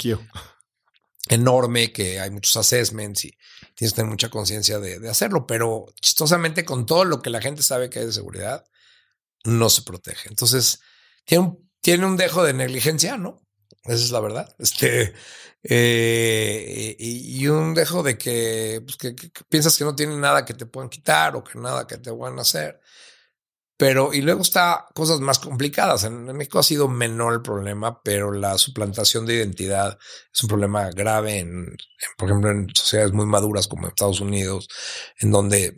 enorme 1.29 1.93
que 1.93 2.19
hay 2.19 2.31
muchos 2.31 2.57
assessments 2.57 3.27
y 3.27 3.39
tienes 3.75 3.93
que 3.93 3.97
tener 3.97 4.11
mucha 4.11 4.31
conciencia 4.31 4.79
de, 4.79 5.07
hacerlo, 5.07 5.47
pero 5.47 5.85
chistosamente 6.01 6.65
con 6.65 6.87
todo 6.87 7.05
lo 7.05 7.21
que 7.21 7.29
la 7.29 7.43
gente 7.43 7.63
sabe 7.63 7.91
que 7.91 7.99
hay 7.99 8.07
de 8.07 8.13
seguridad, 8.13 8.65
no 9.45 9.69
se 9.69 9.83
protege. 9.83 10.31
Entonces, 10.31 10.81
tiene 11.27 11.45
un, 11.45 11.71
tiene 11.83 12.07
un 12.07 12.17
dejo 12.17 12.43
de 12.43 12.55
negligencia, 12.55 13.19
¿no? 13.19 13.47
Esa 13.85 14.05
es 14.05 14.11
la 14.13 14.21
verdad. 14.21 14.57
Este, 14.59 15.15
eh, 15.63 16.97
y, 16.99 17.47
un 17.49 17.75
dejo 17.75 18.03
de 18.03 18.17
que, 18.17 18.81
pues, 18.83 18.97
que, 18.97 19.15
piensas 19.51 19.77
que 19.77 19.85
no 19.85 19.95
tiene 19.95 20.17
nada 20.17 20.47
que 20.47 20.55
te 20.55 20.65
puedan 20.65 20.89
quitar 20.89 21.37
o 21.37 21.45
que 21.45 21.59
nada 21.59 21.87
que 21.87 21.99
te 21.99 22.13
puedan 22.13 22.39
hacer. 22.39 22.81
Pero, 23.79 24.13
y 24.13 24.23
luego 24.23 24.43
está 24.43 24.89
cosas 24.93 25.21
más 25.21 25.39
complicadas. 25.39 26.03
En, 26.03 26.25
México 26.37 26.59
ha 26.59 26.65
sido 26.65 26.89
menor 26.89 27.35
el 27.35 27.43
problema, 27.43 28.03
pero 28.03 28.33
la 28.33 28.59
suplantación 28.59 29.25
de 29.25 29.35
identidad 29.37 29.97
es 30.35 30.43
un 30.43 30.49
problema 30.49 30.91
grave 30.91 31.39
en, 31.39 31.77
por 32.17 32.29
ejemplo, 32.29 32.51
en 32.51 32.67
sociedades 32.75 33.13
muy 33.13 33.27
maduras 33.27 33.69
como 33.69 33.87
Estados 33.87 34.21
Unidos, 34.21 34.69
en 35.21 35.31
donde 35.31 35.77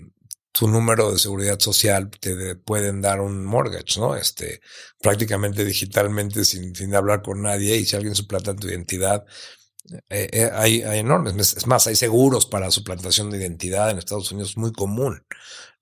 tu 0.51 0.67
número 0.67 1.13
de 1.13 1.19
seguridad 1.19 1.61
social 1.61 2.11
te 2.11 2.57
pueden 2.57 3.03
dar 3.03 3.21
un 3.21 3.45
mortgage, 3.45 4.01
¿no? 4.01 4.17
Este, 4.17 4.63
prácticamente 5.03 5.65
digitalmente 5.65 6.47
sin, 6.47 6.75
sin 6.75 6.95
hablar 6.95 7.21
con 7.23 7.43
nadie 7.43 7.77
y 7.77 7.85
si 7.85 7.97
alguien 7.97 8.15
suplanta 8.15 8.57
tu 8.57 8.67
identidad, 8.69 9.27
eh, 10.09 10.29
eh, 10.33 10.51
hay, 10.53 10.83
enormes. 10.83 11.57
Es 11.57 11.67
más, 11.67 11.87
hay 11.87 11.97
seguros 11.97 12.47
para 12.47 12.71
suplantación 12.71 13.31
de 13.31 13.39
identidad 13.39 13.91
en 13.91 13.99
Estados 13.99 14.31
Unidos, 14.33 14.57
muy 14.57 14.73
común, 14.73 15.25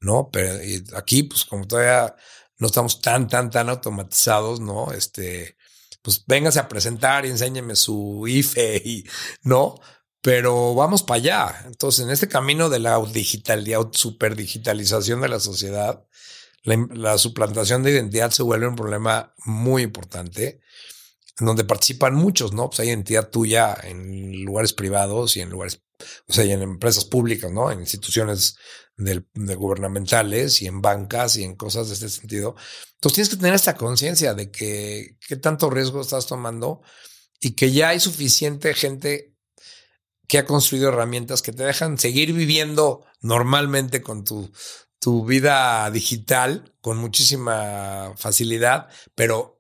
¿no? 0.01 0.30
Pero 0.32 0.59
aquí, 0.97 1.24
pues 1.24 1.44
como 1.44 1.66
todavía 1.66 2.14
no 2.59 2.66
estamos 2.66 3.01
tan, 3.01 3.28
tan, 3.28 3.51
tan 3.51 3.68
automatizados, 3.68 4.60
¿no? 4.60 4.93
Este, 4.93 5.56
pues 6.02 6.24
véngase 6.26 6.59
a 6.59 6.68
presentar 6.68 7.26
y 7.26 7.30
enséñeme 7.30 7.76
su 7.76 8.24
IFE 8.26 8.82
y, 8.85 9.05
¿no? 9.43 9.76
Pero 10.20 10.74
vamos 10.74 11.02
para 11.02 11.18
allá. 11.18 11.62
Entonces, 11.66 12.05
en 12.05 12.10
este 12.10 12.28
camino 12.28 12.68
de 12.68 12.80
la 12.80 12.98
digital, 13.12 13.64
super 13.93 14.36
digitalización 14.36 15.20
de 15.20 15.28
la 15.28 15.40
sociedad, 15.40 16.05
la 16.64 17.18
suplantación 17.18 17.82
de 17.82 17.93
identidad 17.93 18.30
se 18.30 18.43
vuelve 18.43 18.68
un 18.68 18.76
problema 18.76 19.35
muy 19.44 19.82
importante 19.82 20.60
en 21.39 21.47
donde 21.47 21.65
participan 21.65 22.15
muchos, 22.15 22.52
¿no? 22.52 22.69
Pues 22.69 22.81
hay 22.81 22.89
identidad 22.89 23.31
tuya 23.31 23.77
en 23.82 24.44
lugares 24.44 24.73
privados 24.73 25.36
y 25.36 25.40
en 25.40 25.51
lugares, 25.51 25.82
o 26.27 26.32
sea, 26.32 26.44
y 26.44 26.52
en 26.52 26.62
empresas 26.62 27.05
públicas, 27.05 27.51
¿no? 27.52 27.70
En 27.70 27.81
instituciones 27.81 28.56
gubernamentales 28.97 30.60
y 30.60 30.66
en 30.66 30.82
bancas 30.82 31.36
y 31.36 31.44
en 31.44 31.55
cosas 31.55 31.89
de 31.89 31.94
este 31.94 32.09
sentido. 32.09 32.56
Entonces 32.94 33.15
tienes 33.15 33.28
que 33.28 33.36
tener 33.36 33.55
esta 33.55 33.77
conciencia 33.77 34.35
de 34.35 34.51
que 34.51 35.16
qué 35.27 35.36
tanto 35.36 35.70
riesgo 35.70 36.01
estás 36.01 36.27
tomando 36.27 36.82
y 37.40 37.52
que 37.52 37.70
ya 37.70 37.90
hay 37.90 38.01
suficiente 38.01 38.74
gente 38.74 39.36
que 40.27 40.39
ha 40.39 40.44
construido 40.44 40.89
herramientas 40.89 41.43
que 41.43 41.52
te 41.52 41.62
dejan 41.62 41.98
seguir 41.98 42.32
viviendo 42.32 43.06
normalmente 43.20 44.02
con 44.02 44.24
tu, 44.24 44.51
tu 44.98 45.24
vida 45.24 45.89
digital 45.90 46.74
con 46.81 46.98
muchísima 46.98 48.15
facilidad, 48.16 48.89
pero 49.15 49.57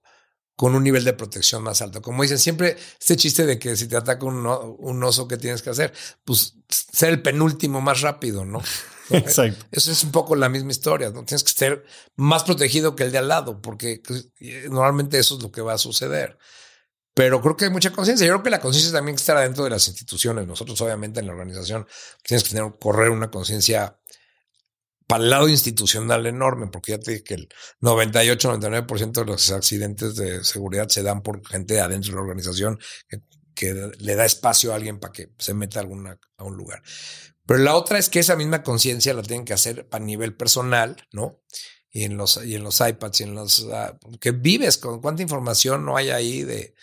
con 0.58 0.74
un 0.74 0.82
nivel 0.82 1.04
de 1.04 1.12
protección 1.12 1.62
más 1.62 1.82
alto. 1.82 2.02
Como 2.02 2.24
dicen, 2.24 2.36
siempre 2.36 2.76
este 2.98 3.16
chiste 3.16 3.46
de 3.46 3.60
que 3.60 3.76
si 3.76 3.86
te 3.86 3.96
ataca 3.96 4.26
un, 4.26 4.44
un 4.44 5.04
oso, 5.04 5.28
¿qué 5.28 5.36
tienes 5.36 5.62
que 5.62 5.70
hacer? 5.70 5.92
Pues 6.24 6.56
ser 6.68 7.10
el 7.10 7.22
penúltimo 7.22 7.80
más 7.80 8.00
rápido, 8.00 8.44
¿no? 8.44 8.60
Exacto. 9.10 9.66
Eso 9.70 9.92
es 9.92 10.02
un 10.02 10.10
poco 10.10 10.34
la 10.34 10.48
misma 10.48 10.72
historia, 10.72 11.10
¿no? 11.10 11.24
Tienes 11.24 11.44
que 11.44 11.52
ser 11.52 11.84
más 12.16 12.42
protegido 12.42 12.96
que 12.96 13.04
el 13.04 13.12
de 13.12 13.18
al 13.18 13.28
lado, 13.28 13.62
porque 13.62 14.02
pues, 14.04 14.30
normalmente 14.68 15.20
eso 15.20 15.36
es 15.36 15.44
lo 15.44 15.52
que 15.52 15.60
va 15.60 15.74
a 15.74 15.78
suceder. 15.78 16.36
Pero 17.14 17.40
creo 17.40 17.56
que 17.56 17.66
hay 17.66 17.70
mucha 17.70 17.92
conciencia. 17.92 18.26
Yo 18.26 18.32
creo 18.32 18.42
que 18.42 18.50
la 18.50 18.60
conciencia 18.60 18.92
también 18.92 19.14
está 19.14 19.38
dentro 19.38 19.62
de 19.62 19.70
las 19.70 19.86
instituciones. 19.86 20.44
Nosotros, 20.44 20.80
obviamente, 20.80 21.20
en 21.20 21.26
la 21.26 21.34
organización, 21.34 21.86
tienes 22.24 22.42
que 22.42 22.50
tener, 22.56 22.72
correr 22.80 23.10
una 23.10 23.30
conciencia 23.30 23.96
para 25.08 25.24
el 25.24 25.30
lado 25.30 25.48
institucional 25.48 26.26
enorme, 26.26 26.66
porque 26.66 26.92
ya 26.92 26.98
te 26.98 27.12
dije 27.12 27.24
que 27.24 27.34
el 27.34 27.48
98-99% 27.80 29.12
de 29.12 29.24
los 29.24 29.50
accidentes 29.50 30.16
de 30.16 30.44
seguridad 30.44 30.88
se 30.88 31.02
dan 31.02 31.22
por 31.22 31.44
gente 31.48 31.80
adentro 31.80 32.10
de 32.10 32.16
la 32.16 32.22
organización 32.22 32.78
que, 33.08 33.22
le 33.98 34.14
da 34.14 34.24
espacio 34.24 34.70
a 34.70 34.76
alguien 34.76 35.00
para 35.00 35.12
que 35.12 35.30
se 35.38 35.52
meta 35.54 35.80
alguna, 35.80 36.16
a 36.36 36.44
un 36.44 36.56
lugar. 36.56 36.80
Pero 37.44 37.58
la 37.58 37.74
otra 37.74 37.98
es 37.98 38.08
que 38.08 38.20
esa 38.20 38.36
misma 38.36 38.62
conciencia 38.62 39.14
la 39.14 39.22
tienen 39.22 39.46
que 39.46 39.54
hacer 39.54 39.88
a 39.90 39.98
nivel 39.98 40.36
personal, 40.36 40.96
¿no? 41.10 41.40
Y 41.90 42.04
en 42.04 42.16
los, 42.16 42.44
y 42.44 42.54
en 42.54 42.62
los 42.62 42.80
iPads 42.80 43.20
y 43.20 43.24
en 43.24 43.34
los... 43.34 43.66
Ah, 43.72 43.98
que 44.20 44.30
vives 44.30 44.76
con 44.78 45.00
cuánta 45.00 45.22
información 45.22 45.84
no 45.84 45.96
hay 45.96 46.10
ahí 46.10 46.44
de, 46.44 46.74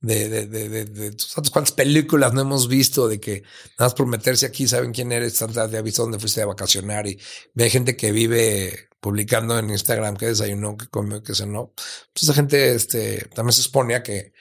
de, 0.00 0.28
de, 0.28 0.46
de, 0.46 0.84
de, 0.86 1.16
cuántas 1.52 1.72
películas 1.72 2.32
no 2.32 2.40
hemos 2.40 2.68
visto 2.68 3.06
de 3.06 3.20
que 3.20 3.42
nada 3.78 3.86
más 3.86 3.94
por 3.94 4.06
meterse 4.06 4.46
aquí 4.46 4.66
saben 4.66 4.92
quién 4.92 5.12
eres, 5.12 5.38
tanta 5.38 5.68
de 5.68 5.82
visto 5.82 6.02
dónde 6.02 6.18
fuiste 6.18 6.42
a 6.42 6.46
vacacionar 6.46 7.06
y 7.06 7.20
hay 7.56 7.70
gente 7.70 7.96
que 7.96 8.10
vive 8.10 8.88
publicando 9.00 9.58
en 9.58 9.70
Instagram 9.70 10.16
que 10.16 10.26
desayunó, 10.26 10.76
que 10.76 10.88
comió, 10.88 11.22
que 11.22 11.34
cenó. 11.34 11.72
Pues 12.12 12.24
esa 12.24 12.34
gente 12.34 12.74
este, 12.74 13.28
también 13.34 13.52
se 13.52 13.62
expone 13.62 13.94
a 13.94 14.02
que 14.02 14.32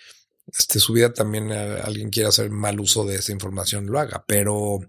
este, 0.58 0.80
su 0.80 0.94
vida 0.94 1.14
también 1.14 1.52
eh, 1.52 1.80
alguien 1.84 2.10
quiera 2.10 2.30
hacer 2.30 2.50
mal 2.50 2.80
uso 2.80 3.06
de 3.06 3.16
esa 3.16 3.32
información, 3.32 3.88
lo 3.88 4.00
haga. 4.00 4.24
Pero, 4.28 4.80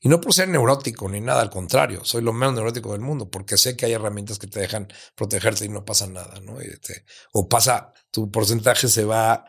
y 0.00 0.08
no 0.08 0.20
por 0.20 0.32
ser 0.32 0.48
neurótico 0.48 1.08
ni 1.08 1.20
nada, 1.20 1.40
al 1.42 1.50
contrario, 1.50 2.04
soy 2.04 2.22
lo 2.22 2.32
menos 2.32 2.54
neurótico 2.54 2.92
del 2.92 3.00
mundo 3.00 3.30
porque 3.30 3.56
sé 3.56 3.76
que 3.76 3.86
hay 3.86 3.92
herramientas 3.92 4.38
que 4.38 4.46
te 4.46 4.60
dejan 4.60 4.88
protegerte 5.14 5.64
y 5.64 5.68
no 5.68 5.84
pasa 5.84 6.06
nada, 6.06 6.40
¿no? 6.40 6.60
Este, 6.60 7.04
o 7.32 7.48
pasa, 7.48 7.92
tu 8.10 8.30
porcentaje 8.30 8.88
se 8.88 9.04
va 9.04 9.44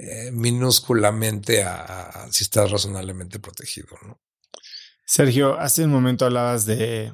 eh, 0.00 0.30
minúsculamente 0.32 1.64
a, 1.64 2.28
si 2.30 2.44
estás 2.44 2.70
razonablemente 2.70 3.40
protegido. 3.40 3.88
¿no? 4.06 4.20
Sergio, 5.04 5.58
hace 5.58 5.82
un 5.82 5.90
momento 5.90 6.24
hablabas 6.24 6.66
de 6.66 7.12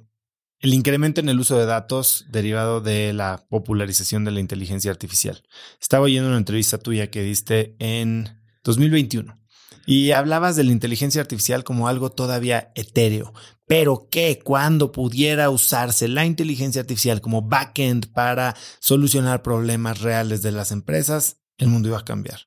el 0.61 0.75
incremento 0.75 1.23
en 1.23 1.31
el 1.31 1.41
uso 1.41 1.59
de 1.59 1.65
datos 1.65 2.27
derivado 2.29 2.83
de 2.83 3.15
la 3.15 3.47
popularización 3.49 4.25
de 4.25 4.33
la 4.33 4.41
inteligencia 4.41 4.91
artificial. 4.91 5.43
Estaba 5.81 6.05
oyendo 6.05 6.29
una 6.29 6.37
entrevista 6.37 6.77
tuya 6.77 7.11
que 7.11 7.23
diste 7.23 7.75
en 7.79 8.39
2021 8.65 9.39
Y 9.87 10.11
hablabas 10.11 10.57
de 10.57 10.65
la 10.65 10.73
inteligencia 10.73 11.23
artificial 11.23 11.65
como 11.65 11.89
algo 11.89 12.13
todavía 12.13 12.71
etéreo, 12.75 13.33
pero 13.67 14.09
que 14.11 14.41
cuando 14.45 14.93
pudiera 14.93 15.49
usarse 15.49 16.07
la 16.07 16.27
inteligencia 16.27 16.83
artificial 16.83 17.23
como 17.23 17.41
backend 17.41 18.13
para 18.13 18.55
solucionar 18.79 19.43
problemas 19.43 20.01
reales 20.03 20.43
de 20.43 20.53
las 20.53 20.71
empresas, 20.71 21.39
el 21.57 21.69
mundo 21.69 21.89
iba 21.89 21.99
a 21.99 22.05
cambiar. 22.05 22.41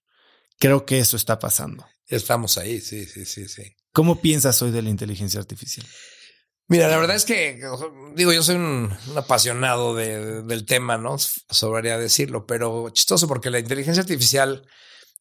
Creo 0.60 0.86
que 0.86 1.00
eso 1.00 1.18
está 1.18 1.40
pasando. 1.40 1.86
Estamos 2.08 2.58
ahí, 2.58 2.82
sí, 2.82 3.06
sí, 3.06 3.26
sí, 3.26 3.48
sí. 3.48 3.76
¿Cómo 3.92 4.22
piensas 4.22 4.62
hoy 4.62 4.72
de 4.72 4.82
la 4.82 4.90
inteligencia 4.90 5.40
artificial? 5.40 5.86
Mira, 6.70 6.88
la 6.90 6.98
verdad 6.98 7.16
es 7.16 7.26
que, 7.26 7.62
digo, 8.16 8.34
yo 8.34 8.44
soy 8.44 8.56
un, 8.56 8.92
apasionado 9.16 9.96
del 9.96 10.66
tema, 10.66 10.98
¿no? 10.98 11.18
Sobraría 11.18 11.98
decirlo, 11.98 12.46
pero 12.46 12.90
chistoso 12.90 13.28
porque 13.28 13.50
la 13.50 13.60
inteligencia 13.60 14.02
artificial 14.02 14.68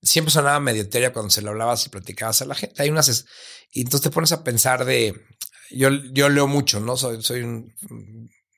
siempre 0.02 0.32
sonaba 0.32 0.58
medio 0.58 0.82
etérea 0.82 1.12
cuando 1.12 1.30
se 1.30 1.42
lo 1.42 1.50
hablabas 1.50 1.86
y 1.86 1.90
platicabas 1.90 2.42
a 2.42 2.46
la 2.46 2.56
gente. 2.56 2.82
Hay 2.82 2.90
unas, 2.90 3.26
y 3.70 3.82
entonces 3.82 4.02
te 4.02 4.10
pones 4.10 4.32
a 4.32 4.42
pensar 4.42 4.84
de, 4.84 5.14
yo, 5.70 5.90
yo 6.12 6.28
leo 6.28 6.48
mucho, 6.48 6.80
¿no? 6.80 6.96
Soy, 6.96 7.22
soy 7.22 7.42
un 7.42 7.72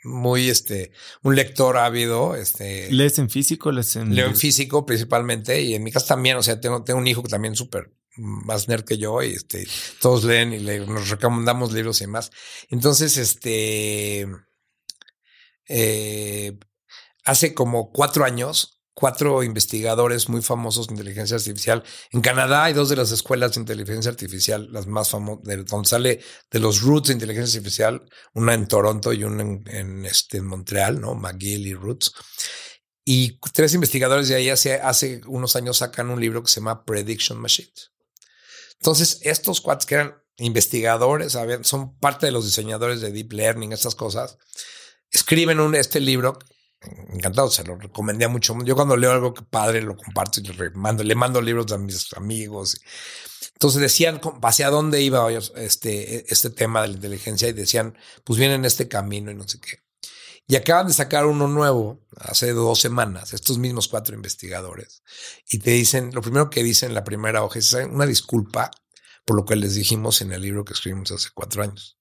muy 0.05 0.49
este 0.49 0.93
un 1.23 1.35
lector 1.35 1.77
ávido 1.77 2.37
este 2.37 2.91
lees 2.93 3.19
en 3.19 3.29
físico 3.29 3.73
lees 3.73 3.97
en 3.97 4.15
leo 4.15 4.27
en 4.27 4.37
físico 4.37 4.87
principalmente 4.87 5.61
y 5.61 5.75
en 5.75 5.83
mi 5.83 5.91
casa 5.91 6.15
también 6.15 6.37
o 6.37 6.43
sea 6.43 6.61
tengo, 6.61 6.85
tengo 6.85 7.01
un 7.01 7.07
hijo 7.07 7.23
que 7.23 7.29
también 7.29 7.57
súper 7.57 7.93
más 8.19 8.69
nerd 8.69 8.85
que 8.85 8.99
yo 8.99 9.23
y 9.23 9.33
este, 9.33 9.67
todos 10.01 10.25
leen 10.25 10.53
y 10.53 10.59
le, 10.59 10.81
nos 10.81 11.09
recomendamos 11.09 11.73
libros 11.73 12.01
y 12.01 12.05
demás. 12.05 12.31
Entonces, 12.69 13.17
este, 13.17 14.27
eh, 15.69 16.59
hace 17.25 17.55
como 17.55 17.93
cuatro 17.93 18.25
años, 18.25 18.78
cuatro 18.99 19.45
investigadores 19.45 20.29
muy 20.29 20.43
famosos 20.43 20.89
de 20.89 20.95
inteligencia 20.95 21.37
artificial. 21.37 21.85
En 22.11 22.21
Canadá 22.21 22.65
hay 22.65 22.73
dos 22.73 22.89
de 22.89 22.97
las 22.97 23.13
escuelas 23.13 23.55
de 23.55 23.61
inteligencia 23.61 24.11
artificial, 24.11 24.69
las 24.73 24.89
más 24.89 25.11
famosas, 25.11 25.45
donde 25.67 25.89
sale 25.89 26.21
de 26.51 26.59
los 26.59 26.83
roots 26.83 27.07
de 27.07 27.15
inteligencia 27.15 27.61
artificial, 27.61 28.03
una 28.35 28.55
en 28.55 28.67
Toronto 28.67 29.13
y 29.13 29.23
una 29.23 29.45
en, 29.45 30.05
este, 30.05 30.39
en 30.39 30.47
Montreal, 30.47 31.01
¿no? 31.01 31.15
McGill 31.15 31.69
y 31.69 31.75
Roots. 31.75 32.13
Y 33.05 33.39
tres 33.53 33.73
investigadores 33.73 34.27
de 34.27 34.35
ahí 34.35 34.51
hace, 34.51 34.81
hace 34.81 35.21
unos 35.29 35.55
años 35.55 35.77
sacan 35.77 36.11
un 36.11 36.21
libro 36.21 36.43
que 36.43 36.51
se 36.51 36.59
llama 36.59 36.85
Prediction 36.85 37.39
Machines. 37.39 37.93
Entonces, 38.81 39.21
estos 39.23 39.61
cuates 39.61 39.87
que 39.87 39.95
eran 39.95 40.17
investigadores, 40.39 41.39
son 41.63 41.97
parte 42.01 42.27
de 42.27 42.33
los 42.33 42.47
diseñadores 42.47 43.01
de 43.01 43.13
Deep 43.13 43.33
Learning, 43.33 43.73
estas 43.73 43.95
cosas, 43.95 44.39
escriben 45.13 45.61
un, 45.61 45.77
este 45.77 46.01
libro. 46.01 46.37
Encantado, 46.81 47.51
se 47.51 47.65
lo 47.65 47.77
recomendé 47.77 48.29
mucho. 48.29 48.57
Yo 48.65 48.77
cuando 48.77 48.97
leo 48.97 49.11
algo 49.11 49.35
que 49.35 49.43
padre 49.43 49.83
lo 49.83 49.97
comparto 49.97 50.41
y 50.41 50.45
le 50.45 50.71
mando, 50.71 51.03
le 51.03 51.15
mando 51.15 51.41
libros 51.41 51.71
a 51.73 51.79
mis 51.79 52.13
amigos. 52.15 52.81
Entonces 53.55 53.81
decían 53.81 54.21
hacia 54.43 54.71
dónde 54.71 55.03
iba 55.03 55.33
este, 55.33 56.33
este 56.33 56.51
tema 56.51 56.83
de 56.83 56.89
la 56.89 56.95
inteligencia 56.95 57.49
y 57.49 57.53
decían, 57.53 57.97
pues 58.25 58.39
vienen 58.39 58.65
este 58.65 58.87
camino 58.87 59.31
y 59.31 59.35
no 59.35 59.49
sé 59.49 59.59
qué. 59.61 59.83
Y 60.47 60.57
acaban 60.57 60.87
de 60.87 60.95
sacar 60.95 61.27
uno 61.27 61.47
nuevo 61.47 62.01
hace 62.17 62.53
dos 62.53 62.81
semanas, 62.81 63.35
estos 63.35 63.59
mismos 63.59 63.87
cuatro 63.87 64.15
investigadores, 64.15 65.03
y 65.51 65.59
te 65.59 65.73
dicen, 65.73 66.11
lo 66.15 66.23
primero 66.23 66.49
que 66.49 66.63
dicen 66.63 66.89
en 66.89 66.95
la 66.95 67.05
primera 67.05 67.45
hoja 67.45 67.59
es 67.59 67.75
una 67.75 68.07
disculpa 68.07 68.71
por 69.27 69.37
lo 69.37 69.45
que 69.45 69.57
les 69.57 69.75
dijimos 69.75 70.23
en 70.23 70.33
el 70.33 70.41
libro 70.41 70.65
que 70.65 70.73
escribimos 70.73 71.13
hace 71.13 71.29
cuatro 71.35 71.63
años, 71.63 71.99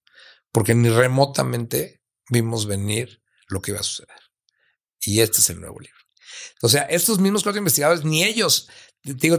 porque 0.54 0.74
ni 0.76 0.88
remotamente 0.88 2.02
vimos 2.30 2.68
venir 2.68 3.22
lo 3.50 3.62
que 3.62 3.72
iba 3.72 3.82
a 3.82 3.84
suceder. 3.84 4.27
Y 5.08 5.22
este 5.22 5.40
es 5.40 5.50
el 5.50 5.62
nuevo 5.62 5.80
libro. 5.80 5.96
O 6.62 6.68
sea, 6.68 6.82
estos 6.82 7.18
mismos 7.18 7.42
cuatro 7.44 7.60
investigadores, 7.60 8.04
ni 8.04 8.26
ellos, 8.26 8.68
digo, 9.04 9.38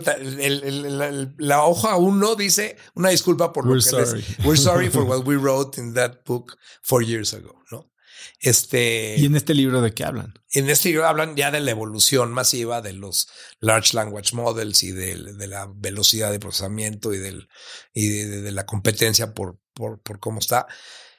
la 1.37 1.65
hoja 1.65 1.97
uno 1.97 2.37
dice 2.37 2.79
una 2.95 3.11
disculpa 3.11 3.53
por 3.53 3.67
lo 3.67 3.73
que 3.73 3.97
les, 3.97 4.39
we're 4.47 4.57
sorry 4.57 4.89
for 4.89 5.03
what 5.09 5.27
we 5.27 5.37
wrote 5.37 5.79
in 5.79 5.93
that 5.93 6.25
book 6.25 6.57
four 6.83 7.05
years 7.05 7.35
ago, 7.35 7.63
¿no? 7.71 7.93
Este, 8.41 9.17
¿Y 9.19 9.27
en 9.27 9.37
este 9.37 9.53
libro 9.53 9.83
de 9.83 9.93
qué 9.93 10.05
hablan? 10.05 10.33
En 10.53 10.71
este 10.71 10.89
libro 10.89 11.07
hablan 11.07 11.37
ya 11.37 11.51
de 11.51 11.61
la 11.61 11.71
evolución 11.71 12.33
masiva 12.33 12.81
de 12.81 12.95
los 12.95 13.29
Large 13.61 13.95
Language 13.95 14.35
Models 14.35 14.83
y 14.85 14.93
de, 14.93 15.17
la 15.47 15.71
velocidad 15.75 16.33
de 16.33 16.41
procesamiento 16.41 17.13
y, 17.13 17.19
del, 17.19 17.49
y 17.93 18.09
de, 18.09 18.53
la 18.53 18.65
competencia 18.65 19.35
por, 19.35 19.59
por, 19.75 20.01
por, 20.01 20.19
cómo 20.19 20.39
está. 20.39 20.67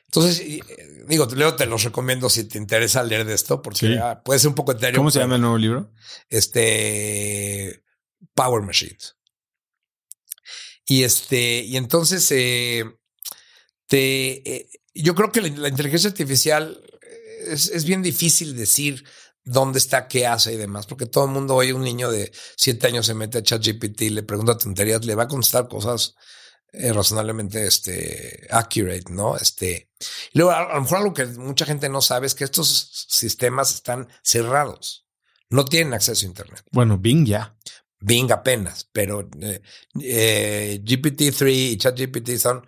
Entonces, 0.09 0.39
eh, 0.39 0.59
digo, 1.07 1.27
Leo, 1.27 1.55
te 1.55 1.67
los 1.67 1.83
recomiendo 1.83 2.31
si 2.31 2.45
te 2.45 2.57
interesa 2.57 3.03
leer 3.03 3.25
de 3.25 3.35
esto, 3.35 3.61
porque 3.61 4.01
puede 4.25 4.39
ser 4.39 4.49
un 4.49 4.55
poco 4.55 4.71
etéreo. 4.71 4.97
¿Cómo 4.97 5.11
se 5.11 5.19
llama 5.19 5.35
el 5.35 5.41
nuevo 5.41 5.57
libro? 5.59 5.91
Este 6.29 7.83
Power 8.33 8.63
Machines. 8.63 9.17
Y 10.87 11.03
este, 11.03 11.59
y 11.59 11.77
entonces 11.77 12.27
eh, 12.31 12.85
te, 13.85 14.51
eh, 14.51 14.69
yo 14.95 15.13
creo 15.13 15.31
que 15.31 15.41
la 15.41 15.69
inteligencia 15.69 16.09
artificial 16.09 16.81
es, 17.45 17.85
bien 17.85 18.01
difícil 18.01 18.57
decir 18.57 19.05
dónde 19.43 19.77
está, 19.77 20.07
qué 20.07 20.25
hace 20.25 20.53
y 20.53 20.57
demás, 20.57 20.87
porque 20.87 21.05
todo 21.05 21.25
el 21.25 21.31
mundo 21.31 21.53
hoy, 21.53 21.71
un 21.71 21.83
niño 21.83 22.09
de 22.09 22.31
siete 22.57 22.87
años 22.87 23.05
se 23.05 23.13
mete 23.13 23.37
a 23.37 23.43
ChatGPT, 23.43 24.01
le 24.09 24.23
pregunta 24.23 24.57
tonterías, 24.57 25.05
le 25.05 25.13
va 25.13 25.23
a 25.23 25.27
contestar 25.27 25.67
cosas 25.67 26.15
eh, 26.71 26.93
razonablemente 26.93 27.65
este, 27.65 28.47
accurate, 28.51 29.05
¿no? 29.11 29.37
Este, 29.37 29.89
y 30.33 30.37
luego, 30.37 30.51
a, 30.51 30.73
lo 30.75 30.81
mejor 30.81 30.97
algo 30.97 31.13
que 31.13 31.25
mucha 31.25 31.65
gente 31.65 31.89
no 31.89 32.01
sabe 32.01 32.27
es 32.27 32.35
que 32.35 32.43
estos 32.43 33.07
sistemas 33.09 33.73
están 33.73 34.07
cerrados, 34.23 35.07
no 35.49 35.65
tienen 35.65 35.93
acceso 35.93 36.25
a 36.25 36.29
Internet. 36.29 36.63
Bueno, 36.71 36.97
Bing 36.97 37.25
ya. 37.25 37.55
Bing 38.01 38.31
apenas, 38.31 38.87
pero 38.91 39.29
eh, 39.41 39.61
eh, 40.01 40.81
GPT-3 40.83 41.51
y 41.51 41.77
ChatGPT 41.77 42.37
son 42.37 42.65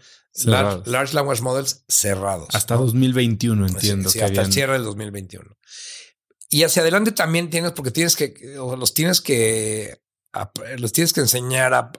Large, 0.86 1.14
Language 1.14 1.42
Models 1.42 1.84
cerrados. 1.88 2.50
Hasta 2.54 2.76
2021, 2.76 3.68
entiendo. 3.68 4.10
Sí, 4.10 4.20
hasta 4.20 4.42
el 4.42 4.52
cierre 4.52 4.74
del 4.74 4.84
2021. 4.84 5.58
Y 6.50 6.64
hacia 6.64 6.82
adelante 6.82 7.12
también 7.12 7.50
tienes, 7.50 7.72
porque 7.72 7.92
tienes 7.92 8.16
que, 8.16 8.34
los 8.56 8.94
tienes 8.94 9.22
que, 9.22 10.02
los 10.78 10.92
tienes 10.92 11.14
que 11.14 11.22
enseñar 11.22 11.74
a, 11.74 11.92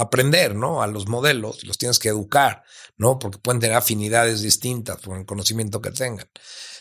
aprender, 0.00 0.54
¿no? 0.54 0.82
A 0.82 0.86
los 0.86 1.08
modelos, 1.08 1.64
los 1.64 1.78
tienes 1.78 1.98
que 1.98 2.08
educar, 2.08 2.64
¿no? 2.96 3.18
Porque 3.18 3.38
pueden 3.38 3.60
tener 3.60 3.76
afinidades 3.76 4.42
distintas 4.42 5.00
por 5.00 5.18
el 5.18 5.26
conocimiento 5.26 5.80
que 5.80 5.90
tengan. 5.90 6.28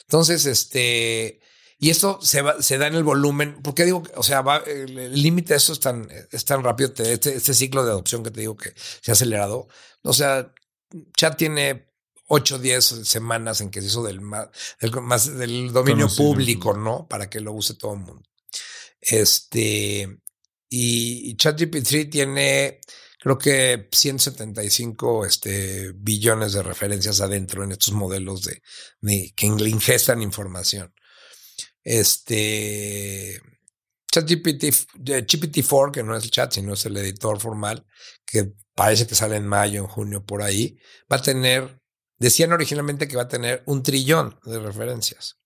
Entonces, 0.02 0.46
este, 0.46 1.40
y 1.78 1.92
esto 1.92 2.20
se, 2.22 2.44
se 2.60 2.78
da 2.78 2.88
en 2.88 2.96
el 2.96 3.04
volumen, 3.04 3.60
porque 3.64 3.86
digo, 3.86 4.04
o 4.16 4.24
sea, 4.24 4.44
el 4.66 5.22
límite 5.22 5.54
de 5.54 5.58
eso 5.58 5.74
es 5.74 5.80
tan, 5.80 6.10
es 6.32 6.44
tan 6.44 6.64
rápido, 6.64 6.92
este, 6.98 7.36
este 7.36 7.54
ciclo 7.54 7.86
de 7.86 7.92
adopción 7.92 8.24
que 8.24 8.32
te 8.32 8.42
digo 8.42 8.58
que 8.58 8.74
se 8.76 9.12
ha 9.12 9.14
acelerado. 9.14 9.68
O 10.04 10.14
sea, 10.14 10.52
Chat 11.16 11.38
tiene 11.38 11.90
8 12.28 12.56
o 12.56 12.60
10 12.60 12.84
semanas 12.84 13.62
en 13.62 13.72
que 13.72 13.82
se 13.82 13.88
hizo 13.88 14.04
del, 14.04 14.22
más, 14.22 14.50
del, 15.38 15.72
dominio 15.72 16.08
público, 16.10 16.74
¿no? 16.74 17.08
Para 17.08 17.30
que 17.30 17.40
lo 17.40 17.54
use 17.54 17.76
todo 17.76 17.94
el 17.94 18.00
mundo. 18.00 18.24
Este, 19.02 20.20
y, 20.70 21.36
ChatGPT 21.36 22.10
tiene, 22.12 22.80
creo 23.20 23.38
que 23.38 23.90
175 23.92 25.26
este, 25.26 25.92
billones 25.96 26.54
de 26.54 26.64
referencias 26.64 27.22
adentro 27.22 27.64
en 27.64 27.72
estos 27.72 27.94
modelos 27.94 28.44
de, 28.44 28.62
que 29.36 29.46
ingestan 29.48 30.22
información. 30.22 30.94
Este, 31.84 33.42
ChatGPT, 34.12 34.64
GPT-4, 34.96 35.92
que 35.92 36.04
no 36.04 36.16
es 36.16 36.24
el 36.24 36.32
chat, 36.32 36.52
sino 36.54 36.74
es 36.74 36.86
el 36.86 36.98
editor 36.98 37.40
formal, 37.40 37.86
que 38.26 38.54
parece 38.76 39.08
que 39.08 39.16
sale 39.16 39.38
en 39.38 39.48
mayo, 39.48 39.82
en 39.82 39.88
junio, 39.88 40.26
por 40.26 40.42
ahí, 40.42 40.78
va 41.12 41.18
a 41.18 41.22
tener, 41.22 41.82
decían 42.18 42.52
originalmente 42.54 43.08
que 43.08 43.16
va 43.16 43.24
a 43.24 43.28
tener 43.28 43.64
un 43.66 43.84
trillón 43.84 44.40
de 44.46 44.60
referencias. 44.60 45.39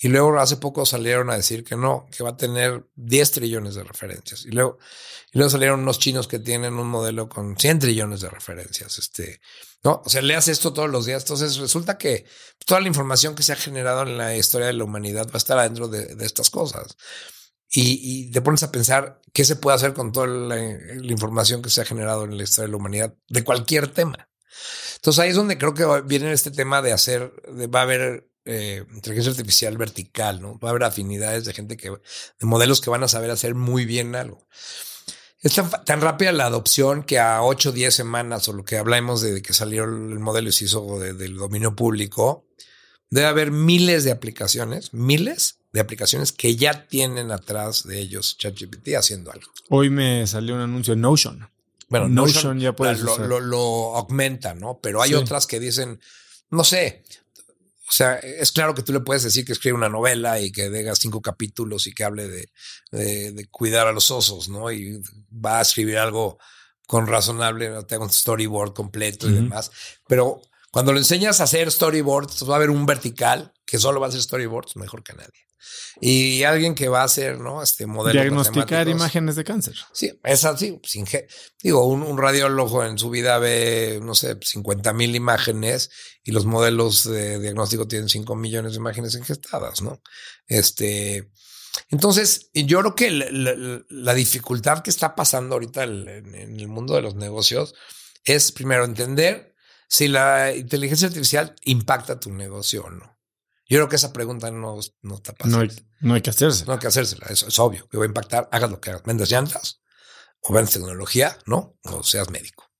Y 0.00 0.08
luego 0.08 0.38
hace 0.38 0.56
poco 0.56 0.86
salieron 0.86 1.28
a 1.28 1.36
decir 1.36 1.64
que 1.64 1.76
no, 1.76 2.06
que 2.16 2.22
va 2.22 2.30
a 2.30 2.36
tener 2.36 2.86
10 2.94 3.32
trillones 3.32 3.74
de 3.74 3.82
referencias. 3.82 4.46
Y 4.46 4.50
luego, 4.50 4.78
y 5.32 5.38
luego 5.38 5.50
salieron 5.50 5.80
unos 5.80 5.98
chinos 5.98 6.28
que 6.28 6.38
tienen 6.38 6.74
un 6.74 6.88
modelo 6.88 7.28
con 7.28 7.56
100 7.56 7.80
trillones 7.80 8.20
de 8.20 8.30
referencias. 8.30 8.98
Este, 8.98 9.40
¿no? 9.82 10.02
O 10.04 10.08
sea, 10.08 10.22
leas 10.22 10.46
esto 10.46 10.72
todos 10.72 10.88
los 10.88 11.04
días. 11.04 11.22
Entonces 11.24 11.56
resulta 11.56 11.98
que 11.98 12.26
toda 12.64 12.80
la 12.80 12.86
información 12.86 13.34
que 13.34 13.42
se 13.42 13.52
ha 13.52 13.56
generado 13.56 14.02
en 14.02 14.16
la 14.16 14.36
historia 14.36 14.68
de 14.68 14.74
la 14.74 14.84
humanidad 14.84 15.26
va 15.26 15.34
a 15.34 15.38
estar 15.38 15.58
adentro 15.58 15.88
de, 15.88 16.16
estas 16.24 16.48
cosas 16.48 16.96
y, 17.70 18.30
te 18.30 18.40
pones 18.40 18.62
a 18.62 18.70
pensar 18.70 19.20
qué 19.32 19.44
se 19.44 19.56
puede 19.56 19.76
hacer 19.76 19.94
con 19.94 20.12
toda 20.12 20.28
la, 20.28 20.58
información 21.02 21.60
que 21.60 21.70
se 21.70 21.80
ha 21.80 21.84
generado 21.84 22.24
en 22.24 22.36
la 22.36 22.44
historia 22.44 22.66
de 22.66 22.70
la 22.70 22.76
humanidad 22.76 23.14
de 23.28 23.44
cualquier 23.44 23.88
tema. 23.88 24.28
Entonces 24.96 25.18
ahí 25.20 25.30
es 25.30 25.36
donde 25.36 25.58
creo 25.58 25.74
que 25.74 25.84
viene 26.06 26.32
este 26.32 26.50
tema 26.50 26.82
de 26.82 26.92
hacer, 26.92 27.32
de, 27.52 27.66
va 27.66 27.80
a 27.80 27.82
haber 27.82 28.27
eh, 28.50 28.84
inteligencia 28.94 29.30
artificial 29.30 29.76
vertical, 29.76 30.40
¿no? 30.40 30.58
Va 30.58 30.68
a 30.68 30.70
haber 30.70 30.84
afinidades 30.84 31.44
de 31.44 31.52
gente 31.52 31.76
que, 31.76 31.90
de 31.90 32.46
modelos 32.46 32.80
que 32.80 32.88
van 32.88 33.02
a 33.02 33.08
saber 33.08 33.30
hacer 33.30 33.54
muy 33.54 33.84
bien 33.84 34.16
algo. 34.16 34.48
Es 35.42 35.54
tan, 35.84 36.00
rápida 36.00 36.32
la 36.32 36.46
adopción 36.46 37.02
que 37.02 37.18
a 37.18 37.42
8 37.42 37.68
o 37.68 37.72
10 37.72 37.94
semanas 37.94 38.48
o 38.48 38.54
lo 38.54 38.64
que 38.64 38.78
hablamos 38.78 39.20
de, 39.20 39.42
que 39.42 39.52
salió 39.52 39.84
el 39.84 40.18
modelo 40.18 40.48
y 40.48 40.52
se 40.52 40.64
hizo 40.64 40.98
del 40.98 41.36
dominio 41.36 41.76
público, 41.76 42.46
debe 43.10 43.26
haber 43.28 43.50
miles 43.50 44.02
de 44.02 44.10
aplicaciones, 44.12 44.94
miles 44.94 45.58
de 45.72 45.80
aplicaciones 45.80 46.32
que 46.32 46.56
ya 46.56 46.88
tienen 46.88 47.30
atrás 47.30 47.84
de 47.84 48.00
ellos 48.00 48.36
ChatGPT 48.38 48.94
haciendo 48.96 49.30
algo. 49.30 49.52
Hoy 49.68 49.90
me 49.90 50.26
salió 50.26 50.54
un 50.54 50.62
anuncio 50.62 50.94
en 50.94 51.02
Notion. 51.02 51.48
Bueno, 51.88 52.08
Notion, 52.08 52.58
ya 52.58 52.74
puedes 52.74 53.00
lo, 53.00 53.18
lo, 53.18 53.40
lo 53.40 53.96
aumenta, 53.96 54.54
¿no? 54.54 54.80
Pero 54.82 55.02
hay 55.02 55.10
Sí. 55.10 55.14
otras 55.14 55.46
que 55.46 55.60
dicen, 55.60 56.00
no 56.50 56.64
sé. 56.64 57.04
O 57.88 57.90
sea, 57.90 58.16
es 58.16 58.52
claro 58.52 58.74
que 58.74 58.82
tú 58.82 58.92
le 58.92 59.00
puedes 59.00 59.22
decir 59.22 59.44
que 59.46 59.52
escribe 59.52 59.74
una 59.76 59.88
novela 59.88 60.38
y 60.40 60.52
que 60.52 60.68
diga 60.68 60.94
cinco 60.94 61.22
capítulos 61.22 61.86
y 61.86 61.92
que 61.94 62.04
hable 62.04 62.28
de, 62.28 62.50
de- 62.92 63.32
de 63.32 63.46
cuidar 63.48 63.86
a 63.86 63.92
los 63.92 64.10
osos, 64.10 64.48
¿no? 64.50 64.70
Y 64.70 65.00
va 65.32 65.58
a 65.58 65.62
escribir 65.62 65.96
algo 65.98 66.38
con 66.86 67.06
razonable, 67.06 67.70
¿no? 67.70 67.84
tengo 67.86 68.04
un 68.04 68.10
storyboard 68.12 68.72
completo 68.74 69.28
y 69.28 69.32
demás. 69.42 69.70
Pero 70.06 70.40
cuando 70.70 70.92
le 70.92 70.98
enseñas 70.98 71.40
a 71.40 71.44
hacer 71.44 71.70
storyboards, 71.72 72.48
va 72.48 72.54
a 72.54 72.56
haber 72.56 72.70
un 72.70 72.84
vertical 72.86 73.52
que 73.66 73.78
solo 73.78 74.00
va 74.00 74.06
a 74.06 74.08
hacer 74.10 74.22
storyboards 74.22 74.76
mejor 74.76 75.02
que 75.02 75.14
nadie. 75.14 75.47
Y 76.00 76.42
alguien 76.44 76.74
que 76.74 76.88
va 76.88 77.00
a 77.02 77.04
hacer, 77.04 77.38
¿no? 77.40 77.62
Este 77.62 77.86
modelo. 77.86 78.20
Diagnosticar 78.52 78.86
imágenes 79.00 79.36
de 79.36 79.44
cáncer. 79.44 79.74
Sí, 79.92 80.12
es 80.24 80.44
así. 80.44 80.80
Sin 80.84 81.06
digo, 81.62 81.84
un, 81.86 82.02
un 82.02 82.18
radiólogo 82.18 82.84
en 82.84 82.98
su 82.98 83.10
vida 83.10 83.38
ve, 83.38 84.00
no 84.02 84.14
sé, 84.14 84.36
50 84.40 84.92
mil 84.92 85.14
imágenes 85.16 85.90
y 86.22 86.32
los 86.32 86.44
modelos 86.46 87.04
de 87.04 87.38
diagnóstico 87.40 87.88
tienen 87.88 88.08
5 88.08 88.36
millones 88.36 88.72
de 88.72 88.78
imágenes 88.78 89.14
ingestadas, 89.14 89.82
¿no? 89.82 90.00
Este. 90.46 91.30
Entonces, 91.90 92.50
yo 92.54 92.80
creo 92.80 92.94
que 92.94 93.10
la, 93.10 93.26
la- 93.30 93.82
la 93.88 94.14
dificultad 94.14 94.80
que 94.82 94.90
está 94.90 95.14
pasando 95.14 95.54
ahorita 95.54 95.84
en, 95.84 96.08
en 96.34 96.58
el 96.60 96.68
mundo 96.68 96.94
de 96.94 97.02
los 97.02 97.14
negocios 97.14 97.74
es 98.24 98.52
primero 98.52 98.84
entender 98.84 99.54
si 99.88 100.08
la 100.08 100.54
inteligencia 100.54 101.08
artificial 101.08 101.54
impacta 101.64 102.20
tu 102.20 102.30
negocio 102.32 102.84
o 102.84 102.90
no. 102.90 103.17
Yo 103.68 103.78
creo 103.78 103.88
que 103.88 103.96
esa 103.96 104.12
pregunta 104.12 104.50
no, 104.50 104.78
no 105.02 105.14
está 105.14 105.32
pasando. 105.34 105.58
No 105.58 105.62
hay, 105.62 105.86
no 106.00 106.14
hay 106.14 106.22
que 106.22 106.30
hacerse. 106.30 106.64
No 106.64 106.72
hay 106.72 106.78
que 106.78 106.86
hacérsela, 106.86 107.26
eso 107.28 107.48
es 107.48 107.58
obvio, 107.58 107.86
que 107.88 107.98
va 107.98 108.04
a 108.04 108.06
impactar, 108.06 108.48
hagas 108.50 108.70
lo 108.70 108.80
que 108.80 108.90
hagas, 108.90 109.02
vendas 109.02 109.30
llantas 109.30 109.82
o 110.40 110.52
vendas 110.54 110.72
tecnología, 110.72 111.38
¿no? 111.46 111.76
O 111.84 112.02
seas 112.02 112.30
médico, 112.30 112.70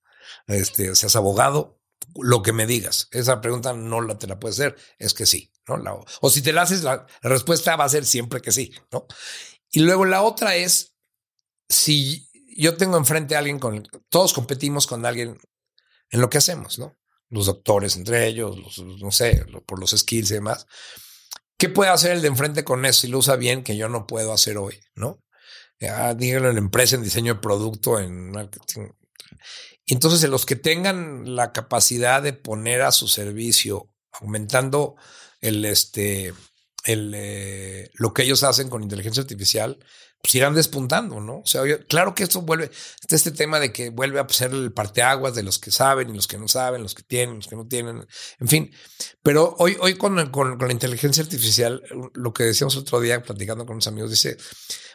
este, 0.47 0.95
seas 0.95 1.15
abogado, 1.15 1.79
lo 2.15 2.41
que 2.41 2.53
me 2.53 2.65
digas. 2.65 3.07
Esa 3.11 3.39
pregunta 3.39 3.73
no 3.73 4.01
la 4.01 4.17
te 4.17 4.25
la 4.27 4.39
puedes 4.39 4.59
hacer, 4.59 4.75
es 4.97 5.13
que 5.13 5.25
sí, 5.27 5.51
¿no? 5.67 5.77
La- 5.77 5.93
o 6.21 6.29
si 6.29 6.41
te 6.41 6.53
la 6.53 6.63
haces, 6.63 6.83
la, 6.83 7.05
la 7.21 7.29
respuesta 7.29 7.75
va 7.75 7.83
a 7.85 7.89
ser 7.89 8.05
siempre 8.05 8.41
que 8.41 8.51
sí, 8.51 8.73
¿no? 8.91 9.05
Y 9.69 9.81
luego 9.81 10.05
la 10.05 10.23
otra 10.23 10.55
es, 10.55 10.95
si 11.67 12.27
yo 12.57 12.77
tengo 12.77 12.97
enfrente 12.97 13.35
a 13.35 13.39
alguien 13.39 13.59
con, 13.59 13.87
todos 14.09 14.33
competimos 14.33 14.87
con 14.87 15.05
alguien 15.05 15.37
en 16.09 16.21
lo 16.21 16.29
que 16.29 16.39
hacemos, 16.39 16.79
¿no? 16.79 16.97
Los 17.29 17.45
doctores 17.45 17.95
entre 17.95 18.27
ellos, 18.27 18.57
los, 18.57 18.79
no 18.79 19.11
sé, 19.11 19.45
por 19.65 19.79
los 19.79 19.91
skills 19.91 20.31
y 20.31 20.35
demás. 20.35 20.65
¿Qué 21.57 21.69
puede 21.69 21.91
hacer 21.91 22.13
el 22.13 22.21
de 22.21 22.29
enfrente 22.29 22.63
con 22.63 22.85
eso 22.85 23.01
si 23.01 23.07
lo 23.07 23.19
usa 23.19 23.35
bien 23.35 23.63
que 23.63 23.77
yo 23.77 23.89
no 23.89 24.07
puedo 24.07 24.33
hacer 24.33 24.57
hoy? 24.57 24.79
¿No? 24.95 25.21
Ya, 25.79 26.13
díganlo 26.13 26.49
en 26.49 26.55
la 26.55 26.61
empresa, 26.61 26.95
en 26.95 27.03
diseño 27.03 27.35
de 27.35 27.39
producto, 27.39 27.99
en 27.99 28.31
marketing. 28.31 28.89
Entonces, 29.87 30.23
en 30.23 30.31
los 30.31 30.45
que 30.45 30.55
tengan 30.55 31.35
la 31.35 31.51
capacidad 31.51 32.21
de 32.21 32.33
poner 32.33 32.81
a 32.81 32.91
su 32.91 33.07
servicio, 33.07 33.89
aumentando 34.11 34.95
el 35.41 35.65
este, 35.65 36.33
el, 36.85 37.13
eh, 37.15 37.89
lo 37.93 38.13
que 38.13 38.23
ellos 38.23 38.43
hacen 38.43 38.69
con 38.69 38.83
inteligencia 38.83 39.21
artificial, 39.21 39.79
pues 40.21 40.35
irán 40.35 40.53
despuntando, 40.53 41.21
¿no? 41.21 41.39
O 41.39 41.45
sea, 41.45 41.63
claro 41.87 42.13
que 42.13 42.23
esto 42.23 42.41
vuelve, 42.41 42.69
este 43.07 43.31
tema 43.31 43.59
de 43.59 43.71
que 43.71 43.89
vuelve 43.89 44.19
a 44.19 44.27
ser 44.27 44.51
el 44.51 44.73
parteaguas 44.73 45.33
de 45.33 45.43
los 45.43 45.59
que 45.59 45.71
saben 45.71 46.09
y 46.09 46.13
los 46.13 46.27
que 46.27 46.37
no 46.37 46.47
saben, 46.49 46.83
los 46.83 46.93
que 46.93 47.03
tienen, 47.03 47.37
los 47.37 47.47
que 47.47 47.55
no 47.55 47.65
tienen, 47.67 48.05
en 48.39 48.47
fin. 48.47 48.71
Pero 49.23 49.55
hoy, 49.59 49.77
hoy 49.79 49.95
con, 49.95 50.29
con, 50.29 50.57
la 50.57 50.71
inteligencia 50.71 51.23
artificial, 51.23 51.81
lo 52.13 52.33
que 52.33 52.43
decíamos 52.43 52.75
otro 52.75 52.99
día 52.99 53.23
platicando 53.23 53.65
con 53.65 53.75
unos 53.75 53.87
amigos, 53.87 54.09
dice, 54.09 54.35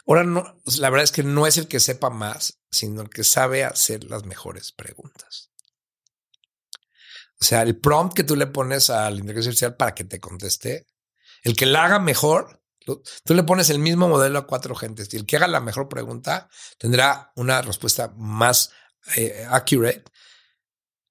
ahora 0.07 0.25
no, 0.25 0.61
la 0.79 0.91
verdad 0.91 1.05
es 1.05 1.13
que 1.13 1.23
no 1.23 1.47
es 1.47 1.57
el 1.57 1.69
que 1.69 1.81
sepa 1.81 2.11
más, 2.11 2.61
sino 2.71 3.01
el 3.01 3.09
que 3.09 3.25
sabe 3.25 3.65
hacer 3.65 4.05
las 4.05 4.25
mejores 4.25 4.73
preguntas. 4.73 5.51
O 7.41 7.45
sea, 7.47 7.63
el 7.63 7.79
prompt 7.79 8.15
que 8.15 8.25
tú 8.25 8.37
le 8.37 8.47
pones 8.47 8.91
a 8.91 9.09
la 9.11 9.17
inteligencia 9.17 9.49
artificial 9.49 9.77
para 9.77 9.95
que 9.95 10.05
te 10.05 10.21
conteste, 10.21 10.87
el 11.43 11.57
que 11.57 11.67
la 11.67 11.85
haga 11.85 11.99
mejor, 11.99 12.63
tú 12.85 13.35
le 13.35 13.43
pones 13.43 13.71
el 13.71 13.79
mismo 13.79 14.09
modelo 14.09 14.39
a 14.39 14.47
cuatro 14.47 14.75
gentes 14.75 15.13
y 15.13 15.17
el 15.17 15.27
que 15.27 15.37
haga 15.37 15.49
la 15.49 15.61
mejor 15.61 15.89
pregunta 15.89 16.49
tendrá 16.79 17.33
una 17.37 17.63
respuesta 17.63 18.13
más 18.17 18.71
eh, 19.17 19.47
accurate 19.49 20.05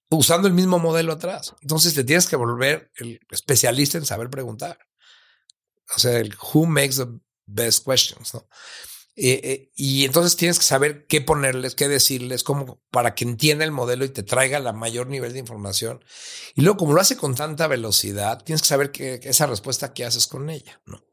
usando 0.10 0.48
el 0.48 0.54
mismo 0.54 0.80
modelo 0.80 1.14
atrás. 1.14 1.56
Entonces 1.62 1.94
te 1.94 2.04
tienes 2.04 2.28
que 2.28 2.36
volver 2.36 2.92
el 2.96 3.20
especialista 3.30 3.98
en 3.98 4.06
saber 4.06 4.30
preguntar. 4.30 4.78
O 5.96 6.00
sea, 6.00 6.18
el 6.18 6.36
who 6.54 6.66
makes 6.66 6.96
the 6.98 7.08
best 7.46 7.86
questions, 7.86 8.34
¿no? 8.34 8.48
Eh, 9.16 9.40
eh, 9.44 9.72
y 9.76 10.06
entonces 10.06 10.36
tienes 10.36 10.58
que 10.58 10.66
saber 10.66 11.06
qué 11.06 11.22
ponerles, 11.22 11.76
qué 11.76 11.88
decirles, 11.88 12.44
cómo, 12.44 12.82
para 12.90 13.14
que 13.14 13.26
entienda 13.26 13.64
el 13.64 13.72
modelo 13.72 14.06
y 14.06 14.10
te 14.10 14.24
traiga 14.24 14.60
la 14.60 14.74
mayor 14.74 15.08
nivel 15.08 15.34
de 15.34 15.40
información. 15.40 16.04
Y 16.56 16.62
luego, 16.62 16.78
como 16.78 16.94
lo 16.94 17.02
hace 17.02 17.16
con 17.16 17.36
tanta 17.36 17.68
velocidad, 17.68 18.44
tienes 18.44 18.64
que 18.64 18.68
saber 18.68 18.92
que, 18.92 19.20
esa 19.24 19.46
respuesta 19.46 19.94
que 19.94 20.06
haces 20.06 20.26
con 20.26 20.50
ella, 20.50 20.82
¿no? 20.88 21.06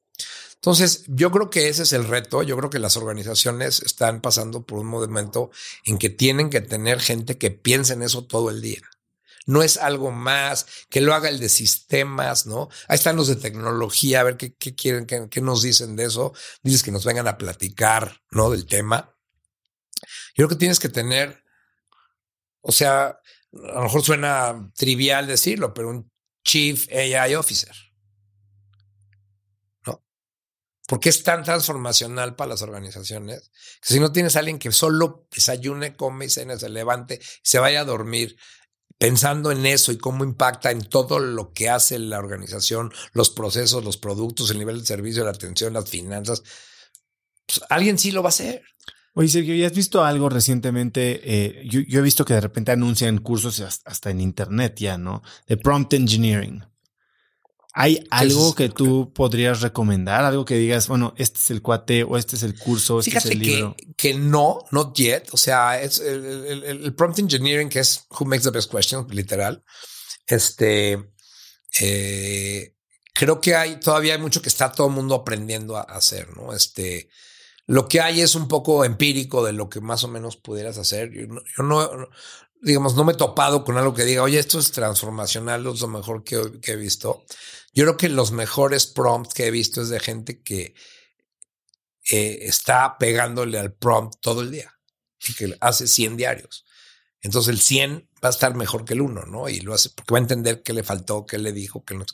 Entonces, 0.61 1.05
yo 1.07 1.31
creo 1.31 1.49
que 1.49 1.69
ese 1.69 1.85
es 1.85 1.93
el 1.93 2.07
reto. 2.07 2.43
Yo 2.43 2.57
creo 2.57 2.70
que 2.70 2.78
las 2.78 2.97
organizaciones 2.97 3.81
están 3.82 4.20
pasando 4.20 4.65
por 4.66 4.78
un 4.78 4.87
momento 4.89 5.51
en 5.85 5.99
que 5.99 6.11
tienen 6.11 6.51
que 6.51 6.61
tener 6.61 7.01
gente 7.01 7.39
que 7.39 7.51
piense 7.51 7.95
en 7.95 8.03
eso 8.03 8.24
todo 8.24 8.51
el 8.51 8.61
día. 8.61 8.82
No 9.47 9.62
es 9.62 9.78
algo 9.78 10.11
más 10.11 10.66
que 10.91 11.01
lo 11.01 11.15
haga 11.15 11.28
el 11.28 11.41
de 11.41 11.49
sistemas, 11.49 12.47
¿no? 12.47 12.69
Ahí 12.89 12.97
están 12.97 13.16
los 13.16 13.27
de 13.27 13.37
tecnología, 13.37 14.20
a 14.20 14.24
ver 14.24 14.37
qué, 14.37 14.55
quieren, 14.55 15.07
qué, 15.07 15.28
qué 15.31 15.41
nos 15.41 15.62
dicen 15.62 15.97
de 15.97 16.05
eso. 16.05 16.35
Dices 16.62 16.82
que 16.82 16.93
nos 16.93 17.05
vengan 17.05 17.27
a 17.27 17.39
platicar, 17.39 18.20
¿no? 18.31 18.51
Del 18.51 18.66
tema. 18.66 19.16
Yo 20.35 20.47
creo 20.47 20.49
que 20.51 20.57
tienes 20.57 20.78
que 20.78 20.89
tener, 20.89 21.43
o 22.61 22.70
sea, 22.70 23.19
a 23.53 23.74
lo 23.74 23.82
mejor 23.82 24.03
suena 24.03 24.70
trivial 24.77 25.27
decirlo, 25.27 25.74
pero 25.74 25.89
un 25.89 26.11
Chief 26.45 26.89
AI 26.93 27.35
Officer. 27.35 27.74
¿No? 29.87 30.05
Porque 30.91 31.09
es 31.09 31.23
tan 31.23 31.45
transformacional 31.45 32.35
para 32.35 32.49
las 32.49 32.62
organizaciones 32.62 33.53
si 33.81 34.01
no 34.01 34.11
tienes 34.11 34.35
a 34.35 34.41
alguien 34.41 34.59
que 34.59 34.73
solo 34.73 35.29
desayune, 35.31 35.95
come 35.95 36.25
y 36.25 36.31
cena, 36.31 36.59
se 36.59 36.69
levante, 36.69 37.21
se 37.45 37.61
vaya 37.61 37.83
a 37.83 37.85
dormir 37.85 38.37
pensando 38.99 39.53
en 39.53 39.67
eso 39.67 39.93
y 39.93 39.99
cómo 39.99 40.25
impacta 40.25 40.73
en 40.73 40.81
todo 40.83 41.21
lo 41.21 41.53
que 41.53 41.69
hace 41.71 42.01
la 42.01 42.19
organización, 42.19 42.93
los 43.12 43.31
procesos, 43.31 43.85
los 43.85 43.99
productos, 43.99 44.51
el 44.51 44.59
nivel 44.59 44.81
de 44.81 44.87
servicio, 44.87 45.23
la 45.23 45.31
atención, 45.31 45.75
las 45.75 45.89
finanzas, 45.89 46.43
pues 47.47 47.61
alguien 47.69 47.97
sí 47.97 48.11
lo 48.11 48.25
va 48.25 48.31
a 48.31 48.31
hacer. 48.31 48.65
Oye, 49.15 49.29
Sergio, 49.29 49.55
¿y 49.55 49.65
has 49.65 49.73
visto 49.73 50.03
algo 50.03 50.29
recientemente? 50.29 51.21
Eh, 51.23 51.69
yo, 51.69 52.01
he 52.01 52.03
visto 52.03 52.25
que 52.25 52.35
de 52.35 52.41
repente 52.41 52.73
anuncian 52.73 53.19
cursos 53.19 53.61
hasta 53.61 54.11
en 54.11 54.21
internet 54.21 54.75
ya, 54.77 54.99
¿no? 54.99 55.23
De 55.47 55.57
prompt 55.57 55.93
engineering. 55.93 56.65
¿Hay 57.72 58.05
algo 58.10 58.55
que 58.55 58.68
tú 58.68 59.12
podrías 59.12 59.60
recomendar? 59.60 60.24
Algo 60.24 60.44
que 60.44 60.56
digas, 60.56 60.88
bueno, 60.88 61.14
este 61.16 61.38
es 61.38 61.51
el 61.51 61.62
cuate 61.62 62.02
o 62.02 62.16
este 62.16 62.34
es 62.36 62.42
el 62.42 62.59
curso, 62.59 62.98
este 62.98 63.10
es 63.18 63.26
el 63.26 63.38
libro. 63.38 63.76
que, 63.76 63.94
que 63.94 64.14
no, 64.14 64.59
not 64.72 64.97
yet. 64.97 65.28
O 65.32 65.36
sea, 65.36 65.80
es 65.80 66.01
el, 66.01 66.24
el- 66.24 66.64
el- 66.64 66.84
el 66.84 66.94
prompt 66.94 67.20
engineering, 67.20 67.68
que 67.68 67.78
es 67.80 68.06
who 68.10 68.26
makes 68.26 68.42
the 68.42 68.51
best 68.51 68.70
questions, 68.72 69.06
literal. 69.14 69.62
Este, 70.26 70.98
eh, 71.80 72.74
creo 73.14 73.40
que 73.40 73.55
hay, 73.55 73.78
todavía 73.80 74.14
hay 74.14 74.20
mucho 74.20 74.42
que 74.42 74.48
está 74.48 74.72
todo 74.72 74.88
el 74.88 74.92
mundo 74.94 75.14
aprendiendo 75.14 75.76
a 75.76 75.82
hacer, 75.82 76.36
¿no? 76.36 76.52
Este, 76.52 77.09
lo 77.66 77.86
que 77.88 78.01
hay 78.01 78.20
es 78.20 78.34
un 78.34 78.48
poco 78.48 78.84
empírico 78.84 79.44
de 79.44 79.52
lo 79.52 79.68
que 79.68 79.80
más 79.80 80.02
o 80.05 80.09
menos 80.09 80.36
pudieras 80.36 80.78
hacer. 80.78 81.10
Yo 81.12 81.26
no, 81.28 81.40
yo 81.56 81.62
no- 81.62 82.09
digamos, 82.62 82.94
no 82.94 83.05
me 83.05 83.12
he 83.12 83.16
topado 83.16 83.64
con 83.64 83.78
algo 83.78 83.94
que 83.94 84.05
diga, 84.05 84.22
oye, 84.22 84.38
esto 84.38 84.59
es 84.59 84.70
transformacional, 84.70 85.66
es 85.66 85.80
lo 85.80 85.88
mejor 85.88 86.24
que, 86.24 86.59
que 86.60 86.72
he 86.72 86.76
visto. 86.76 87.24
Yo 87.72 87.84
creo 87.84 87.97
que 87.97 88.09
los 88.09 88.32
mejores 88.32 88.86
prompts 88.86 89.34
que 89.34 89.47
he 89.47 89.51
visto 89.51 89.82
es 89.82 89.88
de 89.88 90.01
gente 90.01 90.42
que 90.42 90.74
eh, 92.10 92.38
está 92.42 92.98
pegándole 92.98 93.59
al 93.59 93.72
prompt 93.72 94.20
todo 94.20 94.42
el 94.42 94.51
día 94.51 94.78
y 95.26 95.34
que 95.34 95.56
hace 95.60 95.86
100 95.86 96.16
diarios. 96.16 96.64
Entonces 97.20 97.55
el 97.55 97.60
100 97.60 98.10
va 98.22 98.28
a 98.28 98.30
estar 98.30 98.55
mejor 98.55 98.84
que 98.84 98.94
el 98.94 99.01
1, 99.01 99.26
¿no? 99.26 99.48
Y 99.48 99.60
lo 99.60 99.74
hace 99.74 99.90
porque 99.90 100.12
va 100.12 100.18
a 100.18 100.22
entender 100.22 100.62
qué 100.62 100.72
le 100.72 100.82
faltó, 100.82 101.26
qué 101.26 101.38
le 101.38 101.52
dijo, 101.52 101.84
qué 101.84 101.94
no. 101.94 102.05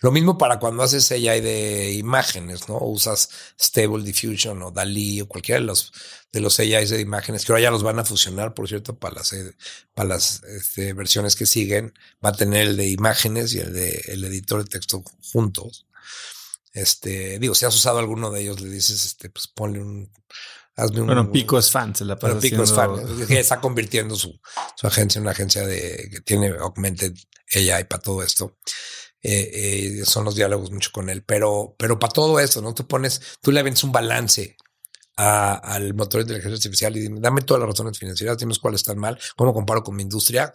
Lo 0.00 0.10
mismo 0.10 0.36
para 0.36 0.58
cuando 0.58 0.82
haces 0.82 1.10
AI 1.10 1.40
de 1.40 1.92
imágenes, 1.92 2.68
¿no? 2.68 2.78
Usas 2.78 3.30
Stable 3.58 4.04
Diffusion 4.04 4.62
o 4.62 4.70
DALI 4.70 5.22
o 5.22 5.28
cualquiera 5.28 5.60
de 5.60 5.66
los, 5.66 5.92
de 6.32 6.40
los 6.40 6.58
AIs 6.60 6.90
de 6.90 7.00
imágenes 7.00 7.44
que 7.44 7.52
ahora 7.52 7.62
ya 7.62 7.70
los 7.70 7.82
van 7.82 7.98
a 7.98 8.04
fusionar, 8.04 8.54
por 8.54 8.68
cierto, 8.68 8.98
para 8.98 9.16
las, 9.16 9.32
eh, 9.32 9.54
para 9.94 10.10
las 10.10 10.42
este, 10.44 10.92
versiones 10.92 11.36
que 11.36 11.46
siguen. 11.46 11.94
Va 12.24 12.30
a 12.30 12.36
tener 12.36 12.68
el 12.68 12.76
de 12.76 12.88
imágenes 12.90 13.54
y 13.54 13.60
el 13.60 13.72
de 13.72 14.04
el 14.08 14.24
editor 14.24 14.64
de 14.64 14.70
texto 14.70 15.02
juntos. 15.32 15.86
Este, 16.74 17.38
digo, 17.38 17.54
si 17.54 17.64
has 17.64 17.74
usado 17.74 18.00
alguno 18.00 18.30
de 18.30 18.42
ellos, 18.42 18.60
le 18.60 18.68
dices, 18.68 19.06
este, 19.06 19.30
pues 19.30 19.46
ponle 19.46 19.80
un, 19.80 20.10
hazme 20.76 21.00
un. 21.00 21.06
Bueno, 21.06 21.30
Pico 21.30 21.58
es 21.58 21.70
fan, 21.70 21.94
se 21.94 22.04
la 22.04 22.16
pasa 22.16 22.34
Pero 22.34 22.40
Pico 22.40 22.62
es 22.62 22.72
fan. 22.72 22.90
está 23.28 23.60
convirtiendo 23.60 24.16
su, 24.16 24.38
su 24.76 24.86
agencia 24.86 25.18
en 25.18 25.22
una 25.24 25.32
agencia 25.32 25.66
de 25.66 26.08
que 26.10 26.20
tiene 26.20 26.48
Augmented 26.48 27.14
AI 27.54 27.84
para 27.84 28.02
todo 28.02 28.22
esto. 28.22 28.58
Eh, 29.22 29.50
eh, 30.00 30.04
son 30.04 30.26
los 30.26 30.34
diálogos 30.34 30.70
mucho 30.70 30.90
con 30.92 31.08
él, 31.08 31.24
pero, 31.24 31.74
pero 31.78 31.98
para 31.98 32.12
todo 32.12 32.38
eso, 32.40 32.60
¿no? 32.60 32.74
Tú 32.74 32.86
pones, 32.86 33.22
tú 33.40 33.52
le 33.52 33.62
vendes 33.62 33.82
un 33.82 33.90
balance 33.90 34.56
al 35.16 35.94
motor 35.94 36.18
de 36.18 36.22
inteligencia 36.22 36.56
artificial 36.56 36.96
y 36.96 37.00
dime, 37.00 37.20
dame 37.20 37.40
todas 37.40 37.60
las 37.60 37.70
razones 37.70 37.98
financieras, 37.98 38.36
dime 38.36 38.54
cuáles 38.60 38.80
están 38.80 38.98
mal, 38.98 39.18
cómo 39.36 39.54
comparo 39.54 39.82
con 39.82 39.96
mi 39.96 40.02
industria, 40.02 40.52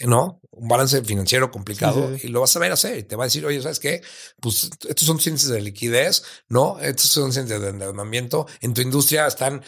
¿no? 0.00 0.40
Un 0.50 0.68
balance 0.68 1.02
financiero 1.04 1.50
complicado 1.50 2.10
y 2.22 2.28
lo 2.28 2.40
vas 2.40 2.56
a 2.56 2.58
ver 2.58 2.72
hacer 2.72 2.98
y 2.98 3.02
te 3.02 3.16
va 3.16 3.24
a 3.24 3.26
decir, 3.26 3.44
oye, 3.44 3.60
¿sabes 3.62 3.78
qué? 3.78 4.02
Pues 4.40 4.70
estos 4.88 5.06
son 5.06 5.20
ciencias 5.20 5.50
de 5.50 5.60
liquidez, 5.60 6.22
¿no? 6.48 6.78
Estos 6.80 7.06
son 7.06 7.32
ciencias 7.32 7.60
de 7.60 7.68
endeudamiento. 7.68 8.46
En 8.60 8.74
tu 8.74 8.80
industria 8.80 9.26
están, 9.26 9.62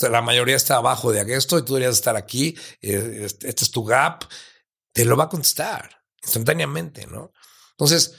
la 0.00 0.22
mayoría 0.22 0.56
está 0.56 0.76
abajo 0.76 1.12
de 1.12 1.34
esto 1.34 1.58
y 1.58 1.64
tú 1.64 1.74
deberías 1.74 1.96
estar 1.96 2.16
aquí. 2.16 2.56
Eh, 2.80 3.22
este, 3.24 3.48
este 3.48 3.64
es 3.64 3.70
tu 3.70 3.84
gap. 3.84 4.24
Te 4.92 5.04
lo 5.04 5.16
va 5.16 5.24
a 5.24 5.28
contestar 5.28 6.02
instantáneamente, 6.22 7.06
¿no? 7.06 7.32
Entonces, 7.72 8.14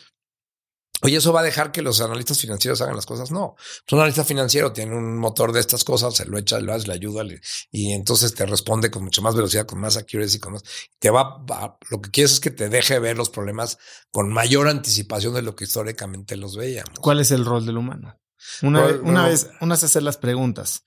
Oye, 1.03 1.17
¿eso 1.17 1.31
va 1.31 1.41
a 1.41 1.43
dejar 1.43 1.71
que 1.71 1.83
los 1.83 2.01
analistas 2.01 2.39
financieros 2.39 2.81
hagan 2.81 2.95
las 2.95 3.05
cosas? 3.05 3.29
No. 3.29 3.55
Un 3.91 3.99
analista 3.99 4.23
financiero 4.23 4.73
tiene 4.73 4.95
un 4.95 5.17
motor 5.17 5.51
de 5.51 5.59
estas 5.59 5.83
cosas, 5.83 6.15
se 6.15 6.25
lo 6.25 6.39
echa, 6.39 6.59
lo 6.59 6.73
hace, 6.73 6.87
le 6.87 6.93
ayuda 6.93 7.23
y 7.71 7.91
entonces 7.91 8.33
te 8.33 8.45
responde 8.45 8.89
con 8.89 9.03
mucha 9.03 9.21
más 9.21 9.35
velocidad, 9.35 9.67
con 9.67 9.79
más 9.79 9.95
accuracy, 9.95 10.39
con 10.39 10.53
más. 10.53 10.63
Te 10.97 11.11
va, 11.11 11.45
lo 11.89 12.01
que 12.01 12.09
quieres 12.09 12.33
es 12.33 12.39
que 12.39 12.49
te 12.49 12.69
deje 12.69 12.97
ver 12.97 13.15
los 13.15 13.29
problemas 13.29 13.77
con 14.11 14.33
mayor 14.33 14.67
anticipación 14.67 15.35
de 15.35 15.43
lo 15.43 15.55
que 15.55 15.65
históricamente 15.65 16.35
los 16.35 16.55
veíamos. 16.55 16.99
¿Cuál 16.99 17.19
es 17.19 17.29
el 17.29 17.45
rol 17.45 17.65
del 17.65 17.77
humano? 17.77 18.19
Una, 18.63 18.85
vez, 18.85 18.99
una 19.03 19.27
vez, 19.27 19.49
una 19.61 19.75
es 19.75 19.83
hacer 19.83 20.01
las 20.01 20.17
preguntas 20.17 20.83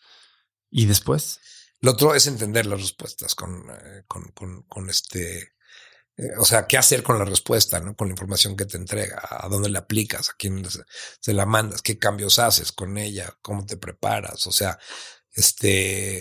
y 0.71 0.87
después. 0.87 1.41
Lo 1.81 1.93
otro 1.93 2.15
es 2.15 2.27
entender 2.27 2.67
las 2.67 2.81
respuestas 2.81 3.35
con, 3.35 3.65
eh, 3.71 4.03
con, 4.09 4.25
con, 4.33 4.63
con 4.63 4.91
este 4.91 5.53
o 6.39 6.45
sea, 6.45 6.67
qué 6.67 6.77
hacer 6.77 7.03
con 7.03 7.19
la 7.19 7.25
respuesta, 7.25 7.81
¿no? 7.81 7.97
Con 7.97 8.09
la 8.09 8.13
información 8.13 8.57
que 8.57 8.67
te 8.67 8.77
entrega, 8.77 9.23
a 9.29 9.49
dónde 9.49 9.71
la 9.71 9.81
aplicas, 9.81 10.31
a 10.31 10.35
quién 10.37 10.65
se 11.21 11.33
la 11.33 11.47
mandas, 11.47 11.83
qué 11.83 11.99
cambios 11.99 12.39
haces 12.39 12.73
con 12.73 12.99
ella, 12.99 13.37
cómo 13.43 13.65
te 13.65 13.77
preparas. 13.77 14.47
O 14.47 14.53
sea, 14.53 14.79
este, 15.33 16.19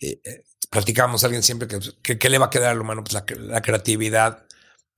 eh, 0.00 0.20
eh, 0.24 0.44
platicamos 0.70 1.22
a 1.22 1.26
alguien 1.26 1.42
siempre 1.42 1.68
que, 1.68 2.28
le 2.28 2.38
va 2.38 2.46
a 2.46 2.50
quedar 2.50 2.70
al 2.70 2.80
humano, 2.80 3.04
pues 3.04 3.14
la, 3.38 3.62
creatividad 3.62 4.46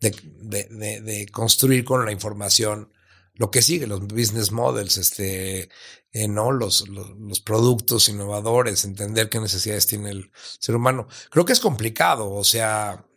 de, 0.00 0.10
de, 0.40 1.28
construir 1.30 1.84
con 1.84 2.04
la 2.04 2.12
información 2.12 2.92
lo 3.34 3.50
que 3.50 3.62
sigue, 3.62 3.86
los 3.86 4.00
business 4.00 4.50
models, 4.50 4.96
este, 4.96 5.68
¿no? 6.12 6.52
Los, 6.52 6.88
los, 6.88 7.10
los, 7.18 7.40
productos 7.40 8.08
innovadores, 8.08 8.84
entender 8.84 9.28
qué 9.28 9.40
necesidades 9.40 9.86
tiene 9.86 10.10
el 10.10 10.32
ser 10.58 10.74
humano. 10.74 11.06
Creo 11.30 11.44
que 11.44 11.52
es 11.52 11.60
complicado, 11.60 12.30
o 12.30 12.44
sea, 12.44 13.07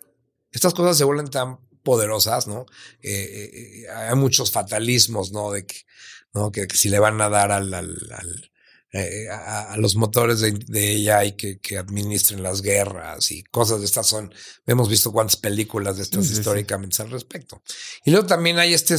estas 0.52 0.74
cosas 0.74 0.98
se 0.98 1.04
vuelven 1.04 1.30
tan 1.30 1.58
poderosas, 1.84 2.48
¿no? 2.48 2.66
Eh, 3.02 3.50
eh, 3.54 3.90
hay 3.90 4.16
muchos 4.16 4.52
fatalismos, 4.52 5.32
¿no? 5.32 5.52
De 5.52 5.66
que, 5.66 5.82
¿no? 6.34 6.52
Que, 6.52 6.68
si 6.74 6.90
le 6.90 7.00
van 7.00 7.20
a 7.22 7.30
dar 7.30 7.52
al, 7.52 7.74
al, 7.74 8.52
eh, 8.92 9.30
a, 9.30 9.76
los 9.78 9.96
motores 9.96 10.42
de, 10.42 10.52
de 10.52 10.92
ella 10.92 11.24
y 11.24 11.34
que, 11.34 11.60
que, 11.60 11.78
administren 11.78 12.44
las 12.44 12.62
guerras 12.62 13.32
y 13.32 13.44
cosas 13.44 13.80
de 13.80 13.86
estas 13.86 14.08
son. 14.08 14.34
Hemos 14.66 14.90
visto 14.90 15.12
cuántas 15.12 15.38
películas 15.38 15.98
de 15.98 16.04
estas 16.04 16.30
históricamente 16.30 17.02
al 17.02 17.12
respecto. 17.12 17.64
Y 18.06 18.12
luego 18.12 18.28
también 18.28 18.60
hay 18.60 18.74
este, 18.74 18.96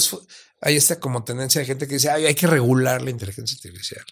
hay 0.61 0.77
esta 0.77 0.99
como 0.99 1.25
tendencia 1.25 1.61
de 1.61 1.67
gente 1.67 1.87
que 1.87 1.95
dice, 1.95 2.11
Ay, 2.11 2.27
hay 2.27 2.35
que 2.35 2.47
regular 2.47 3.03
la 3.03 3.11
inteligencia 3.11 3.57
artificial. 3.57 4.05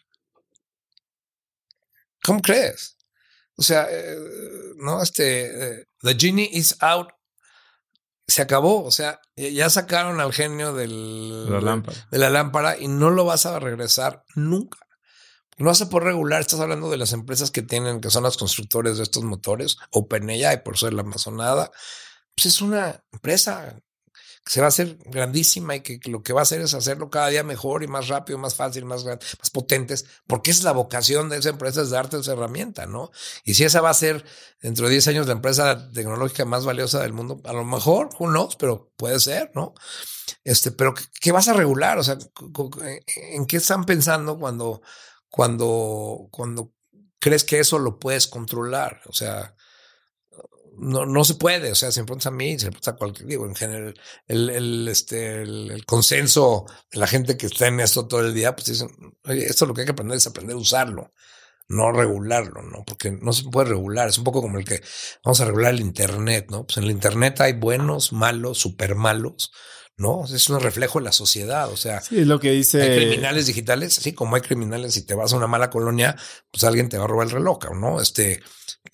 ¿Cómo 2.23 2.43
crees? 2.43 2.97
O 3.57 3.63
sea, 3.63 3.89
no, 4.77 5.03
este, 5.03 5.87
the 6.03 6.15
genie 6.15 6.49
is 6.53 6.77
out 6.81 7.09
se 8.31 8.43
acabó. 8.43 8.85
O 8.85 8.91
sea, 8.91 9.21
ya 9.37 9.69
sacaron 9.71 10.21
al 10.21 10.33
genio 10.33 10.73
del, 10.73 11.47
de 12.11 12.19
la 12.19 12.31
lámpara 12.31 12.79
y 12.79 12.89
no 12.89 13.11
lo 13.11 13.25
vas 13.25 13.47
a 13.47 13.59
regresar 13.59 14.25
nunca. 14.35 14.79
No 15.59 15.67
vas 15.67 15.83
a 15.83 15.91
poder 15.91 16.09
regular. 16.09 16.41
Estás 16.41 16.61
hablando 16.61 16.91
de 16.91 16.97
las 16.97 17.13
empresas 17.13 17.51
que 17.51 17.63
tienen, 17.63 18.01
que 18.01 18.11
son 18.11 18.23
los 18.23 18.39
constructores 18.39 18.97
de 18.97 19.03
estos 19.03 19.25
motores, 19.25 19.77
OpenAI, 19.91 20.63
por 20.63 20.79
ser 20.79 20.95
la 20.95 21.03
Amazonada. 21.03 21.71
Pues 22.35 22.47
es 22.47 22.63
una 22.63 23.05
empresa 23.13 23.77
se 24.47 24.61
va 24.61 24.67
a 24.67 24.69
hacer 24.69 24.99
grandísima 25.05 25.77
y 25.77 25.81
que, 25.81 26.01
lo 26.11 26.23
que 26.23 26.33
va 26.33 26.41
a 26.41 26.43
hacer 26.43 26.61
es 26.61 26.75
hacerlo 26.75 27.11
cada 27.11 27.29
día 27.29 27.43
mejor 27.43 27.83
y 27.83 27.89
más 27.89 28.09
rápido, 28.09 28.39
más 28.39 28.55
fácil, 28.55 28.85
más, 28.85 29.05
más 29.05 29.51
potentes, 29.53 30.07
porque 30.27 30.51
es 30.51 30.63
la 30.63 30.73
vocación 30.73 31.29
de 31.29 31.39
esa 31.39 31.51
empresa 31.51 31.83
es 31.83 31.91
darte 31.91 32.19
esa 32.19 32.33
herramienta, 32.33 32.87
¿no? 32.87 33.11
Y 33.45 33.55
si 33.55 33.65
esa 33.65 33.81
va 33.81 33.91
a 33.91 33.95
ser 33.95 34.25
dentro 34.61 34.87
de 34.87 34.93
10 34.93 35.09
años 35.09 35.27
la 35.27 35.35
empresa 35.35 35.91
tecnológica 35.93 36.45
más 36.45 36.65
valiosa 36.65 37.01
del 37.01 37.13
mundo, 37.13 37.41
a 37.45 37.53
lo 37.53 37.65
mejor, 37.65 38.11
who 38.19 38.29
knows, 38.29 38.57
pero 38.57 38.91
puede 38.97 39.21
ser, 39.21 39.53
¿no? 39.55 39.75
Este, 40.45 40.71
pero 40.71 40.95
¿qué, 41.21 41.33
vas 41.33 41.49
a 41.49 41.53
regular? 41.53 41.99
O 41.99 42.03
sea, 42.03 42.19
¿en 43.33 43.47
qué 43.47 43.57
están 43.59 43.85
pensando 43.85 44.39
cuando, 44.39 44.83
cuando, 45.29 46.29
cuando 46.31 46.73
crees 47.19 47.45
que 47.45 47.61
eso 47.61 47.79
lo 47.79 47.99
puedes 47.99 48.27
controlar? 48.27 49.03
O 49.07 49.13
sea, 49.13 49.55
no, 50.81 51.05
no 51.05 51.25
se 51.25 51.35
puede, 51.35 51.73
o 51.73 51.75
sea, 51.75 51.93
se 51.93 52.03
preguntas 52.05 52.27
a 52.27 52.31
mí, 52.31 52.59
se 52.59 52.67
pregunta 52.67 52.93
a 52.93 52.97
cualquier, 52.97 53.29
digo, 53.29 53.47
en 53.47 53.55
general, 53.55 53.95
el, 54.27 54.51
el, 54.51 54.89
este, 54.89 55.43
el, 55.43 55.85
consenso 55.85 56.65
de 56.91 56.99
la 56.99 57.07
gente 57.07 57.37
que 57.37 57.47
está 57.47 57.67
en 57.67 57.81
esto 57.81 58.09
todo 58.09 58.21
el 58.21 58.33
día, 58.33 58.57
pues 58.57 58.69
dicen, 58.69 58.89
oye, 59.25 59.45
esto 59.45 59.67
lo 59.67 59.75
que 59.75 59.83
hay 59.83 59.85
que 59.85 59.93
aprender 59.93 60.17
es 60.17 60.27
aprender 60.27 60.55
a 60.55 60.59
usarlo, 60.59 61.13
no 61.69 61.93
regularlo, 61.93 62.63
¿no? 62.63 62.83
Porque 62.87 63.13
no 63.13 63.33
se 63.33 63.45
puede 63.45 63.69
regular, 63.69 64.09
es 64.09 64.17
un 64.17 64.25
poco 64.25 64.41
como 64.41 64.59
el 64.59 64.65
que 64.65 64.81
vamos 65.23 65.41
a 65.41 65.45
regular 65.45 65.75
el 65.75 65.81
Internet, 65.81 66.47
¿no? 66.51 66.65
Pues 66.65 66.79
en 66.79 66.85
el 66.85 66.91
Internet 66.91 67.41
hay 67.43 67.53
buenos, 67.53 68.13
malos, 68.15 68.59
súper 68.59 68.95
malos, 68.95 69.53
¿no? 69.99 70.25
Es 70.25 70.49
un 70.49 70.61
reflejo 70.61 70.99
de 70.99 71.05
la 71.05 71.13
sociedad, 71.13 71.71
o 71.71 71.77
sea. 71.77 72.01
Sí, 72.01 72.21
es 72.21 72.27
lo 72.27 72.41
que 72.41 72.53
dice. 72.53 72.81
Hay 72.81 72.97
criminales 72.97 73.47
digitales, 73.47 73.99
así 73.99 74.15
como 74.15 74.35
hay 74.35 74.41
criminales, 74.41 74.95
si 74.95 75.05
te 75.05 75.15
vas 75.15 75.35
a 75.35 75.37
una 75.37 75.47
mala 75.47 75.69
colonia, 75.69 76.17
pues 76.51 76.65
alguien 76.65 76.89
te 76.89 76.97
va 76.97 77.05
a 77.05 77.07
robar 77.07 77.27
el 77.27 77.35
reloj, 77.35 77.59
¿no? 77.75 78.01
Este, 78.01 78.41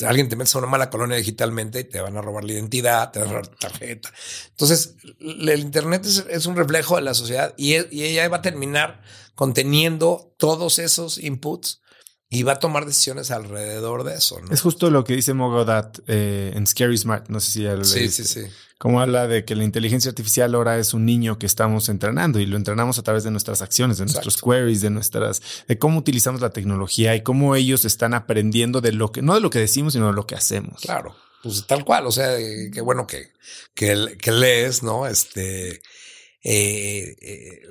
alguien 0.05 0.28
te 0.28 0.36
metes 0.36 0.55
a 0.55 0.59
una 0.59 0.66
mala 0.66 0.90
colonia 0.90 1.16
digitalmente 1.16 1.81
y 1.81 1.85
te 1.85 2.01
van 2.01 2.16
a 2.16 2.23
robar 2.23 2.44
la 2.44 2.52
identidad, 2.52 3.12
te 3.12 3.20
van 3.20 3.28
a 3.28 3.32
robar 3.32 3.48
la 3.48 3.56
tarjeta. 3.56 4.12
Entonces, 4.51 4.97
el 5.20 5.60
Internet 5.60 6.05
es, 6.05 6.47
un 6.47 6.56
reflejo 6.56 6.97
de 6.97 7.02
la 7.02 7.14
sociedad 7.14 7.55
y 7.56 7.74
ella 7.74 8.28
va 8.28 8.39
a 8.39 8.43
terminar 8.43 9.02
conteniendo 9.35 10.35
todos 10.39 10.78
esos 10.78 11.18
inputs 11.18 11.81
y 12.28 12.43
va 12.43 12.53
a 12.53 12.59
tomar 12.59 12.86
decisiones 12.86 13.31
alrededor 13.31 14.05
de 14.05 14.16
eso. 14.16 14.40
Es 14.51 14.61
justo 14.61 14.90
lo 14.90 15.05
que 15.05 15.15
dice 15.15 15.32
Mogodat 15.32 16.01
eh, 16.09 16.53
en 16.55 16.66
Scary 16.66 16.98
Smart. 16.98 17.28
No 17.28 17.39
sé 17.40 17.51
si 17.53 17.62
ya 17.62 17.74
lo 17.74 17.85
Sí, 17.85 18.09
sí, 18.09 18.24
sí. 18.24 18.43
Como 18.78 19.01
habla 19.01 19.27
de 19.27 19.44
que 19.44 19.55
la 19.55 19.65
inteligencia 19.65 20.11
artificial 20.11 20.55
ahora 20.55 20.78
es 20.78 20.93
un 20.93 21.07
niño 21.07 21.39
que 21.39 21.47
estamos 21.47 21.89
entrenando 21.89 22.40
y 22.40 22.47
lo 22.47 22.57
entrenamos 22.57 22.98
a 22.98 23.03
través 23.03 23.24
de 23.24 23.31
nuestras 23.31 23.62
acciones, 23.62 23.98
de 23.98 24.05
nuestros 24.05 24.43
queries, 24.43 24.82
de 24.82 24.90
nuestras, 24.90 25.40
de 25.66 25.78
cómo 25.78 25.98
utilizamos 25.98 26.40
la 26.43 26.51
tecnología 26.51 27.15
y 27.15 27.23
cómo 27.23 27.57
ellos 27.57 27.85
están 27.86 28.12
aprendiendo 28.12 28.82
de 28.82 28.93
lo 28.93 29.12
que, 29.12 29.23
no 29.23 29.35
de 29.35 29.40
lo 29.40 29.48
que 29.48 29.61
decimos, 29.61 29.94
sino 29.94 30.09
de 30.09 30.12
lo 30.12 30.27
que 30.27 30.35
hacemos. 30.35 30.82
Claro. 30.82 31.16
Pues 31.43 31.66
tal 31.66 31.85
cual. 31.85 32.07
O 32.07 32.12
sea, 32.12 32.36
qué 32.36 32.81
bueno 32.82 33.07
que, 33.07 33.32
que, 33.74 34.19
que 34.20 34.32
lees, 34.32 34.82
¿no? 34.82 35.07
Este, 35.07 35.81
eh, 36.43 37.16
eh, 37.23 37.62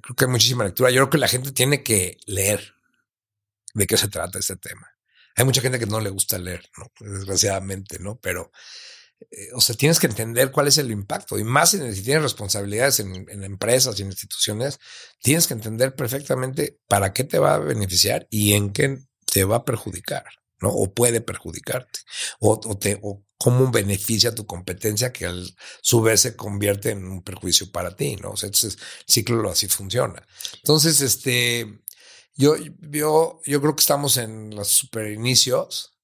creo 0.00 0.16
que 0.16 0.24
hay 0.24 0.30
muchísima 0.30 0.64
lectura. 0.64 0.90
Yo 0.90 1.02
creo 1.02 1.10
que 1.10 1.18
la 1.18 1.28
gente 1.28 1.50
tiene 1.52 1.82
que 1.82 2.18
leer 2.26 2.79
de 3.74 3.86
qué 3.86 3.96
se 3.96 4.08
trata 4.08 4.38
este 4.38 4.56
tema. 4.56 4.88
Hay 5.36 5.44
mucha 5.44 5.60
gente 5.60 5.78
que 5.78 5.86
no 5.86 6.00
le 6.00 6.10
gusta 6.10 6.38
leer, 6.38 6.68
¿no? 6.76 6.90
desgraciadamente, 7.00 7.98
¿no? 7.98 8.18
Pero, 8.18 8.50
eh, 9.30 9.48
o 9.54 9.60
sea, 9.60 9.76
tienes 9.76 9.98
que 9.98 10.06
entender 10.06 10.50
cuál 10.50 10.68
es 10.68 10.78
el 10.78 10.90
impacto 10.90 11.38
y 11.38 11.44
más 11.44 11.70
si, 11.70 11.78
tienes 11.78 12.22
responsabilidades 12.22 13.00
en, 13.00 13.44
empresas 13.44 13.98
y 13.98 14.02
en 14.02 14.08
instituciones, 14.08 14.78
tienes 15.20 15.46
que 15.46 15.54
entender 15.54 15.94
perfectamente 15.94 16.78
para 16.88 17.12
qué 17.12 17.24
te 17.24 17.38
va 17.38 17.54
a 17.54 17.58
beneficiar 17.58 18.26
y 18.30 18.54
en 18.54 18.72
qué 18.72 18.98
te 19.24 19.44
va 19.44 19.56
a 19.56 19.64
perjudicar, 19.64 20.24
¿no? 20.60 20.70
O 20.70 20.92
puede 20.92 21.20
perjudicarte, 21.20 22.00
o, 22.40 22.58
te, 22.78 22.98
o 23.02 23.24
cómo 23.38 23.70
beneficia 23.70 24.34
tu 24.34 24.44
competencia 24.46 25.12
que 25.12 25.26
al 25.26 25.56
su 25.80 26.02
vez 26.02 26.20
se 26.20 26.36
convierte 26.36 26.90
en 26.90 27.06
un 27.06 27.22
perjuicio 27.22 27.70
para 27.70 27.96
ti, 27.96 28.16
¿no? 28.16 28.32
O 28.32 28.36
sea, 28.36 28.48
entonces 28.48 28.74
el 28.74 29.04
ciclo 29.06 29.50
así 29.50 29.68
funciona. 29.68 30.26
Entonces, 30.56 31.00
este, 31.00 31.80
yo, 32.34 32.54
yo, 32.80 33.40
yo 33.44 33.60
creo 33.60 33.76
que 33.76 33.80
estamos 33.80 34.16
en 34.16 34.54
los 34.54 34.68
super 34.68 35.10
inicios. 35.10 35.96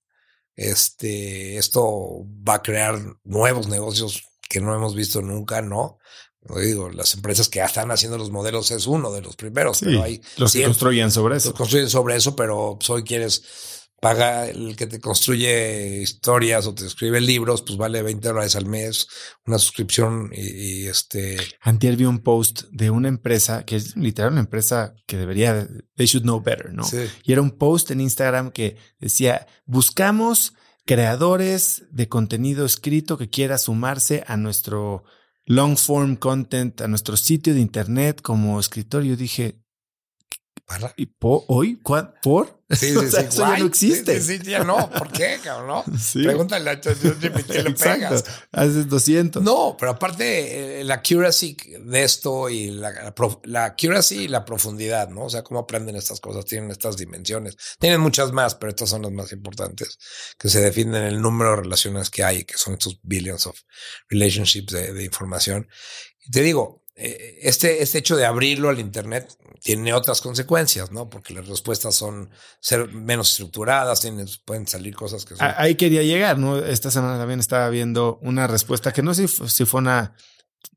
Este, 0.55 1.57
esto 1.59 2.25
va 2.49 2.55
a 2.55 2.63
crear 2.63 2.99
nuevos 3.25 3.69
negocios 3.69 4.23
que 4.49 4.61
no 4.61 4.75
hemos 4.75 4.95
visto 4.95 5.21
nunca, 5.23 5.61
¿no? 5.63 5.99
digo, 6.55 6.91
las 6.91 7.15
empresas 7.15 7.49
que 7.49 7.59
ya 7.59 7.65
están 7.65 7.91
haciendo 7.91 8.19
los 8.19 8.31
modelos 8.31 8.71
es 8.71 8.87
uno 8.87 9.13
de 9.13 9.21
los 9.21 9.37
primeros, 9.37 9.81
pero 9.81 10.03
hay 10.03 10.21
los 10.37 10.53
que 10.53 10.63
construyen 10.63 11.11
sobre 11.11 11.37
eso. 11.37 11.53
construyen 11.53 11.91
sobre 11.91 12.17
eso, 12.17 12.37
pero 12.37 12.79
hoy 12.89 13.03
quieres 13.03 13.43
paga 14.01 14.49
el 14.49 14.77
que 14.77 14.87
te 14.87 15.01
construye 15.01 16.03
historias 16.03 16.67
o 16.67 16.75
te 16.75 16.87
escribe 16.87 17.21
libros, 17.21 17.63
pues 17.63 17.79
vale 17.79 18.03
20 18.03 18.29
dólares 18.29 18.57
al 18.57 18.67
mes, 18.67 19.09
una 19.47 19.59
suscripción 19.59 20.31
y, 20.33 20.87
este. 20.87 21.37
Antier 21.61 21.97
vi 21.97 22.05
un 22.05 22.21
post 22.21 22.65
de 22.71 22.91
una 22.91 23.09
empresa 23.09 23.65
que 23.65 23.77
es 23.77 23.97
literal 23.97 24.33
una 24.33 24.41
empresa 24.41 24.95
que 25.07 25.17
debería, 25.17 25.67
they 25.97 26.07
should 26.07 26.25
know 26.25 26.41
better, 26.41 26.73
¿no? 26.73 26.85
Sí. 26.85 26.99
Y 27.25 27.33
era 27.33 27.43
un 27.43 27.53
post 27.53 27.91
en 27.91 28.01
Instagram 28.01 28.51
que 28.51 28.77
decía, 28.99 29.47
buscamos 29.65 30.55
creadores 30.85 31.85
de 31.91 32.09
contenido 32.09 32.65
escrito 32.65 33.19
que 33.19 33.29
quiera 33.29 33.59
sumarse 33.59 34.25
a 34.27 34.37
nuestro 34.37 35.05
long 35.47 35.77
form 35.77 36.17
content, 36.17 36.81
a 36.81 36.89
nuestro 36.89 37.17
sitio 37.17 37.55
de 37.55 37.61
internet 37.61 38.21
como 38.23 38.61
escritor. 38.61 39.03
Yo 39.03 39.17
dije, 39.17 39.61
¿Y 40.97 41.07
por, 41.07 41.45
hoy? 41.47 41.77
¿Por? 42.23 42.61
Sí, 42.71 42.89
sí, 42.89 42.95
sí. 43.11 43.17
Eso 43.19 43.43
ya 43.43 43.59
no 43.59 43.67
existe. 43.67 44.21
Sí, 44.21 44.39
sí, 44.39 44.51
ya 44.51 44.65
no. 44.65 44.91
¿Por 44.91 45.13
qué, 45.13 45.39
cabrón? 45.43 45.85
No. 46.17 46.23
Pregúntale 46.23 46.71
a 46.71 46.81
ChatGPT 46.81 47.51
le 47.51 47.71
pegas. 47.73 48.25
Haces 48.53 48.89
200. 48.89 49.43
No, 49.43 49.77
pero 49.79 49.93
aparte, 49.93 50.81
eh, 50.81 50.85
la 50.85 50.95
accuracy 50.95 51.57
de 51.81 52.03
esto 52.03 52.49
y 52.49 52.71
la, 52.71 53.15
la 53.45 53.65
accuracy 53.65 54.23
y 54.23 54.29
la 54.29 54.45
profundidad, 54.45 55.09
¿no? 55.09 55.25
O 55.25 55.31
sea, 55.31 55.43
cómo 55.43 55.61
aprenden 55.61 55.97
estas 55.97 56.21
cosas, 56.21 56.45
tienen 56.45 56.71
estas 56.71 56.97
dimensiones. 56.97 57.57
Tienen 57.79 58.01
muchas 58.01 58.33
más, 58.33 58.55
pero 58.55 58.71
estas 58.71 58.89
son 58.91 59.03
las 59.03 59.13
más 59.13 59.33
importantes, 59.33 59.99
que 60.39 60.49
se 60.49 60.61
definen 60.61 61.03
el 61.03 61.21
número 61.21 61.51
de 61.51 61.57
relaciones 61.63 62.11
que 62.11 62.25
hay, 62.25 62.45
que 62.45 62.57
son 62.57 62.75
estos 62.75 62.99
billions 63.03 63.47
of 63.47 63.61
relationships 64.09 64.73
de, 64.73 64.93
de 64.93 65.05
información. 65.05 65.69
Y 66.25 66.31
te 66.31 66.43
digo, 66.43 66.87
eh, 66.99 67.41
este, 67.43 67.83
este 67.83 67.99
hecho 67.99 68.17
de 68.17 68.25
abrirlo 68.25 68.71
al 68.71 68.81
Internet 68.81 69.29
tiene 69.67 69.93
otras 69.93 70.21
consecuencias, 70.21 70.93
¿no? 70.93 71.11
Porque 71.11 71.35
las 71.35 71.49
respuestas 71.49 71.93
son 71.93 72.31
ser 72.61 72.87
menos 72.93 73.31
estructuradas, 73.31 74.01
tienen, 74.01 74.29
pueden 74.45 74.69
salir 74.69 74.95
cosas 74.95 75.25
que 75.25 75.35
son... 75.35 75.45
Ahí 75.57 75.75
quería 75.75 76.05
llegar, 76.05 76.39
¿no? 76.39 76.57
Esta 76.57 76.89
semana 76.89 77.19
también 77.19 77.41
estaba 77.41 77.69
viendo 77.69 78.21
una 78.23 78.47
respuesta 78.47 78.93
que 78.93 79.03
no 79.03 79.13
sé 79.13 79.27
si 79.27 79.65
fue 79.65 79.81
una 79.81 80.15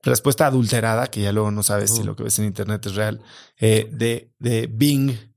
respuesta 0.02 0.48
adulterada, 0.48 1.06
que 1.06 1.22
ya 1.22 1.32
luego 1.32 1.52
no 1.52 1.62
sabes 1.62 1.94
si 1.94 2.02
lo 2.02 2.16
que 2.16 2.24
ves 2.24 2.40
en 2.40 2.46
Internet 2.46 2.84
es 2.88 2.96
real, 2.96 3.22
eh, 3.60 3.88
de, 3.92 4.34
de 4.40 4.66
Bing 4.66 5.29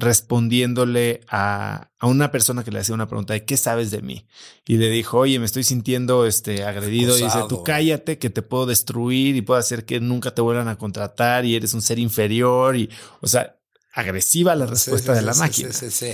respondiéndole 0.00 1.20
a, 1.28 1.90
a, 1.98 2.06
una 2.06 2.32
persona 2.32 2.64
que 2.64 2.70
le 2.70 2.80
hacía 2.80 2.94
una 2.94 3.06
pregunta 3.06 3.34
de 3.34 3.44
qué 3.44 3.56
sabes 3.56 3.90
de 3.90 4.02
mí. 4.02 4.26
Y 4.66 4.78
le 4.78 4.88
dijo, 4.88 5.18
oye, 5.18 5.38
me 5.38 5.44
estoy 5.44 5.62
sintiendo 5.62 6.26
este, 6.26 6.64
agredido. 6.64 7.16
Y 7.18 7.22
dice, 7.22 7.38
tú 7.48 7.62
cállate, 7.62 8.18
que 8.18 8.30
te 8.30 8.42
puedo 8.42 8.66
destruir 8.66 9.36
y 9.36 9.42
puedo 9.42 9.60
hacer 9.60 9.84
que 9.84 10.00
nunca 10.00 10.34
te 10.34 10.40
vuelvan 10.40 10.68
a 10.68 10.76
contratar 10.76 11.44
y 11.44 11.54
eres 11.54 11.74
un 11.74 11.82
ser 11.82 11.98
inferior. 11.98 12.76
Y, 12.76 12.90
o 13.20 13.28
sea, 13.28 13.56
agresiva 13.92 14.54
la 14.56 14.66
respuesta 14.66 15.12
de 15.12 15.22
la 15.22 15.34
máquina. 15.34 15.72
Sí, 15.72 15.90
sí, 15.90 16.12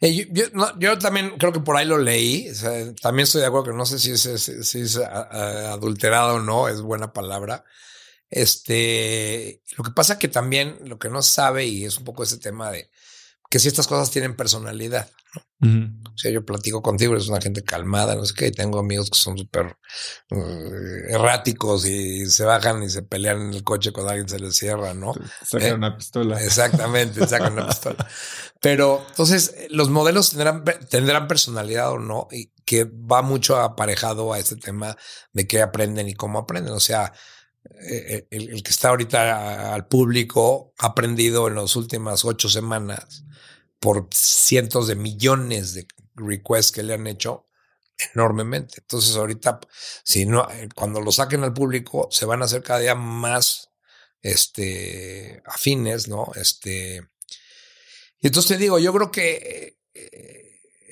eh, 0.00 0.28
yo, 0.32 0.44
yo, 0.78 0.98
también 0.98 1.36
creo 1.38 1.52
que 1.52 1.60
por 1.60 1.76
ahí 1.76 1.86
lo 1.86 1.98
leí. 1.98 2.48
también 3.00 3.24
estoy 3.24 3.40
de 3.40 3.46
acuerdo 3.48 3.70
que 3.70 3.76
no 3.76 3.86
sé 3.86 3.98
si 3.98 4.12
es, 4.12 4.22
si 4.62 4.80
es 4.80 4.96
adulterado 4.96 6.36
o 6.36 6.40
no, 6.40 6.68
es 6.68 6.80
buena 6.80 7.12
palabra. 7.12 7.64
Este, 8.32 9.62
lo 9.76 9.84
que 9.84 9.90
pasa 9.90 10.18
que 10.18 10.26
también 10.26 10.78
lo 10.86 10.98
que 10.98 11.10
no 11.10 11.20
sabe 11.20 11.66
y 11.66 11.84
es 11.84 11.98
un 11.98 12.04
poco 12.04 12.22
ese 12.22 12.38
tema 12.38 12.70
de 12.70 12.90
que 13.52 13.58
si 13.58 13.68
estas 13.68 13.86
cosas 13.86 14.10
tienen 14.10 14.34
personalidad, 14.34 15.10
O 15.60 16.16
sea, 16.16 16.30
yo 16.30 16.42
platico 16.42 16.80
contigo, 16.80 17.12
eres 17.12 17.28
una 17.28 17.38
gente 17.38 17.62
calmada, 17.62 18.14
no 18.14 18.24
sé 18.24 18.32
qué, 18.34 18.46
y 18.46 18.50
tengo 18.50 18.78
amigos 18.78 19.10
que 19.10 19.18
son 19.18 19.36
súper 19.36 19.76
uh, 20.30 21.10
erráticos 21.10 21.84
y 21.84 22.24
se 22.30 22.44
bajan 22.44 22.82
y 22.82 22.88
se 22.88 23.02
pelean 23.02 23.42
en 23.42 23.52
el 23.52 23.62
coche 23.62 23.92
cuando 23.92 24.12
alguien 24.12 24.28
se 24.30 24.38
les 24.38 24.56
cierra, 24.56 24.94
¿no? 24.94 25.12
Sacan 25.44 25.68
eh, 25.68 25.74
una 25.74 25.98
pistola. 25.98 26.42
Exactamente, 26.42 27.26
sacan 27.28 27.52
una 27.52 27.68
pistola. 27.68 28.08
Pero 28.62 29.04
entonces 29.06 29.54
los 29.68 29.90
modelos 29.90 30.30
tendrán, 30.30 30.64
tendrán 30.88 31.28
personalidad 31.28 31.92
o 31.92 31.98
no, 31.98 32.28
y 32.30 32.52
que 32.64 32.84
va 32.84 33.20
mucho 33.20 33.58
aparejado 33.58 34.32
a 34.32 34.38
este 34.38 34.56
tema 34.56 34.96
de 35.34 35.46
qué 35.46 35.60
aprenden 35.60 36.08
y 36.08 36.14
cómo 36.14 36.38
aprenden. 36.38 36.72
O 36.72 36.80
sea, 36.80 37.12
eh, 37.80 38.26
el, 38.30 38.62
que 38.62 38.70
está 38.70 38.88
ahorita 38.88 39.74
al 39.74 39.86
público 39.86 40.74
ha 40.78 40.86
aprendido 40.86 41.48
en 41.48 41.54
las 41.54 41.76
últimas 41.76 42.24
ocho 42.24 42.48
semanas 42.48 43.24
por 43.78 44.08
cientos 44.12 44.86
de 44.86 44.96
millones 44.96 45.74
de 45.74 45.86
requests 46.14 46.72
que 46.72 46.82
le 46.82 46.94
han 46.94 47.06
hecho 47.06 47.48
enormemente. 48.14 48.76
Entonces 48.78 49.16
ahorita, 49.16 49.60
si 50.04 50.26
no, 50.26 50.48
eh, 50.50 50.68
cuando 50.74 51.00
lo 51.00 51.12
saquen 51.12 51.44
al 51.44 51.54
público, 51.54 52.08
se 52.10 52.24
van 52.24 52.42
a 52.42 52.46
hacer 52.46 52.62
cada 52.62 52.80
día 52.80 52.94
más 52.94 53.70
este, 54.20 55.42
afines, 55.46 56.08
¿no? 56.08 56.30
Este, 56.36 57.02
y 58.20 58.26
entonces 58.28 58.56
te 58.56 58.62
digo, 58.62 58.78
yo 58.78 58.92
creo 58.92 59.10
que 59.10 59.78
eh, 59.94 60.41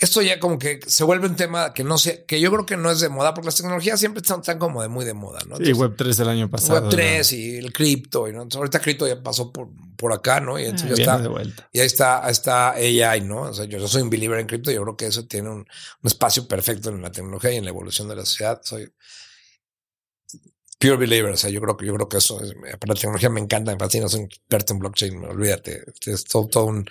esto 0.00 0.22
ya 0.22 0.40
como 0.40 0.58
que 0.58 0.80
se 0.86 1.04
vuelve 1.04 1.28
un 1.28 1.36
tema 1.36 1.74
que 1.74 1.84
no 1.84 1.98
sé, 1.98 2.24
que 2.26 2.40
yo 2.40 2.50
creo 2.50 2.64
que 2.64 2.76
no 2.76 2.90
es 2.90 3.00
de 3.00 3.10
moda, 3.10 3.34
porque 3.34 3.46
las 3.46 3.56
tecnologías 3.56 4.00
siempre 4.00 4.22
están, 4.22 4.40
tan 4.40 4.58
como 4.58 4.80
de 4.80 4.88
muy 4.88 5.04
de 5.04 5.12
moda, 5.12 5.40
¿no? 5.46 5.56
y 5.60 5.72
Web 5.72 5.94
3 5.96 6.20
el 6.20 6.28
año 6.28 6.50
pasado. 6.50 6.80
Web 6.80 6.90
3 6.90 7.32
y 7.32 7.56
el 7.58 7.72
cripto, 7.72 8.26
y 8.26 8.32
¿no? 8.32 8.48
ahorita 8.52 8.80
cripto 8.80 9.06
ya 9.06 9.22
pasó 9.22 9.52
por, 9.52 9.68
por 9.96 10.12
acá, 10.12 10.40
¿no? 10.40 10.58
Y 10.58 10.64
entonces 10.64 10.96
ya 10.96 11.02
está. 11.02 11.18
De 11.18 11.28
vuelta. 11.28 11.68
Y 11.72 11.80
ahí 11.80 11.86
está, 11.86 12.28
está 12.30 12.70
AI, 12.70 13.20
¿no? 13.20 13.42
O 13.42 13.54
sea, 13.54 13.66
yo, 13.66 13.86
soy 13.86 14.02
un 14.02 14.10
believer 14.10 14.40
en 14.40 14.46
cripto, 14.46 14.70
yo 14.70 14.82
creo 14.82 14.96
que 14.96 15.06
eso 15.06 15.26
tiene 15.26 15.50
un, 15.50 15.58
un, 15.58 15.66
espacio 16.02 16.48
perfecto 16.48 16.88
en 16.88 17.02
la 17.02 17.12
tecnología 17.12 17.52
y 17.52 17.56
en 17.56 17.64
la 17.64 17.70
evolución 17.70 18.08
de 18.08 18.16
la 18.16 18.24
sociedad. 18.24 18.60
Soy 18.64 18.90
pure 20.80 20.96
believer, 20.96 21.32
o 21.32 21.36
sea, 21.36 21.50
yo 21.50 21.60
creo 21.60 21.76
que 21.76 21.86
yo 21.86 21.94
creo 21.94 22.08
que 22.08 22.16
eso 22.16 22.42
es, 22.42 22.54
para 22.54 22.94
la 22.94 22.94
tecnología 22.94 23.28
me 23.28 23.40
encanta, 23.40 23.70
me 23.70 23.78
fascina, 23.78 24.08
soy 24.08 24.20
un 24.20 24.26
experto 24.26 24.72
en 24.72 24.78
blockchain, 24.78 25.24
olvídate, 25.24 25.84
es 26.06 26.24
todo, 26.24 26.48
todo 26.48 26.64
un 26.64 26.88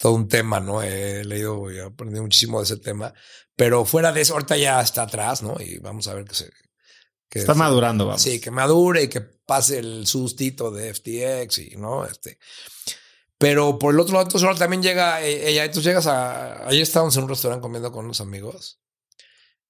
todo 0.00 0.14
un 0.14 0.28
tema, 0.28 0.60
¿no? 0.60 0.82
He 0.82 1.22
leído 1.24 1.70
y 1.70 1.78
aprendido 1.78 2.22
muchísimo 2.22 2.58
de 2.58 2.64
ese 2.64 2.78
tema, 2.78 3.12
pero 3.54 3.84
fuera 3.84 4.12
de 4.12 4.22
eso, 4.22 4.32
ahorita 4.32 4.56
ya 4.56 4.80
está 4.80 5.02
atrás, 5.02 5.42
¿no? 5.42 5.56
Y 5.60 5.78
vamos 5.78 6.08
a 6.08 6.14
ver 6.14 6.24
que 6.24 6.34
se... 6.34 6.50
Que 7.28 7.40
está 7.40 7.52
madurando, 7.52 8.06
vamos. 8.06 8.22
Sí, 8.22 8.40
que 8.40 8.50
madure 8.50 9.02
y 9.02 9.08
que 9.08 9.20
pase 9.20 9.78
el 9.78 10.06
sustito 10.06 10.70
de 10.70 10.94
FTX 10.94 11.58
y, 11.58 11.76
¿no? 11.76 12.06
Este... 12.06 12.38
Pero 13.36 13.78
por 13.78 13.92
el 13.92 14.00
otro 14.00 14.14
lado, 14.14 14.24
entonces 14.24 14.46
ahora 14.46 14.58
también 14.58 14.82
llega 14.82 15.20
ella, 15.22 15.64
entonces 15.64 15.84
llegas 15.84 16.06
a... 16.06 16.66
Ahí 16.66 16.80
estábamos 16.80 17.14
en 17.18 17.24
un 17.24 17.28
restaurante 17.28 17.62
comiendo 17.62 17.92
con 17.92 18.06
unos 18.06 18.22
amigos 18.22 18.80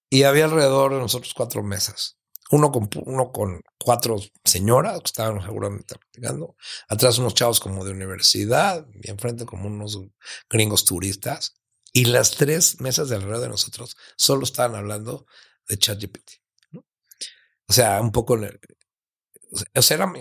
y 0.08 0.22
había 0.22 0.44
alrededor 0.44 0.92
de 0.94 1.00
nosotros 1.00 1.34
cuatro 1.34 1.64
mesas 1.64 2.19
uno 2.50 2.72
con, 2.72 2.88
uno 3.04 3.32
con 3.32 3.62
cuatro 3.78 4.16
señoras 4.44 4.98
que 4.98 5.06
estaban 5.06 5.40
seguramente 5.42 5.94
practicando, 5.94 6.56
atrás 6.88 7.18
unos 7.18 7.34
chavos 7.34 7.60
como 7.60 7.84
de 7.84 7.92
universidad 7.92 8.86
y 9.02 9.10
enfrente 9.10 9.46
como 9.46 9.68
unos 9.68 10.00
gringos 10.48 10.84
turistas. 10.84 11.54
Y 11.92 12.04
las 12.04 12.32
tres 12.32 12.80
mesas 12.80 13.08
de 13.08 13.16
alrededor 13.16 13.40
de 13.40 13.48
nosotros 13.48 13.96
solo 14.16 14.44
estaban 14.44 14.76
hablando 14.76 15.26
de 15.68 15.78
ChatGPT. 15.78 16.30
¿no? 16.70 16.86
O 17.68 17.72
sea, 17.72 18.00
un 18.00 18.12
poco. 18.12 18.38
O 19.74 19.82
sea, 19.82 19.96
era, 19.96 20.12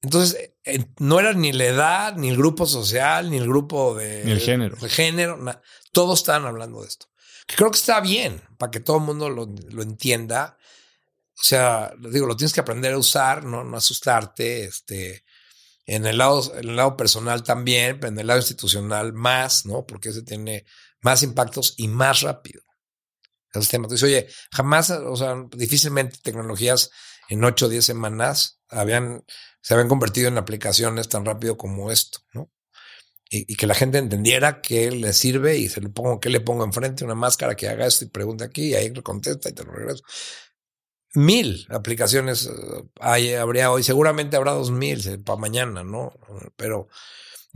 entonces, 0.00 0.52
no 0.98 1.20
era 1.20 1.32
ni 1.34 1.52
la 1.52 1.66
edad, 1.66 2.16
ni 2.16 2.28
el 2.28 2.36
grupo 2.36 2.66
social, 2.66 3.30
ni 3.30 3.36
el 3.36 3.48
grupo 3.48 3.94
de. 3.94 4.24
Ni 4.24 4.32
el 4.32 4.40
género. 4.40 4.76
Género, 4.76 5.38
todos 5.92 6.20
estaban 6.20 6.46
hablando 6.46 6.82
de 6.82 6.88
esto. 6.88 7.06
Creo 7.46 7.70
que 7.70 7.78
está 7.78 8.00
bien 8.00 8.42
para 8.58 8.70
que 8.70 8.80
todo 8.80 8.98
el 8.98 9.04
mundo 9.04 9.30
lo, 9.30 9.46
lo 9.46 9.82
entienda 9.82 10.57
o 11.40 11.44
sea, 11.44 11.92
digo, 12.10 12.26
lo 12.26 12.36
tienes 12.36 12.52
que 12.52 12.60
aprender 12.60 12.94
a 12.94 12.98
usar, 12.98 13.44
no, 13.44 13.62
no 13.62 13.76
asustarte. 13.76 14.64
Este, 14.64 15.24
en 15.86 16.04
el 16.04 16.18
lado, 16.18 16.52
en 16.56 16.68
el 16.68 16.76
lado 16.76 16.96
personal 16.96 17.44
también, 17.44 18.00
pero 18.00 18.12
en 18.12 18.18
el 18.18 18.26
lado 18.26 18.40
institucional 18.40 19.12
más, 19.12 19.64
¿no? 19.64 19.86
Porque 19.86 20.08
ese 20.08 20.22
tiene 20.22 20.66
más 21.00 21.22
impactos 21.22 21.74
y 21.76 21.88
más 21.88 22.22
rápido. 22.22 22.62
Ese 23.52 23.70
tema. 23.70 23.84
Entonces, 23.86 24.02
oye, 24.02 24.28
jamás, 24.52 24.90
o 24.90 25.16
sea, 25.16 25.36
difícilmente 25.56 26.18
tecnologías 26.22 26.90
en 27.28 27.44
8 27.44 27.66
o 27.66 27.68
10 27.68 27.84
semanas 27.84 28.60
habían, 28.68 29.24
se 29.62 29.74
habían 29.74 29.88
convertido 29.88 30.28
en 30.28 30.38
aplicaciones 30.38 31.08
tan 31.08 31.24
rápido 31.24 31.56
como 31.56 31.90
esto, 31.92 32.18
¿no? 32.32 32.50
Y, 33.30 33.56
que 33.56 33.66
la 33.66 33.74
gente 33.74 33.98
entendiera 33.98 34.62
que 34.62 34.90
le 34.90 35.12
sirve 35.12 35.58
y 35.58 35.68
se 35.68 35.82
le 35.82 35.90
pongo, 35.90 36.18
que 36.18 36.30
le 36.30 36.40
pongo 36.40 36.64
enfrente 36.64 37.04
una 37.04 37.14
máscara 37.14 37.54
que 37.56 37.68
haga 37.68 37.86
esto 37.86 38.06
y 38.06 38.08
pregunte 38.08 38.44
aquí 38.44 38.68
y 38.70 38.74
ahí 38.74 38.88
le 38.88 39.02
contesta 39.02 39.50
y 39.50 39.52
te 39.52 39.64
lo 39.64 39.72
regreso 39.72 40.02
mil 41.14 41.66
aplicaciones 41.70 42.46
eh, 42.46 42.50
hay, 43.00 43.34
habría 43.34 43.70
hoy, 43.70 43.82
seguramente 43.82 44.36
habrá 44.36 44.52
dos 44.52 44.70
mil 44.70 45.20
para 45.24 45.38
mañana, 45.38 45.84
¿no? 45.84 46.12
Pero 46.56 46.88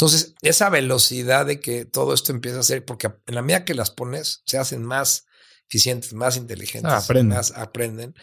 entonces, 0.02 0.34
esa 0.42 0.70
velocidad 0.70 1.46
de 1.46 1.60
que 1.60 1.84
todo 1.84 2.14
esto 2.14 2.32
empieza 2.32 2.58
a 2.58 2.64
ser, 2.64 2.84
porque 2.84 3.08
en 3.26 3.34
la 3.34 3.42
medida 3.42 3.64
que 3.64 3.74
las 3.74 3.90
pones, 3.90 4.42
se 4.46 4.58
hacen 4.58 4.82
más 4.82 5.26
eficientes, 5.68 6.12
más 6.12 6.36
inteligentes, 6.36 6.90
ah, 6.92 6.96
aprenden. 6.96 7.36
más 7.36 7.52
aprenden. 7.52 8.14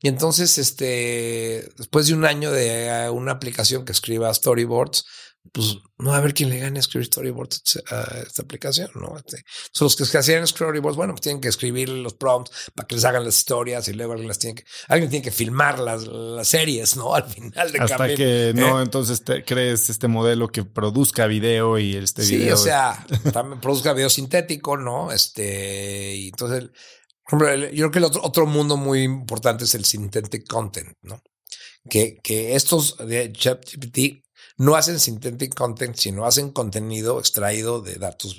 Y 0.00 0.08
entonces, 0.08 0.58
este, 0.58 1.68
después 1.76 2.06
de 2.06 2.14
un 2.14 2.24
año 2.24 2.52
de 2.52 2.86
eh, 2.86 3.10
una 3.10 3.32
aplicación 3.32 3.84
que 3.84 3.92
escriba 3.92 4.32
storyboards, 4.32 5.06
pues 5.52 5.76
no 5.98 6.10
va 6.10 6.16
a 6.16 6.18
haber 6.18 6.34
quien 6.34 6.48
le 6.48 6.58
gane 6.58 6.78
a 6.78 6.80
escribir 6.80 7.06
storyboards 7.06 7.82
a 7.90 8.18
esta 8.26 8.42
aplicación, 8.42 8.90
¿no? 8.94 9.16
Este, 9.16 9.44
son 9.72 9.86
los 9.98 10.10
que 10.10 10.18
hacían 10.18 10.46
storyboards, 10.46 10.96
bueno, 10.96 11.12
pues 11.12 11.20
tienen 11.20 11.40
que 11.40 11.48
escribir 11.48 11.88
los 11.88 12.14
prompts 12.14 12.70
para 12.74 12.86
que 12.86 12.94
les 12.94 13.04
hagan 13.04 13.24
las 13.24 13.36
historias 13.36 13.86
y 13.88 13.92
luego 13.92 14.12
alguien 14.12 14.28
las 14.28 14.38
tiene 14.38 14.56
que, 14.56 14.64
alguien 14.88 15.10
tiene 15.10 15.22
que 15.22 15.30
filmar 15.30 15.78
las, 15.78 16.06
las 16.06 16.48
series, 16.48 16.96
¿no? 16.96 17.14
Al 17.14 17.24
final 17.24 17.72
de 17.72 17.78
Hasta 17.78 18.14
que 18.14 18.52
no, 18.54 18.80
¿eh? 18.80 18.82
entonces 18.82 19.22
te 19.22 19.44
crees 19.44 19.90
este 19.90 20.08
modelo 20.08 20.48
que 20.48 20.64
produzca 20.64 21.26
video 21.26 21.78
y 21.78 21.96
este 21.96 22.22
video. 22.22 22.56
Sí, 22.56 22.62
o 22.62 22.64
sea, 22.64 23.06
también 23.32 23.60
produzca 23.60 23.92
video 23.92 24.10
sintético, 24.10 24.76
¿no? 24.76 25.12
Este, 25.12 26.16
y 26.16 26.28
entonces, 26.28 26.70
por 27.28 27.42
ejemplo, 27.42 27.68
yo 27.68 27.76
creo 27.76 27.90
que 27.90 27.98
el 27.98 28.04
otro, 28.04 28.22
otro 28.24 28.46
mundo 28.46 28.76
muy 28.76 29.02
importante 29.02 29.64
es 29.64 29.74
el 29.74 29.84
synthetic 29.84 30.48
content, 30.48 30.96
¿no? 31.02 31.22
Que, 31.88 32.16
que 32.22 32.54
estos 32.54 32.96
de 32.96 33.30
ChatGPT 33.30 34.23
no 34.56 34.76
hacen 34.76 35.00
synthetic 35.00 35.54
content, 35.54 35.96
sino 35.96 36.26
hacen 36.26 36.50
contenido 36.50 37.18
extraído 37.18 37.80
de 37.80 37.96
datos. 37.96 38.36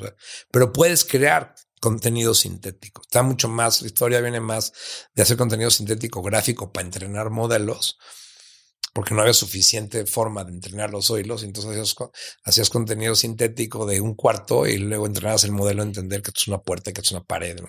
Pero 0.51 0.71
puedes 0.71 1.05
crear 1.05 1.55
contenido 1.79 2.33
sintético. 2.33 3.01
Está 3.01 3.21
mucho 3.21 3.49
más, 3.49 3.81
la 3.81 3.87
historia 3.87 4.21
viene 4.21 4.39
más 4.39 4.73
de 5.13 5.23
hacer 5.23 5.37
contenido 5.37 5.69
sintético 5.69 6.21
gráfico 6.21 6.71
para 6.71 6.85
entrenar 6.85 7.29
modelos 7.29 7.97
porque 8.95 9.13
no 9.13 9.19
había 9.19 9.33
suficiente 9.33 10.05
forma 10.05 10.45
de 10.45 10.53
entrenar 10.53 10.89
los 10.89 11.11
oídos, 11.11 11.43
entonces 11.43 11.95
hacías, 12.45 12.69
contenido 12.69 13.13
sintético 13.13 13.85
de 13.85 13.99
un 13.99 14.15
cuarto 14.15 14.65
y 14.67 14.77
luego 14.77 15.05
entrenabas 15.05 15.43
el 15.43 15.51
modelo 15.51 15.81
a 15.81 15.85
entender 15.85 16.21
que 16.21 16.29
esto 16.29 16.39
es 16.43 16.47
una 16.47 16.61
puerta, 16.61 16.93
que 16.93 17.01
esto 17.01 17.09
es 17.09 17.19
una 17.19 17.25
pared, 17.25 17.59
no. 17.59 17.67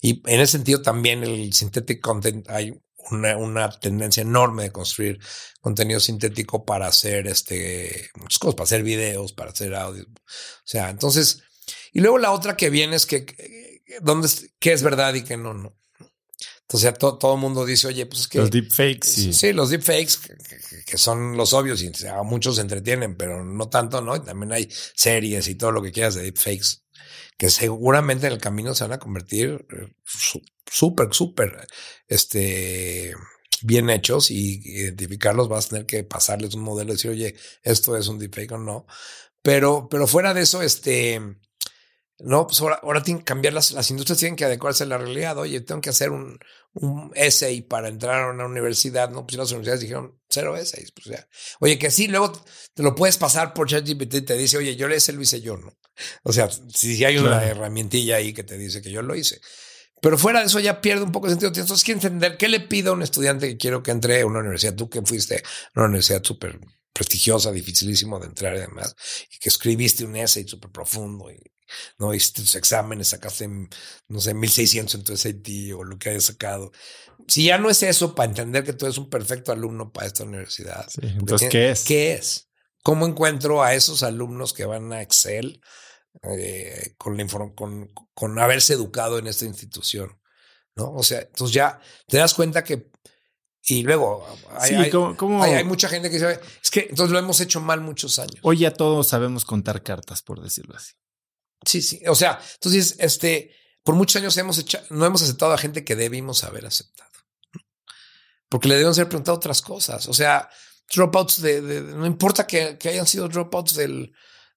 Y 0.00 0.22
en 0.24 0.40
ese 0.40 0.52
sentido 0.52 0.80
también 0.80 1.24
el 1.24 1.52
synthetic 1.52 2.00
content 2.00 2.48
hay 2.48 2.80
una, 3.10 3.36
una, 3.36 3.70
tendencia 3.70 4.22
enorme 4.22 4.64
de 4.64 4.72
construir 4.72 5.18
contenido 5.60 6.00
sintético 6.00 6.64
para 6.64 6.86
hacer 6.86 7.26
este 7.26 8.10
muchas 8.16 8.38
cosas, 8.38 8.54
para 8.54 8.64
hacer 8.64 8.82
videos, 8.82 9.32
para 9.32 9.50
hacer 9.50 9.74
audio. 9.74 10.04
O 10.04 10.64
sea, 10.64 10.90
entonces, 10.90 11.42
y 11.92 12.00
luego 12.00 12.18
la 12.18 12.32
otra 12.32 12.56
que 12.56 12.70
viene 12.70 12.96
es 12.96 13.06
que, 13.06 13.80
¿dónde, 14.00 14.28
qué 14.58 14.72
es 14.72 14.82
verdad 14.82 15.14
y 15.14 15.22
qué 15.22 15.36
no, 15.36 15.54
no. 15.54 15.76
Entonces 16.72 16.94
todo 16.98 17.34
el 17.34 17.40
mundo 17.40 17.66
dice, 17.66 17.88
oye, 17.88 18.06
pues 18.06 18.22
es 18.22 18.28
que... 18.28 18.38
Los 18.38 18.50
deepfakes. 18.50 19.06
Sí, 19.06 19.32
sí 19.34 19.52
los 19.52 19.68
deepfakes, 19.68 20.16
que, 20.16 20.84
que, 20.86 20.96
son 20.96 21.36
los 21.36 21.52
obvios 21.52 21.82
y 21.82 21.92
a 22.06 22.22
muchos 22.22 22.54
se 22.54 22.62
entretienen, 22.62 23.14
pero 23.14 23.44
no 23.44 23.68
tanto, 23.68 24.00
¿no? 24.00 24.16
Y 24.16 24.20
también 24.20 24.52
hay 24.52 24.70
series 24.94 25.48
y 25.48 25.54
todo 25.54 25.70
lo 25.70 25.82
que 25.82 25.92
quieras 25.92 26.14
de 26.14 26.22
deepfakes, 26.22 26.81
que 27.42 27.50
seguramente 27.50 28.28
en 28.28 28.34
el 28.34 28.38
camino 28.38 28.72
se 28.72 28.84
van 28.84 28.92
a 28.92 29.00
convertir 29.00 29.66
eh, 29.76 29.92
súper, 30.64 31.12
súper, 31.12 31.66
este 32.06 33.16
bien 33.62 33.90
hechos 33.90 34.30
y 34.30 34.60
identificarlos 34.64 35.48
vas 35.48 35.66
a 35.66 35.68
tener 35.70 35.86
que 35.86 36.04
pasarles 36.04 36.54
un 36.54 36.62
modelo 36.62 36.92
y 36.92 36.94
decir, 36.94 37.10
oye, 37.10 37.34
esto 37.64 37.96
es 37.96 38.06
un 38.06 38.20
deepfake 38.20 38.52
o 38.52 38.58
no. 38.58 38.86
Pero, 39.42 39.88
pero 39.90 40.06
fuera 40.06 40.34
de 40.34 40.42
eso, 40.42 40.62
este, 40.62 41.20
no, 42.24 42.46
pues 42.46 42.60
ahora, 42.60 42.78
ahora 42.82 43.02
tienen 43.02 43.20
que 43.20 43.24
cambiar 43.24 43.52
las, 43.52 43.72
las 43.72 43.90
industrias, 43.90 44.18
tienen 44.18 44.36
que 44.36 44.44
adecuarse 44.44 44.84
a 44.84 44.86
la 44.86 44.98
realidad. 44.98 45.36
Oye, 45.38 45.60
tengo 45.60 45.80
que 45.80 45.90
hacer 45.90 46.10
un, 46.10 46.38
un 46.74 47.10
essay 47.14 47.62
para 47.62 47.88
entrar 47.88 48.22
a 48.22 48.30
una 48.30 48.46
universidad. 48.46 49.10
No, 49.10 49.26
pues 49.26 49.36
las 49.36 49.50
universidades 49.50 49.80
dijeron 49.80 50.20
cero 50.28 50.56
essays. 50.56 50.92
Pues 50.92 51.06
ya. 51.06 51.28
Oye, 51.60 51.78
que 51.78 51.90
sí, 51.90 52.06
luego 52.06 52.32
te 52.74 52.82
lo 52.82 52.94
puedes 52.94 53.18
pasar 53.18 53.52
por 53.52 53.68
ChatGPT 53.68 54.14
y 54.14 54.22
te 54.22 54.36
dice, 54.36 54.56
oye, 54.56 54.76
yo 54.76 54.86
le 54.86 54.96
hice, 54.96 55.12
lo 55.12 55.20
hice 55.20 55.40
yo, 55.40 55.56
¿no? 55.56 55.76
O 56.22 56.32
sea, 56.32 56.48
si 56.74 57.04
hay 57.04 57.18
una 57.18 57.44
herramientilla 57.44 58.16
ahí 58.16 58.32
que 58.32 58.44
te 58.44 58.56
dice 58.56 58.80
que 58.80 58.90
yo 58.90 59.02
lo 59.02 59.14
hice. 59.14 59.40
Pero 60.00 60.16
fuera 60.16 60.40
de 60.40 60.46
eso 60.46 60.60
ya 60.60 60.80
pierde 60.80 61.04
un 61.04 61.12
poco 61.12 61.26
de 61.26 61.32
sentido. 61.32 61.52
Entonces, 61.54 61.84
que 61.84 61.92
entender 61.92 62.36
qué 62.36 62.48
le 62.48 62.60
pido 62.60 62.92
a 62.92 62.94
un 62.94 63.02
estudiante 63.02 63.48
que 63.48 63.56
quiero 63.56 63.82
que 63.82 63.90
entre 63.90 64.20
a 64.20 64.26
una 64.26 64.40
universidad. 64.40 64.74
Tú 64.74 64.88
que 64.88 65.02
fuiste 65.02 65.42
a 65.74 65.80
una 65.80 65.86
universidad 65.86 66.22
súper 66.22 66.58
prestigiosa, 66.92 67.50
dificilísimo 67.50 68.18
de 68.18 68.26
entrar 68.26 68.56
y 68.56 68.60
demás, 68.60 68.94
y 69.30 69.38
que 69.38 69.48
escribiste 69.48 70.04
un 70.04 70.16
essay 70.16 70.46
súper 70.46 70.70
profundo 70.70 71.30
y 71.30 71.40
no 71.98 72.14
hiciste 72.14 72.42
tus 72.42 72.54
exámenes, 72.54 73.08
sacaste, 73.08 73.48
no 74.08 74.20
sé, 74.20 74.34
1600 74.34 74.94
en 74.94 75.04
tu 75.04 75.16
SAT 75.16 75.48
o 75.76 75.84
lo 75.84 75.98
que 75.98 76.10
hayas 76.10 76.24
sacado. 76.24 76.72
Si 77.28 77.44
ya 77.44 77.58
no 77.58 77.70
es 77.70 77.82
eso 77.82 78.14
para 78.14 78.28
entender 78.28 78.64
que 78.64 78.72
tú 78.72 78.86
eres 78.86 78.98
un 78.98 79.08
perfecto 79.08 79.52
alumno 79.52 79.92
para 79.92 80.06
esta 80.06 80.24
universidad. 80.24 80.86
entonces, 81.00 81.48
¿qué 81.48 81.70
es? 81.70 81.84
¿Qué 81.84 82.14
es? 82.14 82.48
¿Cómo 82.82 83.06
encuentro 83.06 83.62
a 83.62 83.74
esos 83.74 84.02
alumnos 84.02 84.52
que 84.52 84.64
van 84.64 84.92
a 84.92 85.02
Excel 85.02 85.60
eh, 86.22 86.94
con, 86.98 87.16
la 87.16 87.26
con, 87.54 87.92
con 88.12 88.38
haberse 88.38 88.74
educado 88.74 89.18
en 89.18 89.28
esta 89.28 89.44
institución? 89.44 90.18
¿No? 90.74 90.92
O 90.92 91.02
sea, 91.02 91.20
entonces 91.20 91.54
ya 91.54 91.80
te 92.08 92.16
das 92.16 92.34
cuenta 92.34 92.64
que 92.64 92.90
y 93.64 93.82
luego 93.84 94.26
hay, 94.58 94.74
hay, 94.74 95.64
mucha 95.64 95.88
gente 95.88 96.10
que 96.10 96.16
dice, 96.16 96.40
es 96.62 96.70
que 96.70 96.86
entonces 96.90 97.12
lo 97.12 97.18
hemos 97.20 97.40
hecho 97.40 97.60
mal 97.60 97.80
muchos 97.80 98.18
años. 98.18 98.38
Hoy 98.42 98.58
ya 98.58 98.72
todos 98.72 99.08
sabemos 99.08 99.44
contar 99.44 99.84
cartas, 99.84 100.20
por 100.20 100.42
decirlo 100.42 100.74
así. 100.76 100.94
Sí, 101.64 101.82
sí. 101.82 102.00
O 102.06 102.14
sea, 102.14 102.40
entonces, 102.54 102.96
este, 102.98 103.54
por 103.82 103.94
muchos 103.94 104.16
años 104.16 104.36
hemos 104.36 104.58
hecho, 104.58 104.78
no 104.90 105.04
hemos 105.06 105.22
aceptado 105.22 105.52
a 105.52 105.58
gente 105.58 105.84
que 105.84 105.96
debimos 105.96 106.44
haber 106.44 106.66
aceptado. 106.66 107.10
Porque 108.48 108.68
le 108.68 108.74
debemos 108.74 108.98
haber 108.98 109.08
preguntado 109.08 109.36
otras 109.36 109.62
cosas. 109.62 110.08
O 110.08 110.14
sea, 110.14 110.48
dropouts 110.94 111.40
de, 111.40 111.60
no 111.62 112.06
importa 112.06 112.46
que, 112.46 112.76
que, 112.78 112.90
hayan 112.90 113.06
sido 113.06 113.28
dropouts 113.28 113.74
del, 113.74 114.12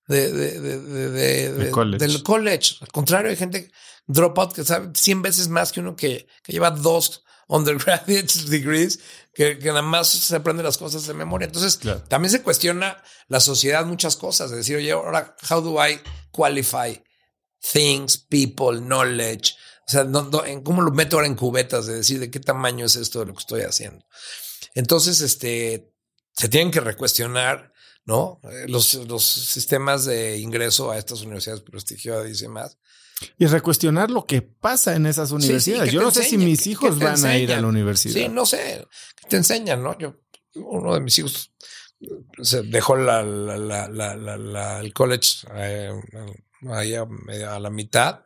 de, 0.08 0.32
de, 0.32 1.72
college. 1.72 2.06
del 2.06 2.24
college. 2.24 2.76
Al 2.82 2.90
contrario, 2.90 3.30
hay 3.30 3.38
gente 3.38 3.72
dropout 4.08 4.54
que 4.54 4.64
sabe 4.64 4.90
100 4.94 5.22
veces 5.22 5.48
más 5.48 5.72
que 5.72 5.80
uno 5.80 5.96
que, 5.96 6.28
que 6.44 6.52
lleva 6.52 6.72
dos 6.72 7.24
undergraduate 7.48 8.28
degrees 8.50 9.00
que, 9.34 9.60
que, 9.60 9.68
nada 9.68 9.82
más 9.82 10.08
se 10.08 10.36
aprende 10.36 10.64
las 10.64 10.78
cosas 10.78 11.06
de 11.08 11.14
memoria. 11.14 11.46
Entonces, 11.46 11.80
también 12.08 12.32
se 12.32 12.42
cuestiona 12.42 13.04
la 13.28 13.40
sociedad 13.40 13.86
muchas 13.86 14.16
cosas. 14.16 14.52
De 14.52 14.58
decir, 14.58 14.78
oye, 14.78 14.92
ahora, 14.92 15.36
how 15.50 15.62
do 15.62 15.76
I 15.86 16.00
qualify 16.32 17.02
things, 17.74 18.18
people, 18.18 18.80
knowledge? 18.80 19.56
O 19.88 19.92
sea, 19.92 20.08
en 20.48 20.62
¿cómo 20.62 20.82
lo 20.82 20.92
meto 20.92 21.18
ahora 21.18 21.28
en 21.28 21.36
cubetas? 21.36 21.86
De 21.86 21.96
decir, 21.96 22.20
¿de 22.20 22.32
qué 22.32 22.40
tamaño 22.40 22.86
es 22.86 22.96
esto 22.96 23.20
de 23.20 23.26
lo 23.28 23.34
que 23.34 23.42
estoy 23.42 23.62
haciendo? 23.62 24.06
Entonces, 24.74 25.22
este, 25.22 25.94
se 26.34 26.50
tienen 26.50 26.72
que 26.72 26.80
recuestionar, 26.80 27.72
¿no? 28.04 28.40
Eh, 28.44 28.66
los, 28.68 28.94
los 28.96 29.24
sistemas 29.24 30.06
de 30.06 30.38
ingreso 30.38 30.92
a 30.92 30.98
estas 30.98 31.22
universidades 31.22 31.62
prestigiosas 31.62 32.40
y 32.40 32.42
demás. 32.42 32.78
Y 33.38 33.46
recuestionar 33.46 34.12
lo 34.12 34.26
que 34.26 34.42
pasa 34.42 34.96
en 34.96 35.06
esas 35.06 35.32
universidades. 35.32 35.92
Yo 35.92 36.02
no 36.02 36.12
sé 36.12 36.24
si 36.24 36.38
mis 36.38 36.68
hijos 36.68 37.00
van 37.00 37.24
a 37.26 37.38
ir 37.38 37.54
a 37.54 37.62
la 37.62 37.68
universidad. 37.68 38.14
Sí, 38.14 38.30
no 38.30 38.46
sé. 38.46 38.86
Te 39.30 39.38
enseñan, 39.38 39.84
¿no? 39.84 39.98
Yo, 39.98 40.22
uno 40.56 40.94
de 40.94 41.02
mis 41.02 41.18
hijos 41.20 41.52
se 42.42 42.64
dejó 42.64 42.96
la, 42.96 43.24
la, 43.24 43.88
la, 43.88 44.80
el 44.80 44.94
college 44.94 45.48
eh, 45.54 45.92
ahí 46.70 46.94
a, 46.96 47.60
la 47.60 47.70
mitad, 47.70 48.24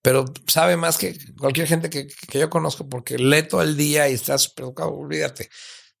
pero 0.00 0.24
sabe 0.46 0.76
más 0.76 0.96
que 0.96 1.18
cualquier 1.36 1.66
gente 1.66 1.90
que, 1.90 2.06
que, 2.06 2.38
yo 2.38 2.48
conozco 2.48 2.88
porque 2.88 3.18
lee 3.18 3.42
todo 3.42 3.62
el 3.62 3.76
día 3.76 4.08
y 4.08 4.14
está 4.14 4.38
súper 4.38 4.64
educado. 4.66 4.94
Olvídate. 4.94 5.50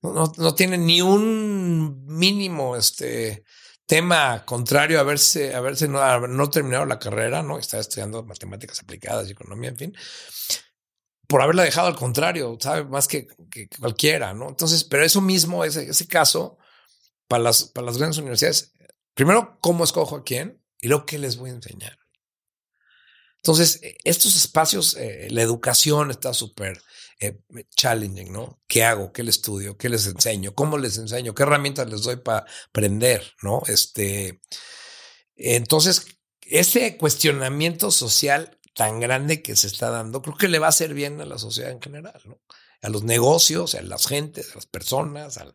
No, 0.02 0.12
no, 0.12 0.32
no 0.36 0.54
tiene 0.54 0.78
ni 0.78 1.02
un 1.02 2.06
mínimo 2.06 2.76
este, 2.76 3.44
tema 3.90 4.44
contrario 4.46 4.98
a 4.98 5.00
haberse, 5.00 5.52
haberse 5.52 5.88
no, 5.88 6.28
no 6.28 6.48
terminado 6.48 6.86
la 6.86 7.00
carrera, 7.00 7.42
¿no? 7.42 7.58
Está 7.58 7.80
estudiando 7.80 8.22
matemáticas 8.22 8.78
aplicadas 8.78 9.26
y 9.26 9.32
economía, 9.32 9.70
en 9.70 9.76
fin, 9.76 9.96
por 11.26 11.42
haberla 11.42 11.64
dejado 11.64 11.88
al 11.88 11.96
contrario, 11.96 12.56
sabe 12.60 12.84
más 12.84 13.08
que, 13.08 13.26
que 13.50 13.68
cualquiera, 13.80 14.32
¿no? 14.32 14.48
Entonces, 14.48 14.84
pero 14.84 15.04
eso 15.04 15.20
mismo, 15.20 15.64
ese, 15.64 15.90
ese 15.90 16.06
caso, 16.06 16.56
para 17.26 17.42
las, 17.42 17.64
para 17.64 17.84
las 17.84 17.98
grandes 17.98 18.18
universidades, 18.18 18.72
primero, 19.12 19.58
¿cómo 19.60 19.82
escojo 19.82 20.14
a 20.14 20.22
quién? 20.22 20.62
Y 20.80 20.86
luego, 20.86 21.04
¿qué 21.04 21.18
les 21.18 21.36
voy 21.36 21.50
a 21.50 21.54
enseñar? 21.54 21.98
Entonces, 23.38 23.80
estos 24.04 24.36
espacios, 24.36 24.94
eh, 24.94 25.26
la 25.32 25.42
educación 25.42 26.12
está 26.12 26.32
súper 26.32 26.80
eh, 27.20 27.38
challenging, 27.76 28.32
¿no? 28.32 28.60
¿Qué 28.66 28.84
hago? 28.84 29.12
¿Qué 29.12 29.22
les 29.22 29.36
estudio? 29.36 29.76
¿Qué 29.76 29.88
les 29.88 30.06
enseño? 30.06 30.54
¿Cómo 30.54 30.78
les 30.78 30.96
enseño? 30.98 31.34
¿Qué 31.34 31.42
herramientas 31.42 31.88
les 31.90 32.02
doy 32.02 32.16
para 32.16 32.46
aprender? 32.68 33.34
¿No? 33.42 33.62
Este, 33.66 34.40
entonces, 35.36 36.06
ese 36.42 36.96
cuestionamiento 36.96 37.90
social 37.90 38.58
tan 38.74 39.00
grande 39.00 39.42
que 39.42 39.56
se 39.56 39.66
está 39.66 39.90
dando, 39.90 40.22
creo 40.22 40.36
que 40.36 40.48
le 40.48 40.58
va 40.58 40.66
a 40.66 40.70
hacer 40.70 40.94
bien 40.94 41.20
a 41.20 41.26
la 41.26 41.38
sociedad 41.38 41.70
en 41.70 41.82
general, 41.82 42.20
¿no? 42.24 42.40
A 42.82 42.88
los 42.88 43.04
negocios, 43.04 43.74
a 43.74 43.82
las 43.82 44.06
gentes, 44.06 44.52
a 44.52 44.54
las 44.54 44.66
personas, 44.66 45.36
a, 45.36 45.52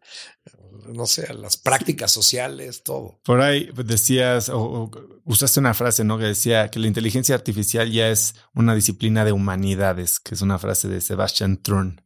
no 0.88 1.06
sé, 1.08 1.26
a 1.28 1.34
las 1.34 1.58
prácticas 1.58 2.12
sociales, 2.12 2.84
todo. 2.84 3.20
Por 3.24 3.42
ahí 3.42 3.70
decías, 3.76 4.50
o, 4.50 4.92
usaste 5.24 5.60
una 5.60 5.74
frase, 5.74 6.04
¿no? 6.04 6.20
Que 6.20 6.26
decía 6.26 6.70
que 6.70 6.80
la 6.80 6.88
inteligencia 6.88 7.34
artificial 7.34 7.92
ya 7.92 8.10
es 8.10 8.36
una 8.54 8.76
disciplina 8.76 9.26
de 9.26 9.32
humanidades, 9.32 10.20
que 10.20 10.36
es 10.36 10.42
una 10.42 10.60
frase 10.60 10.88
de 10.88 11.02
Sebastian 11.02 11.62
Thrun. 11.62 12.02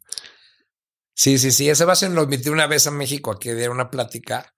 Sí, 1.14 1.38
sí, 1.38 1.52
sí. 1.52 1.74
Sebastian 1.76 2.16
lo 2.16 2.22
admitió 2.22 2.54
una 2.54 2.68
vez 2.68 2.88
a 2.88 2.92
México 2.92 3.32
a 3.32 3.40
que 3.40 3.54
diera 3.54 3.72
una 3.72 3.92
plática, 3.92 4.54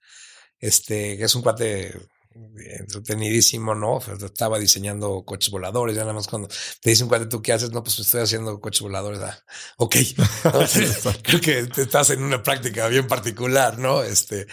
este, 0.60 1.18
que 1.18 1.24
es 1.24 1.34
un 1.34 1.42
cuate 1.42 1.92
entretenidísimo, 2.34 3.76
¿no? 3.76 4.00
Estaba 4.00 4.60
diseñando 4.60 5.24
coches 5.26 5.52
voladores, 5.52 5.96
ya 5.96 6.02
nada 6.02 6.14
más 6.14 6.28
cuando 6.28 6.48
te 6.48 6.90
dicen, 6.90 7.08
¿cuál 7.08 7.28
tú 7.28 7.42
qué 7.42 7.54
haces? 7.54 7.72
No, 7.72 7.84
pues 7.84 8.00
estoy 8.00 8.22
haciendo 8.22 8.60
coches 8.60 8.82
voladores. 8.82 9.20
Ah, 9.22 9.38
ok. 9.78 9.96
Creo 11.24 11.42
que 11.42 11.60
estás 11.82 12.10
en 12.12 12.24
una 12.24 12.42
práctica 12.42 12.88
bien 12.88 13.08
particular, 13.08 13.78
¿no? 13.78 14.04
Este, 14.04 14.48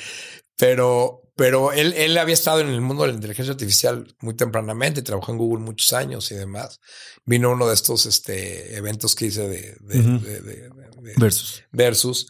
pero, 0.57 1.23
pero 1.37 1.73
él, 1.73 1.95
él 1.97 2.19
había 2.19 2.35
estado 2.35 2.61
en 2.61 2.69
el 2.69 2.81
mundo 2.81 3.05
de 3.05 3.11
la 3.11 3.15
inteligencia 3.15 3.53
artificial 3.53 4.15
muy 4.21 4.35
tempranamente, 4.35 5.03
trabajó 5.03 5.33
en 5.33 5.39
Google 5.39 5.65
muchos 5.65 5.93
años 5.93 6.31
y 6.33 6.35
demás. 6.35 6.81
Vino 7.25 7.51
uno 7.51 7.69
de 7.69 7.75
estos 7.75 8.07
este, 8.07 8.77
eventos 8.77 9.15
que 9.15 9.27
hice 9.27 9.49
de, 9.49 9.77
de, 9.81 10.71
versus. 11.17 11.63
versus 11.71 12.27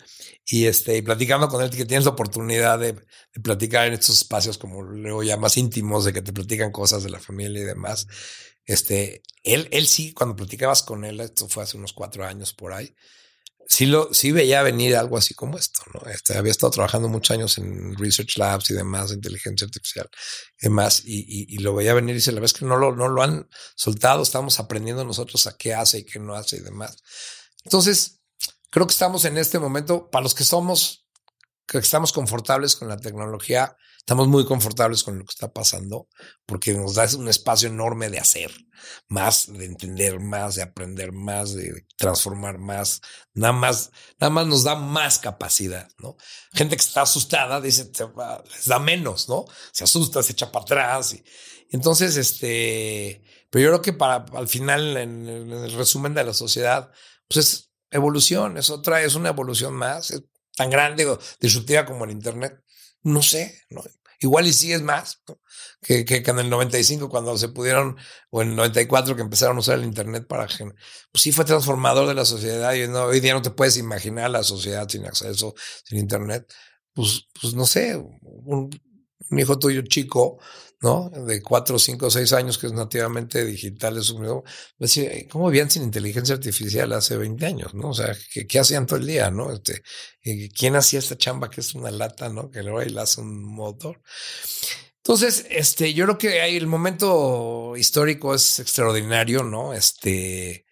y 0.50 0.66
este, 0.66 0.96
y 0.96 1.02
platicando 1.02 1.46
con 1.48 1.62
él, 1.62 1.68
que 1.68 1.84
tienes 1.84 2.06
la 2.06 2.12
oportunidad 2.12 2.78
de, 2.78 2.94
platicar 3.42 3.86
en 3.86 3.92
estos 3.92 4.16
espacios 4.16 4.56
como 4.56 4.82
luego 4.82 5.22
ya 5.22 5.36
más 5.36 5.58
íntimos, 5.58 6.06
de 6.06 6.14
que 6.14 6.22
te 6.22 6.32
platican 6.32 6.72
cosas 6.72 7.02
de 7.02 7.10
la 7.10 7.20
familia 7.20 7.60
y 7.60 7.64
demás. 7.64 8.06
Este, 8.64 9.22
él, 9.42 9.68
él 9.72 9.86
sí, 9.86 10.14
cuando 10.14 10.36
platicabas 10.36 10.82
con 10.82 11.04
él, 11.04 11.20
esto 11.20 11.48
fue 11.48 11.64
hace 11.64 11.76
unos 11.76 11.92
cuatro 11.92 12.24
años 12.24 12.54
por 12.54 12.72
ahí, 12.72 12.94
sí 13.68 13.84
lo, 13.84 14.12
sí 14.14 14.32
veía 14.32 14.62
venir 14.62 14.96
algo 14.96 15.18
así 15.18 15.34
como 15.34 15.58
esto, 15.58 15.82
¿no? 15.92 16.10
Este, 16.10 16.38
había 16.38 16.50
estado 16.50 16.70
trabajando 16.70 17.08
muchos 17.08 17.36
años 17.36 17.58
en 17.58 17.94
research 17.98 18.38
labs 18.38 18.70
y 18.70 18.74
demás, 18.74 19.12
inteligencia 19.12 19.66
artificial 19.66 20.08
y 20.58 20.64
demás, 20.64 21.02
y, 21.04 21.54
y, 21.54 21.58
lo 21.58 21.74
veía 21.74 21.92
venir 21.92 22.14
y 22.14 22.18
dice, 22.18 22.32
la 22.32 22.40
vez 22.40 22.54
que 22.54 22.64
no 22.64 22.78
lo, 22.78 22.96
no 22.96 23.08
lo 23.08 23.22
han 23.22 23.48
soltado, 23.74 24.22
estamos 24.22 24.58
aprendiendo 24.60 25.04
nosotros 25.04 25.46
a 25.46 25.58
qué 25.58 25.74
hace 25.74 25.98
y 25.98 26.04
qué 26.04 26.18
no 26.18 26.34
hace 26.34 26.56
y 26.56 26.60
demás. 26.60 26.96
Entonces, 27.64 28.17
creo 28.70 28.86
que 28.86 28.92
estamos 28.92 29.24
en 29.24 29.38
este 29.38 29.58
momento, 29.58 30.10
para 30.10 30.22
los 30.22 30.34
que 30.34 30.44
somos 30.44 31.08
que 31.68 31.78
estamos 31.78 32.12
confortables 32.12 32.76
con 32.76 32.88
la 32.88 32.96
tecnología, 32.96 33.76
estamos 33.98 34.26
muy 34.26 34.46
confortables 34.46 35.04
con 35.04 35.18
lo 35.18 35.24
que 35.24 35.32
está 35.32 35.52
pasando, 35.52 36.08
porque 36.46 36.72
nos 36.72 36.94
da 36.94 37.06
un 37.14 37.28
espacio 37.28 37.68
enorme 37.68 38.08
de 38.08 38.18
hacer 38.18 38.50
más, 39.08 39.52
de 39.52 39.66
entender 39.66 40.18
más, 40.18 40.54
de 40.54 40.62
aprender 40.62 41.12
más, 41.12 41.54
de 41.54 41.84
transformar 41.98 42.56
más, 42.56 43.02
nada 43.34 43.52
más, 43.52 43.90
nada 44.18 44.30
más 44.30 44.46
nos 44.46 44.64
da 44.64 44.76
más 44.76 45.18
capacidad, 45.18 45.90
¿no? 45.98 46.16
Gente 46.54 46.74
que 46.74 46.82
está 46.82 47.02
asustada 47.02 47.60
dice, 47.60 47.90
les 48.50 48.66
da 48.66 48.78
menos, 48.78 49.28
¿no? 49.28 49.44
Se 49.72 49.84
asusta, 49.84 50.22
se 50.22 50.32
echa 50.32 50.50
para 50.50 50.62
atrás. 50.62 51.12
Y, 51.12 51.22
entonces, 51.70 52.16
este, 52.16 53.22
pero 53.50 53.64
yo 53.64 53.70
creo 53.72 53.82
que 53.82 53.92
para, 53.92 54.24
al 54.32 54.48
final, 54.48 54.96
en, 54.96 55.28
el 55.28 55.72
resumen 55.72 56.14
de 56.14 56.24
la 56.24 56.32
sociedad, 56.32 56.90
pues 57.28 57.46
es 57.46 57.67
evolución, 57.90 58.56
es 58.56 58.70
otra, 58.70 59.02
es 59.02 59.14
una 59.14 59.30
evolución 59.30 59.74
más, 59.74 60.12
tan 60.56 60.70
grande 60.70 61.06
o 61.06 61.18
disruptiva 61.40 61.84
como 61.84 62.04
el 62.04 62.10
Internet. 62.10 62.62
No 63.02 63.22
sé, 63.22 63.62
¿no? 63.70 63.82
Igual 64.20 64.48
y 64.48 64.52
sí 64.52 64.72
es 64.72 64.82
más 64.82 65.22
que, 65.80 66.04
que, 66.04 66.16
en 66.16 66.38
el 66.40 66.50
95 66.50 67.08
cuando 67.08 67.38
se 67.38 67.48
pudieron, 67.48 67.96
o 68.30 68.42
en 68.42 68.50
el 68.50 68.56
94 68.56 69.14
que 69.14 69.22
empezaron 69.22 69.56
a 69.56 69.60
usar 69.60 69.78
el 69.78 69.84
Internet 69.84 70.26
para... 70.26 70.46
Pues 70.46 70.74
sí 71.14 71.30
fue 71.30 71.44
transformador 71.44 72.08
de 72.08 72.14
la 72.14 72.24
sociedad 72.24 72.74
y 72.74 72.88
no, 72.88 73.04
hoy 73.04 73.20
día 73.20 73.34
no 73.34 73.42
te 73.42 73.50
puedes 73.50 73.76
imaginar 73.76 74.30
la 74.30 74.42
sociedad 74.42 74.88
sin 74.88 75.06
acceso, 75.06 75.54
sin 75.84 75.98
Internet. 75.98 76.52
Pues, 76.92 77.28
pues 77.40 77.54
no 77.54 77.64
sé, 77.64 77.96
un, 77.96 78.70
un 79.30 79.38
hijo 79.38 79.58
tuyo 79.58 79.82
chico 79.82 80.38
¿no? 80.80 81.10
De 81.10 81.42
cuatro, 81.42 81.78
cinco, 81.78 82.10
seis 82.10 82.32
años 82.32 82.58
que 82.58 82.68
es 82.68 82.72
nativamente 82.72 83.44
digital, 83.44 83.98
es 83.98 84.10
un 84.10 84.44
decir, 84.78 85.26
¿cómo 85.28 85.48
vivían 85.48 85.70
sin 85.70 85.82
inteligencia 85.82 86.34
artificial 86.36 86.92
hace 86.92 87.16
20 87.16 87.46
años, 87.46 87.74
no? 87.74 87.90
O 87.90 87.94
sea, 87.94 88.16
¿qué, 88.32 88.46
qué 88.46 88.60
hacían 88.60 88.86
todo 88.86 88.98
el 88.98 89.06
día, 89.06 89.30
no? 89.30 89.52
Este, 89.52 89.82
¿quién 90.56 90.76
hacía 90.76 91.00
esta 91.00 91.18
chamba 91.18 91.50
que 91.50 91.60
es 91.62 91.74
una 91.74 91.90
lata, 91.90 92.28
no? 92.28 92.50
Que 92.50 92.62
luego 92.62 92.78
ahí 92.78 92.90
la 92.90 93.02
hace 93.02 93.20
un 93.20 93.42
motor. 93.42 94.00
Entonces, 94.98 95.46
este, 95.50 95.94
yo 95.94 96.04
creo 96.04 96.18
que 96.18 96.56
el 96.56 96.66
momento 96.66 97.74
histórico 97.76 98.34
es 98.34 98.60
extraordinario, 98.60 99.42
¿no? 99.42 99.72
Este, 99.72 100.66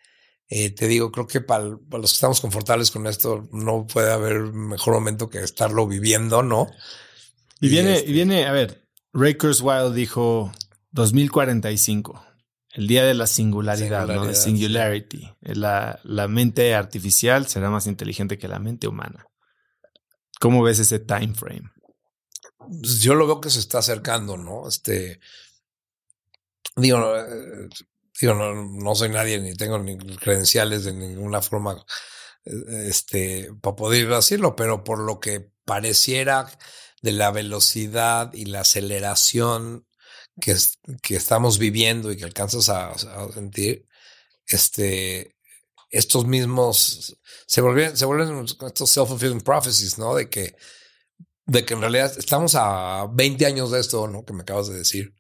eh, 0.49 0.71
te 0.71 0.87
digo, 0.87 1.11
creo 1.11 1.27
que 1.27 1.41
para, 1.41 1.65
los 1.65 1.81
que 1.91 2.15
estamos 2.15 2.41
confortables 2.41 2.91
con 2.93 3.07
esto, 3.07 3.49
no 3.51 3.87
puede 3.87 4.13
haber 4.13 4.41
mejor 4.53 4.95
momento 4.95 5.29
que 5.29 5.39
estarlo 5.39 5.87
viviendo, 5.89 6.43
¿no? 6.43 6.71
Y, 7.61 7.69
viene, 7.69 7.93
y 7.93 7.95
este 7.97 8.13
viene, 8.13 8.47
a 8.47 8.53
ver, 8.53 8.87
Ray 9.13 9.37
Kurzweil 9.37 9.95
dijo 9.95 10.53
2045, 10.91 12.25
el 12.75 12.87
día 12.87 13.05
de 13.05 13.15
la 13.15 13.27
singularidad, 13.27 14.07
¿no? 14.07 14.27
De 14.27 14.35
singularity. 14.35 15.33
La, 15.41 15.99
la, 16.05 16.29
mente 16.29 16.75
artificial 16.75 17.47
será 17.47 17.71
más 17.71 17.87
inteligente 17.87 18.39
que 18.39 18.49
la 18.49 18.59
mente 18.59 18.87
humana. 18.87 19.27
¿Cómo 20.41 20.63
ves 20.63 20.79
ese 20.79 20.99
time 20.99 21.33
frame? 21.35 21.71
Pues 22.59 23.01
yo 23.01 23.15
lo 23.15 23.27
veo 23.27 23.41
que 23.41 23.51
se 23.51 23.61
está 23.61 23.79
acercando, 23.79 24.37
¿no? 24.37 24.69
Este. 24.69 25.21
Digo, 26.77 27.17
eh, 27.17 27.69
digo 28.21 28.35
no, 28.35 28.55
no 28.55 28.95
soy 28.95 29.09
nadie 29.09 29.41
ni 29.41 29.55
tengo 29.55 29.79
ni 29.79 29.97
credenciales 29.97 30.85
de 30.85 30.93
ninguna 30.93 31.41
forma 31.41 31.83
eh, 32.45 32.89
este, 32.89 33.51
para 33.63 33.77
poder 33.77 34.09
decirlo, 34.09 34.55
pero 34.57 34.85
por 34.85 34.99
lo 34.99 35.21
que 35.21 35.51
pareciera 35.65 36.47
de 37.07 37.13
la 37.13 37.31
velocidad 37.31 38.33
y 38.33 38.47
la 38.47 38.63
aceleración 38.63 39.87
que, 40.41 40.57
que 41.01 41.15
estamos 41.15 41.57
viviendo 41.57 42.11
y 42.11 42.17
que 42.17 42.25
alcanzas 42.25 42.69
a, 42.69 42.97
sentir, 43.33 43.87
este, 44.45 45.37
estos 45.89 46.27
mismos 46.27 47.17
se 47.47 47.61
vuelven, 47.61 47.97
se 47.97 48.07
vuelven 48.07 48.45
estos 48.45 48.91
self-fulfilling 48.91 49.41
prophecies, 49.41 49.99
¿no? 49.99 50.17
De 50.17 50.29
que, 50.29 50.57
de 51.45 51.65
que 51.65 51.75
en 51.75 51.81
realidad 51.81 52.13
estamos 52.19 52.57
a 52.57 53.07
20 53.13 53.47
años 53.47 53.71
de 53.71 53.79
esto, 53.79 54.09
¿no? 54.09 54.25
Que 54.25 54.33
me 54.33 54.43
acabas 54.43 54.67
de 54.67 54.79
decir. 54.79 55.15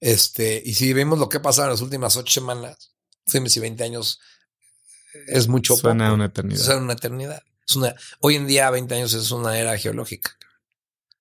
Este, 0.00 0.62
y 0.64 0.72
si 0.72 0.94
vemos 0.94 1.18
lo 1.18 1.28
que 1.28 1.36
ha 1.36 1.42
pasado 1.42 1.66
en 1.66 1.72
las 1.72 1.82
últimas 1.82 2.16
ocho 2.16 2.32
semanas, 2.32 2.94
si 3.26 3.60
20 3.60 3.84
años 3.84 4.18
es 5.26 5.46
mucho. 5.46 5.76
Suena 5.76 6.14
una 6.14 6.24
eternidad. 6.24 6.64
Suena 6.64 6.80
una 6.80 6.94
eternidad 6.94 7.42
hoy 8.20 8.36
en 8.36 8.46
día, 8.46 8.70
20 8.70 8.94
años 8.94 9.12
es 9.14 9.30
una 9.30 9.58
era 9.58 9.76
geológica, 9.78 10.36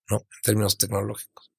¿no? 0.09 0.17
En 0.17 0.41
términos 0.43 0.77
tecnológicos. 0.77 1.51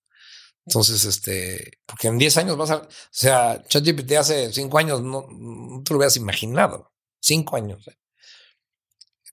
Entonces, 0.66 1.04
este, 1.04 1.80
porque 1.86 2.08
en 2.08 2.18
10 2.18 2.36
años 2.36 2.56
vas 2.56 2.70
a, 2.70 2.76
o 2.76 2.88
sea, 3.10 3.62
ChatGPT 3.66 4.12
hace 4.12 4.52
5 4.52 4.78
años 4.78 5.02
no, 5.02 5.26
no, 5.30 5.82
te 5.82 5.92
lo 5.92 5.98
hubieras 5.98 6.16
imaginado. 6.16 6.92
5 7.20 7.56
años. 7.56 7.88
¿eh? 7.88 7.96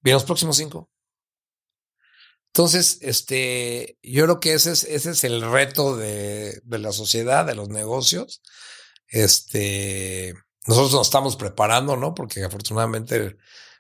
Los 0.04 0.24
próximos 0.24 0.58
5. 0.58 0.90
Entonces, 2.48 2.98
este, 3.02 4.00
yo 4.02 4.24
creo 4.24 4.40
que 4.40 4.54
ese 4.54 4.72
es, 4.72 4.84
ese 4.86 5.12
es 5.12 5.24
el 5.24 5.42
reto 5.42 5.96
de, 5.96 6.60
de 6.64 6.80
la 6.80 6.92
sociedad, 6.92 7.46
de 7.46 7.56
los 7.56 7.70
negocios. 7.70 8.42
Este, 9.08 10.34
nosotros 10.66 10.94
nos 10.94 11.08
estamos 11.08 11.36
preparando, 11.36 11.96
¿no? 11.98 12.16
Porque 12.16 12.44
afortunadamente 12.44 13.38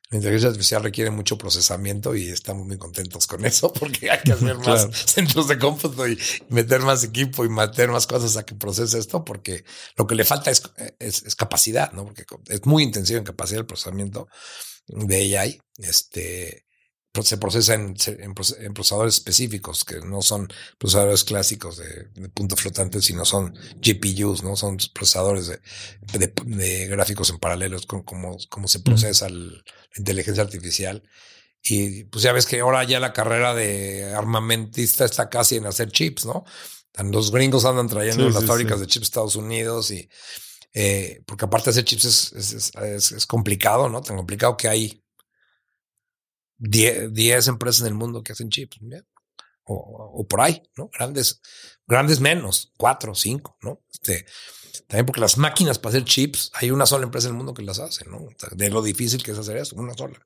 la 0.10 0.18
inteligencia 0.18 0.50
artificial 0.50 0.84
requiere 0.84 1.12
mucho 1.12 1.38
procesamiento 1.38 2.16
y 2.16 2.30
estamos 2.30 2.66
muy 2.66 2.78
contentos 2.78 3.28
con 3.28 3.46
eso 3.46 3.74
porque 3.80 4.10
hay 4.10 4.20
que 4.20 4.34
hacer 4.34 4.58
más 4.66 4.88
centros 4.92 5.48
de 5.48 5.60
cómputo 5.60 6.08
y 6.08 6.18
meter 6.50 6.82
más 6.82 7.04
equipo 7.04 7.44
y 7.44 7.50
meter 7.50 7.90
más 7.90 8.08
cosas 8.08 8.38
a 8.38 8.46
que 8.46 8.56
procese 8.56 9.00
esto 9.00 9.26
porque 9.26 9.66
lo 9.98 10.08
que 10.08 10.16
le 10.16 10.24
falta 10.24 10.52
es, 10.52 10.64
es, 11.00 11.36
capacidad, 11.36 11.92
¿no? 11.92 12.06
Porque 12.06 12.26
es 12.48 12.66
muy 12.66 12.84
intensivo 12.84 13.20
en 13.20 13.26
capacidad 13.26 13.60
de 13.60 13.66
procesamiento 13.66 14.28
de 14.88 15.38
AI. 15.38 15.60
Este, 15.78 16.67
se 17.24 17.38
procesa 17.38 17.74
en, 17.74 17.96
procesadores 18.34 19.16
específicos 19.16 19.84
que 19.84 20.00
no 20.02 20.22
son 20.22 20.48
procesadores 20.78 21.24
clásicos 21.24 21.78
de, 21.78 22.30
punto 22.30 22.56
flotante, 22.56 23.02
sino 23.02 23.26
son 23.26 23.54
GPUs, 23.82 24.44
no 24.44 24.56
son 24.56 24.78
procesadores 24.94 25.60
de, 26.02 26.88
gráficos 26.88 27.30
en 27.30 27.40
paralelos 27.40 27.86
con 27.86 28.04
cómo, 28.04 28.38
se 28.66 28.80
procesa 28.80 29.30
la 29.30 29.62
inteligencia 29.96 30.44
artificial. 30.44 31.04
Y 31.64 32.06
pues 32.06 32.24
ya 32.24 32.32
ves 32.32 32.46
que 32.46 32.60
ahora 32.60 32.84
ya 32.84 33.00
la 33.00 33.14
carrera 33.14 33.54
de 33.54 34.14
armamentista 34.14 35.06
está 35.06 35.30
casi 35.30 35.56
en 35.56 35.66
hacer 35.66 35.92
chips, 35.92 36.26
¿no? 36.26 36.46
Los 37.04 37.32
gringos 37.32 37.66
andan 37.66 37.88
trayendo 37.88 38.30
las 38.30 38.46
fábricas 38.46 38.80
de 38.80 38.88
chips 38.88 39.06
a 39.06 39.10
Estados 39.10 39.36
Unidos 39.36 39.92
y 39.92 40.10
eh, 40.74 41.22
porque 41.26 41.46
aparte 41.46 41.66
de 41.66 41.72
hacer 41.72 41.86
chips 41.86 42.06
es, 42.06 42.72
es, 42.74 43.12
es 43.12 43.26
complicado, 43.28 43.90
¿no? 43.90 44.02
Tan 44.02 44.18
complicado 44.18 44.58
que 44.58 44.68
hay 44.68 45.04
10 46.58 47.48
empresas 47.48 47.82
en 47.82 47.88
el 47.88 47.94
mundo 47.94 48.24
que 48.24 48.34
hacen 48.34 48.50
chips, 48.50 48.80
o, 49.68 50.26
por 50.28 50.42
ahí, 50.42 50.64
¿no? 50.78 50.90
Grandes, 50.94 51.42
grandes 51.86 52.20
menos, 52.20 52.72
4, 52.78 53.14
5, 53.14 53.58
¿no? 53.62 53.82
Este, 53.92 54.26
también 54.88 55.06
porque 55.06 55.22
las 55.22 55.38
máquinas 55.38 55.80
para 55.80 55.98
hacer 55.98 56.06
chips, 56.06 56.52
hay 56.54 56.72
una 56.72 56.86
sola 56.86 57.04
empresa 57.04 57.28
en 57.28 57.34
el 57.34 57.38
mundo 57.38 57.54
que 57.54 57.64
las 57.64 57.80
hace, 57.80 58.06
¿no? 58.06 58.28
De 58.52 58.70
lo 58.70 58.82
difícil 58.82 59.24
que 59.24 59.32
es 59.32 59.38
hacer 59.38 59.58
eso, 59.58 59.76
una 59.76 59.94
sola. 59.94 60.26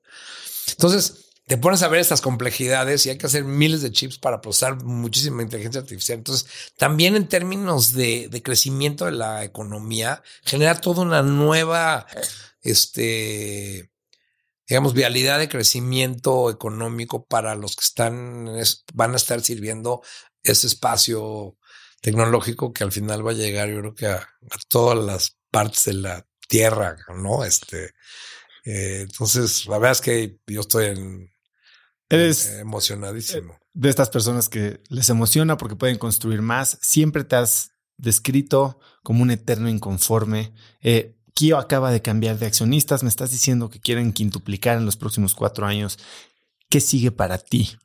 Entonces, 0.70 1.32
te 1.48 1.58
pones 1.58 1.82
a 1.82 1.88
ver 1.88 2.00
estas 2.00 2.22
complejidades 2.22 3.06
y 3.06 3.10
hay 3.10 3.18
que 3.18 3.26
hacer 3.26 3.44
miles 3.44 3.82
de 3.82 3.92
chips 3.92 4.18
para 4.20 4.40
procesar 4.40 4.84
muchísima 4.84 5.42
inteligencia 5.42 5.82
artificial. 5.82 6.20
Entonces, 6.20 6.48
también 6.78 7.16
en 7.16 7.28
términos 7.28 7.94
de, 7.94 8.30
de 8.30 8.44
crecimiento 8.44 9.06
de 9.06 9.12
la 9.14 9.44
economía, 9.44 10.22
genera 10.44 10.80
toda 10.80 11.02
una 11.02 11.24
nueva, 11.24 12.06
este, 12.62 13.91
digamos, 14.72 14.94
vialidad 14.94 15.38
de 15.38 15.50
crecimiento 15.50 16.50
económico 16.50 17.26
para 17.26 17.56
los 17.56 17.76
que 17.76 17.84
están, 17.84 18.48
van 18.94 19.12
a 19.12 19.18
estar 19.18 19.42
sirviendo 19.42 20.02
ese 20.44 20.68
espacio 20.68 21.58
tecnológico 22.00 22.72
que 22.72 22.86
al 22.86 22.94
final 22.94 23.28
va 23.28 23.32
a 23.32 23.34
llegar, 23.34 23.68
yo 23.68 23.80
creo 23.80 23.96
que 23.96 24.08
a, 24.08 24.30
todas 24.70 24.98
las 24.98 25.38
partes 25.52 25.84
de 25.84 25.94
la 25.96 26.26
tierra, 26.48 26.96
¿no? 27.14 27.44
Este, 27.44 27.88
eh, 28.64 29.02
entonces, 29.02 29.66
la 29.66 29.78
verdad 29.78 29.92
es 29.92 30.00
que 30.00 30.38
yo 30.48 30.62
estoy 30.62 30.86
en, 30.86 31.30
Eres 32.08 32.48
emocionadísimo. 32.52 33.60
De 33.74 33.90
estas 33.90 34.10
personas 34.10 34.48
que 34.48 34.80
les 34.88 35.10
emociona 35.10 35.58
porque 35.58 35.76
pueden 35.76 35.98
construir 35.98 36.42
más. 36.42 36.78
Siempre 36.82 37.26
te 37.26 37.36
has 37.36 37.72
descrito 37.98 38.80
como 39.04 39.22
un 39.22 39.32
eterno 39.32 39.68
inconforme. 39.68 40.54
Eh, 40.80 41.18
Kio 41.34 41.58
acaba 41.58 41.92
de 41.92 42.02
cambiar 42.02 42.38
de 42.38 42.46
accionistas, 42.46 43.04
me 43.04 43.10
estás 43.10 43.32
diciendo 43.32 43.70
que 43.70 43.80
quieren 43.80 44.14
quintuplicar 44.14 44.78
en 44.78 44.86
los 44.86 44.98
próximos 44.98 45.34
cuatro 45.34 45.66
años. 45.66 46.00
¿Qué 46.70 46.80
sigue 46.80 47.12
para 47.12 47.38
ti? 47.38 47.78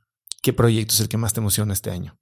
¿Qué 0.43 0.53
proyecto 0.53 0.95
es 0.95 1.01
el 1.01 1.09
que 1.09 1.17
más 1.17 1.33
te 1.33 1.41
emociona 1.41 1.73
este 1.73 1.91
año? 1.91 2.19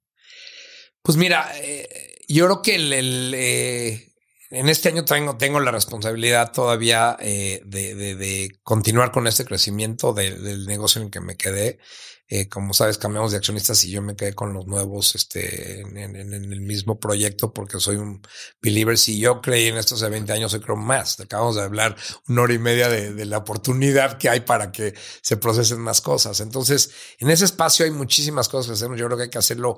Pues 1.01 1.17
mira, 1.17 1.51
eh, 1.61 2.15
yo 2.27 2.45
creo 2.45 2.61
que 2.61 2.75
el, 2.75 3.33
eh, 3.35 4.13
en 4.49 4.69
este 4.69 4.89
año 4.89 5.05
tengo, 5.05 5.37
tengo 5.37 5.59
la 5.59 5.71
responsabilidad 5.71 6.51
todavía 6.51 7.17
eh, 7.19 7.61
de, 7.65 8.57
continuar 8.63 9.11
con 9.11 9.27
este 9.27 9.45
crecimiento 9.45 10.13
del 10.13 10.65
negocio 10.65 11.01
en 11.01 11.05
el 11.05 11.11
que 11.11 11.21
me 11.21 11.37
quedé. 11.37 11.79
Eh, 12.27 12.49
como 12.49 12.73
sabes, 12.73 12.97
cambiamos 12.97 13.31
de 13.31 13.37
accionistas 13.37 13.83
y 13.85 13.91
yo 13.91 14.01
me 14.01 14.15
quedé 14.15 14.33
con 14.33 14.51
los 14.51 14.65
nuevos 14.65 15.13
este, 15.13 15.81
en, 15.81 16.15
el 16.15 16.61
mismo 16.61 16.99
proyecto 16.99 17.53
porque 17.53 17.79
soy 17.79 17.97
un 17.97 18.21
believer. 18.59 18.97
Si 18.97 19.19
yo 19.19 19.41
creí 19.41 19.67
en 19.67 19.77
estos 19.77 19.99
de 19.99 20.09
20 20.09 20.33
años, 20.33 20.53
hoy 20.53 20.59
creo 20.59 20.75
más. 20.75 21.19
Acabamos 21.19 21.55
de 21.55 21.61
hablar 21.61 21.95
una 22.27 22.41
hora 22.41 22.53
y 22.53 22.59
media 22.59 22.89
de, 22.89 23.25
la 23.25 23.37
oportunidad 23.37 24.17
que 24.17 24.29
hay 24.29 24.39
para 24.39 24.71
que 24.71 24.95
se 25.21 25.37
procesen 25.37 25.79
más 25.79 26.01
cosas. 26.01 26.39
Entonces, 26.39 26.91
en 27.19 27.29
ese 27.29 27.45
espacio 27.45 27.85
hay 27.85 27.91
muchísimas 27.91 28.49
cosas 28.49 28.67
que 28.67 28.73
hacemos. 28.73 28.99
Yo 28.99 29.05
creo 29.05 29.17
que 29.17 29.23
hay 29.23 29.29
que 29.29 29.37
hacerlo 29.37 29.77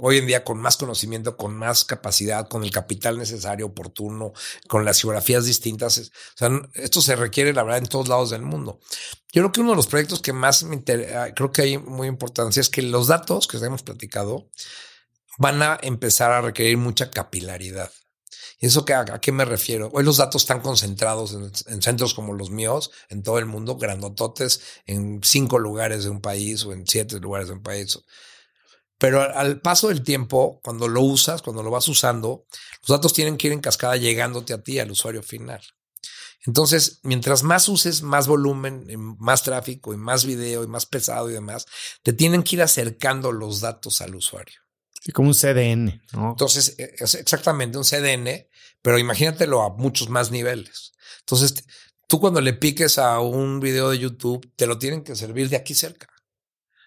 hoy 0.00 0.18
en 0.18 0.26
día 0.26 0.44
con 0.44 0.58
más 0.58 0.76
conocimiento, 0.76 1.36
con 1.36 1.54
más 1.54 1.84
capacidad, 1.84 2.48
con 2.48 2.64
el 2.64 2.70
capital 2.70 3.18
necesario, 3.18 3.66
oportuno, 3.66 4.32
con 4.68 4.84
las 4.84 5.00
geografías 5.00 5.44
distintas. 5.44 5.98
O 5.98 6.36
sea, 6.36 6.50
esto 6.74 7.00
se 7.00 7.16
requiere, 7.16 7.52
la 7.52 7.62
verdad, 7.62 7.78
en 7.78 7.88
todos 7.88 8.08
lados 8.08 8.30
del 8.30 8.42
mundo. 8.42 8.80
Yo 9.32 9.42
creo 9.42 9.52
que 9.52 9.60
uno 9.60 9.70
de 9.70 9.76
los 9.76 9.86
proyectos 9.86 10.20
que 10.20 10.32
más 10.32 10.62
me 10.64 10.74
interesa, 10.74 11.24
ah, 11.24 11.34
creo 11.34 11.52
que 11.52 11.62
hay 11.62 11.78
muy 11.78 12.08
importancia, 12.08 12.60
es 12.60 12.68
que 12.68 12.82
los 12.82 13.06
datos 13.06 13.46
que 13.46 13.56
hemos 13.58 13.82
platicado 13.82 14.48
van 15.38 15.62
a 15.62 15.78
empezar 15.82 16.30
a 16.32 16.40
requerir 16.40 16.76
mucha 16.76 17.10
capilaridad. 17.10 17.90
¿Y 18.62 18.66
eso 18.66 18.84
que, 18.84 18.94
a, 18.94 19.04
qué 19.04 19.32
me 19.32 19.44
refiero? 19.44 19.90
Hoy 19.92 20.04
los 20.04 20.18
datos 20.18 20.42
están 20.42 20.60
concentrados 20.60 21.36
en, 21.66 21.82
centros 21.82 22.14
como 22.14 22.32
los 22.32 22.50
míos, 22.50 22.92
en 23.08 23.24
todo 23.24 23.40
el 23.40 23.46
mundo, 23.46 23.76
grandototes, 23.76 24.60
en 24.86 25.20
cinco 25.24 25.58
lugares 25.58 26.04
de 26.04 26.10
un 26.10 26.20
país 26.20 26.64
o 26.64 26.72
en 26.72 26.86
siete 26.86 27.18
lugares 27.18 27.48
de 27.48 27.54
un 27.54 27.62
país. 27.64 27.98
Pero 29.02 29.20
al, 29.20 29.60
paso 29.60 29.88
del 29.88 30.04
tiempo, 30.04 30.60
cuando 30.62 30.86
lo 30.86 31.00
usas, 31.00 31.42
cuando 31.42 31.64
lo 31.64 31.72
vas 31.72 31.88
usando, 31.88 32.46
los 32.82 32.88
datos 32.88 33.12
tienen 33.12 33.36
que 33.36 33.48
ir 33.48 33.52
en 33.52 33.58
cascada 33.58 33.96
llegándote 33.96 34.52
a 34.52 34.62
ti, 34.62 34.78
al 34.78 34.92
usuario 34.92 35.24
final. 35.24 35.60
Entonces, 36.46 37.00
mientras 37.02 37.42
más 37.42 37.68
uses 37.68 38.02
más 38.02 38.28
volumen, 38.28 38.86
más 39.18 39.42
tráfico 39.42 39.92
y 39.92 39.96
más 39.96 40.24
video 40.24 40.62
y 40.62 40.68
más 40.68 40.86
pesado 40.86 41.28
y 41.28 41.32
demás, 41.32 41.66
te 42.04 42.12
tienen 42.12 42.44
que 42.44 42.54
ir 42.54 42.62
acercando 42.62 43.32
los 43.32 43.60
datos 43.60 44.00
al 44.02 44.14
usuario. 44.14 44.60
Sí, 45.00 45.10
como 45.10 45.30
un 45.30 45.34
CDN, 45.34 46.00
¿no? 46.12 46.30
Entonces, 46.30 46.76
e, 46.78 46.94
es 46.96 47.16
exactamente 47.16 47.78
un 47.78 47.84
CDN, 47.84 48.46
pero 48.82 49.00
imagínatelo 49.00 49.62
a 49.62 49.70
muchos 49.70 50.10
más 50.10 50.30
niveles. 50.30 50.92
Entonces, 51.18 51.64
tú 52.06 52.20
cuando 52.20 52.40
le 52.40 52.52
piques 52.52 52.98
a 52.98 53.18
un 53.18 53.58
video 53.58 53.90
de 53.90 53.98
YouTube, 53.98 54.48
te 54.54 54.68
lo 54.68 54.78
tienen 54.78 55.02
que 55.02 55.16
servir 55.16 55.48
de 55.48 55.56
aquí 55.56 55.74
cerca. 55.74 56.11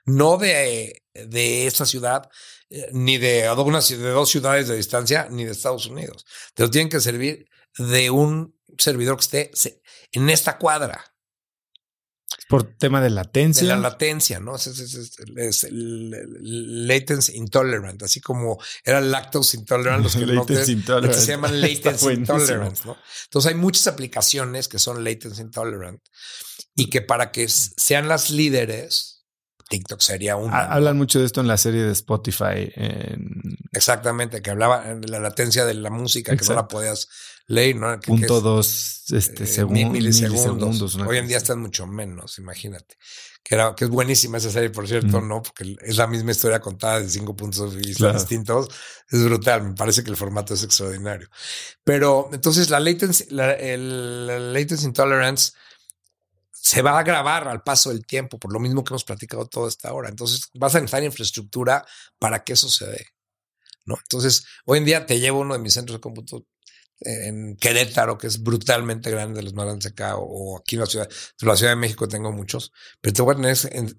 No 0.05 0.37
de, 0.37 1.03
de 1.13 1.67
esta 1.67 1.85
ciudad, 1.85 2.29
eh, 2.69 2.89
ni 2.93 3.17
de, 3.17 3.43
de 3.43 4.09
dos 4.09 4.29
ciudades 4.29 4.67
de 4.67 4.75
distancia, 4.75 5.27
ni 5.29 5.45
de 5.45 5.51
Estados 5.51 5.87
Unidos. 5.87 6.25
Te 6.53 6.63
lo 6.63 6.69
tienen 6.69 6.89
que 6.89 6.99
servir 6.99 7.47
de 7.77 8.09
un 8.09 8.55
servidor 8.77 9.17
que 9.17 9.49
esté 9.49 9.81
en 10.11 10.29
esta 10.29 10.57
cuadra. 10.57 11.03
Por 12.47 12.77
tema 12.77 13.01
de 13.01 13.09
latencia. 13.09 13.63
De 13.63 13.73
la 13.73 13.79
latencia, 13.79 14.39
¿no? 14.39 14.55
Es, 14.55 14.67
es, 14.67 15.63
el 15.63 16.87
latency 16.87 17.37
intolerant, 17.37 18.03
así 18.03 18.21
como 18.21 18.59
era 18.83 19.01
lactose 19.01 19.57
intolerant, 19.57 20.03
los 20.03 20.15
que, 20.15 20.25
no 20.25 21.13
se 21.13 21.31
llaman 21.31 21.59
latency 21.61 22.09
intolerant, 22.09 22.83
¿no? 22.85 22.97
Entonces 23.25 23.51
hay 23.51 23.57
muchas 23.57 23.87
aplicaciones 23.87 24.67
que 24.67 24.77
son 24.77 25.03
latency 25.03 25.41
intolerant 25.41 26.01
y 26.75 26.89
que 26.89 27.01
para 27.01 27.31
que 27.31 27.47
sean 27.47 28.07
las 28.07 28.29
líderes, 28.29 29.14
TikTok 29.67 29.99
sería 29.99 30.35
un. 30.35 30.53
Hablan 30.53 30.97
mucho 30.97 31.19
de 31.19 31.25
esto 31.25 31.41
en 31.41 31.47
la 31.47 31.57
serie 31.57 31.83
de 31.83 31.91
Spotify. 31.91 32.71
Exactamente, 33.71 34.41
que 34.41 34.51
hablaba 34.51 34.83
de 34.95 35.07
la 35.07 35.19
latencia 35.19 35.65
de 35.65 35.73
la 35.73 35.89
música, 35.89 36.35
que 36.35 36.45
no 36.45 36.55
la 36.55 36.67
podías 36.67 37.07
leer, 37.47 37.75
¿no? 37.75 37.99
Punto 37.99 38.41
dos 38.41 39.03
este, 39.11 39.43
eh, 39.43 39.65
milisegundos. 39.65 40.95
Hoy 40.95 41.17
en 41.17 41.27
día 41.27 41.37
están 41.37 41.59
mucho 41.59 41.87
menos, 41.87 42.37
imagínate. 42.39 42.97
Que, 43.43 43.53
era, 43.53 43.75
que 43.75 43.85
es 43.85 43.91
buenísima 43.91 44.39
esa 44.39 44.49
serie, 44.49 44.71
por 44.71 44.87
cierto, 44.87 45.21
¿no? 45.21 45.43
Porque 45.43 45.75
es 45.81 45.97
la 45.97 46.07
misma 46.07 46.31
historia 46.31 46.59
contada 46.59 46.99
de 46.99 47.09
cinco 47.09 47.35
puntos 47.35 47.75
de 47.75 47.79
vista 47.79 48.11
distintos. 48.11 48.69
Es 49.07 49.23
brutal, 49.23 49.61
me 49.61 49.75
parece 49.75 50.03
que 50.03 50.09
el 50.09 50.17
formato 50.17 50.55
es 50.55 50.63
extraordinario. 50.63 51.29
Pero 51.83 52.29
entonces 52.33 52.71
la 52.71 52.79
latency, 52.79 53.27
la, 53.29 53.53
el, 53.53 54.25
la 54.25 54.39
latency 54.39 54.85
intolerance 54.85 55.53
se 56.65 56.81
va 56.81 56.93
a 56.93 56.99
agravar 56.99 57.47
al 57.47 57.61
paso 57.61 57.91
del 57.91 58.07
tiempo, 58.07 58.39
por 58.39 58.51
lo 58.51 58.59
mismo 58.59 58.83
que 58.83 58.91
hemos 58.91 59.03
platicado 59.03 59.45
toda 59.45 59.69
esta 59.69 59.93
hora. 59.93 60.09
Entonces, 60.09 60.49
vas 60.55 60.73
a 60.73 60.79
necesitar 60.79 61.03
infraestructura 61.03 61.85
para 62.17 62.43
que 62.43 62.53
eso 62.53 62.69
se 62.69 62.87
dé. 62.87 63.05
¿no? 63.85 63.95
Entonces, 64.01 64.47
hoy 64.65 64.79
en 64.79 64.85
día 64.85 65.05
te 65.05 65.19
llevo 65.19 65.41
uno 65.41 65.53
de 65.53 65.59
mis 65.59 65.75
centros 65.75 65.97
de 65.97 66.01
cómputo 66.01 66.47
en 67.01 67.55
Querétaro, 67.57 68.17
que 68.17 68.25
es 68.25 68.41
brutalmente 68.41 69.11
grande, 69.11 69.37
de 69.37 69.43
los 69.43 69.53
más 69.53 69.65
grandes 69.65 69.91
acá, 69.91 70.15
o 70.17 70.57
aquí 70.57 70.73
en 70.75 70.81
la 70.81 70.87
ciudad, 70.87 71.07
de 71.07 71.47
la 71.47 71.55
Ciudad 71.55 71.73
de 71.73 71.75
México 71.75 72.07
tengo 72.07 72.31
muchos, 72.31 72.71
pero 72.99 73.13
te 73.13 73.21
voy 73.21 73.33
a 73.33 73.35
tener 73.35 73.95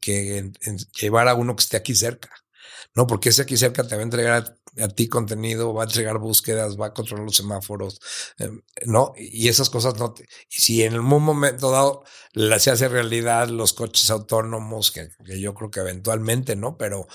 que, 0.00 0.52
llevar 0.98 1.28
a 1.28 1.34
uno 1.34 1.54
que 1.54 1.64
esté 1.64 1.76
aquí 1.76 1.94
cerca, 1.94 2.30
¿no? 2.96 3.06
Porque 3.06 3.28
ese 3.28 3.42
aquí 3.42 3.56
cerca 3.56 3.86
te 3.86 3.94
va 3.94 4.00
a 4.00 4.04
entregar 4.04 4.58
a 4.78 4.88
ti 4.88 5.08
contenido, 5.08 5.74
va 5.74 5.82
a 5.84 5.86
entregar 5.86 6.18
búsquedas, 6.18 6.80
va 6.80 6.86
a 6.86 6.94
controlar 6.94 7.26
los 7.26 7.36
semáforos, 7.36 8.00
em, 8.38 8.62
¿no? 8.86 9.12
Y 9.16 9.48
esas 9.48 9.70
cosas 9.70 9.96
no 9.98 10.14
te, 10.14 10.24
y 10.24 10.60
si 10.60 10.82
en 10.82 10.98
un 10.98 11.22
momento 11.22 11.70
dado 11.70 12.04
se 12.58 12.70
hace 12.70 12.88
realidad 12.88 13.48
los 13.48 13.74
coches 13.74 14.10
autónomos, 14.10 14.90
que, 14.90 15.10
yo 15.38 15.54
creo 15.54 15.70
que 15.70 15.80
eventualmente, 15.80 16.56
¿no? 16.56 16.76
Pero 16.78 17.06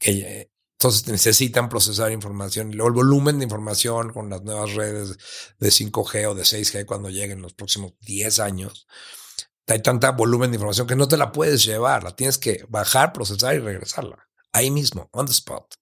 que 0.00 0.50
entonces 0.74 1.08
necesitan 1.08 1.68
procesar 1.68 2.12
información 2.12 2.70
y 2.72 2.76
luego 2.76 2.88
el 2.88 2.94
volumen 2.94 3.38
de 3.38 3.44
información 3.44 4.12
con 4.12 4.30
las 4.30 4.42
nuevas 4.44 4.74
redes 4.74 5.18
de 5.58 5.70
5G 5.70 6.28
o 6.30 6.34
de 6.36 6.44
6G 6.44 6.86
cuando 6.86 7.10
lleguen 7.10 7.42
los 7.42 7.54
próximos 7.54 7.94
10 8.02 8.38
años. 8.40 8.86
Hay 9.66 9.82
tanta 9.82 10.12
volumen 10.12 10.50
de 10.50 10.56
información 10.56 10.86
que 10.86 10.96
no 10.96 11.08
te 11.08 11.16
la 11.16 11.32
puedes 11.32 11.64
llevar, 11.64 12.04
la 12.04 12.14
tienes 12.16 12.38
que 12.38 12.64
bajar, 12.68 13.12
procesar 13.12 13.56
y 13.56 13.58
regresarla 13.58 14.27
ahí 14.52 14.70
mismo, 14.70 15.08
on 15.12 15.26
the 15.26 15.32
spot. 15.32 15.74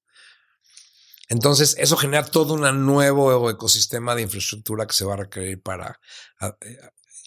Entonces, 1.29 1.75
eso 1.79 1.97
genera 1.97 2.25
todo 2.25 2.55
un 2.55 2.87
nuevo 2.87 3.51
ecosistema 3.51 4.15
de 4.15 4.23
infraestructura 4.23 4.87
que 4.87 4.95
se 4.95 5.05
va 5.05 5.15
a 5.15 5.19
requerir 5.19 5.61
para 5.61 5.99
eh, 6.41 6.79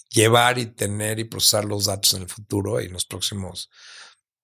llevar 0.10 0.57
y 0.57 0.68
tener 0.68 1.20
y 1.20 1.26
procesar 1.26 1.66
los 1.66 1.86
datos 1.86 2.14
en 2.14 2.24
el 2.24 2.30
futuro 2.30 2.82
y 2.82 2.86
en 2.86 2.94
los 2.94 3.06
próximos, 3.06 3.70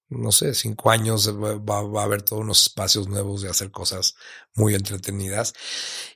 no 0.10 0.32
sé, 0.32 0.54
cinco 0.54 0.92
años 0.92 1.30
va, 1.30 2.02
a 2.02 2.04
haber 2.04 2.22
todos 2.22 2.42
unos 2.42 2.64
espacios 2.64 3.08
nuevos 3.08 3.42
de 3.42 3.50
hacer 3.50 3.72
cosas 3.72 4.16
muy 4.56 4.76
entretenidas. 4.76 5.54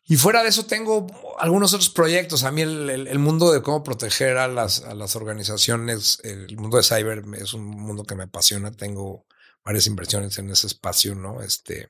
Y 0.06 0.18
fuera 0.18 0.44
de 0.44 0.50
eso 0.50 0.66
tengo 0.66 1.08
algunos 1.40 1.74
otros 1.74 1.90
proyectos. 1.90 2.44
A 2.44 2.52
mí 2.52 2.62
el, 2.62 3.20
mundo 3.20 3.52
de 3.52 3.62
cómo 3.62 3.84
proteger 3.84 4.38
a 4.38 4.48
las, 4.48 4.84
a 4.84 4.94
las 4.96 5.16
organizaciones, 5.16 6.20
el 6.24 6.58
mundo 6.58 6.78
de 6.78 6.84
cyber 6.84 7.24
es 7.38 7.54
un 7.54 7.66
mundo 7.66 8.04
que 8.04 8.16
me 8.16 8.24
apasiona. 8.24 8.72
Tengo 8.72 9.26
varias 9.64 9.88
inversiones 9.88 10.38
en 10.38 10.50
ese 10.50 10.68
espacio, 10.68 11.16
¿no? 11.16 11.42
Este, 11.42 11.90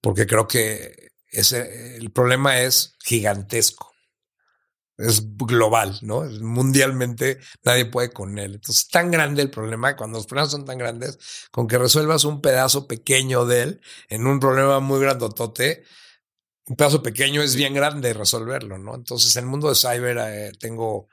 porque 0.00 0.26
creo 0.26 0.46
que 0.46 1.10
ese, 1.30 1.96
el 1.96 2.10
problema 2.10 2.60
es 2.60 2.94
gigantesco. 3.04 3.90
Es 4.96 5.34
global, 5.38 5.98
¿no? 6.02 6.24
Mundialmente 6.42 7.38
nadie 7.64 7.86
puede 7.86 8.10
con 8.10 8.38
él. 8.38 8.56
Entonces, 8.56 8.84
es 8.84 8.90
tan 8.90 9.10
grande 9.10 9.40
el 9.40 9.50
problema, 9.50 9.96
cuando 9.96 10.18
los 10.18 10.26
problemas 10.26 10.50
son 10.50 10.66
tan 10.66 10.76
grandes, 10.76 11.18
con 11.50 11.66
que 11.66 11.78
resuelvas 11.78 12.24
un 12.24 12.42
pedazo 12.42 12.86
pequeño 12.86 13.46
de 13.46 13.62
él 13.62 13.80
en 14.10 14.26
un 14.26 14.38
problema 14.40 14.78
muy 14.80 15.00
grandotote, 15.00 15.84
un 16.66 16.76
pedazo 16.76 17.02
pequeño 17.02 17.42
es 17.42 17.56
bien 17.56 17.72
grande 17.72 18.12
resolverlo, 18.12 18.76
¿no? 18.76 18.94
Entonces, 18.94 19.34
en 19.36 19.44
el 19.44 19.50
mundo 19.50 19.70
de 19.70 19.74
cyber 19.74 20.18
eh, 20.18 20.52
tengo 20.58 21.08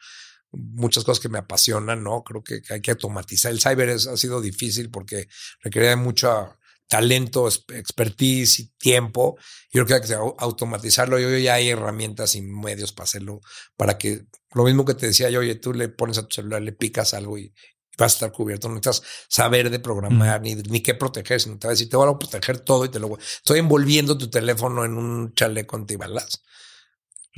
muchas 0.52 1.04
cosas 1.04 1.22
que 1.22 1.30
me 1.30 1.40
apasionan, 1.40 2.04
¿no? 2.04 2.24
Creo 2.24 2.44
que 2.44 2.62
hay 2.70 2.82
que 2.82 2.92
automatizar. 2.92 3.52
El 3.52 3.62
cyber 3.62 3.90
ha 3.90 4.18
sido 4.18 4.42
difícil 4.42 4.90
porque 4.90 5.28
requiere 5.62 5.96
mucha 5.96 6.58
talento, 6.88 7.48
expertise 7.48 8.60
y 8.60 8.68
tiempo. 8.78 9.38
Yo 9.72 9.86
creo 9.86 9.86
que 9.86 9.94
hay 9.94 10.20
que 10.20 10.34
automatizarlo. 10.40 11.20
Yo 11.20 11.36
ya 11.38 11.56
hay 11.56 11.70
herramientas 11.70 12.36
y 12.36 12.42
medios 12.42 12.94
para 12.94 13.04
hacerlo, 13.06 13.42
para 13.76 13.98
que 13.98 14.26
lo 14.54 14.64
mismo 14.64 14.86
que 14.86 14.94
te 14.94 15.08
decía 15.08 15.30
yo, 15.30 15.42
oye, 15.42 15.56
tú 15.56 15.74
le 15.74 15.90
pones 15.90 16.18
a 16.18 16.28
tu 16.28 16.36
celular, 16.36 16.62
le 16.62 16.72
picas 16.72 17.14
algo 17.14 17.38
y 17.38 17.54
vas 17.98 18.14
a 18.14 18.16
estar 18.16 18.32
cubierto. 18.32 18.70
No 18.70 18.76
necesitas 18.76 19.04
saber 19.28 19.70
de 19.70 19.80
programar 19.80 20.42
ni, 20.42 20.56
ni 20.56 20.82
qué 20.82 20.96
proteger, 20.96 21.42
sino 21.42 21.58
te 21.58 21.68
va 21.68 21.72
a 21.72 21.74
decir, 21.74 21.90
te 21.90 21.98
voy 21.98 22.10
a 22.10 22.18
proteger 22.18 22.60
todo 22.60 22.86
y 22.86 22.90
te 22.90 23.00
lo 23.00 23.10
voy. 23.10 23.20
Estoy 23.20 23.60
envolviendo 23.60 24.18
tu 24.18 24.30
teléfono 24.30 24.86
en 24.86 24.94
un 24.94 25.34
chaleco 25.34 25.76
antibalas. 25.76 26.44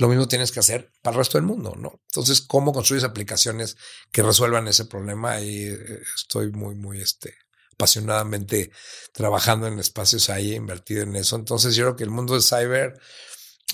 Lo 0.00 0.08
mismo 0.08 0.26
tienes 0.26 0.50
que 0.50 0.60
hacer 0.60 0.90
para 1.02 1.12
el 1.14 1.18
resto 1.18 1.36
del 1.36 1.46
mundo, 1.46 1.74
¿no? 1.76 2.00
Entonces, 2.06 2.40
¿cómo 2.40 2.72
construyes 2.72 3.04
aplicaciones 3.04 3.76
que 4.10 4.22
resuelvan 4.22 4.66
ese 4.66 4.86
problema? 4.86 5.42
Y 5.42 5.66
eh, 5.66 6.00
estoy 6.16 6.50
muy, 6.52 6.74
muy, 6.74 7.02
este, 7.02 7.34
apasionadamente 7.74 8.70
trabajando 9.12 9.66
en 9.66 9.78
espacios 9.78 10.30
ahí, 10.30 10.54
invertido 10.54 11.02
en 11.02 11.16
eso. 11.16 11.36
Entonces 11.36 11.76
yo 11.76 11.84
creo 11.84 11.96
que 11.96 12.04
el 12.04 12.10
mundo 12.10 12.34
de 12.34 12.40
cyber 12.40 12.98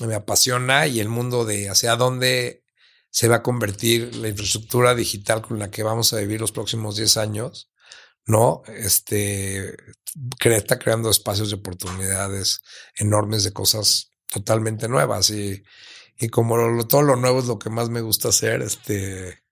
me 0.01 0.15
apasiona 0.15 0.85
y 0.85 0.99
el 0.99 1.07
mundo 1.07 1.45
de 1.45 1.69
hacia 1.69 1.95
dónde 1.95 2.65
se 3.09 3.29
va 3.29 3.37
a 3.37 3.43
convertir 3.43 4.13
la 4.17 4.27
infraestructura 4.27 4.95
digital 4.95 5.41
con 5.41 5.59
la 5.59 5.71
que 5.71 5.81
vamos 5.81 6.11
a 6.11 6.17
vivir 6.17 6.41
los 6.41 6.51
próximos 6.51 6.97
10 6.97 7.15
años, 7.15 7.71
¿no? 8.25 8.63
Este, 8.67 9.77
está 10.43 10.77
creando 10.77 11.09
espacios 11.09 11.51
de 11.51 11.55
oportunidades 11.55 12.63
enormes 12.97 13.45
de 13.45 13.53
cosas 13.53 14.11
totalmente 14.29 14.89
nuevas 14.89 15.29
y, 15.29 15.63
y 16.19 16.29
como 16.29 16.85
todo 16.87 17.01
lo 17.01 17.15
nuevo 17.15 17.39
es 17.39 17.45
lo 17.45 17.59
que 17.59 17.69
más 17.69 17.89
me 17.89 18.01
gusta 18.01 18.29
hacer, 18.29 18.61
este, 18.61 19.43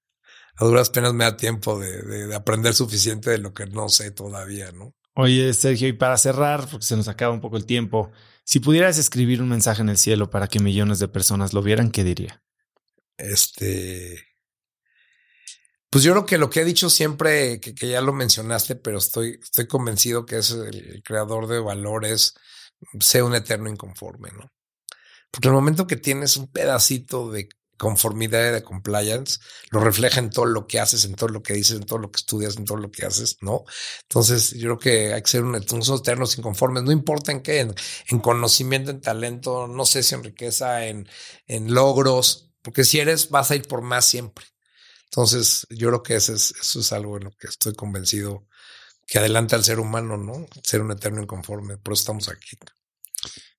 a 0.55 0.65
duras 0.65 0.89
penas 0.89 1.13
me 1.13 1.25
da 1.25 1.37
tiempo 1.37 1.79
de, 1.79 2.33
aprender 2.35 2.73
suficiente 2.73 3.31
de 3.31 3.37
lo 3.37 3.53
que 3.53 3.65
no 3.65 3.89
sé 3.89 4.11
todavía, 4.11 4.71
¿no? 4.71 4.93
Oye, 5.13 5.53
Sergio, 5.53 5.87
y 5.87 5.93
para 5.93 6.17
cerrar, 6.17 6.67
porque 6.69 6.85
se 6.85 6.97
nos 6.97 7.07
acaba 7.07 7.33
un 7.33 7.39
poco 7.39 7.57
el 7.57 7.65
tiempo, 7.65 8.11
si 8.43 8.59
pudieras 8.59 8.97
escribir 8.97 9.41
un 9.41 9.49
mensaje 9.49 9.81
en 9.81 9.89
el 9.89 9.97
cielo 9.97 10.29
para 10.29 10.47
que 10.47 10.59
millones 10.59 10.99
de 10.99 11.07
personas 11.07 11.53
lo 11.53 11.61
vieran, 11.61 11.91
¿qué 11.91 12.03
diría? 12.03 12.43
Este. 13.17 14.23
Pues 15.89 16.03
yo 16.03 16.11
creo 16.11 16.25
que 16.25 16.37
lo 16.37 16.49
que 16.49 16.61
he 16.61 16.65
dicho 16.65 16.89
siempre, 16.89 17.61
que, 17.61 17.73
ya 17.73 18.01
lo 18.01 18.11
mencionaste, 18.11 18.75
pero 18.75 18.97
estoy, 18.97 19.39
estoy 19.41 19.67
convencido 19.67 20.25
que 20.25 20.37
es 20.39 20.51
el, 20.51 21.01
creador 21.03 21.47
de 21.47 21.59
valores, 21.59 22.33
sea 22.99 23.23
un 23.23 23.33
eterno 23.35 23.69
inconforme, 23.69 24.29
¿no? 24.31 24.51
Porque 25.31 25.47
el 25.47 25.53
momento 25.53 25.87
que 25.87 25.97
tienes 25.97 26.37
un 26.37 26.47
pedacito 26.47 27.31
de 27.31 27.49
conformidad 27.77 28.49
y 28.49 28.53
de 28.53 28.63
compliance, 28.63 29.39
lo 29.71 29.79
refleja 29.79 30.19
en 30.19 30.29
todo 30.29 30.45
lo 30.45 30.67
que 30.67 30.79
haces, 30.79 31.05
en 31.05 31.15
todo 31.15 31.29
lo 31.29 31.43
que 31.43 31.53
dices, 31.53 31.77
en 31.77 31.85
todo 31.85 31.99
lo 31.99 32.11
que 32.11 32.17
estudias, 32.17 32.57
en 32.57 32.65
todo 32.65 32.77
lo 32.77 32.91
que 32.91 33.05
haces, 33.05 33.37
¿no? 33.41 33.65
Entonces, 34.03 34.51
yo 34.51 34.77
creo 34.77 34.79
que 34.79 35.13
hay 35.13 35.21
que 35.21 35.29
ser 35.29 35.43
un, 35.43 35.55
unos 35.55 35.89
eternos 35.89 36.37
inconformes, 36.37 36.83
no 36.83 36.91
importa 36.91 37.31
en 37.31 37.41
qué, 37.41 37.59
en, 37.59 38.19
conocimiento, 38.19 38.91
en 38.91 39.01
talento, 39.01 39.67
no 39.67 39.85
sé 39.85 40.03
si 40.03 40.15
en 40.15 40.23
riqueza, 40.23 40.85
en, 40.85 41.07
en 41.47 41.73
logros, 41.73 42.51
porque 42.61 42.83
si 42.83 42.99
eres, 42.99 43.29
vas 43.29 43.51
a 43.51 43.55
ir 43.55 43.67
por 43.67 43.81
más 43.81 44.05
siempre. 44.05 44.45
Entonces, 45.05 45.67
yo 45.69 45.89
creo 45.89 46.03
que 46.03 46.15
eso 46.15 46.33
es, 46.33 46.53
eso 46.59 46.79
es 46.79 46.91
algo 46.91 47.17
en 47.17 47.25
lo 47.25 47.31
que 47.31 47.47
estoy 47.47 47.73
convencido 47.73 48.47
que 49.07 49.19
adelanta 49.19 49.55
al 49.55 49.63
ser 49.63 49.79
humano, 49.79 50.17
¿no? 50.17 50.47
Ser 50.63 50.81
un 50.81 50.91
eterno 50.91 51.21
inconforme. 51.21 51.77
Por 51.77 51.93
eso 51.93 52.01
estamos 52.01 52.27
aquí. 52.29 52.57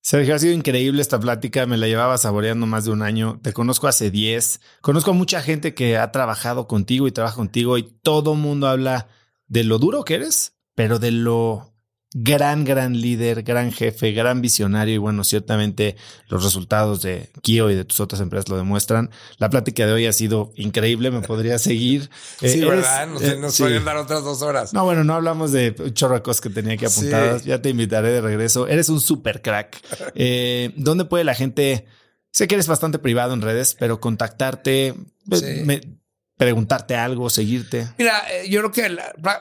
Sergio, 0.08 0.36
ha 0.36 0.38
sido 0.38 0.54
increíble 0.54 1.02
esta 1.02 1.18
plática. 1.18 1.66
Me 1.66 1.76
la 1.76 1.88
llevaba 1.88 2.16
saboreando 2.16 2.64
más 2.68 2.84
de 2.84 2.92
un 2.92 3.02
año. 3.02 3.40
Te 3.42 3.52
conozco 3.52 3.88
hace 3.88 4.12
10. 4.12 4.60
Conozco 4.80 5.10
a 5.10 5.14
mucha 5.14 5.42
gente 5.42 5.74
que 5.74 5.96
ha 5.96 6.12
trabajado 6.12 6.68
contigo 6.68 7.08
y 7.08 7.10
trabaja 7.10 7.34
contigo 7.34 7.76
y 7.76 7.82
todo 7.82 8.36
mundo 8.36 8.68
habla 8.68 9.08
de 9.48 9.64
lo 9.64 9.80
duro 9.80 10.04
que 10.04 10.14
eres, 10.14 10.54
pero 10.76 11.00
de 11.00 11.10
lo 11.10 11.75
gran, 12.18 12.64
gran 12.64 12.98
líder, 12.98 13.42
gran 13.42 13.70
jefe, 13.72 14.12
gran 14.12 14.40
visionario 14.40 14.94
y 14.94 14.98
bueno, 14.98 15.22
ciertamente 15.22 15.96
los 16.28 16.42
resultados 16.42 17.02
de 17.02 17.28
Kio 17.42 17.70
y 17.70 17.74
de 17.74 17.84
tus 17.84 18.00
otras 18.00 18.22
empresas 18.22 18.48
lo 18.48 18.56
demuestran. 18.56 19.10
La 19.36 19.50
plática 19.50 19.84
de 19.86 19.92
hoy 19.92 20.06
ha 20.06 20.14
sido 20.14 20.50
increíble, 20.56 21.10
me 21.10 21.20
podría 21.20 21.58
seguir. 21.58 22.08
Sí, 22.46 22.62
eh, 22.62 22.64
¿verdad? 22.66 23.08
Nos, 23.08 23.22
eh, 23.22 23.36
nos 23.36 23.84
dar 23.84 23.96
otras 23.96 24.22
dos 24.22 24.42
horas. 24.42 24.72
No, 24.72 24.84
bueno, 24.84 25.04
no 25.04 25.14
hablamos 25.14 25.52
de 25.52 25.74
chorracos 25.92 26.40
que 26.40 26.48
tenía 26.48 26.76
que 26.76 26.86
apuntadas, 26.86 27.44
ya 27.44 27.60
te 27.60 27.70
invitaré 27.70 28.10
de 28.10 28.20
regreso. 28.20 28.68
Eres 28.68 28.88
un 28.88 29.00
super 29.00 29.42
crack. 29.42 29.80
Eh, 30.14 30.72
¿Dónde 30.76 31.04
puede 31.04 31.24
la 31.24 31.34
gente... 31.34 31.86
Sé 32.30 32.46
que 32.46 32.54
eres 32.54 32.68
bastante 32.68 32.98
privado 32.98 33.34
en 33.34 33.42
redes, 33.42 33.76
pero 33.78 34.00
contactarte, 34.00 34.94
preguntarte 36.36 36.94
algo, 36.94 37.30
seguirte? 37.30 37.88
Mira, 37.96 38.22
eh, 38.30 38.48
yo 38.48 38.60
creo 38.60 38.72
que, 38.72 38.98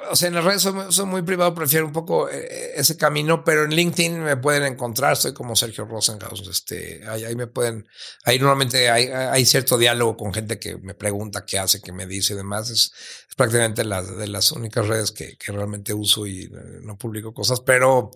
o 0.09 0.15
sea, 0.15 0.29
en 0.29 0.35
las 0.35 0.43
redes 0.43 0.61
soy, 0.61 1.05
muy 1.05 1.21
privado, 1.23 1.53
prefiero 1.53 1.85
un 1.85 1.91
poco 1.91 2.29
eh, 2.29 2.73
ese 2.75 2.95
camino, 2.95 3.43
pero 3.43 3.65
en 3.65 3.71
LinkedIn 3.71 4.23
me 4.23 4.37
pueden 4.37 4.63
encontrar, 4.63 5.13
estoy 5.13 5.33
como 5.33 5.55
Sergio 5.55 5.85
Rosenhaus, 5.85 6.47
este, 6.47 7.01
ahí, 7.07 7.35
me 7.35 7.47
pueden, 7.47 7.85
ahí 8.23 8.39
normalmente 8.39 8.89
hay, 8.89 9.07
hay, 9.07 9.45
cierto 9.45 9.77
diálogo 9.77 10.15
con 10.15 10.33
gente 10.33 10.57
que 10.57 10.77
me 10.77 10.93
pregunta 10.93 11.45
qué 11.45 11.59
hace, 11.59 11.81
qué 11.81 11.91
me 11.91 12.07
dice 12.07 12.33
y 12.33 12.37
demás, 12.37 12.69
es, 12.69 12.93
prácticamente 13.35 13.83
las 13.83 14.15
de 14.17 14.27
las 14.27 14.53
únicas 14.53 14.87
redes 14.87 15.11
que, 15.11 15.35
que 15.37 15.51
realmente 15.51 15.93
uso 15.93 16.25
y 16.25 16.43
eh, 16.43 16.49
no 16.81 16.97
publico 16.97 17.33
cosas, 17.33 17.59
pero 17.59 18.11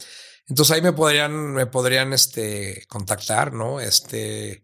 entonces 0.48 0.76
ahí 0.76 0.82
me 0.82 0.94
podrían, 0.94 1.52
me 1.52 1.66
podrían, 1.66 2.14
este, 2.14 2.86
contactar, 2.88 3.54
¿no? 3.54 3.80
Este, 3.82 4.64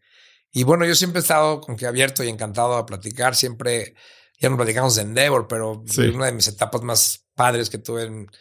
y 0.55 0.63
bueno, 0.63 0.85
yo 0.85 0.95
siempre 0.95 1.19
he 1.19 1.21
estado 1.21 1.59
con 1.59 1.75
que 1.75 1.85
abierto 1.85 2.23
y 2.23 2.29
encantado 2.29 2.77
a 2.77 2.85
platicar. 2.85 3.35
Siempre, 3.35 3.93
ya 4.39 4.49
no 4.49 4.55
platicamos 4.55 4.95
de 4.95 5.01
Endeavor, 5.01 5.49
pero 5.49 5.83
una 6.13 6.27
de 6.27 6.31
mis 6.31 6.47
etapas 6.47 6.81
más 6.81 7.25
padres 7.35 7.69
que 7.69 7.77
tuve 7.77 8.03
en, 8.03 8.31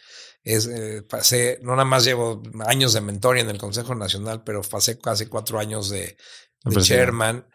es, 0.41 0.65
eh, 0.67 1.01
pasé, 1.01 1.59
no 1.61 1.71
nada 1.71 1.83
más 1.83 2.05
llevo 2.05 2.41
años 2.67 2.93
de 2.93 3.01
mentoría 3.01 3.43
en 3.43 3.49
el 3.49 3.57
Consejo 3.57 3.95
Nacional, 3.95 4.45
pero 4.45 4.61
pasé 4.61 4.97
casi 4.97 5.25
cuatro 5.25 5.59
años 5.59 5.89
de, 5.89 6.15
chairman. 6.81 7.45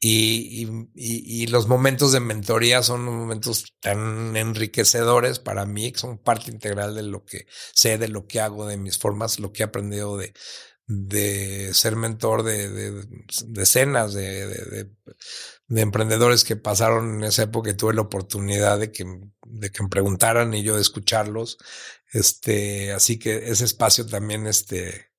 Y, 0.00 0.64
y, 0.64 1.42
y, 1.42 1.46
los 1.46 1.68
momentos 1.68 2.10
de 2.10 2.18
mentoría 2.18 2.82
son 2.82 3.04
momentos 3.04 3.76
tan 3.80 4.34
enriquecedores 4.34 5.38
para 5.38 5.66
mí, 5.66 5.92
que 5.92 6.00
son 6.00 6.18
parte 6.18 6.50
integral 6.50 6.96
de 6.96 7.04
lo 7.04 7.24
que 7.24 7.46
sé, 7.74 7.96
de 7.96 8.08
lo 8.08 8.26
que 8.26 8.40
hago, 8.40 8.66
de 8.66 8.76
mis 8.78 8.98
formas, 8.98 9.38
lo 9.38 9.52
que 9.52 9.62
he 9.62 9.66
aprendido 9.66 10.16
de, 10.16 10.32
de 10.92 11.72
ser 11.72 11.94
mentor 11.94 12.42
de, 12.42 13.04
decenas 13.46 14.12
de, 14.12 14.90
emprendedores 15.68 16.42
que 16.42 16.56
pasaron 16.56 17.18
en 17.18 17.24
esa 17.24 17.44
época 17.44 17.70
y 17.70 17.76
tuve 17.76 17.94
la 17.94 18.00
oportunidad 18.00 18.80
de 18.80 18.90
que, 18.90 19.04
de 19.46 19.70
que 19.70 19.82
me 19.84 19.88
preguntaran 19.88 20.52
y 20.52 20.64
yo 20.64 20.74
de 20.74 20.82
escucharlos. 20.82 21.58
Este, 22.12 22.92
así 22.92 23.20
que 23.20 23.50
ese 23.50 23.66
espacio 23.66 24.04
también 24.04 24.48
este, 24.48 25.12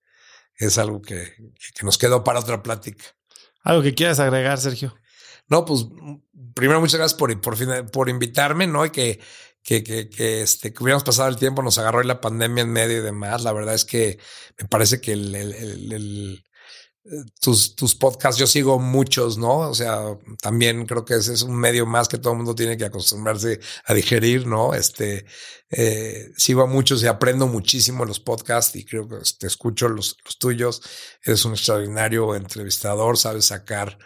es 0.55 0.77
algo 0.77 1.01
que, 1.01 1.35
que 1.73 1.85
nos 1.85 1.97
quedó 1.97 2.21
para 2.21 2.41
otra 2.41 2.61
plática. 2.61 3.05
¿Algo 3.63 3.81
que 3.81 3.95
quieras 3.95 4.19
agregar, 4.19 4.57
Sergio? 4.57 4.93
No, 5.47 5.63
pues 5.63 5.85
primero 6.53 6.81
muchas 6.81 6.97
gracias 6.97 7.17
por, 7.17 7.39
por, 7.39 7.91
por 7.91 8.09
invitarme, 8.09 8.67
¿no? 8.67 8.85
Y 8.85 8.89
que 8.89 9.21
que, 9.63 9.83
que, 9.83 10.09
que, 10.09 10.41
este, 10.41 10.73
que 10.73 10.83
hubiéramos 10.83 11.03
pasado 11.03 11.29
el 11.29 11.37
tiempo, 11.37 11.61
nos 11.61 11.77
agarró 11.77 12.01
la 12.03 12.21
pandemia 12.21 12.63
en 12.63 12.71
medio 12.71 12.97
y 12.97 13.01
demás. 13.01 13.43
La 13.43 13.53
verdad 13.53 13.75
es 13.75 13.85
que 13.85 14.19
me 14.57 14.67
parece 14.67 15.01
que 15.01 15.13
el, 15.13 15.35
el, 15.35 16.43
eh, 17.03 17.23
tus, 17.39 17.75
tus 17.75 17.95
podcasts, 17.95 18.39
yo 18.39 18.47
sigo 18.47 18.79
muchos, 18.79 19.37
¿no? 19.37 19.59
O 19.69 19.73
sea, 19.73 20.17
también 20.41 20.85
creo 20.85 21.03
que 21.05 21.15
ese 21.15 21.33
es 21.33 21.41
un 21.41 21.55
medio 21.57 21.85
más 21.85 22.07
que 22.07 22.17
todo 22.17 22.33
el 22.33 22.37
mundo 22.37 22.55
tiene 22.55 22.77
que 22.77 22.85
acostumbrarse 22.85 23.59
a 23.85 23.93
digerir, 23.93 24.45
¿no? 24.47 24.73
Este, 24.73 25.25
eh, 25.69 26.31
sigo 26.37 26.61
a 26.63 26.67
muchos 26.67 27.03
y 27.03 27.07
aprendo 27.07 27.47
muchísimo 27.47 28.05
los 28.05 28.19
podcasts 28.19 28.75
y 28.75 28.85
creo 28.85 29.07
que 29.07 29.17
te 29.39 29.47
escucho 29.47 29.89
los, 29.89 30.17
los 30.25 30.37
tuyos. 30.37 30.81
Eres 31.23 31.45
un 31.45 31.53
extraordinario 31.53 32.35
entrevistador, 32.35 33.17
sabes 33.17 33.45
sacar 33.45 33.97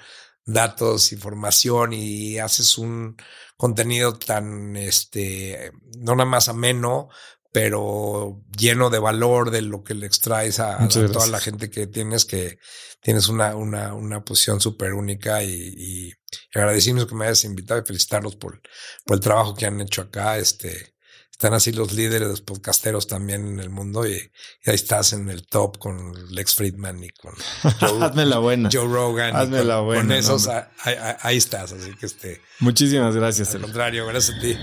datos, 0.45 1.11
información 1.11 1.94
y 1.94 2.40
haces 2.40 2.77
un 2.77 3.18
contenido 3.57 4.18
tan, 4.18 4.76
este, 4.76 5.72
no 5.98 6.15
nada 6.15 6.30
más 6.30 6.49
ameno, 6.49 7.10
pero 7.52 8.41
lleno 8.57 8.90
de 8.90 8.99
valor 8.99 9.49
de 9.49 9.61
lo 9.61 9.84
que 9.84 9.94
le 9.94 10.06
extraes 10.06 10.60
a, 10.60 10.90
toda 10.90 11.27
la 11.27 11.40
gente 11.40 11.69
que 11.69 11.88
tienes, 11.88 12.26
que 12.26 12.60
tienes 13.02 13.30
una, 13.30 13.56
una, 13.56 13.94
una 13.94 14.26
posición 14.26 14.60
súper 14.60 14.94
única 14.94 15.41
y, 15.41 15.73
y, 15.77 16.14
agradecimos 16.53 17.06
que 17.06 17.15
me 17.15 17.26
hayas 17.26 17.45
invitado 17.45 17.80
y 17.80 17.86
felicitarlos 17.86 18.36
por, 18.36 18.61
por 19.06 19.15
el 19.15 19.22
trabajo 19.22 19.56
que 19.56 19.65
han 19.65 19.80
hecho 19.80 20.02
acá. 20.02 20.38
Este, 20.38 20.94
están 21.36 21.53
así 21.53 21.74
los 21.74 21.91
líderes, 21.91 22.30
los 22.30 22.40
podcasteros 22.40 23.07
también 23.07 23.45
en 23.45 23.60
el 23.60 23.70
mundo 23.70 24.07
y, 24.07 24.14
ahí 24.14 24.76
estás 24.76 25.12
en 25.12 25.30
el 25.30 25.45
top 25.45 25.78
con 25.78 26.14
Lex 26.34 26.56
Friedman 26.56 27.03
y 27.03 27.10
con 27.10 27.34
Joe, 27.82 28.06
Hazme 28.06 28.26
la 28.26 28.38
buena. 28.38 28.70
Joe 28.72 28.88
Rogan. 28.88 29.36
Hazme 29.36 29.57
con, 29.57 29.68
la 29.68 29.80
buena. 29.82 30.02
Con 30.03 30.12
esos 30.14 30.48
ahí, 30.48 31.36
estás, 31.36 31.74
así 31.74 31.94
que 31.99 32.06
este. 32.06 32.41
Muchísimas 32.60 33.18
gracias. 33.18 33.53
Al 33.53 33.64
contrario, 33.64 34.07
gracias 34.07 34.38
a 34.38 34.40
ti. 34.40 34.57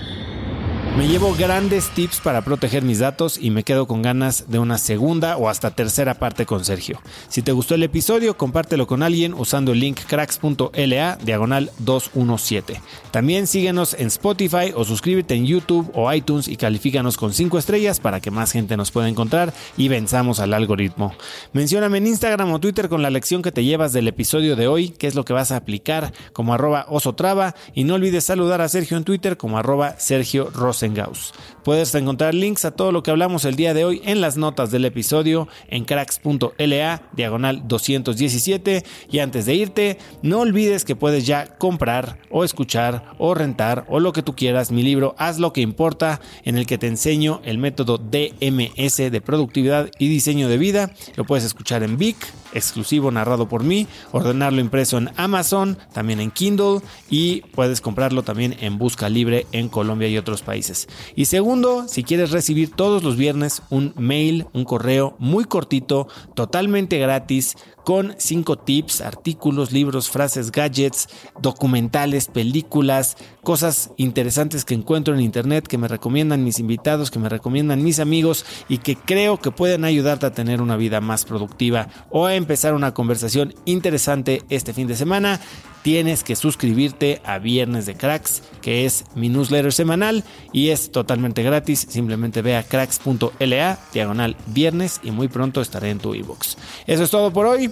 Me 0.95 1.07
llevo 1.07 1.33
grandes 1.33 1.89
tips 1.89 2.19
para 2.19 2.43
proteger 2.43 2.83
mis 2.83 2.99
datos 2.99 3.39
y 3.41 3.49
me 3.49 3.63
quedo 3.63 3.87
con 3.87 4.03
ganas 4.03 4.51
de 4.51 4.59
una 4.59 4.77
segunda 4.77 5.37
o 5.37 5.49
hasta 5.49 5.71
tercera 5.71 6.13
parte 6.13 6.45
con 6.45 6.63
Sergio. 6.63 7.01
Si 7.29 7.41
te 7.41 7.51
gustó 7.51 7.73
el 7.73 7.81
episodio, 7.81 8.37
compártelo 8.37 8.85
con 8.85 9.01
alguien 9.01 9.33
usando 9.33 9.71
el 9.71 9.79
link 9.79 10.01
cracks.la 10.05 11.17
diagonal 11.23 11.71
217. 11.79 12.79
También 13.09 13.47
síguenos 13.47 13.95
en 13.95 14.05
Spotify 14.05 14.71
o 14.75 14.85
suscríbete 14.85 15.33
en 15.33 15.47
YouTube 15.47 15.89
o 15.95 16.13
iTunes 16.13 16.47
y 16.47 16.57
califícanos 16.57 17.17
con 17.17 17.33
5 17.33 17.57
estrellas 17.57 17.99
para 17.99 18.19
que 18.19 18.29
más 18.29 18.51
gente 18.51 18.77
nos 18.77 18.91
pueda 18.91 19.09
encontrar 19.09 19.51
y 19.75 19.87
venzamos 19.87 20.39
al 20.39 20.53
algoritmo. 20.53 21.15
Mencióname 21.53 21.97
en 21.97 22.05
Instagram 22.05 22.51
o 22.51 22.59
Twitter 22.59 22.87
con 22.87 23.01
la 23.01 23.09
lección 23.09 23.41
que 23.41 23.51
te 23.51 23.63
llevas 23.63 23.93
del 23.93 24.07
episodio 24.07 24.55
de 24.55 24.67
hoy, 24.67 24.89
qué 24.89 25.07
es 25.07 25.15
lo 25.15 25.25
que 25.25 25.33
vas 25.33 25.51
a 25.51 25.55
aplicar 25.55 26.13
como 26.33 26.53
arroba 26.53 26.85
osotrava 26.87 27.55
y 27.73 27.83
no 27.83 27.95
olvides 27.95 28.25
saludar 28.25 28.61
a 28.61 28.69
Sergio 28.69 28.95
en 28.95 29.05
Twitter 29.05 29.37
como 29.37 29.57
arroba 29.57 29.95
Sergio 29.97 30.51
Gauss. 30.91 31.33
Puedes 31.63 31.95
encontrar 31.95 32.33
links 32.33 32.65
a 32.65 32.71
todo 32.71 32.91
lo 32.91 33.03
que 33.03 33.11
hablamos 33.11 33.45
el 33.45 33.55
día 33.55 33.73
de 33.73 33.85
hoy 33.85 34.01
en 34.03 34.19
las 34.19 34.35
notas 34.35 34.71
del 34.71 34.83
episodio 34.83 35.47
en 35.69 35.85
cracks.la 35.85 37.03
diagonal 37.13 37.67
217 37.67 38.83
y 39.09 39.19
antes 39.19 39.45
de 39.45 39.55
irte 39.55 39.97
no 40.21 40.41
olvides 40.41 40.83
que 40.83 40.97
puedes 40.97 41.25
ya 41.25 41.55
comprar 41.57 42.17
o 42.29 42.43
escuchar 42.43 43.13
o 43.17 43.33
rentar 43.33 43.85
o 43.87 44.01
lo 44.01 44.11
que 44.11 44.23
tú 44.23 44.35
quieras 44.35 44.71
mi 44.71 44.83
libro 44.83 45.15
Haz 45.17 45.39
lo 45.39 45.53
que 45.53 45.61
importa 45.61 46.19
en 46.43 46.57
el 46.57 46.65
que 46.65 46.77
te 46.77 46.87
enseño 46.87 47.39
el 47.45 47.57
método 47.57 47.97
DMS 47.97 48.97
de 48.97 49.21
productividad 49.23 49.89
y 49.99 50.09
diseño 50.09 50.49
de 50.49 50.57
vida. 50.57 50.91
Lo 51.15 51.23
puedes 51.23 51.45
escuchar 51.45 51.83
en 51.83 51.97
Vic, 51.97 52.17
exclusivo 52.53 53.11
narrado 53.11 53.47
por 53.47 53.63
mí, 53.63 53.87
ordenarlo 54.11 54.59
impreso 54.59 54.97
en 54.97 55.11
Amazon, 55.15 55.77
también 55.93 56.19
en 56.19 56.31
Kindle 56.31 56.81
y 57.09 57.41
puedes 57.53 57.81
comprarlo 57.81 58.23
también 58.23 58.55
en 58.59 58.77
Busca 58.77 59.09
Libre 59.09 59.47
en 59.51 59.69
Colombia 59.69 60.07
y 60.07 60.17
otros 60.17 60.41
países. 60.41 60.72
Y 61.15 61.25
segundo, 61.25 61.85
si 61.87 62.03
quieres 62.03 62.31
recibir 62.31 62.71
todos 62.71 63.03
los 63.03 63.17
viernes 63.17 63.61
un 63.69 63.93
mail, 63.97 64.45
un 64.53 64.65
correo 64.65 65.15
muy 65.19 65.45
cortito, 65.45 66.07
totalmente 66.33 66.97
gratis, 66.99 67.55
con 67.83 68.15
cinco 68.17 68.57
tips, 68.57 69.01
artículos, 69.01 69.71
libros, 69.71 70.09
frases, 70.09 70.51
gadgets, 70.51 71.09
documentales, 71.39 72.27
películas, 72.27 73.17
cosas 73.43 73.91
interesantes 73.97 74.65
que 74.65 74.73
encuentro 74.73 75.13
en 75.13 75.21
internet, 75.21 75.67
que 75.67 75.77
me 75.77 75.87
recomiendan 75.87 76.43
mis 76.43 76.59
invitados, 76.59 77.11
que 77.11 77.19
me 77.19 77.29
recomiendan 77.29 77.83
mis 77.83 77.99
amigos 77.99 78.45
y 78.69 78.79
que 78.79 78.95
creo 78.95 79.39
que 79.39 79.51
pueden 79.51 79.85
ayudarte 79.85 80.25
a 80.25 80.33
tener 80.33 80.61
una 80.61 80.77
vida 80.77 81.01
más 81.01 81.25
productiva 81.25 81.89
o 82.09 82.25
a 82.25 82.35
empezar 82.35 82.73
una 82.73 82.93
conversación 82.93 83.53
interesante 83.65 84.43
este 84.49 84.73
fin 84.73 84.87
de 84.87 84.95
semana 84.95 85.39
tienes 85.83 86.23
que 86.23 86.35
suscribirte 86.35 87.21
a 87.23 87.37
Viernes 87.37 87.85
de 87.85 87.95
Cracks, 87.95 88.41
que 88.61 88.85
es 88.85 89.03
mi 89.13 89.29
newsletter 89.29 89.71
semanal 89.71 90.23
y 90.51 90.69
es 90.69 90.91
totalmente 90.91 91.43
gratis. 91.43 91.85
Simplemente 91.89 92.41
ve 92.41 92.55
a 92.55 92.63
cracks.la, 92.63 93.79
diagonal 93.93 94.35
viernes 94.47 94.99
y 95.03 95.11
muy 95.11 95.27
pronto 95.27 95.61
estaré 95.61 95.91
en 95.91 95.99
tu 95.99 96.15
inbox. 96.15 96.57
Eso 96.87 97.03
es 97.03 97.11
todo 97.11 97.31
por 97.31 97.45
hoy. 97.45 97.71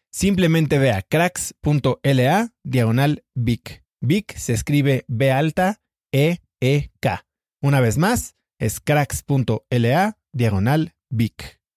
Simplemente 0.13 0.77
ve 0.77 0.91
a 0.91 1.01
cracks.la 1.01 2.53
diagonal 2.63 3.23
Vic. 3.33 3.85
Vic 4.01 4.35
se 4.35 4.51
escribe 4.51 5.05
B 5.07 5.31
alta 5.31 5.81
E 6.11 6.39
E 6.59 6.91
K. 6.99 7.25
Una 7.61 7.79
vez 7.79 7.97
más, 7.97 8.35
es 8.59 8.81
cracks.la 8.81 10.17
diagonal 10.33 10.95
Vic. 11.09 11.60